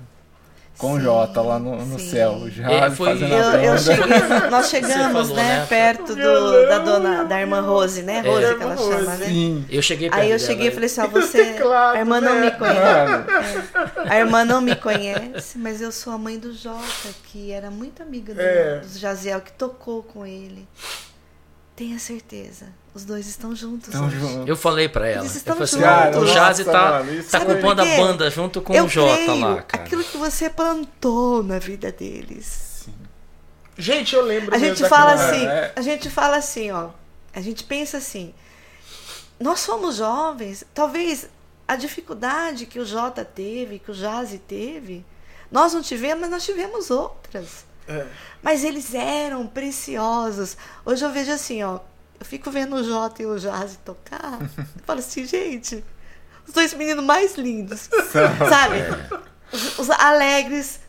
com 0.82 0.94
o 0.94 0.98
Sim, 0.98 1.04
Jota 1.04 1.42
lá 1.42 1.60
no, 1.60 1.86
no 1.86 2.00
céu, 2.00 2.42
já 2.50 2.70
É, 2.72 2.90
foi- 2.92 3.10
fazendo 3.12 3.34
a 3.36 3.38
Eu, 3.64 3.74
eu 3.74 3.78
cheguei, 3.78 4.20
nós 4.50 4.70
chegamos, 4.70 5.28
falou, 5.30 5.36
né, 5.36 5.44
né? 5.60 5.66
perto 5.70 6.16
do, 6.16 6.68
da 6.68 6.80
dona, 6.80 7.24
da 7.24 7.40
irmã 7.40 7.62
Rose, 7.62 8.02
né? 8.02 8.22
Rose 8.22 8.46
É. 8.46 8.56
que 8.56 8.64
ela 8.64 8.76
chama, 8.76 8.96
Rose. 8.96 9.06
né? 9.20 9.26
Sim. 9.28 9.66
Eu 9.70 9.82
cheguei 9.82 10.10
perto 10.10 10.22
Aí 10.22 10.32
eu 10.32 10.40
cheguei 10.40 10.66
e 10.66 10.70
e- 10.70 10.74
falei 10.74 10.88
assim, 10.88 11.02
ó, 11.02 11.08
você, 11.08 11.46
Teclado, 11.54 11.96
a 11.96 12.00
irmã 12.00 12.20
não 12.20 12.34
né? 12.36 12.42
me 12.46 12.52
conhece. 12.52 12.82
Mano, 12.82 13.26
A 14.12 14.18
irmã 14.20 14.44
não 14.44 14.60
me 14.62 14.76
conhece, 14.76 15.58
mas 15.58 15.82
eu 15.82 15.92
sou 15.92 16.12
a 16.14 16.18
mãe 16.18 16.40
do 16.40 16.52
Jota, 16.54 16.82
que 17.32 17.52
era 17.52 17.70
muito 17.70 18.02
amiga 18.02 18.34
do, 18.34 18.42
É. 18.42 18.80
do 18.80 18.98
Jaziel, 19.00 19.40
que 19.42 19.52
tocou 19.54 20.02
com 20.04 20.26
ele. 20.26 20.68
Tenha 21.82 21.98
certeza, 21.98 22.68
os 22.94 23.04
dois 23.04 23.26
estão 23.26 23.56
juntos. 23.56 23.90
tão 23.92 24.06
hoje. 24.06 24.20
junto. 24.20 24.48
Eu 24.48 24.56
falei 24.56 24.88
pra 24.88 25.08
ela. 25.08 25.22
Eles 25.24 25.32
Eu 25.32 25.38
estão 25.40 25.56
falei 25.56 25.64
assim, 25.90 26.12
juntos. 26.14 26.30
o 26.30 26.32
Jazz 26.32 26.60
Nossa, 26.60 26.72
tá, 26.72 27.04
tá 27.32 27.40
ocupando 27.40 27.82
por 27.82 27.92
a 27.92 27.98
banda 27.98 28.30
junto 28.30 28.62
com 28.62 28.72
eu 28.76 28.86
o 28.86 28.88
Jota 28.88 29.34
lá, 29.34 29.62
cara. 29.64 29.84
aquilo 29.84 30.04
que 30.04 30.16
você 30.16 30.48
plantou 30.48 31.42
na 31.42 31.58
vida 31.58 31.92
deles. 31.92 32.88
Gente, 33.76 34.14
eu 34.16 34.22
lembro 34.24 34.54
A 34.54 34.60
gente 34.60 34.88
fala 34.88 35.16
daquela- 35.16 35.32
assim, 35.32 35.48
É. 35.48 35.74
a 35.76 35.82
gente 35.82 36.08
fala 36.12 36.38
assim, 36.38 36.70
ó. 36.70 36.90
A 37.34 37.42
gente 37.42 37.64
pensa 37.64 37.98
assim. 37.98 38.32
Nós 39.40 39.60
somos 39.62 39.96
jovens, 39.96 40.64
talvez 40.72 41.28
a 41.68 41.76
dificuldade 41.76 42.68
que 42.68 42.78
o 42.80 42.86
Jota 42.86 43.26
teve, 43.26 43.80
que 43.80 43.90
o 43.90 43.94
Jazzy 43.96 44.38
teve, 44.38 45.04
nós 45.52 45.74
não 45.74 45.82
tivemos, 45.82 46.22
mas 46.22 46.30
nós 46.30 46.46
tivemos 46.46 46.92
outras. 46.92 47.66
É. 47.88 48.06
Mas 48.42 48.64
eles 48.64 48.94
eram 48.94 49.46
preciosos. 49.48 50.58
Hoje 50.86 51.04
eu 51.06 51.12
vejo 51.12 51.32
assim, 51.32 51.62
ó. 51.64 51.80
Eu 52.20 52.26
fico 52.26 52.50
vendo 52.52 52.76
o 52.76 52.84
Jota 52.84 53.22
e 53.22 53.26
o 53.26 53.38
Jazzy 53.38 53.78
tocar. 53.86 54.40
Eu 54.58 54.84
falo 54.86 55.00
assim, 55.00 55.26
gente, 55.26 55.84
os 56.48 56.54
dois 56.54 56.72
meninos 56.74 57.04
mais 57.04 57.36
lindos. 57.36 57.90
sabe? 58.50 58.78
Os, 59.52 59.80
os 59.80 59.90
alegres. 59.90 60.80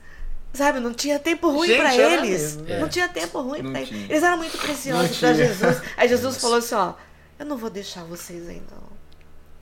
Sabe? 0.53 0.79
Não 0.81 0.93
tinha 0.93 1.19
tempo 1.19 1.51
ruim 1.51 1.71
era 1.73 1.95
eles. 1.95 2.57
mesmo. 2.57 2.81
Não 2.81 2.89
tinha 2.89 3.09
tempo 3.09 3.41
ruim 3.41 3.63
pra 3.71 3.81
eles. 3.81 4.11
Eles 4.11 4.23
eram 4.23 4.37
muito 4.37 4.59
preciosos 4.59 5.17
tinha. 5.17 5.35
Jesus. 5.35 5.81
Aí 5.97 6.07
Jesus 6.09 6.37
falou 6.41 6.59
assim, 6.59 6.75
ó. 6.75 6.93
Eu 7.39 7.47
não 7.47 7.57
vou 7.57 7.71
deixar 7.71 8.05
vocês 8.05 8.47
aí, 8.49 8.63
não. 8.71 8.83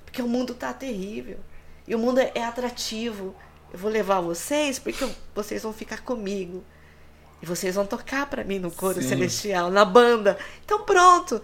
Porque 0.04 0.20
o 0.20 0.26
mundo 0.28 0.54
tá 0.54 0.72
terrível. 0.72 1.38
E 1.86 1.94
o 1.94 1.98
mundo 2.00 2.18
é, 2.18 2.32
é 2.34 2.44
atrativo. 2.44 3.34
Eu 3.72 3.78
vou 3.78 3.90
levar 3.90 4.20
vocês 4.20 4.80
porque 4.80 5.04
eu- 5.04 5.14
vocês 5.34 5.62
vão 5.62 5.72
ficar 5.72 6.00
comigo. 6.00 6.64
E 7.42 7.46
vocês 7.46 7.74
vão 7.74 7.86
tocar 7.86 8.26
pra 8.28 8.44
mim 8.44 8.58
no 8.58 8.70
coro 8.70 9.00
Sim. 9.00 9.08
celestial, 9.08 9.70
na 9.70 9.84
banda. 9.84 10.38
Então 10.64 10.84
pronto. 10.84 11.40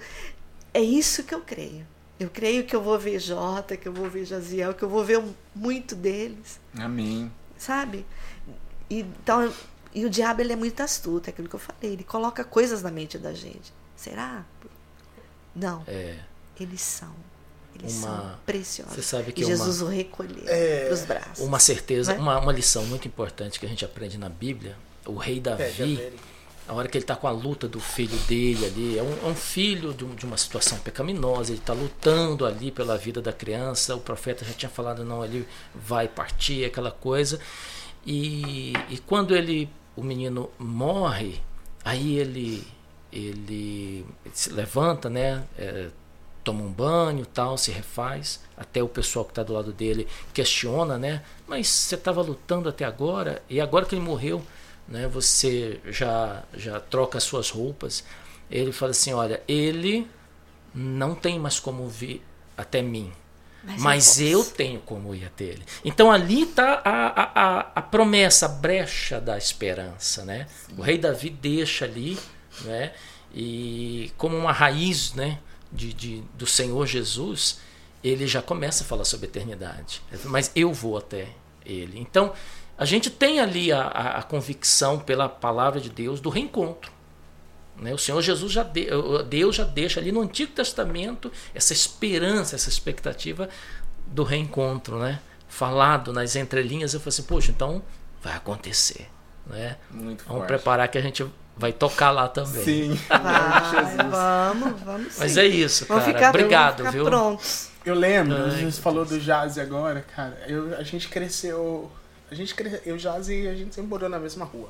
É 0.75 0.81
isso 0.81 1.23
que 1.25 1.35
eu 1.35 1.41
creio. 1.41 1.87
Eu 2.21 2.29
creio 2.31 2.65
que 2.65 2.75
eu 2.77 2.83
vou 2.83 2.99
ver 2.99 3.19
Jota, 3.19 3.77
que 3.77 3.87
eu 3.89 3.93
vou 3.93 4.09
ver 4.09 4.25
Jaziel, 4.25 4.75
que 4.75 4.83
eu 4.83 4.89
vou 4.89 5.05
ver 5.05 5.23
muito 5.55 5.95
deles, 5.95 6.59
Amém. 6.79 7.31
sabe? 7.59 8.07
E, 8.89 9.01
então, 9.01 9.53
e 9.95 10.05
o 10.07 10.11
diabo 10.11 10.41
ele 10.41 10.53
é 10.53 10.57
muito 10.57 10.81
astuto, 10.83 11.29
é 11.29 11.31
aquilo 11.31 11.49
que 11.49 11.55
eu 11.55 11.61
falei. 11.61 11.93
Ele 11.93 12.05
coloca 12.05 12.43
coisas 12.45 12.83
na 12.83 12.91
mente 12.91 13.19
da 13.19 13.33
gente. 13.35 13.73
Será? 13.95 14.45
Não. 15.55 15.83
É. 15.87 16.17
Eles 16.59 16.81
são. 16.81 17.15
Eles 17.79 17.97
Uma- 17.99 18.07
são 18.17 18.39
preciosos. 18.47 18.95
Você 18.95 19.03
sabe 19.03 19.33
que 19.33 19.43
e 19.43 19.45
uma- 19.45 19.49
Jesus 19.51 19.83
o 19.83 19.87
recolheu 19.87 20.45
É. 20.47 20.87
pros 20.87 21.03
braços. 21.03 21.41
Uma 21.41 21.59
certeza, 21.59 22.15
Né? 22.15 22.19
uma, 22.19 22.39
uma 22.39 22.53
lição 22.53 22.85
muito 22.87 23.07
importante 23.07 23.61
que 23.61 23.67
a 23.67 23.69
gente 23.69 23.85
aprende 23.85 24.17
na 24.17 24.31
Bíblia, 24.31 24.77
o 25.07 25.17
rei 25.17 25.39
É, 25.39 25.41
Davi, 25.41 25.65
Javelin. 25.97 26.13
a 26.69 26.75
hora 26.75 26.89
que 26.89 26.99
ele 26.99 27.05
está 27.05 27.15
com 27.17 27.27
a 27.29 27.31
luta 27.31 27.69
do 27.69 27.79
filho 27.81 28.17
dele 28.29 28.67
ali, 28.67 28.99
é 28.99 29.03
um, 29.03 29.27
é 29.29 29.31
um 29.31 29.35
filho 29.35 29.95
de, 29.95 30.05
um- 30.05 30.15
de 30.15 30.25
uma 30.27 30.37
situação 30.37 30.79
pecaminosa, 30.79 31.53
ele 31.53 31.61
está 31.61 31.73
lutando 31.73 32.45
ali 32.45 32.71
pela 32.73 32.97
vida 32.99 33.23
da 33.23 33.33
criança, 33.33 33.95
o 33.95 34.01
profeta 34.01 34.45
já 34.45 34.53
tinha 34.53 34.69
falado, 34.71 35.05
não, 35.05 35.25
ele 35.25 35.47
vai 35.75 36.09
partir, 36.09 36.65
aquela 36.65 36.91
coisa. 36.91 37.39
E, 38.05 38.73
e 38.91 38.99
quando 38.99 39.35
ele, 39.35 39.69
o 39.97 40.03
menino 40.03 40.51
morre, 40.59 41.41
aí 41.85 42.17
ele, 42.19 42.67
ele 43.13 44.05
se 44.33 44.51
levanta, 44.51 45.09
né? 45.09 45.45
é, 45.59 45.89
toma 46.45 46.63
um 46.63 46.71
banho 46.71 47.27
tal, 47.27 47.59
se 47.59 47.71
refaz. 47.73 48.41
Até 48.57 48.83
o 48.83 48.89
pessoal 48.89 49.25
que 49.25 49.33
está 49.33 49.43
do 49.43 49.53
lado 49.53 49.73
dele 49.73 50.07
questiona, 50.33 50.97
né? 50.97 51.23
Mas 51.47 51.67
você 51.69 51.95
estava 51.97 52.23
lutando 52.23 52.69
até 52.69 52.85
agora, 52.85 53.43
e 53.51 53.61
agora 53.61 53.85
que 53.85 53.95
ele 53.95 54.03
morreu, 54.05 54.41
né? 54.89 55.09
Você 55.09 55.81
já 55.87 56.43
já 56.57 56.81
troca 56.81 57.19
as 57.19 57.25
suas 57.25 57.51
roupas. 57.51 58.05
Ele 58.51 58.73
fala 58.73 58.93
assim, 58.93 59.13
olha, 59.13 59.43
ele 59.49 60.09
não 60.75 61.15
tem 61.15 61.39
mais 61.39 61.59
como 61.59 61.89
vir 61.89 62.23
até 62.57 62.81
mim, 62.81 63.13
Mas, 63.65 63.83
mas 63.83 64.21
eu 64.21 64.39
eu 64.39 64.45
tenho 64.45 64.81
como 64.81 65.15
ir 65.15 65.25
até 65.25 65.45
ele. 65.45 65.65
Então 65.85 66.13
ali 66.13 66.43
está 66.43 66.81
a, 66.85 67.07
a, 67.23 67.61
a, 67.75 67.83
promessa, 67.83 68.47
a 68.47 68.49
brecha 68.49 69.21
da 69.21 69.37
esperança, 69.37 70.25
né? 70.25 70.47
O 70.77 70.83
rei 70.83 70.97
Davi 70.99 71.31
deixa 71.31 71.85
ali, 71.85 72.19
né? 72.63 72.93
E 73.35 74.13
como 74.17 74.37
uma 74.37 74.53
raiz, 74.53 75.13
né? 75.15 75.39
De, 75.73 75.93
de, 75.93 76.23
do 76.35 76.47
Senhor 76.47 76.87
Jesus, 76.87 77.59
ele 78.03 78.27
já 78.27 78.41
começa 78.41 78.85
a 78.85 78.87
falar 78.87 79.05
sobre 79.05 79.27
a 79.27 79.29
eternidade. 79.29 80.01
Mas 80.25 80.53
eu 80.55 80.73
vou 80.73 80.97
até 80.97 81.29
ele. 81.65 81.99
Então 81.99 82.33
a 82.79 82.85
gente 82.85 83.11
tem 83.11 83.41
ali 83.41 83.73
a, 83.73 83.83
a, 83.83 84.19
a 84.19 84.23
convicção 84.23 84.99
pela 84.99 85.29
palavra 85.29 85.81
de 85.81 85.91
Deus 85.91 86.21
do 86.21 86.29
reencontro. 86.29 86.93
Né? 87.77 87.93
O 87.93 87.99
Senhor 87.99 88.21
Jesus 88.23 88.53
já 88.53 88.63
de, 88.63 88.89
Deus 89.29 89.57
já 89.57 89.65
deixa 89.65 90.01
ali 90.01 90.11
no 90.11 90.23
Antigo 90.23 90.53
Testamento 90.53 91.31
essa 91.55 91.73
esperança, 91.73 92.55
essa 92.55 92.69
expectativa 92.69 93.49
do 94.07 94.23
reencontro, 94.23 94.99
né? 94.99 95.21
Falado 95.49 96.13
nas 96.13 96.37
entrelinhas, 96.37 96.95
eu 96.95 97.01
falei 97.01 97.11
assim, 97.11 97.23
poxa, 97.23 97.51
então 97.51 97.83
vai 98.23 98.35
acontecer, 98.35 99.09
né? 99.47 99.77
Muito 99.91 100.25
Vamos 100.25 100.41
forte. 100.41 100.49
preparar 100.49 100.89
que 100.89 100.99
a 100.99 101.01
gente 101.03 101.25
vai 101.57 101.73
tocar 101.73 102.11
lá 102.11 102.29
também. 102.29 102.65
Sim. 102.65 103.01
Vai, 103.09 103.97
vamos, 104.11 104.81
vamos 104.83 105.13
sim. 105.13 105.21
Mas 105.21 105.37
é 105.37 105.47
isso, 105.47 105.87
cara. 105.87 106.01
Ficar, 106.03 106.29
Obrigado, 106.31 106.91
viu? 106.91 107.05
prontos. 107.05 107.71
Eu 107.85 107.95
lembro, 107.95 108.37
Ai, 108.37 108.65
você 108.65 108.77
que 108.79 108.83
falou 108.83 109.05
Deus. 109.05 109.21
do 109.21 109.25
jazz 109.25 109.59
agora, 109.59 110.05
cara. 110.15 110.43
Eu, 110.47 110.77
a 110.77 110.83
gente 110.83 111.09
cresceu. 111.09 111.91
A 112.31 112.35
gente. 112.35 112.55
Eu, 112.85 112.97
jazz 112.97 113.29
e 113.29 113.47
a 113.47 113.55
gente 113.55 113.75
sempre 113.75 113.89
morou 113.89 114.09
na 114.09 114.19
mesma 114.19 114.45
rua. 114.45 114.69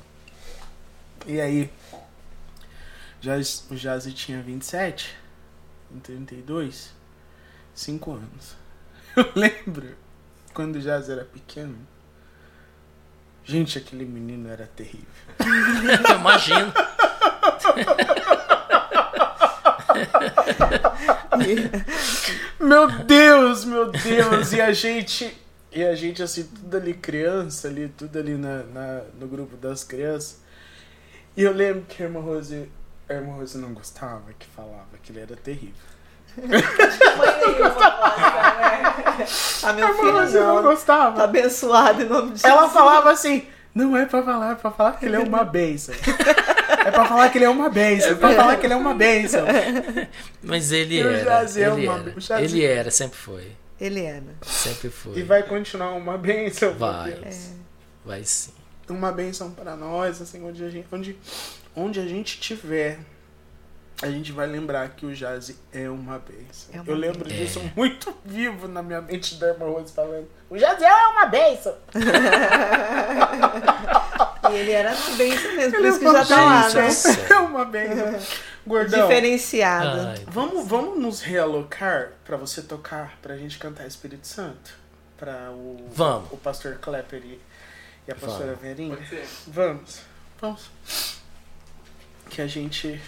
E 1.25 1.41
aí. 1.41 1.69
Jazz, 3.19 3.65
o 3.71 3.75
jazz 3.75 4.05
tinha 4.13 4.41
27, 4.41 5.17
em 5.91 5.99
32, 5.99 6.91
5 7.73 8.11
anos. 8.11 8.55
Eu 9.17 9.31
lembro 9.35 9.97
quando 10.53 10.75
o 10.75 10.79
jazz 10.79 11.09
era 11.09 11.25
pequeno. 11.25 11.75
Gente, 13.43 13.77
aquele 13.77 14.05
menino 14.05 14.49
era 14.49 14.67
terrível. 14.67 15.07
Eu 15.39 16.15
imagino. 16.19 16.71
Meu 22.59 22.89
Deus, 23.03 23.63
meu 23.63 23.91
Deus! 23.91 24.51
E 24.51 24.59
a 24.59 24.73
gente, 24.73 25.37
e 25.77 25.85
a 25.85 25.95
gente 25.95 26.21
assim, 26.23 26.43
tudo 26.43 26.77
ali 26.77 26.93
criança, 26.93 27.67
ali, 27.67 27.87
tudo 27.89 28.17
ali 28.17 28.35
na, 28.35 28.63
na- 28.63 29.01
no 29.19 29.27
grupo 29.27 29.55
das 29.57 29.83
crianças. 29.83 30.39
E 31.35 31.43
eu 31.43 31.51
lembro 31.53 31.83
que 31.87 32.01
a 32.01 32.05
irmã 32.07 32.19
Rose, 32.19 32.69
a 33.09 33.13
irmã 33.13 33.33
Rose 33.33 33.57
não 33.57 33.73
gostava, 33.73 34.23
que 34.37 34.47
falava 34.47 34.87
que 35.03 35.11
ele 35.11 35.19
era 35.19 35.35
terrível. 35.35 35.73
A 39.63 39.69
A 39.69 39.73
minha 39.73 39.87
irmã 39.87 39.99
filha 39.99 40.11
Rose 40.13 40.33
não 40.37 40.45
não. 40.47 40.55
Tá 40.55 40.61
gostava. 40.61 41.23
abençoada 41.23 42.03
em 42.03 42.07
nome 42.07 42.31
de 42.33 42.45
Ela 42.45 42.57
Jesus. 42.61 42.73
falava 42.73 43.11
assim, 43.11 43.45
não 43.73 43.95
é 43.97 44.05
pra 44.05 44.23
falar, 44.23 44.51
é 44.51 44.55
pra 44.55 44.71
falar 44.71 44.91
que 44.93 45.05
ele 45.05 45.15
é 45.15 45.19
uma 45.19 45.43
bênção. 45.43 45.93
É 46.85 46.91
pra 46.91 47.05
falar 47.05 47.29
que 47.29 47.37
ele 47.37 47.45
é 47.45 47.49
uma 47.49 47.69
bênção, 47.69 48.11
é 48.11 48.15
pra 48.15 48.33
falar 48.33 48.55
que 48.57 48.65
ele 48.65 48.73
é 48.73 48.77
uma 48.77 48.93
bênção. 48.93 49.45
Mas 50.43 50.71
ele 50.71 51.03
o 51.03 51.07
era. 51.09 51.43
É 51.43 51.59
Ele 51.67 51.87
uma- 51.87 52.13
era. 52.29 52.41
Ele 52.43 52.63
era, 52.65 52.91
sempre 52.91 53.17
foi. 53.17 53.51
Ele 53.79 54.03
era. 54.03 54.23
Sempre 54.41 54.89
foi. 54.89 55.17
E 55.19 55.23
vai 55.23 55.43
continuar 55.43 55.91
uma 55.91 56.17
bênção. 56.17 56.73
Vai. 56.73 57.11
Deus. 57.11 57.51
Vai 58.03 58.23
sim. 58.23 58.51
uma 58.89 59.11
benção 59.11 59.51
para 59.51 59.75
nós, 59.75 60.21
assim, 60.21 60.43
onde 60.43 60.63
a 60.63 60.69
gente, 60.69 60.87
onde, 60.91 61.19
onde 61.75 61.99
a 61.99 62.07
gente 62.07 62.39
tiver, 62.39 62.99
a 64.01 64.09
gente 64.09 64.31
vai 64.31 64.47
lembrar 64.47 64.89
que 64.89 65.05
o 65.05 65.13
jazz 65.13 65.53
é 65.71 65.89
uma 65.89 66.19
benção. 66.19 66.69
É 66.73 66.81
uma 66.81 66.89
Eu 66.91 66.95
lembro 66.95 67.25
bênção. 67.25 67.37
disso 67.63 67.71
muito 67.75 68.15
vivo 68.23 68.67
na 68.67 68.81
minha 68.81 69.01
mente 69.01 69.35
da 69.35 69.47
irmã 69.49 69.65
Rose 69.65 69.91
falando, 69.93 70.27
o 70.49 70.57
jazz 70.57 70.81
é 70.81 71.07
uma 71.07 71.25
benção. 71.25 71.75
E 74.49 74.55
ele 74.55 74.71
era 74.71 74.95
bem 75.17 75.33
isso 75.33 75.51
mesmo, 75.53 75.71
por 75.71 75.79
Ele 75.79 75.89
isso 75.89 75.99
que 75.99 76.05
já 76.05 76.21
é 76.21 76.25
tá 76.25 76.45
lá, 76.45 76.69
Gente, 76.69 77.07
né? 77.07 77.27
É 77.29 77.37
uma 77.39 77.65
benção. 77.65 78.19
Gordão, 78.67 79.07
Diferenciado. 79.07 79.99
Ai, 80.09 80.25
vamos, 80.27 80.67
vamos 80.67 80.99
nos 80.99 81.21
realocar 81.21 82.11
para 82.25 82.35
você 82.37 82.61
tocar, 82.61 83.17
pra 83.21 83.37
gente 83.37 83.57
cantar 83.57 83.87
Espírito 83.87 84.27
Santo? 84.27 84.73
Para 85.17 85.51
o, 85.51 85.87
Vamos. 85.91 86.31
o 86.31 86.37
pastor 86.37 86.75
Klepper 86.75 87.21
e, 87.23 87.39
e 88.07 88.11
a 88.11 88.15
pastora 88.15 88.47
Vamos. 88.55 88.61
Verinha? 88.61 88.97
Vamos. 89.47 90.01
Vamos. 90.39 90.69
Que 92.29 92.41
a 92.41 92.47
gente 92.47 93.01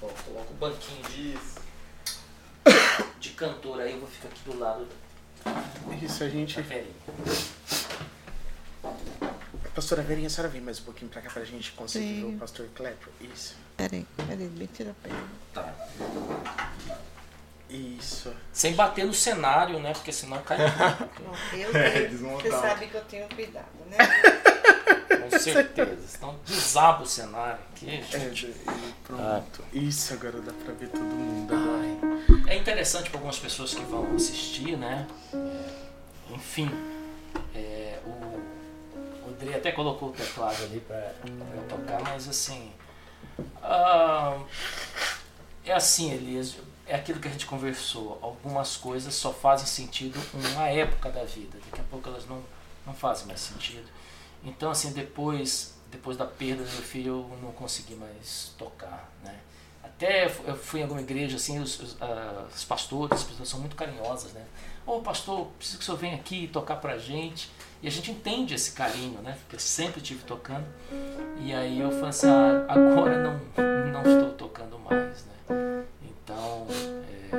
Ó, 0.00 0.06
coloca 0.06 0.50
o 0.50 0.54
banquinho 0.54 1.02
de, 1.10 1.38
de 3.20 3.30
cantor 3.30 3.80
aí, 3.80 3.92
eu 3.92 4.00
vou 4.00 4.08
ficar 4.08 4.28
aqui 4.28 4.40
do 4.44 4.58
lado 4.58 4.86
Isso, 6.00 6.24
a 6.24 6.28
gente. 6.28 6.60
velhinha. 6.62 6.94
Pastora 9.74 10.02
Verinha, 10.02 10.26
a 10.26 10.30
senhora 10.30 10.52
vem 10.52 10.60
mais 10.60 10.80
um 10.80 10.84
pouquinho 10.84 11.10
pra 11.10 11.22
cá 11.22 11.30
pra 11.30 11.44
gente 11.44 11.72
conseguir 11.72 12.04
Sim. 12.06 12.20
ver 12.30 12.36
o 12.36 12.38
pastor 12.38 12.66
Klepper. 12.74 13.08
Isso. 13.34 13.54
Peraí, 13.76 14.06
peraí, 14.16 14.36
me 14.48 14.66
tira 14.66 14.90
a 14.90 14.94
perna. 14.94 15.24
Tá. 15.54 15.74
Isso. 17.70 18.30
Sem 18.52 18.74
bater 18.74 19.06
no 19.06 19.14
cenário, 19.14 19.78
né? 19.80 19.94
Porque 19.94 20.12
senão 20.12 20.42
cai 20.42 20.58
tudo. 20.58 21.30
Eu 21.58 21.74
É, 21.74 21.90
tenho, 22.06 22.18
você 22.38 22.50
sabe 22.50 22.86
que 22.88 22.94
eu 22.96 23.04
tenho 23.04 23.26
cuidado, 23.30 23.66
né? 23.90 23.96
Com 25.30 25.38
certeza. 25.38 26.06
Senão 26.06 26.38
desaba 26.46 27.02
o 27.02 27.06
cenário 27.06 27.58
aqui, 27.74 27.88
É, 27.90 28.02
gente. 28.02 28.46
e 28.48 28.94
pronto. 29.04 29.64
Isso, 29.72 30.12
agora 30.12 30.38
dá 30.42 30.52
pra 30.52 30.74
ver 30.74 30.88
todo 30.90 31.02
mundo. 31.02 31.54
Ai. 31.54 32.52
É 32.52 32.58
interessante 32.58 33.08
para 33.08 33.18
algumas 33.18 33.38
pessoas 33.38 33.72
que 33.72 33.82
vão 33.84 34.14
assistir, 34.16 34.76
né? 34.76 35.06
É, 35.32 36.34
enfim, 36.34 36.68
é, 36.68 36.91
Dre 39.52 39.58
até 39.58 39.72
colocou 39.72 40.08
o 40.08 40.12
teclado 40.12 40.62
ali 40.64 40.80
para 40.80 41.14
eu 41.26 41.66
tocar, 41.68 42.00
mas 42.02 42.28
assim. 42.28 42.72
ah, 43.62 44.40
é 45.64 45.72
assim, 45.72 46.12
Elias, 46.12 46.56
é 46.86 46.96
aquilo 46.96 47.20
que 47.20 47.28
a 47.28 47.30
gente 47.30 47.46
conversou. 47.46 48.18
Algumas 48.22 48.76
coisas 48.76 49.14
só 49.14 49.32
fazem 49.32 49.66
sentido 49.66 50.18
em 50.34 50.54
uma 50.54 50.68
época 50.68 51.10
da 51.10 51.24
vida, 51.24 51.58
daqui 51.64 51.80
a 51.80 51.84
pouco 51.84 52.08
elas 52.08 52.26
não, 52.26 52.42
não 52.86 52.94
fazem 52.94 53.26
mais 53.26 53.40
sentido. 53.40 53.88
Então, 54.42 54.70
assim, 54.70 54.92
depois, 54.92 55.74
depois 55.90 56.16
da 56.16 56.24
perda 56.24 56.64
do 56.64 56.72
meu 56.72 56.82
filho, 56.82 57.26
eu 57.30 57.38
não 57.40 57.52
consegui 57.52 57.94
mais 57.94 58.52
tocar, 58.58 59.12
né? 59.22 59.38
Até 59.84 60.26
eu 60.26 60.56
fui 60.56 60.80
em 60.80 60.82
alguma 60.84 61.00
igreja, 61.00 61.36
assim, 61.36 61.60
os, 61.60 61.78
os, 61.78 61.96
ah, 62.00 62.46
os 62.52 62.64
pastores, 62.64 63.20
as 63.20 63.24
pessoas 63.24 63.48
são 63.48 63.60
muito 63.60 63.76
carinhosas, 63.76 64.32
né? 64.32 64.44
Ô 64.84 65.00
pastor, 65.00 65.46
preciso 65.58 65.78
que 65.78 65.82
o 65.84 65.86
senhor 65.86 65.98
venha 65.98 66.16
aqui 66.16 66.48
tocar 66.48 66.76
pra 66.76 66.98
gente. 66.98 67.50
E 67.82 67.88
a 67.88 67.90
gente 67.90 68.12
entende 68.12 68.54
esse 68.54 68.72
carinho, 68.72 69.20
né? 69.22 69.36
Porque 69.40 69.56
eu 69.56 69.60
sempre 69.60 70.00
estive 70.00 70.22
tocando. 70.22 70.64
E 71.40 71.52
aí 71.52 71.80
eu 71.80 71.90
falei 71.90 72.08
assim, 72.10 72.28
ah, 72.28 72.64
agora 72.68 73.18
não, 73.20 73.40
não 73.90 74.00
estou 74.02 74.30
tocando 74.34 74.78
mais, 74.78 75.24
né? 75.26 75.84
Então, 76.02 76.66
é, 77.32 77.36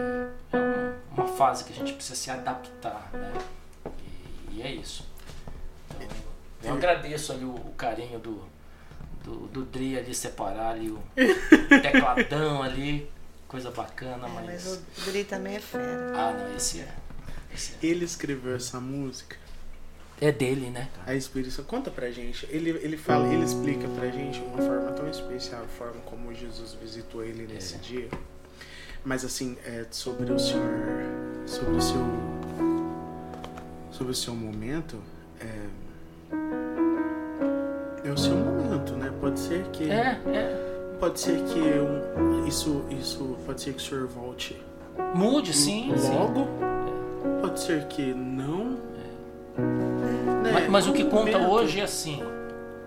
é 0.52 0.58
uma, 0.60 1.24
uma 1.24 1.28
fase 1.38 1.64
que 1.64 1.72
a 1.72 1.76
gente 1.76 1.94
precisa 1.94 2.16
se 2.16 2.30
adaptar, 2.30 3.10
né? 3.14 3.34
E, 4.52 4.58
e 4.58 4.62
é 4.62 4.72
isso. 4.72 5.08
Então, 6.60 6.72
eu 6.72 6.74
agradeço 6.76 7.32
ali 7.32 7.46
o, 7.46 7.56
o 7.56 7.74
carinho 7.78 8.20
do, 8.20 8.44
do, 9.24 9.48
do 9.48 9.64
Dri 9.64 9.98
ali 9.98 10.14
separar 10.14 10.72
ali 10.72 10.90
o 10.90 11.02
tecladão 11.82 12.62
ali, 12.62 13.10
coisa 13.48 13.72
bacana, 13.72 14.28
É, 14.28 14.30
mas 14.30 14.46
mas. 14.46 14.76
o 14.76 15.10
Dri 15.10 15.24
também 15.24 15.56
é 15.56 15.60
fera. 15.62 16.12
Ah, 16.16 16.34
não, 16.34 16.54
esse 16.56 16.82
é. 16.82 16.94
Esse 17.54 17.76
é. 17.82 17.86
Ele 17.86 18.04
escreveu 18.04 18.58
essa 18.58 18.82
música. 18.82 19.38
É 20.26 20.32
dele, 20.32 20.70
né? 20.70 20.88
A 21.06 21.14
Espírito 21.14 21.52
Santo, 21.52 21.68
conta 21.68 21.92
pra 21.92 22.10
gente. 22.10 22.48
Ele, 22.50 22.70
ele 22.70 22.96
fala, 22.96 23.28
ele 23.28 23.44
explica 23.44 23.88
pra 23.90 24.08
gente 24.10 24.40
de 24.40 24.46
uma 24.46 24.58
forma 24.58 24.92
tão 24.94 25.10
especial, 25.10 25.64
a 25.64 25.68
forma 25.68 26.00
como 26.06 26.34
Jesus 26.34 26.74
visitou 26.82 27.24
ele 27.24 27.46
nesse 27.52 27.76
É. 27.76 27.78
dia. 27.80 28.08
Mas 29.04 29.26
assim, 29.26 29.58
é 29.66 29.86
sobre 29.92 30.32
o 30.32 30.40
senhor, 30.40 30.64
sobre 31.46 31.76
o 31.76 31.82
seu, 31.82 32.00
sobre 33.92 34.12
o 34.14 34.16
seu 34.16 34.34
momento, 34.34 34.98
é, 35.42 35.68
é 38.08 38.12
o 38.12 38.18
seu 38.18 38.36
momento, 38.36 38.94
né? 38.94 39.12
Pode 39.20 39.40
ser 39.40 39.64
que, 39.74 39.90
É, 39.92 40.20
é. 40.28 40.96
pode 41.02 41.20
ser 41.20 41.44
que 41.44 41.60
um- 41.60 42.48
isso, 42.48 42.86
isso, 42.92 43.38
pode 43.46 43.62
ser 43.62 43.74
que 43.74 43.80
o 43.80 43.82
senhor 43.86 44.08
volte 44.08 44.58
Mude, 45.14 45.54
sim. 45.54 45.92
sim. 45.98 46.10
logo. 46.14 46.48
Pode 47.42 47.60
ser 47.60 47.86
que 47.88 48.14
não. 48.14 48.73
Mas, 50.54 50.70
mas 50.70 50.88
o 50.88 50.94
que 50.94 51.04
conta 51.06 51.38
momento. 51.38 51.52
hoje 51.52 51.80
é 51.80 51.84
assim: 51.84 52.22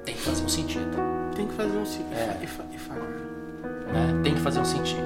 tem 0.05 0.15
que 0.15 0.21
fazer 0.23 0.43
um 0.45 0.49
sentido. 0.49 0.97
Tem 1.35 1.47
que 1.47 1.55
fazer 1.55 1.77
um 1.77 1.85
ciclo 1.85 2.15
É. 2.15 2.39
e, 2.43 2.47
fa 2.47 2.65
e 2.73 2.79
fará. 2.79 3.01
Né? 3.03 4.21
Tem 4.23 4.35
que 4.35 4.41
fazer 4.41 4.61
um 4.61 4.65
sentido. 4.65 5.01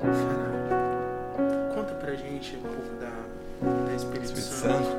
Fará. 0.00 1.74
Conta 1.74 1.94
pra 1.94 2.14
gente 2.14 2.56
um 2.56 2.60
pouco 2.60 2.94
da, 3.00 3.86
da 3.90 3.94
Espírito, 3.96 4.24
Espírito 4.24 4.52
Santo. 4.54 4.84
Santo. 4.84 4.96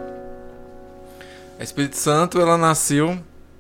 A 1.60 1.64
Espírito 1.64 1.96
Santo, 1.98 2.40
ela 2.42 2.58
nasceu, 2.58 3.18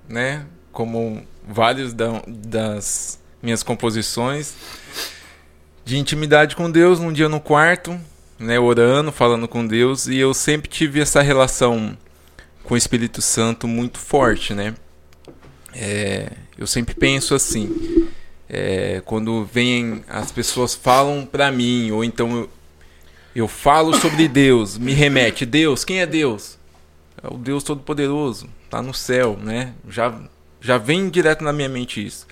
né, 0.07 0.45
como 0.71 1.21
várias 1.47 1.93
da, 1.93 2.21
das 2.27 3.19
minhas 3.41 3.61
composições, 3.63 4.53
de 5.83 5.97
intimidade 5.97 6.55
com 6.55 6.69
Deus, 6.71 6.99
num 6.99 7.11
dia 7.11 7.27
no 7.27 7.39
quarto, 7.41 7.99
né, 8.39 8.57
orando, 8.57 9.11
falando 9.11 9.47
com 9.47 9.67
Deus, 9.67 10.07
e 10.07 10.17
eu 10.17 10.33
sempre 10.33 10.69
tive 10.69 11.01
essa 11.01 11.21
relação 11.21 11.97
com 12.63 12.73
o 12.73 12.77
Espírito 12.77 13.21
Santo 13.21 13.67
muito 13.67 13.99
forte, 13.99 14.53
né? 14.53 14.73
É, 15.73 16.31
eu 16.57 16.65
sempre 16.65 16.95
penso 16.95 17.35
assim, 17.35 18.07
é, 18.47 19.01
quando 19.05 19.45
vem 19.45 20.03
as 20.07 20.31
pessoas 20.31 20.73
falam 20.73 21.25
para 21.25 21.51
mim, 21.51 21.91
ou 21.91 22.03
então 22.03 22.35
eu, 22.37 22.49
eu 23.35 23.47
falo 23.47 23.93
sobre 23.99 24.27
Deus, 24.27 24.77
me 24.77 24.93
remete, 24.93 25.45
Deus, 25.45 25.83
quem 25.83 25.99
é 25.99 26.05
Deus? 26.05 26.57
É 27.21 27.27
o 27.27 27.37
Deus 27.37 27.63
Todo-Poderoso, 27.63 28.49
tá 28.69 28.81
no 28.81 28.93
céu, 28.93 29.37
né? 29.41 29.73
Já, 29.87 30.17
já 30.61 30.77
vem 30.77 31.09
direto 31.09 31.43
na 31.43 31.51
minha 31.51 31.69
mente 31.69 32.05
isso. 32.05 32.25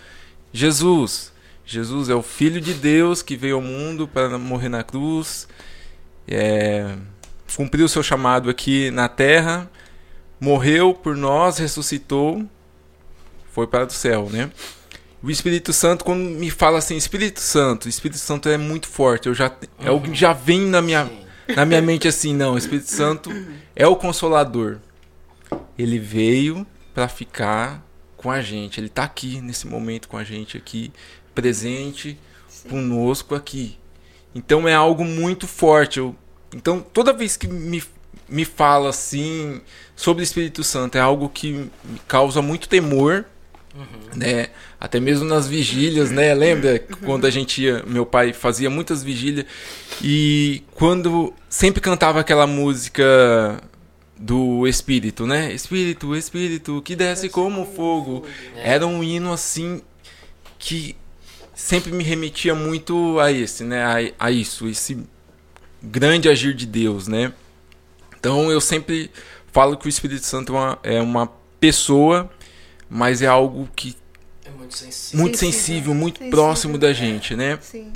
Jesus, 0.53 1.33
Jesus 1.65 2.09
é 2.09 2.15
o 2.15 2.23
Filho 2.23 2.61
de 2.61 2.73
Deus 2.73 3.21
que 3.21 3.35
veio 3.35 3.55
ao 3.55 3.61
mundo 3.61 4.07
para 4.07 4.37
morrer 4.37 4.69
na 4.69 4.83
cruz, 4.83 5.47
é, 6.27 6.95
cumpriu 7.55 7.85
o 7.85 7.89
seu 7.89 8.03
chamado 8.03 8.49
aqui 8.49 8.91
na 8.91 9.07
terra, 9.07 9.69
morreu 10.39 10.93
por 10.93 11.15
nós, 11.15 11.57
ressuscitou, 11.57 12.45
foi 13.51 13.65
para 13.65 13.85
o 13.85 13.89
céu, 13.89 14.29
né? 14.31 14.51
O 15.23 15.31
Espírito 15.31 15.73
Santo, 15.73 16.05
quando 16.05 16.21
me 16.21 16.51
fala 16.51 16.77
assim, 16.77 16.95
Espírito 16.95 17.39
Santo, 17.39 17.89
Espírito 17.89 18.19
Santo 18.19 18.47
é 18.47 18.57
muito 18.57 18.87
forte, 18.87 19.27
eu 19.27 19.33
já, 19.33 19.51
é 19.79 19.89
o 19.89 19.99
que 19.99 20.13
já 20.13 20.31
vem 20.31 20.61
na 20.61 20.81
minha, 20.81 21.09
na 21.55 21.65
minha 21.65 21.81
mente 21.81 22.07
assim, 22.07 22.35
não, 22.35 22.57
Espírito 22.57 22.89
Santo 22.89 23.31
é 23.75 23.87
o 23.87 23.95
consolador. 23.95 24.77
Ele 25.77 25.97
veio 25.97 26.67
para 26.93 27.07
ficar 27.07 27.83
com 28.15 28.29
a 28.29 28.41
gente, 28.41 28.79
ele 28.79 28.87
está 28.87 29.03
aqui 29.03 29.41
nesse 29.41 29.65
momento 29.65 30.07
com 30.07 30.17
a 30.17 30.23
gente 30.23 30.57
aqui, 30.57 30.91
presente 31.33 32.17
Sim. 32.47 32.69
conosco 32.69 33.33
aqui. 33.33 33.77
Então 34.37 34.67
é 34.67 34.75
algo 34.75 35.03
muito 35.03 35.47
forte. 35.47 35.97
Eu, 35.97 36.15
então 36.55 36.79
toda 36.79 37.11
vez 37.11 37.35
que 37.35 37.47
me, 37.47 37.83
me 38.29 38.45
fala 38.45 38.89
assim 38.89 39.59
sobre 39.95 40.21
o 40.21 40.23
Espírito 40.23 40.63
Santo 40.63 40.95
é 40.95 41.01
algo 41.01 41.27
que 41.27 41.53
me 41.83 41.99
causa 42.07 42.39
muito 42.39 42.69
temor. 42.69 43.25
Uhum. 43.75 44.15
Né? 44.15 44.47
Até 44.79 44.99
mesmo 44.99 45.25
nas 45.25 45.47
vigílias, 45.47 46.11
né? 46.11 46.33
Lembra 46.35 46.73
uhum. 46.73 46.97
quando 47.05 47.25
a 47.25 47.31
gente 47.31 47.63
ia, 47.63 47.83
meu 47.87 48.05
pai 48.05 48.31
fazia 48.31 48.69
muitas 48.69 49.03
vigílias 49.03 49.45
e 50.01 50.63
quando 50.73 51.33
sempre 51.49 51.81
cantava 51.81 52.19
aquela 52.19 52.45
música 52.45 53.59
do 54.15 54.67
Espírito, 54.67 55.25
né? 55.25 55.51
Espírito, 55.51 56.15
Espírito 56.15 56.81
que 56.83 56.95
desce 56.95 57.27
como 57.27 57.65
fogo. 57.65 58.23
Era 58.55 58.85
um 58.85 59.03
hino 59.03 59.31
assim 59.31 59.81
que 60.57 60.95
sempre 61.57 61.91
me 61.91 62.03
remetia 62.03 62.53
muito 62.53 63.19
a 63.19 63.31
esse, 63.31 63.63
né? 63.63 63.83
A, 63.83 64.27
a 64.27 64.31
isso, 64.31 64.67
esse 64.67 65.03
grande 65.81 66.29
agir 66.29 66.53
de 66.53 66.67
Deus, 66.67 67.07
né? 67.07 67.33
Então 68.19 68.51
eu 68.51 68.61
sempre 68.61 69.09
falo 69.51 69.75
que 69.75 69.87
o 69.87 69.89
Espírito 69.89 70.23
Santo 70.23 70.55
é 70.55 70.59
uma, 70.59 70.79
é 70.83 71.01
uma 71.01 71.27
pessoa, 71.59 72.29
mas 72.87 73.23
é 73.23 73.25
algo 73.25 73.67
que 73.75 73.97
é 74.45 74.51
muito 74.51 74.77
sensível, 74.77 75.19
muito, 75.19 75.37
sensível, 75.37 75.93
muito 75.95 76.17
sensível, 76.19 76.37
próximo 76.37 76.77
da 76.77 76.93
gente, 76.93 77.35
né? 77.35 77.57
Sim. 77.59 77.91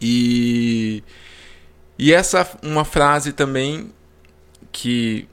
E 0.00 1.04
e 1.98 2.14
essa 2.14 2.48
uma 2.62 2.84
frase 2.84 3.30
também 3.32 3.92
que 4.72 5.28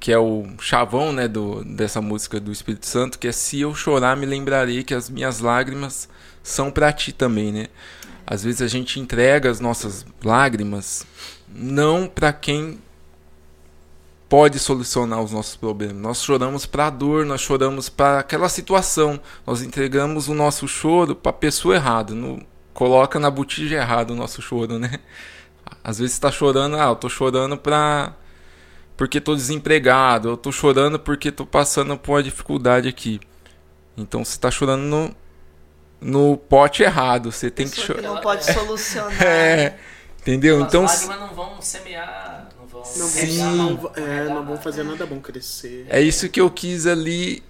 que 0.00 0.10
é 0.10 0.18
o 0.18 0.46
chavão, 0.60 1.12
né, 1.12 1.26
do, 1.26 1.64
dessa 1.64 2.00
música 2.00 2.38
do 2.38 2.52
Espírito 2.52 2.86
Santo, 2.86 3.18
que 3.18 3.26
é 3.26 3.32
se 3.32 3.60
eu 3.60 3.74
chorar 3.74 4.16
me 4.16 4.24
lembrarei 4.24 4.84
que 4.84 4.94
as 4.94 5.10
minhas 5.10 5.40
lágrimas 5.40 6.08
são 6.48 6.70
para 6.70 6.92
ti 6.92 7.12
também, 7.12 7.52
né? 7.52 7.66
Às 8.26 8.44
vezes 8.44 8.60
a 8.60 8.66
gente 8.66 9.00
entrega 9.00 9.50
as 9.50 9.60
nossas 9.60 10.04
lágrimas 10.22 11.06
não 11.48 12.06
para 12.06 12.32
quem 12.32 12.78
pode 14.28 14.58
solucionar 14.58 15.22
os 15.22 15.32
nossos 15.32 15.56
problemas. 15.56 15.96
Nós 15.96 16.22
choramos 16.22 16.66
para 16.66 16.88
a 16.88 16.90
dor, 16.90 17.24
nós 17.24 17.40
choramos 17.40 17.88
para 17.88 18.18
aquela 18.18 18.48
situação. 18.48 19.18
Nós 19.46 19.62
entregamos 19.62 20.28
o 20.28 20.34
nosso 20.34 20.68
choro 20.68 21.16
para 21.16 21.30
a 21.30 21.32
pessoa 21.32 21.76
errada, 21.76 22.14
no, 22.14 22.44
coloca 22.74 23.18
na 23.18 23.30
botija 23.30 23.76
errada 23.76 24.12
o 24.12 24.16
nosso 24.16 24.42
choro, 24.42 24.78
né? 24.78 25.00
Às 25.82 25.98
vezes 25.98 26.14
está 26.14 26.30
chorando, 26.30 26.76
ah, 26.76 26.88
eu 26.88 26.96
tô 26.96 27.08
chorando 27.08 27.56
para 27.56 28.14
porque 28.96 29.20
tô 29.20 29.34
desempregado, 29.34 30.28
eu 30.28 30.36
tô 30.36 30.50
chorando 30.50 30.98
porque 30.98 31.30
tô 31.30 31.46
passando 31.46 31.96
por 31.96 32.12
uma 32.12 32.22
dificuldade 32.22 32.88
aqui. 32.88 33.20
Então 33.96 34.24
você 34.24 34.32
está 34.32 34.50
chorando 34.50 34.82
no 34.82 35.16
no 36.00 36.36
pote 36.36 36.82
errado. 36.82 37.32
Você 37.32 37.50
tem 37.50 37.68
que 37.68 37.80
chorar. 37.80 38.02
Não 38.02 38.20
pode 38.20 38.44
solucionar. 38.44 39.20
é, 39.22 39.76
entendeu? 40.20 40.62
As 40.62 40.68
então. 40.68 40.82
lágrimas 40.84 41.20
não 41.20 41.34
vão 41.34 41.62
semear. 41.62 42.48
Não 42.58 42.66
vão, 42.66 42.80
não 42.80 43.06
Sim. 43.06 43.76
vão, 43.76 43.92
é, 43.96 44.24
não 44.28 44.44
vão 44.44 44.56
fazer 44.56 44.82
nada 44.82 45.06
bom 45.06 45.20
crescer. 45.20 45.86
É 45.88 46.00
isso 46.00 46.28
que 46.28 46.40
eu 46.40 46.50
quis 46.50 46.86
ali. 46.86 47.42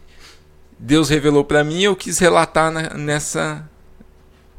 Deus 0.78 1.08
revelou 1.08 1.44
para 1.44 1.64
mim. 1.64 1.82
Eu 1.82 1.96
quis 1.96 2.18
relatar 2.18 2.70
na, 2.70 2.94
nessa 2.94 3.68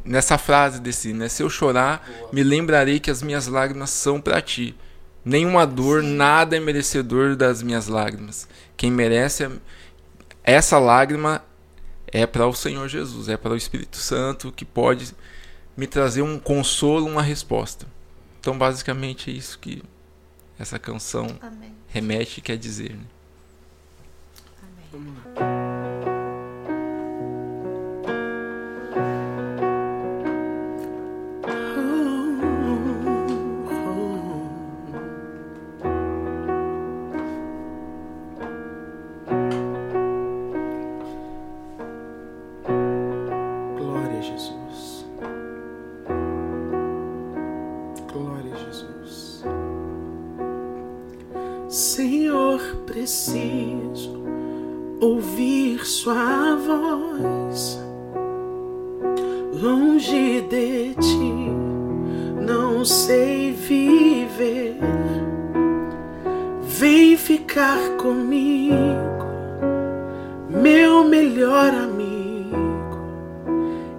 nessa 0.04 0.38
frase 0.38 0.80
desse, 0.80 1.14
né? 1.14 1.30
Se 1.30 1.44
eu 1.44 1.50
chorar, 1.50 2.08
Boa. 2.08 2.30
me 2.34 2.44
lembrarei 2.44 3.00
que 3.00 3.12
as 3.12 3.22
minhas 3.22 3.48
lágrimas 3.48 3.90
são 3.90 4.20
para 4.20 4.42
ti. 4.42 4.76
Nenhuma 5.24 5.68
dor, 5.68 6.02
Sim. 6.02 6.16
nada 6.16 6.56
é 6.58 6.60
merecedor 6.60 7.36
das 7.36 7.62
minhas 7.62 7.88
lágrimas. 7.88 8.48
Quem 8.76 8.90
merece 8.90 9.50
essa 10.44 10.80
lágrima 10.80 11.44
é 12.12 12.26
para 12.26 12.48
o 12.48 12.54
Senhor 12.54 12.88
Jesus, 12.88 13.30
é 13.30 13.38
para 13.38 13.54
o 13.54 13.58
Espírito 13.58 13.98
Santo 13.98 14.52
que 14.52 14.66
pode 14.66 15.14
me 15.76 15.88
trazer 15.88 16.22
um 16.22 16.38
consolo, 16.38 17.08
uma 17.08 17.22
resposta. 17.22 17.88
Então, 18.40 18.58
basicamente, 18.58 19.30
é 19.30 19.34
isso 19.34 19.60
que 19.60 19.84
essa 20.58 20.78
canção 20.78 21.28
Amém. 21.42 21.74
remete 21.88 22.40
e 22.40 22.42
quer 22.42 22.58
dizer. 22.58 22.92
Né? 22.92 23.04
Amém. 24.94 25.49
ficar 67.50 67.98
comigo, 67.98 69.26
meu 70.50 71.04
melhor 71.04 71.74
amigo, 71.74 72.56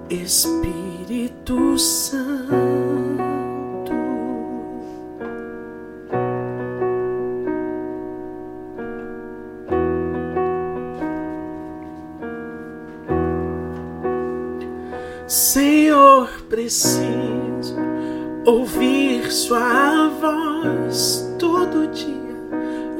Espírito 0.08 1.76
Santo. 1.76 2.30
Senhor, 15.26 16.28
preciso 16.48 17.76
ouvir 18.44 19.30
Sua 19.32 20.08
voz 20.20 21.28
todo 21.38 21.88
dia 21.88 22.29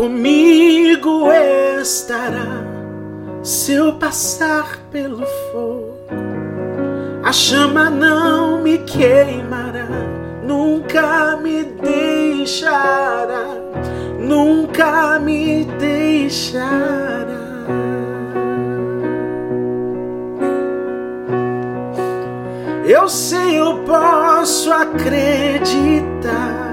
comigo 0.00 1.30
estará 1.78 2.64
se 3.42 3.74
eu 3.74 3.92
passar 3.96 4.78
pelo 4.90 5.26
fogo. 5.52 5.98
A 7.22 7.30
chama 7.30 7.90
não 7.90 8.62
me 8.62 8.78
queimará, 8.78 9.86
nunca 10.42 11.36
me 11.36 11.64
deixará, 11.64 13.44
nunca 14.18 15.18
me 15.18 15.66
deixará. 15.78 17.28
Eu 22.86 23.06
sei, 23.06 23.60
eu 23.60 23.84
posso 23.84 24.72
acreditar. 24.72 26.69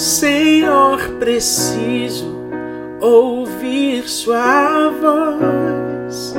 Senhor, 0.00 0.98
preciso 1.18 2.24
ouvir 3.02 4.08
Sua 4.08 4.88
voz. 4.88 6.34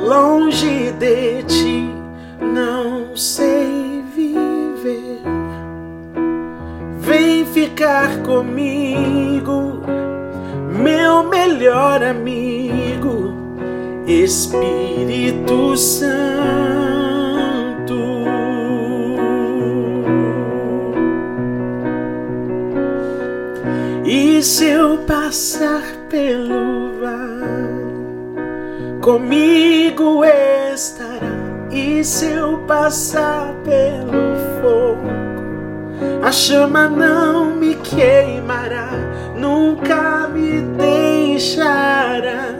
Longe 0.00 0.90
de 0.98 1.44
Ti 1.44 1.94
não 2.40 3.16
sei 3.16 4.02
viver. 4.16 5.22
Vem 6.98 7.46
ficar 7.46 8.20
comigo, 8.22 9.80
meu 10.76 11.22
melhor 11.22 12.02
amigo, 12.02 13.32
Espírito 14.08 15.76
Santo. 15.76 17.03
Se 24.44 24.66
eu 24.66 24.98
passar 24.98 25.82
pelo 26.10 27.00
vale, 27.00 28.36
comigo 29.00 30.22
estará. 30.22 31.32
E 31.70 32.04
se 32.04 32.26
eu 32.26 32.58
passar 32.66 33.54
pelo 33.64 34.36
fogo, 34.60 35.08
a 36.22 36.30
chama 36.30 36.90
não 36.90 37.56
me 37.56 37.74
queimará, 37.76 38.90
nunca 39.34 40.28
me 40.28 40.60
deixará, 40.76 42.52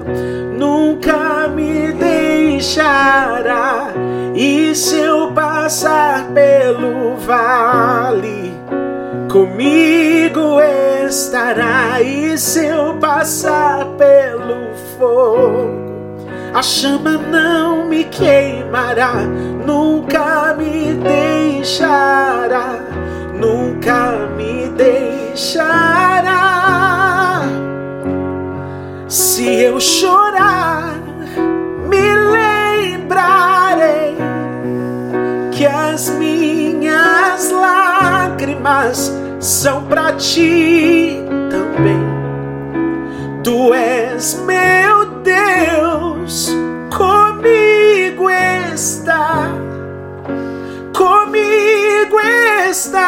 nunca 0.56 1.48
me 1.48 1.92
deixará. 1.92 3.92
E 4.34 4.74
se 4.74 5.00
eu 5.00 5.32
passar 5.32 6.28
pelo 6.32 7.14
vale, 7.18 8.54
comigo 9.34 10.60
estará. 11.08 12.00
E 12.00 12.38
se 12.38 12.66
eu 12.66 12.94
passar 13.00 13.84
pelo 13.98 14.72
fogo, 14.96 15.74
a 16.54 16.62
chama 16.62 17.14
não 17.18 17.88
me 17.88 18.04
queimará, 18.04 19.14
nunca 19.66 20.54
me 20.54 20.94
deixará, 20.94 22.78
nunca 23.34 24.28
me 24.36 24.68
deixará. 24.68 25.80
Se 29.08 29.62
eu 29.62 29.80
chorar, 29.80 30.94
me 31.88 32.14
lembrarei 32.94 34.16
que 35.50 35.66
as 35.66 36.08
minhas 36.10 37.50
lágrimas 37.50 39.23
são 39.44 39.84
para 39.84 40.14
ti 40.14 41.22
também. 41.50 42.02
Tu 43.42 43.74
és 43.74 44.42
meu 44.46 45.04
Deus, 45.20 46.48
comigo 46.96 48.30
está, 48.30 49.50
comigo 50.96 52.18
está. 52.70 53.04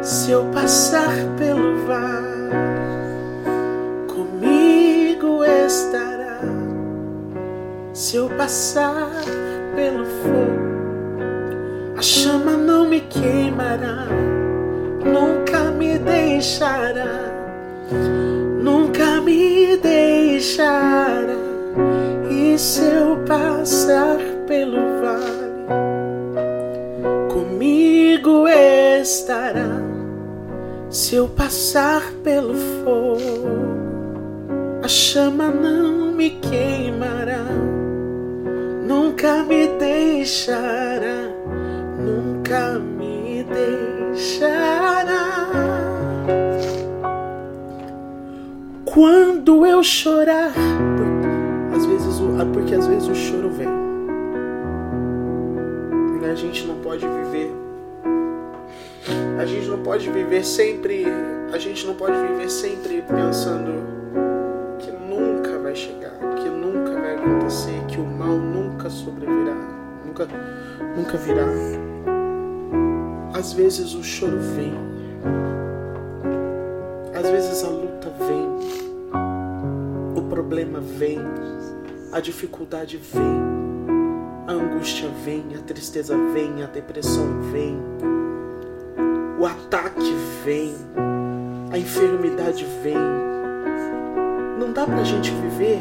Se 0.00 0.30
eu 0.30 0.44
passar 0.54 1.12
pelo 1.36 1.84
vale, 1.86 2.52
comigo 4.06 5.44
estará. 5.44 6.38
Se 7.92 8.14
eu 8.14 8.28
passar 8.30 9.10
pelo 9.74 10.04
fogo, 10.04 10.71
a 12.02 12.04
chama 12.04 12.56
não 12.56 12.88
me 12.88 13.00
queimará, 13.02 14.08
nunca 15.04 15.70
me 15.70 15.96
deixará, 16.00 17.30
nunca 18.60 19.20
me 19.20 19.76
deixará. 19.76 21.36
E 22.28 22.58
se 22.58 22.82
eu 22.82 23.18
passar 23.24 24.18
pelo 24.48 24.80
vale, 25.00 25.62
comigo 27.32 28.48
estará. 28.48 29.80
Se 30.90 31.14
eu 31.14 31.28
passar 31.28 32.02
pelo 32.24 32.54
fogo, 32.82 33.48
a 34.82 34.88
chama 34.88 35.50
não 35.50 36.10
me 36.10 36.30
queimará, 36.30 37.44
nunca 38.88 39.44
me 39.44 39.68
deixará, 39.78 41.11
nunca 42.52 42.78
me 42.78 43.42
deixará. 43.44 44.90
Quando 48.84 49.64
eu 49.66 49.82
chorar, 49.82 50.52
por- 50.52 51.76
às 51.76 51.86
vezes, 51.86 52.20
o- 52.20 52.36
ah, 52.40 52.46
porque 52.52 52.74
às 52.74 52.86
vezes 52.86 53.08
o 53.08 53.14
choro 53.14 53.48
vem. 53.50 53.68
E 56.20 56.26
A 56.32 56.34
gente 56.34 56.66
não 56.66 56.76
pode 56.76 57.06
viver 57.06 57.52
a 59.38 59.44
gente 59.44 59.66
não 59.68 59.82
pode 59.82 60.08
viver 60.08 60.44
sempre. 60.44 61.04
A 61.52 61.58
gente 61.58 61.84
não 61.86 61.94
pode 61.94 62.16
viver 62.28 62.48
sempre 62.48 63.02
pensando 63.02 63.72
que 64.78 64.90
nunca 64.92 65.58
vai 65.58 65.74
chegar, 65.74 66.12
que 66.36 66.48
nunca 66.48 66.92
vai 66.92 67.16
acontecer, 67.16 67.74
que 67.88 67.98
o 67.98 68.04
mal 68.04 68.36
nunca 68.36 68.88
sobrevirá, 68.88 69.56
nunca, 70.06 70.28
nunca 70.96 71.16
virá. 71.18 71.44
Às 73.34 73.54
vezes 73.54 73.94
o 73.94 74.04
choro 74.04 74.38
vem, 74.38 74.74
às 77.14 77.28
vezes 77.30 77.64
a 77.64 77.68
luta 77.68 78.12
vem, 78.18 78.48
o 80.16 80.22
problema 80.28 80.80
vem, 80.80 81.18
a 82.12 82.20
dificuldade 82.20 82.98
vem, 82.98 83.42
a 84.46 84.52
angústia 84.52 85.08
vem, 85.24 85.44
a 85.58 85.62
tristeza 85.62 86.16
vem, 86.34 86.62
a 86.62 86.66
depressão 86.66 87.40
vem. 87.50 87.80
O 89.38 89.46
ataque 89.46 90.14
vem, 90.44 90.74
a 91.72 91.78
enfermidade 91.78 92.66
vem. 92.82 92.94
Não 94.58 94.72
dá 94.72 94.84
pra 94.84 95.02
gente 95.02 95.30
viver 95.30 95.80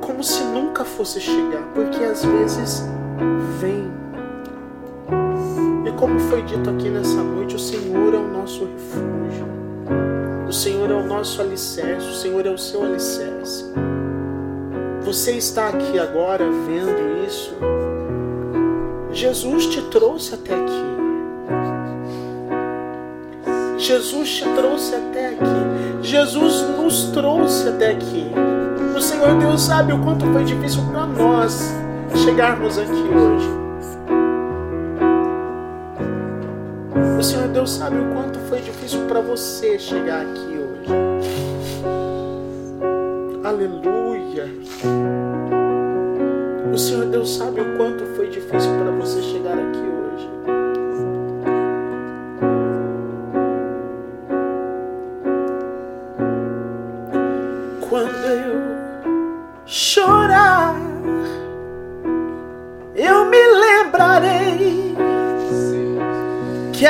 como 0.00 0.22
se 0.22 0.42
nunca 0.44 0.84
fosse 0.84 1.20
chegar, 1.20 1.62
porque 1.74 2.02
às 2.04 2.24
vezes 2.24 2.84
vem. 3.60 3.87
Como 5.98 6.20
foi 6.20 6.42
dito 6.42 6.70
aqui 6.70 6.88
nessa 6.88 7.20
noite, 7.20 7.56
o 7.56 7.58
Senhor 7.58 8.14
é 8.14 8.16
o 8.16 8.28
nosso 8.28 8.60
refúgio, 8.66 9.48
o 10.48 10.52
Senhor 10.52 10.88
é 10.88 10.94
o 10.94 11.04
nosso 11.04 11.42
alicerce, 11.42 12.06
o 12.06 12.14
Senhor 12.14 12.46
é 12.46 12.50
o 12.50 12.56
seu 12.56 12.84
alicerce. 12.84 13.64
Você 15.02 15.32
está 15.32 15.70
aqui 15.70 15.98
agora 15.98 16.44
vendo 16.68 17.26
isso. 17.26 17.52
Jesus 19.12 19.66
te 19.66 19.82
trouxe 19.90 20.34
até 20.34 20.54
aqui. 20.54 20.88
Jesus 23.76 24.36
te 24.36 24.44
trouxe 24.54 24.94
até 24.94 25.30
aqui. 25.30 26.00
Jesus 26.00 26.62
nos 26.76 27.10
trouxe 27.10 27.68
até 27.70 27.90
aqui. 27.90 28.30
O 28.96 29.00
Senhor 29.00 29.36
Deus 29.36 29.62
sabe 29.62 29.92
o 29.92 29.98
quanto 29.98 30.24
foi 30.26 30.44
difícil 30.44 30.82
para 30.92 31.06
nós 31.06 31.74
chegarmos 32.14 32.78
aqui 32.78 32.92
hoje. 32.92 33.67
O 37.18 37.22
Senhor 37.22 37.48
Deus 37.48 37.70
sabe 37.72 37.96
o 37.96 38.12
quanto 38.12 38.38
foi 38.48 38.60
difícil 38.60 39.06
para 39.06 39.20
você 39.20 39.78
chegar 39.78 40.22
aqui 40.22 40.58
hoje. 40.58 40.90
Aleluia. 43.44 44.46
O 46.72 46.78
Senhor 46.78 47.06
Deus 47.06 47.36
sabe 47.36 47.60
o 47.60 47.76
quanto 47.76 48.04
foi 48.16 48.28
difícil 48.28 48.70
para 48.78 48.90
você 48.92 49.22
chegar 49.22 49.54
aqui 49.54 49.78
hoje. 49.78 50.30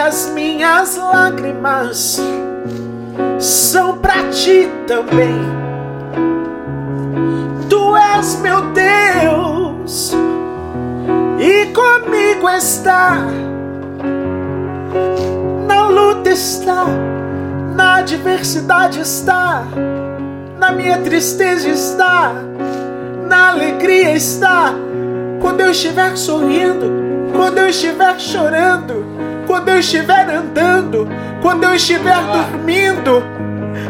As 0.09 0.31
minhas 0.31 0.97
lágrimas 0.97 2.19
são 3.39 3.99
pra 3.99 4.31
ti 4.31 4.67
também. 4.87 5.39
Tu 7.69 7.97
és 7.97 8.41
meu 8.41 8.63
Deus 8.71 10.15
e 11.39 11.67
comigo 11.75 12.49
está. 12.49 13.19
Na 15.67 15.89
luta 15.89 16.31
está, 16.31 16.87
na 17.77 17.97
adversidade 17.97 19.01
está, 19.01 19.65
na 20.59 20.73
minha 20.73 21.03
tristeza 21.03 21.69
está, 21.69 22.33
na 23.29 23.51
alegria 23.51 24.17
está. 24.17 24.73
Quando 25.39 25.61
eu 25.61 25.71
estiver 25.71 26.17
sorrindo, 26.17 26.91
quando 27.37 27.59
eu 27.59 27.69
estiver 27.69 28.19
chorando, 28.19 29.28
quando 29.49 29.71
eu 29.71 29.79
estiver 29.79 30.29
andando, 30.29 31.09
quando 31.41 31.65
eu 31.65 31.75
estiver 31.75 32.21
dormindo, 32.21 33.25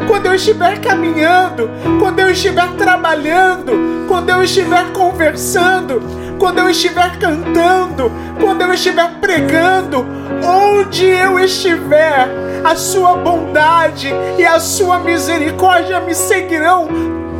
quando 0.07 0.27
eu 0.27 0.33
estiver 0.33 0.79
caminhando, 0.79 1.69
quando 1.99 2.19
eu 2.19 2.31
estiver 2.31 2.69
trabalhando, 2.77 4.05
quando 4.07 4.29
eu 4.29 4.41
estiver 4.41 4.85
conversando, 4.93 6.01
quando 6.39 6.59
eu 6.59 6.69
estiver 6.69 7.19
cantando, 7.19 8.09
quando 8.39 8.61
eu 8.61 8.73
estiver 8.73 9.09
pregando, 9.19 10.05
onde 10.41 11.05
eu 11.05 11.37
estiver, 11.37 12.29
a 12.63 12.75
sua 12.77 13.17
bondade 13.17 14.07
e 14.37 14.45
a 14.45 14.61
sua 14.61 14.99
misericórdia 14.99 15.99
me 15.99 16.15
seguirão 16.15 16.87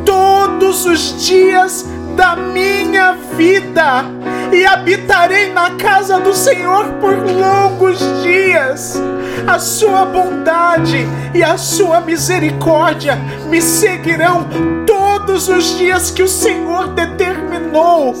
todos 0.04 0.84
os 0.84 1.24
dias 1.24 1.86
da 2.20 2.36
minha 2.36 3.14
vida 3.34 4.04
e 4.52 4.66
habitarei 4.66 5.50
na 5.54 5.70
casa 5.76 6.20
do 6.20 6.34
Senhor 6.34 6.84
por 7.00 7.14
longos 7.16 7.98
dias. 8.22 9.00
A 9.46 9.58
sua 9.58 10.04
bondade 10.04 11.08
e 11.32 11.42
a 11.42 11.56
sua 11.56 12.02
misericórdia 12.02 13.16
me 13.48 13.62
seguirão 13.62 14.46
todos 14.86 15.48
os 15.48 15.78
dias 15.78 16.10
que 16.10 16.22
o 16.22 16.28
Senhor 16.28 16.88
determinou 16.88 18.12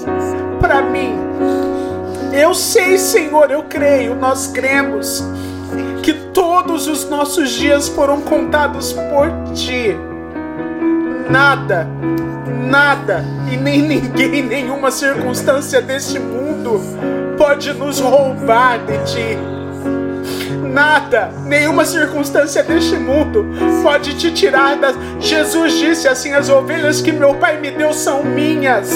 para 0.58 0.80
mim. 0.80 1.18
Eu 2.32 2.54
sei, 2.54 2.96
Senhor, 2.96 3.50
eu 3.50 3.64
creio, 3.64 4.14
nós 4.14 4.46
cremos 4.46 5.22
que 6.02 6.14
todos 6.32 6.86
os 6.86 7.06
nossos 7.06 7.50
dias 7.50 7.86
foram 7.86 8.22
contados 8.22 8.94
por 8.94 9.30
ti. 9.52 9.94
Nada 11.28 11.86
nada 12.70 13.24
e 13.50 13.56
nem 13.56 13.82
ninguém, 13.82 14.42
nenhuma 14.42 14.90
circunstância 14.90 15.82
deste 15.82 16.18
mundo 16.18 16.80
pode 17.36 17.72
nos 17.72 18.00
roubar 18.00 18.78
de 18.78 18.98
ti. 19.12 19.38
Nada, 20.62 21.32
nenhuma 21.46 21.84
circunstância 21.84 22.62
deste 22.62 22.96
mundo 22.96 23.44
pode 23.82 24.14
te 24.14 24.30
tirar 24.30 24.76
das. 24.76 24.96
Jesus 25.18 25.74
disse 25.74 26.06
assim: 26.06 26.32
as 26.32 26.48
ovelhas 26.48 27.00
que 27.00 27.10
meu 27.10 27.34
pai 27.34 27.60
me 27.60 27.72
deu 27.72 27.92
são 27.92 28.22
minhas. 28.22 28.88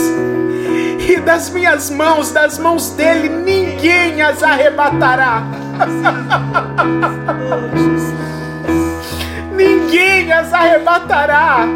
E 1.07 1.21
das 1.21 1.51
minhas 1.51 1.91
mãos, 1.91 2.31
das 2.31 2.59
mãos 2.59 2.91
dele, 2.91 3.29
ninguém 3.29 4.23
as 4.23 4.43
arrebatará. 4.43 5.43
ninguém 9.53 10.33
as 10.33 10.53
arrebatará. 10.53 11.67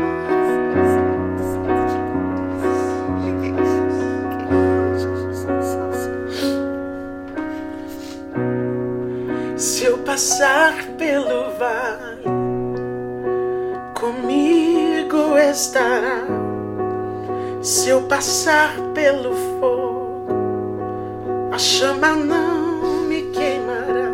Passar 10.08 10.72
pelo 10.96 11.50
vale, 11.58 12.24
comigo 13.92 15.36
estará. 15.36 16.22
Se 17.60 17.90
eu 17.90 18.00
passar 18.04 18.74
pelo 18.94 19.34
fogo, 19.60 20.28
a 21.52 21.58
chama 21.58 22.12
não 22.12 23.02
me 23.02 23.20
queimará. 23.32 24.08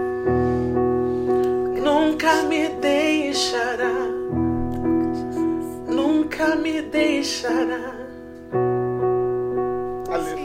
Nunca 1.80 2.42
me 2.42 2.70
deixará, 2.70 3.94
nunca 5.86 6.56
me 6.56 6.82
deixará. 6.82 7.94
Aleluia. 10.10 10.43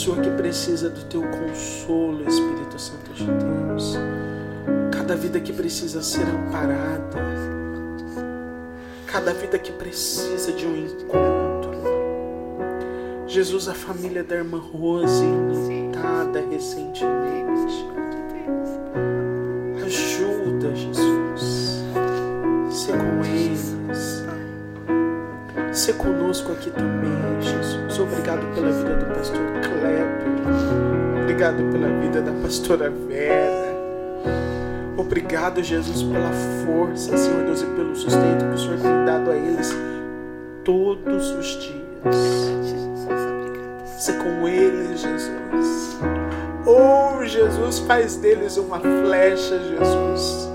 Pessoa 0.00 0.16
que 0.16 0.30
precisa 0.30 0.88
do 0.88 1.04
teu 1.04 1.20
consolo, 1.20 2.26
Espírito 2.26 2.78
Santo 2.78 3.12
de 3.12 3.26
Deus. 3.26 3.98
Cada 4.90 5.14
vida 5.14 5.38
que 5.38 5.52
precisa 5.52 6.02
ser 6.02 6.22
amparada. 6.22 7.18
Cada 9.06 9.34
vida 9.34 9.58
que 9.58 9.70
precisa 9.72 10.52
de 10.52 10.64
um 10.64 10.74
encontro. 10.74 11.70
Jesus, 13.26 13.68
a 13.68 13.74
família 13.74 14.24
da 14.24 14.36
irmã 14.36 14.56
Rose, 14.56 15.22
lutada 15.22 16.42
recentemente. 16.50 17.84
Ajuda, 19.84 20.74
Jesus. 20.74 21.84
Ser 22.70 22.96
com 22.96 23.22
eles. 23.22 23.76
Ser 25.72 25.92
conosco 25.98 26.52
aqui 26.52 26.70
também, 26.70 27.42
Jesus. 27.42 27.59
Obrigado 28.30 28.54
pela 28.54 28.70
vida 28.70 28.94
do 28.94 29.06
pastor 29.06 29.40
Kleber. 29.60 31.20
Obrigado 31.20 31.72
pela 31.72 31.88
vida 32.00 32.22
da 32.22 32.32
pastora 32.42 32.90
Vera. 33.08 33.70
Obrigado, 34.96 35.62
Jesus, 35.64 36.04
pela 36.04 36.30
força, 36.64 37.16
Senhor 37.16 37.44
Deus, 37.44 37.62
e 37.62 37.66
pelo 37.66 37.96
sustento 37.96 38.46
que 38.48 38.54
o 38.54 38.58
Senhor 38.58 38.78
tem 38.78 39.04
dado 39.04 39.30
a 39.32 39.34
eles 39.34 39.74
todos 40.64 41.30
os 41.30 41.46
dias. 41.46 42.16
Ser 43.98 44.18
com 44.18 44.46
eles, 44.46 45.00
Jesus. 45.00 45.98
Oh, 46.66 47.24
Jesus, 47.24 47.80
faz 47.80 48.14
deles 48.16 48.56
uma 48.56 48.78
flecha, 48.78 49.58
Jesus. 49.58 50.48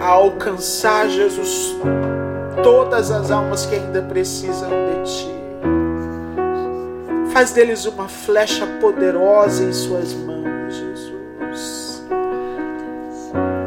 A 0.00 0.06
alcançar, 0.06 1.08
Jesus, 1.08 1.74
todas 2.62 3.10
as 3.10 3.32
almas 3.32 3.66
que 3.66 3.74
ainda 3.74 4.00
precisam 4.02 4.70
de 4.70 5.10
Ti. 5.10 5.35
Faz 7.36 7.52
deles 7.52 7.84
uma 7.84 8.08
flecha 8.08 8.66
poderosa 8.80 9.62
em 9.62 9.70
Suas 9.70 10.14
mãos, 10.14 10.74
Jesus. 10.74 12.02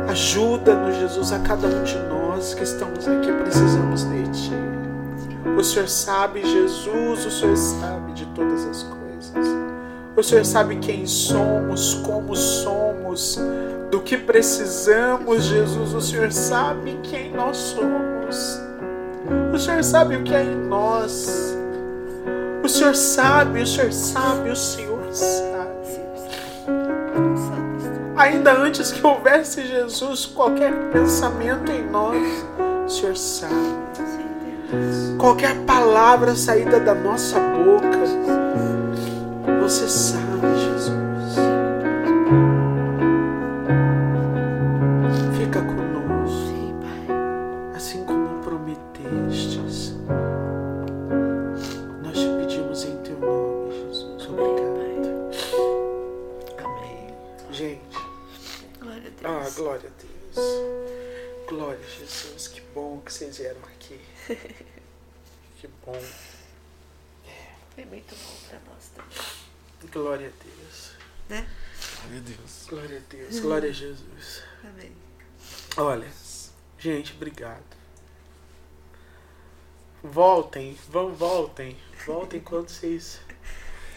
Ajuda-nos, 0.07 0.95
Jesus, 0.95 1.31
a 1.31 1.37
cada 1.37 1.67
um 1.67 1.83
de 1.83 1.95
nós 1.99 2.55
que 2.55 2.63
estamos 2.63 3.07
aqui 3.07 3.31
precisamos 3.31 4.05
de 4.05 4.23
Ti. 4.29 4.53
O 5.55 5.63
Senhor 5.63 5.87
sabe, 5.87 6.41
Jesus, 6.41 7.27
o 7.27 7.29
Senhor 7.29 7.55
sabe 7.55 8.13
de 8.13 8.25
todas 8.33 8.65
as 8.65 8.81
coisas. 8.81 9.47
O 10.17 10.23
Senhor 10.23 10.45
sabe 10.45 10.77
quem 10.77 11.05
somos, 11.05 11.93
como 12.03 12.35
somos, 12.35 13.39
do 13.91 14.01
que 14.01 14.17
precisamos, 14.17 15.43
Jesus. 15.43 15.93
O 15.93 16.01
Senhor 16.01 16.31
sabe 16.31 16.97
quem 17.03 17.31
nós 17.33 17.55
somos. 17.55 18.59
O 19.53 19.59
Senhor 19.59 19.83
sabe 19.83 20.15
o 20.15 20.23
que 20.23 20.33
é 20.33 20.41
em 20.41 20.55
nós. 20.55 21.58
O 22.69 22.71
Senhor 22.71 22.95
sabe, 22.95 23.63
o 23.63 23.65
Senhor 23.65 23.91
sabe, 23.91 24.51
o 24.51 24.55
Senhor 24.55 25.11
sabe. 25.11 25.69
Ainda 28.15 28.53
antes 28.53 28.91
que 28.91 29.03
houvesse 29.03 29.65
Jesus 29.65 30.27
qualquer 30.27 30.71
pensamento 30.91 31.71
em 31.71 31.89
nós, 31.89 32.45
o 32.85 32.87
Senhor 32.87 33.17
sabe. 33.17 33.55
Qualquer 35.17 35.55
palavra 35.65 36.35
saída 36.35 36.79
da 36.79 36.93
nossa 36.93 37.39
boca, 37.39 38.05
você 39.63 39.89
sabe, 39.89 40.47
Jesus. 40.59 40.98
Vieram 63.39 63.61
aqui. 63.63 63.99
Que 65.59 65.67
bom. 65.85 66.01
Foi 67.75 67.83
muito 67.83 68.15
bom 68.15 68.47
pra 68.47 68.59
nós 68.59 68.91
também. 68.95 69.91
Glória 69.91 70.29
a 70.29 70.43
Deus. 70.43 70.91
Né? 71.27 71.45
Meu 72.09 72.21
Deus. 72.21 72.65
Glória 72.69 72.97
a 72.97 73.01
Deus. 73.13 73.39
Glória 73.41 73.69
a 73.69 73.73
Jesus. 73.73 74.43
Amém. 74.63 74.95
Olha, 75.75 76.07
gente, 76.77 77.11
obrigado. 77.11 77.65
Voltem, 80.01 80.79
vão, 80.87 81.13
voltem. 81.13 81.77
Voltem 82.05 82.39
quando 82.39 82.69
vocês. 82.69 83.19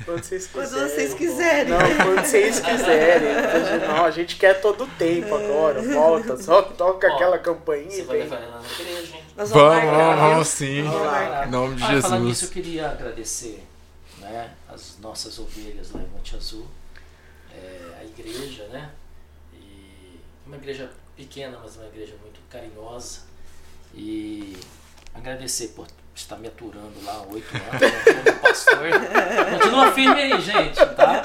Quando 0.05 0.23
vocês 0.24 0.47
Quando 0.49 0.65
quiserem. 0.69 0.89
vocês 0.89 1.15
quiserem. 1.15 1.70
Não, 1.73 1.79
quando 2.05 2.24
vocês 2.27 2.61
quiserem. 2.61 3.29
Não, 3.89 4.05
a 4.05 4.11
gente 4.11 4.37
quer 4.37 4.61
todo 4.61 4.85
o 4.85 4.87
tempo 4.87 5.35
agora. 5.35 5.83
Volta, 5.83 6.37
só 6.43 6.62
toca 6.62 7.09
Ó, 7.09 7.15
aquela 7.15 7.39
campainha 7.39 7.87
e 7.89 7.91
Você 7.91 8.03
vai 8.05 8.19
vem. 8.19 8.24
levar 8.24 8.43
ela 8.43 8.61
na 8.61 8.69
igreja, 8.70 9.16
hein? 9.16 9.24
Nós 9.37 9.51
Vamos, 9.51 9.74
marcar, 9.85 10.16
vamos, 10.16 10.31
vamos 10.33 10.49
sim. 10.49 10.83
Vamos. 10.83 11.47
Em 11.47 11.51
nome 11.51 11.77
de 11.77 11.83
Ah, 11.85 12.03
falando 12.03 12.24
nisso, 12.24 12.41
Jesus. 12.41 12.43
eu 12.43 12.49
queria 12.51 12.91
agradecer 12.91 13.65
né, 14.19 14.51
as 14.69 14.99
nossas 15.01 15.39
ovelhas 15.39 15.91
lá 15.93 16.01
em 16.01 16.07
Monte 16.09 16.37
Azul, 16.37 16.66
é, 17.55 17.99
a 18.01 18.05
igreja, 18.05 18.65
né? 18.69 18.91
E 19.55 20.20
uma 20.47 20.57
igreja 20.57 20.91
pequena, 21.16 21.59
mas 21.62 21.77
uma 21.77 21.87
igreja 21.87 22.15
muito 22.23 22.41
carinhosa. 22.51 23.20
E 23.95 24.57
agradecer 25.15 25.69
por 25.69 25.87
estar 26.14 26.36
me 26.36 26.47
aturando 26.48 26.93
lá 27.05 27.12
há 27.24 27.32
oito 27.32 27.47
anos 27.56 27.80
né, 27.80 28.22
como 28.24 28.39
pastor. 28.40 28.78
Continua 29.59 29.93
firme 29.93 30.20
aí, 30.20 30.40
gente, 30.40 30.76
tá? 30.94 31.22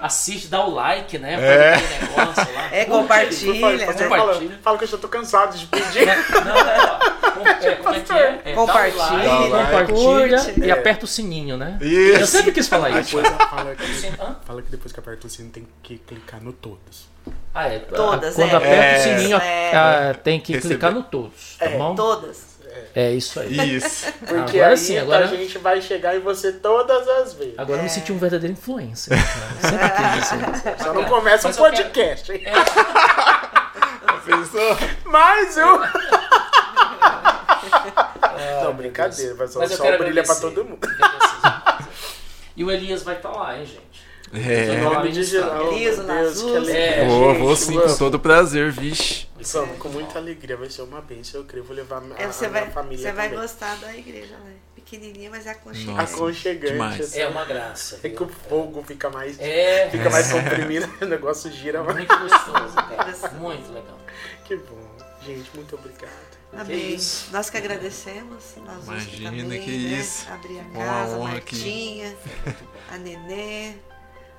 Assiste, 0.00 0.48
dá 0.48 0.64
o 0.64 0.70
like, 0.74 1.18
né? 1.18 1.34
É. 1.34 1.76
negócio 2.00 2.54
lá. 2.54 2.68
É, 2.72 2.84
compartilha, 2.86 3.86
Pastor, 3.86 4.02
né? 4.02 4.08
fala, 4.08 4.22
Compartilha. 4.32 4.58
fala 4.62 4.78
que 4.78 4.84
eu 4.84 4.88
já 4.88 4.98
tô 4.98 5.08
cansado 5.08 5.56
de 5.56 5.66
pedir. 5.66 6.06
Não, 6.06 6.14
ó, 6.56 7.30
com- 7.32 7.46
é, 7.66 7.74
como 7.76 7.94
é 7.94 8.00
que 8.00 8.12
é? 8.12 8.40
É, 8.44 8.54
dá 8.54 8.60
o 8.62 8.66
Compartilha, 8.66 8.98
Dá 9.22 9.40
o 9.40 9.48
like. 9.48 9.66
compartilha 9.92 10.38
curte. 10.40 10.60
e 10.60 10.70
É. 10.70 10.72
aperta 10.72 11.04
o 11.04 11.08
sininho, 11.08 11.56
né? 11.56 11.78
Eu 11.80 11.88
Isso. 12.16 12.26
sempre 12.26 12.50
quis 12.52 12.66
falar 12.66 12.90
isso. 13.00 13.16
Depois 13.16 13.36
fala 13.48 13.74
que, 13.76 14.12
fala 14.46 14.62
que 14.62 14.70
depois 14.70 14.92
que 14.92 14.98
aperta 14.98 15.26
o 15.26 15.30
sino 15.30 15.50
tem 15.50 15.68
que 15.82 15.98
clicar 15.98 16.42
no 16.42 16.52
todos. 16.52 17.06
Ah, 17.54 17.68
é. 17.68 17.78
Todas, 17.78 18.34
Quando 18.34 18.50
é. 18.52 18.56
aperta 18.56 18.74
É. 18.84 18.98
o 18.98 19.02
sininho, 19.18 19.36
É. 19.36 19.70
ah, 19.76 20.14
tem 20.24 20.40
que 20.40 20.54
Receber. 20.54 20.74
clicar 20.74 20.90
no 20.92 21.02
todos, 21.04 21.56
tá 21.58 21.66
É. 21.66 21.76
bom? 21.78 21.94
Todas. 21.94 22.51
É 22.94 23.10
isso 23.12 23.40
aí. 23.40 23.76
Isso. 23.76 24.12
Porque 24.26 24.58
Agora 24.58 24.68
aí 24.72 24.76
sim, 24.76 24.98
a 24.98 25.02
agora- 25.02 25.26
gente 25.26 25.58
vai 25.58 25.80
chegar 25.80 26.14
em 26.16 26.20
você 26.20 26.52
todas 26.52 27.08
as 27.08 27.32
vezes. 27.34 27.54
Agora 27.58 27.78
eu 27.78 27.84
me 27.84 27.88
senti 27.90 28.12
um 28.12 28.18
verdadeiro 28.18 28.52
influencer. 28.52 29.16
né? 29.16 29.22
Sempre 29.60 29.90
quis 29.90 30.16
isso. 30.78 30.84
Só 30.84 30.92
não 30.92 31.04
começa 31.04 31.48
um 31.48 31.50
Mas 31.50 31.56
eu 31.58 31.64
quero- 31.64 31.76
podcast, 31.76 32.32
hein? 32.32 32.44
Pensou? 34.24 34.76
Mais 35.06 35.56
um! 35.56 35.80
Ah, 38.22 38.60
Não, 38.64 38.74
brincadeira, 38.74 39.34
vai 39.34 39.46
só, 39.48 39.58
Mas 39.60 39.72
só 39.72 39.82
quero 39.82 39.98
brilha 40.04 40.22
pra 40.22 40.34
todo 40.36 40.64
mundo. 40.64 40.78
E 42.56 42.62
o 42.64 42.70
Elias 42.70 43.02
vai 43.02 43.16
estar 43.16 43.30
lá, 43.30 43.56
hein, 43.58 43.64
gente? 43.66 43.91
É. 44.32 44.80
Nome 44.80 45.12
de 45.12 45.20
meu 45.20 45.68
Deus, 45.68 46.40
que 46.42 46.56
alegria. 46.56 46.80
É, 46.80 47.06
Vou, 47.06 47.34
vou 47.34 47.54
sim, 47.56 47.74
vamos. 47.74 47.92
com 47.92 47.98
todo 47.98 48.18
prazer, 48.18 48.72
vixe. 48.72 49.28
Vamos, 49.52 49.78
com 49.78 49.88
muita 49.90 50.18
alegria, 50.18 50.56
vai 50.56 50.70
ser 50.70 50.82
uma 50.82 51.00
bênção, 51.02 51.40
eu 51.40 51.46
creio. 51.46 51.64
Vou 51.64 51.76
levar 51.76 52.02
a, 52.02 52.22
É, 52.22 52.24
a 52.24 52.32
você 52.32 52.48
minha 52.48 52.62
vai, 52.62 52.70
família 52.70 52.98
você 53.08 53.12
vai 53.12 53.28
também. 53.28 53.42
gostar 53.42 53.76
da 53.76 53.94
igreja, 53.94 54.36
né? 54.38 54.52
Pequenininha, 54.74 55.30
mas 55.30 55.46
é 55.46 55.50
aconchegante. 55.50 55.86
Nossa. 55.98 56.14
Aconchegante. 56.14 56.72
Demais. 56.72 57.00
assim. 57.00 57.20
É 57.20 57.28
uma 57.28 57.44
graça. 57.44 57.96
É 58.02 58.08
viu? 58.08 58.16
que 58.16 58.22
o 58.22 58.28
fogo 58.28 58.82
fica 58.86 59.10
mais, 59.10 59.38
É, 59.38 59.88
fica 59.90 60.08
mais 60.10 60.32
comprimido, 60.32 60.88
o 61.02 61.04
negócio 61.06 61.50
gira 61.52 61.82
mais. 61.82 61.96
muito 61.98 62.16
gostoso, 62.18 62.74
cara. 62.74 63.30
Muito 63.38 63.72
legal. 63.72 63.98
Que 64.44 64.56
bom. 64.56 64.92
Gente, 65.26 65.50
muito 65.54 65.74
obrigado. 65.76 66.10
Amém. 66.58 66.98
Nós 67.30 67.48
que 67.48 67.56
agradecemos. 67.56 68.44
Nós 68.64 68.84
Imagina, 68.84 69.30
também, 69.30 69.60
que 69.62 69.70
né? 69.70 69.98
isso. 70.00 70.26
Abrir 70.30 70.58
a 70.58 70.62
Uma 70.62 70.84
casa, 70.84 71.14
a 71.14 71.18
honra 71.18 71.36
aqui. 71.36 71.54
Martinha, 71.56 72.16
a 72.90 72.98
Nenê, 72.98 73.72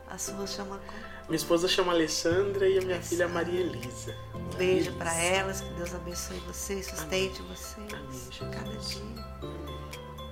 a 0.10 0.18
sua 0.18 0.46
chama. 0.48 0.80
Minha 1.28 1.38
esposa 1.38 1.68
chama 1.68 1.92
Alessandra 1.94 2.68
e 2.68 2.78
a 2.78 2.82
minha 2.82 3.02
filha 3.02 3.28
Maria 3.28 3.62
Elisa. 3.62 4.16
Um 4.36 4.56
beijo 4.58 4.92
para 4.94 5.14
elas, 5.16 5.62
que 5.62 5.74
Deus 5.74 5.94
abençoe 5.96 6.38
vocês, 6.48 6.88
sustente 6.88 7.42
vocês 7.44 7.88
Amém, 7.94 8.30
cada 8.52 8.76
dia. 8.78 9.02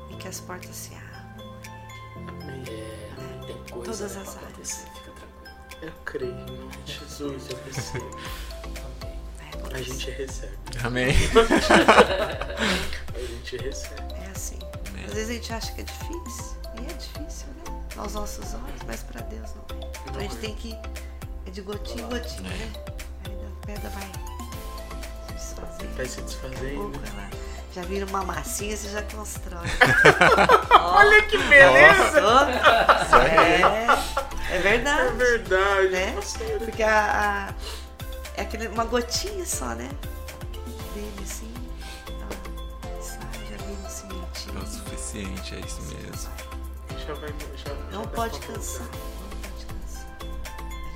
E 0.09 0.15
que 0.17 0.27
as 0.27 0.39
portas 0.41 0.75
se 0.75 0.93
abram. 0.93 1.55
Amém. 2.27 2.63
É, 2.67 3.45
tem 3.47 3.55
coisa 3.71 4.07
Todas 4.07 4.17
as 4.17 4.35
pra 4.35 4.47
áreas. 4.47 4.85
fica 4.93 5.11
tranquilo. 5.11 5.31
Eu 5.81 5.91
creio 6.05 6.33
em 6.33 6.45
nome 6.57 6.77
de 6.85 6.93
Jesus, 6.93 7.49
eu 7.49 7.57
recebo. 7.65 8.11
Amém. 9.63 9.73
A 9.73 9.81
gente 9.81 10.11
recebe. 10.11 10.57
Amém. 10.83 11.15
A 13.15 13.19
gente 13.19 13.57
recebe. 13.57 14.13
É 14.13 14.29
assim. 14.35 14.59
Às 15.07 15.13
vezes 15.13 15.29
a 15.29 15.33
gente 15.33 15.53
acha 15.53 15.71
que 15.73 15.81
é 15.81 15.83
difícil. 15.83 16.57
E 16.75 16.79
é 16.91 16.93
difícil? 16.93 17.30
Aos 18.01 18.13
nossos 18.13 18.53
olhos, 18.55 18.81
mas 18.87 19.01
para 19.03 19.21
Deus 19.21 19.49
não 19.55 19.77
é. 19.77 19.91
Então 20.07 20.15
a 20.17 20.21
gente 20.23 20.35
tem 20.37 20.55
que. 20.55 20.75
É 21.45 21.51
de 21.51 21.61
gotinha 21.61 22.03
em 22.03 22.09
gotinha, 22.09 22.49
né? 22.49 22.71
Aí 23.25 23.35
a 23.35 23.65
pedra 23.65 23.89
vai 23.91 24.07
se 25.37 25.53
desfazendo. 25.53 25.95
Vai 25.95 26.05
se 26.07 26.21
desfazendo. 26.21 26.75
pouco 26.91 26.97
ela 27.07 27.29
já 27.73 27.81
vira 27.83 28.05
uma 28.07 28.23
massinha, 28.23 28.75
você 28.75 28.89
já 28.89 29.01
constrói. 29.03 29.67
Olha 30.81 31.21
que 31.23 31.37
beleza! 31.37 32.19
É, 33.23 33.61
é 33.61 34.55
É 34.55 34.59
verdade. 34.59 35.15
verdade. 35.15 35.89
Né? 35.89 36.15
Porque 36.59 36.83
a, 36.83 37.49
a- 37.49 37.53
é 38.35 38.41
aquele, 38.41 38.67
uma 38.67 38.83
gotinha 38.85 39.45
só, 39.45 39.67
né? 39.67 39.89
Dele 40.93 41.13
assim. 41.23 41.53
Ela 42.07 43.01
sai, 43.01 43.19
já 43.49 43.57
vira 43.57 43.69
um 43.79 43.83
É 43.83 43.87
o 43.87 43.89
cimentinho. 43.89 44.67
suficiente, 44.67 45.55
é 45.55 45.59
isso 45.59 45.81
mesmo. 45.83 46.29
Já 47.07 47.13
vai, 47.15 47.29
já, 47.29 47.73
Não 47.91 48.03
já 48.03 48.09
pode 48.09 48.39
cansar. 48.39 48.87
Não 48.87 49.39
pode 49.41 49.65
cansar. 49.65 50.07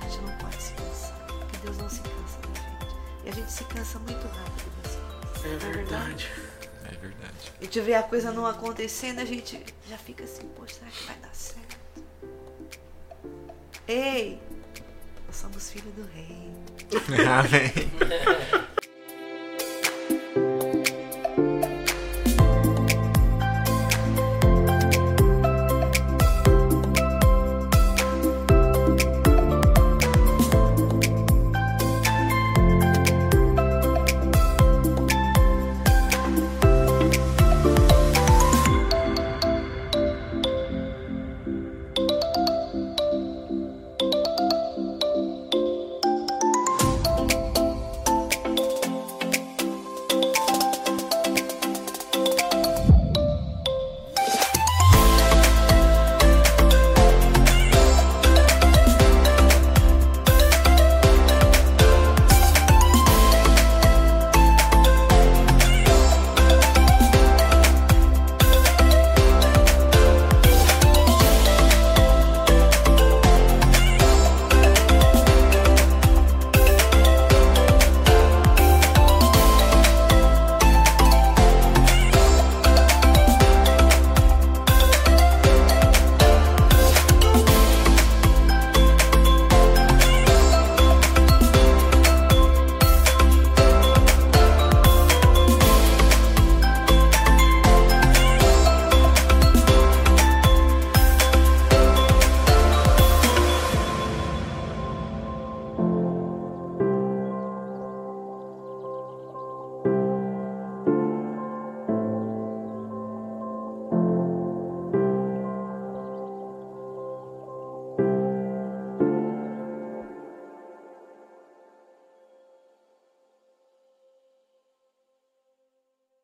A 0.00 0.08
gente 0.08 0.22
não 0.22 0.38
pode 0.38 0.62
se 0.62 0.72
cansar. 0.74 1.26
Porque 1.26 1.56
Deus 1.64 1.78
não 1.78 1.88
se 1.90 2.00
cansa 2.00 2.38
da 2.40 2.60
gente. 2.60 2.96
E 3.24 3.28
a 3.28 3.32
gente 3.32 3.52
se 3.52 3.64
cansa 3.64 3.98
muito 3.98 4.26
rápido 4.28 4.82
das 4.82 4.92
coisas. 4.94 5.62
É 5.62 5.66
não 5.66 5.72
verdade. 5.72 6.30
É 6.84 6.96
verdade. 6.96 7.52
A 7.60 7.64
gente 7.64 7.80
vê 7.80 7.94
a 7.94 8.02
coisa 8.02 8.30
não 8.30 8.46
acontecendo, 8.46 9.18
a 9.20 9.24
gente 9.24 9.64
já 9.88 9.98
fica 9.98 10.24
assim, 10.24 10.48
poxa, 10.56 10.74
será 10.74 10.90
que 10.90 11.04
vai 11.04 11.16
dar 11.16 11.34
certo? 11.34 11.76
Ei! 13.88 14.40
Nós 15.26 15.36
somos 15.36 15.70
filhos 15.70 15.92
do 15.94 16.06
rei. 16.12 16.52
Amém. 17.26 18.66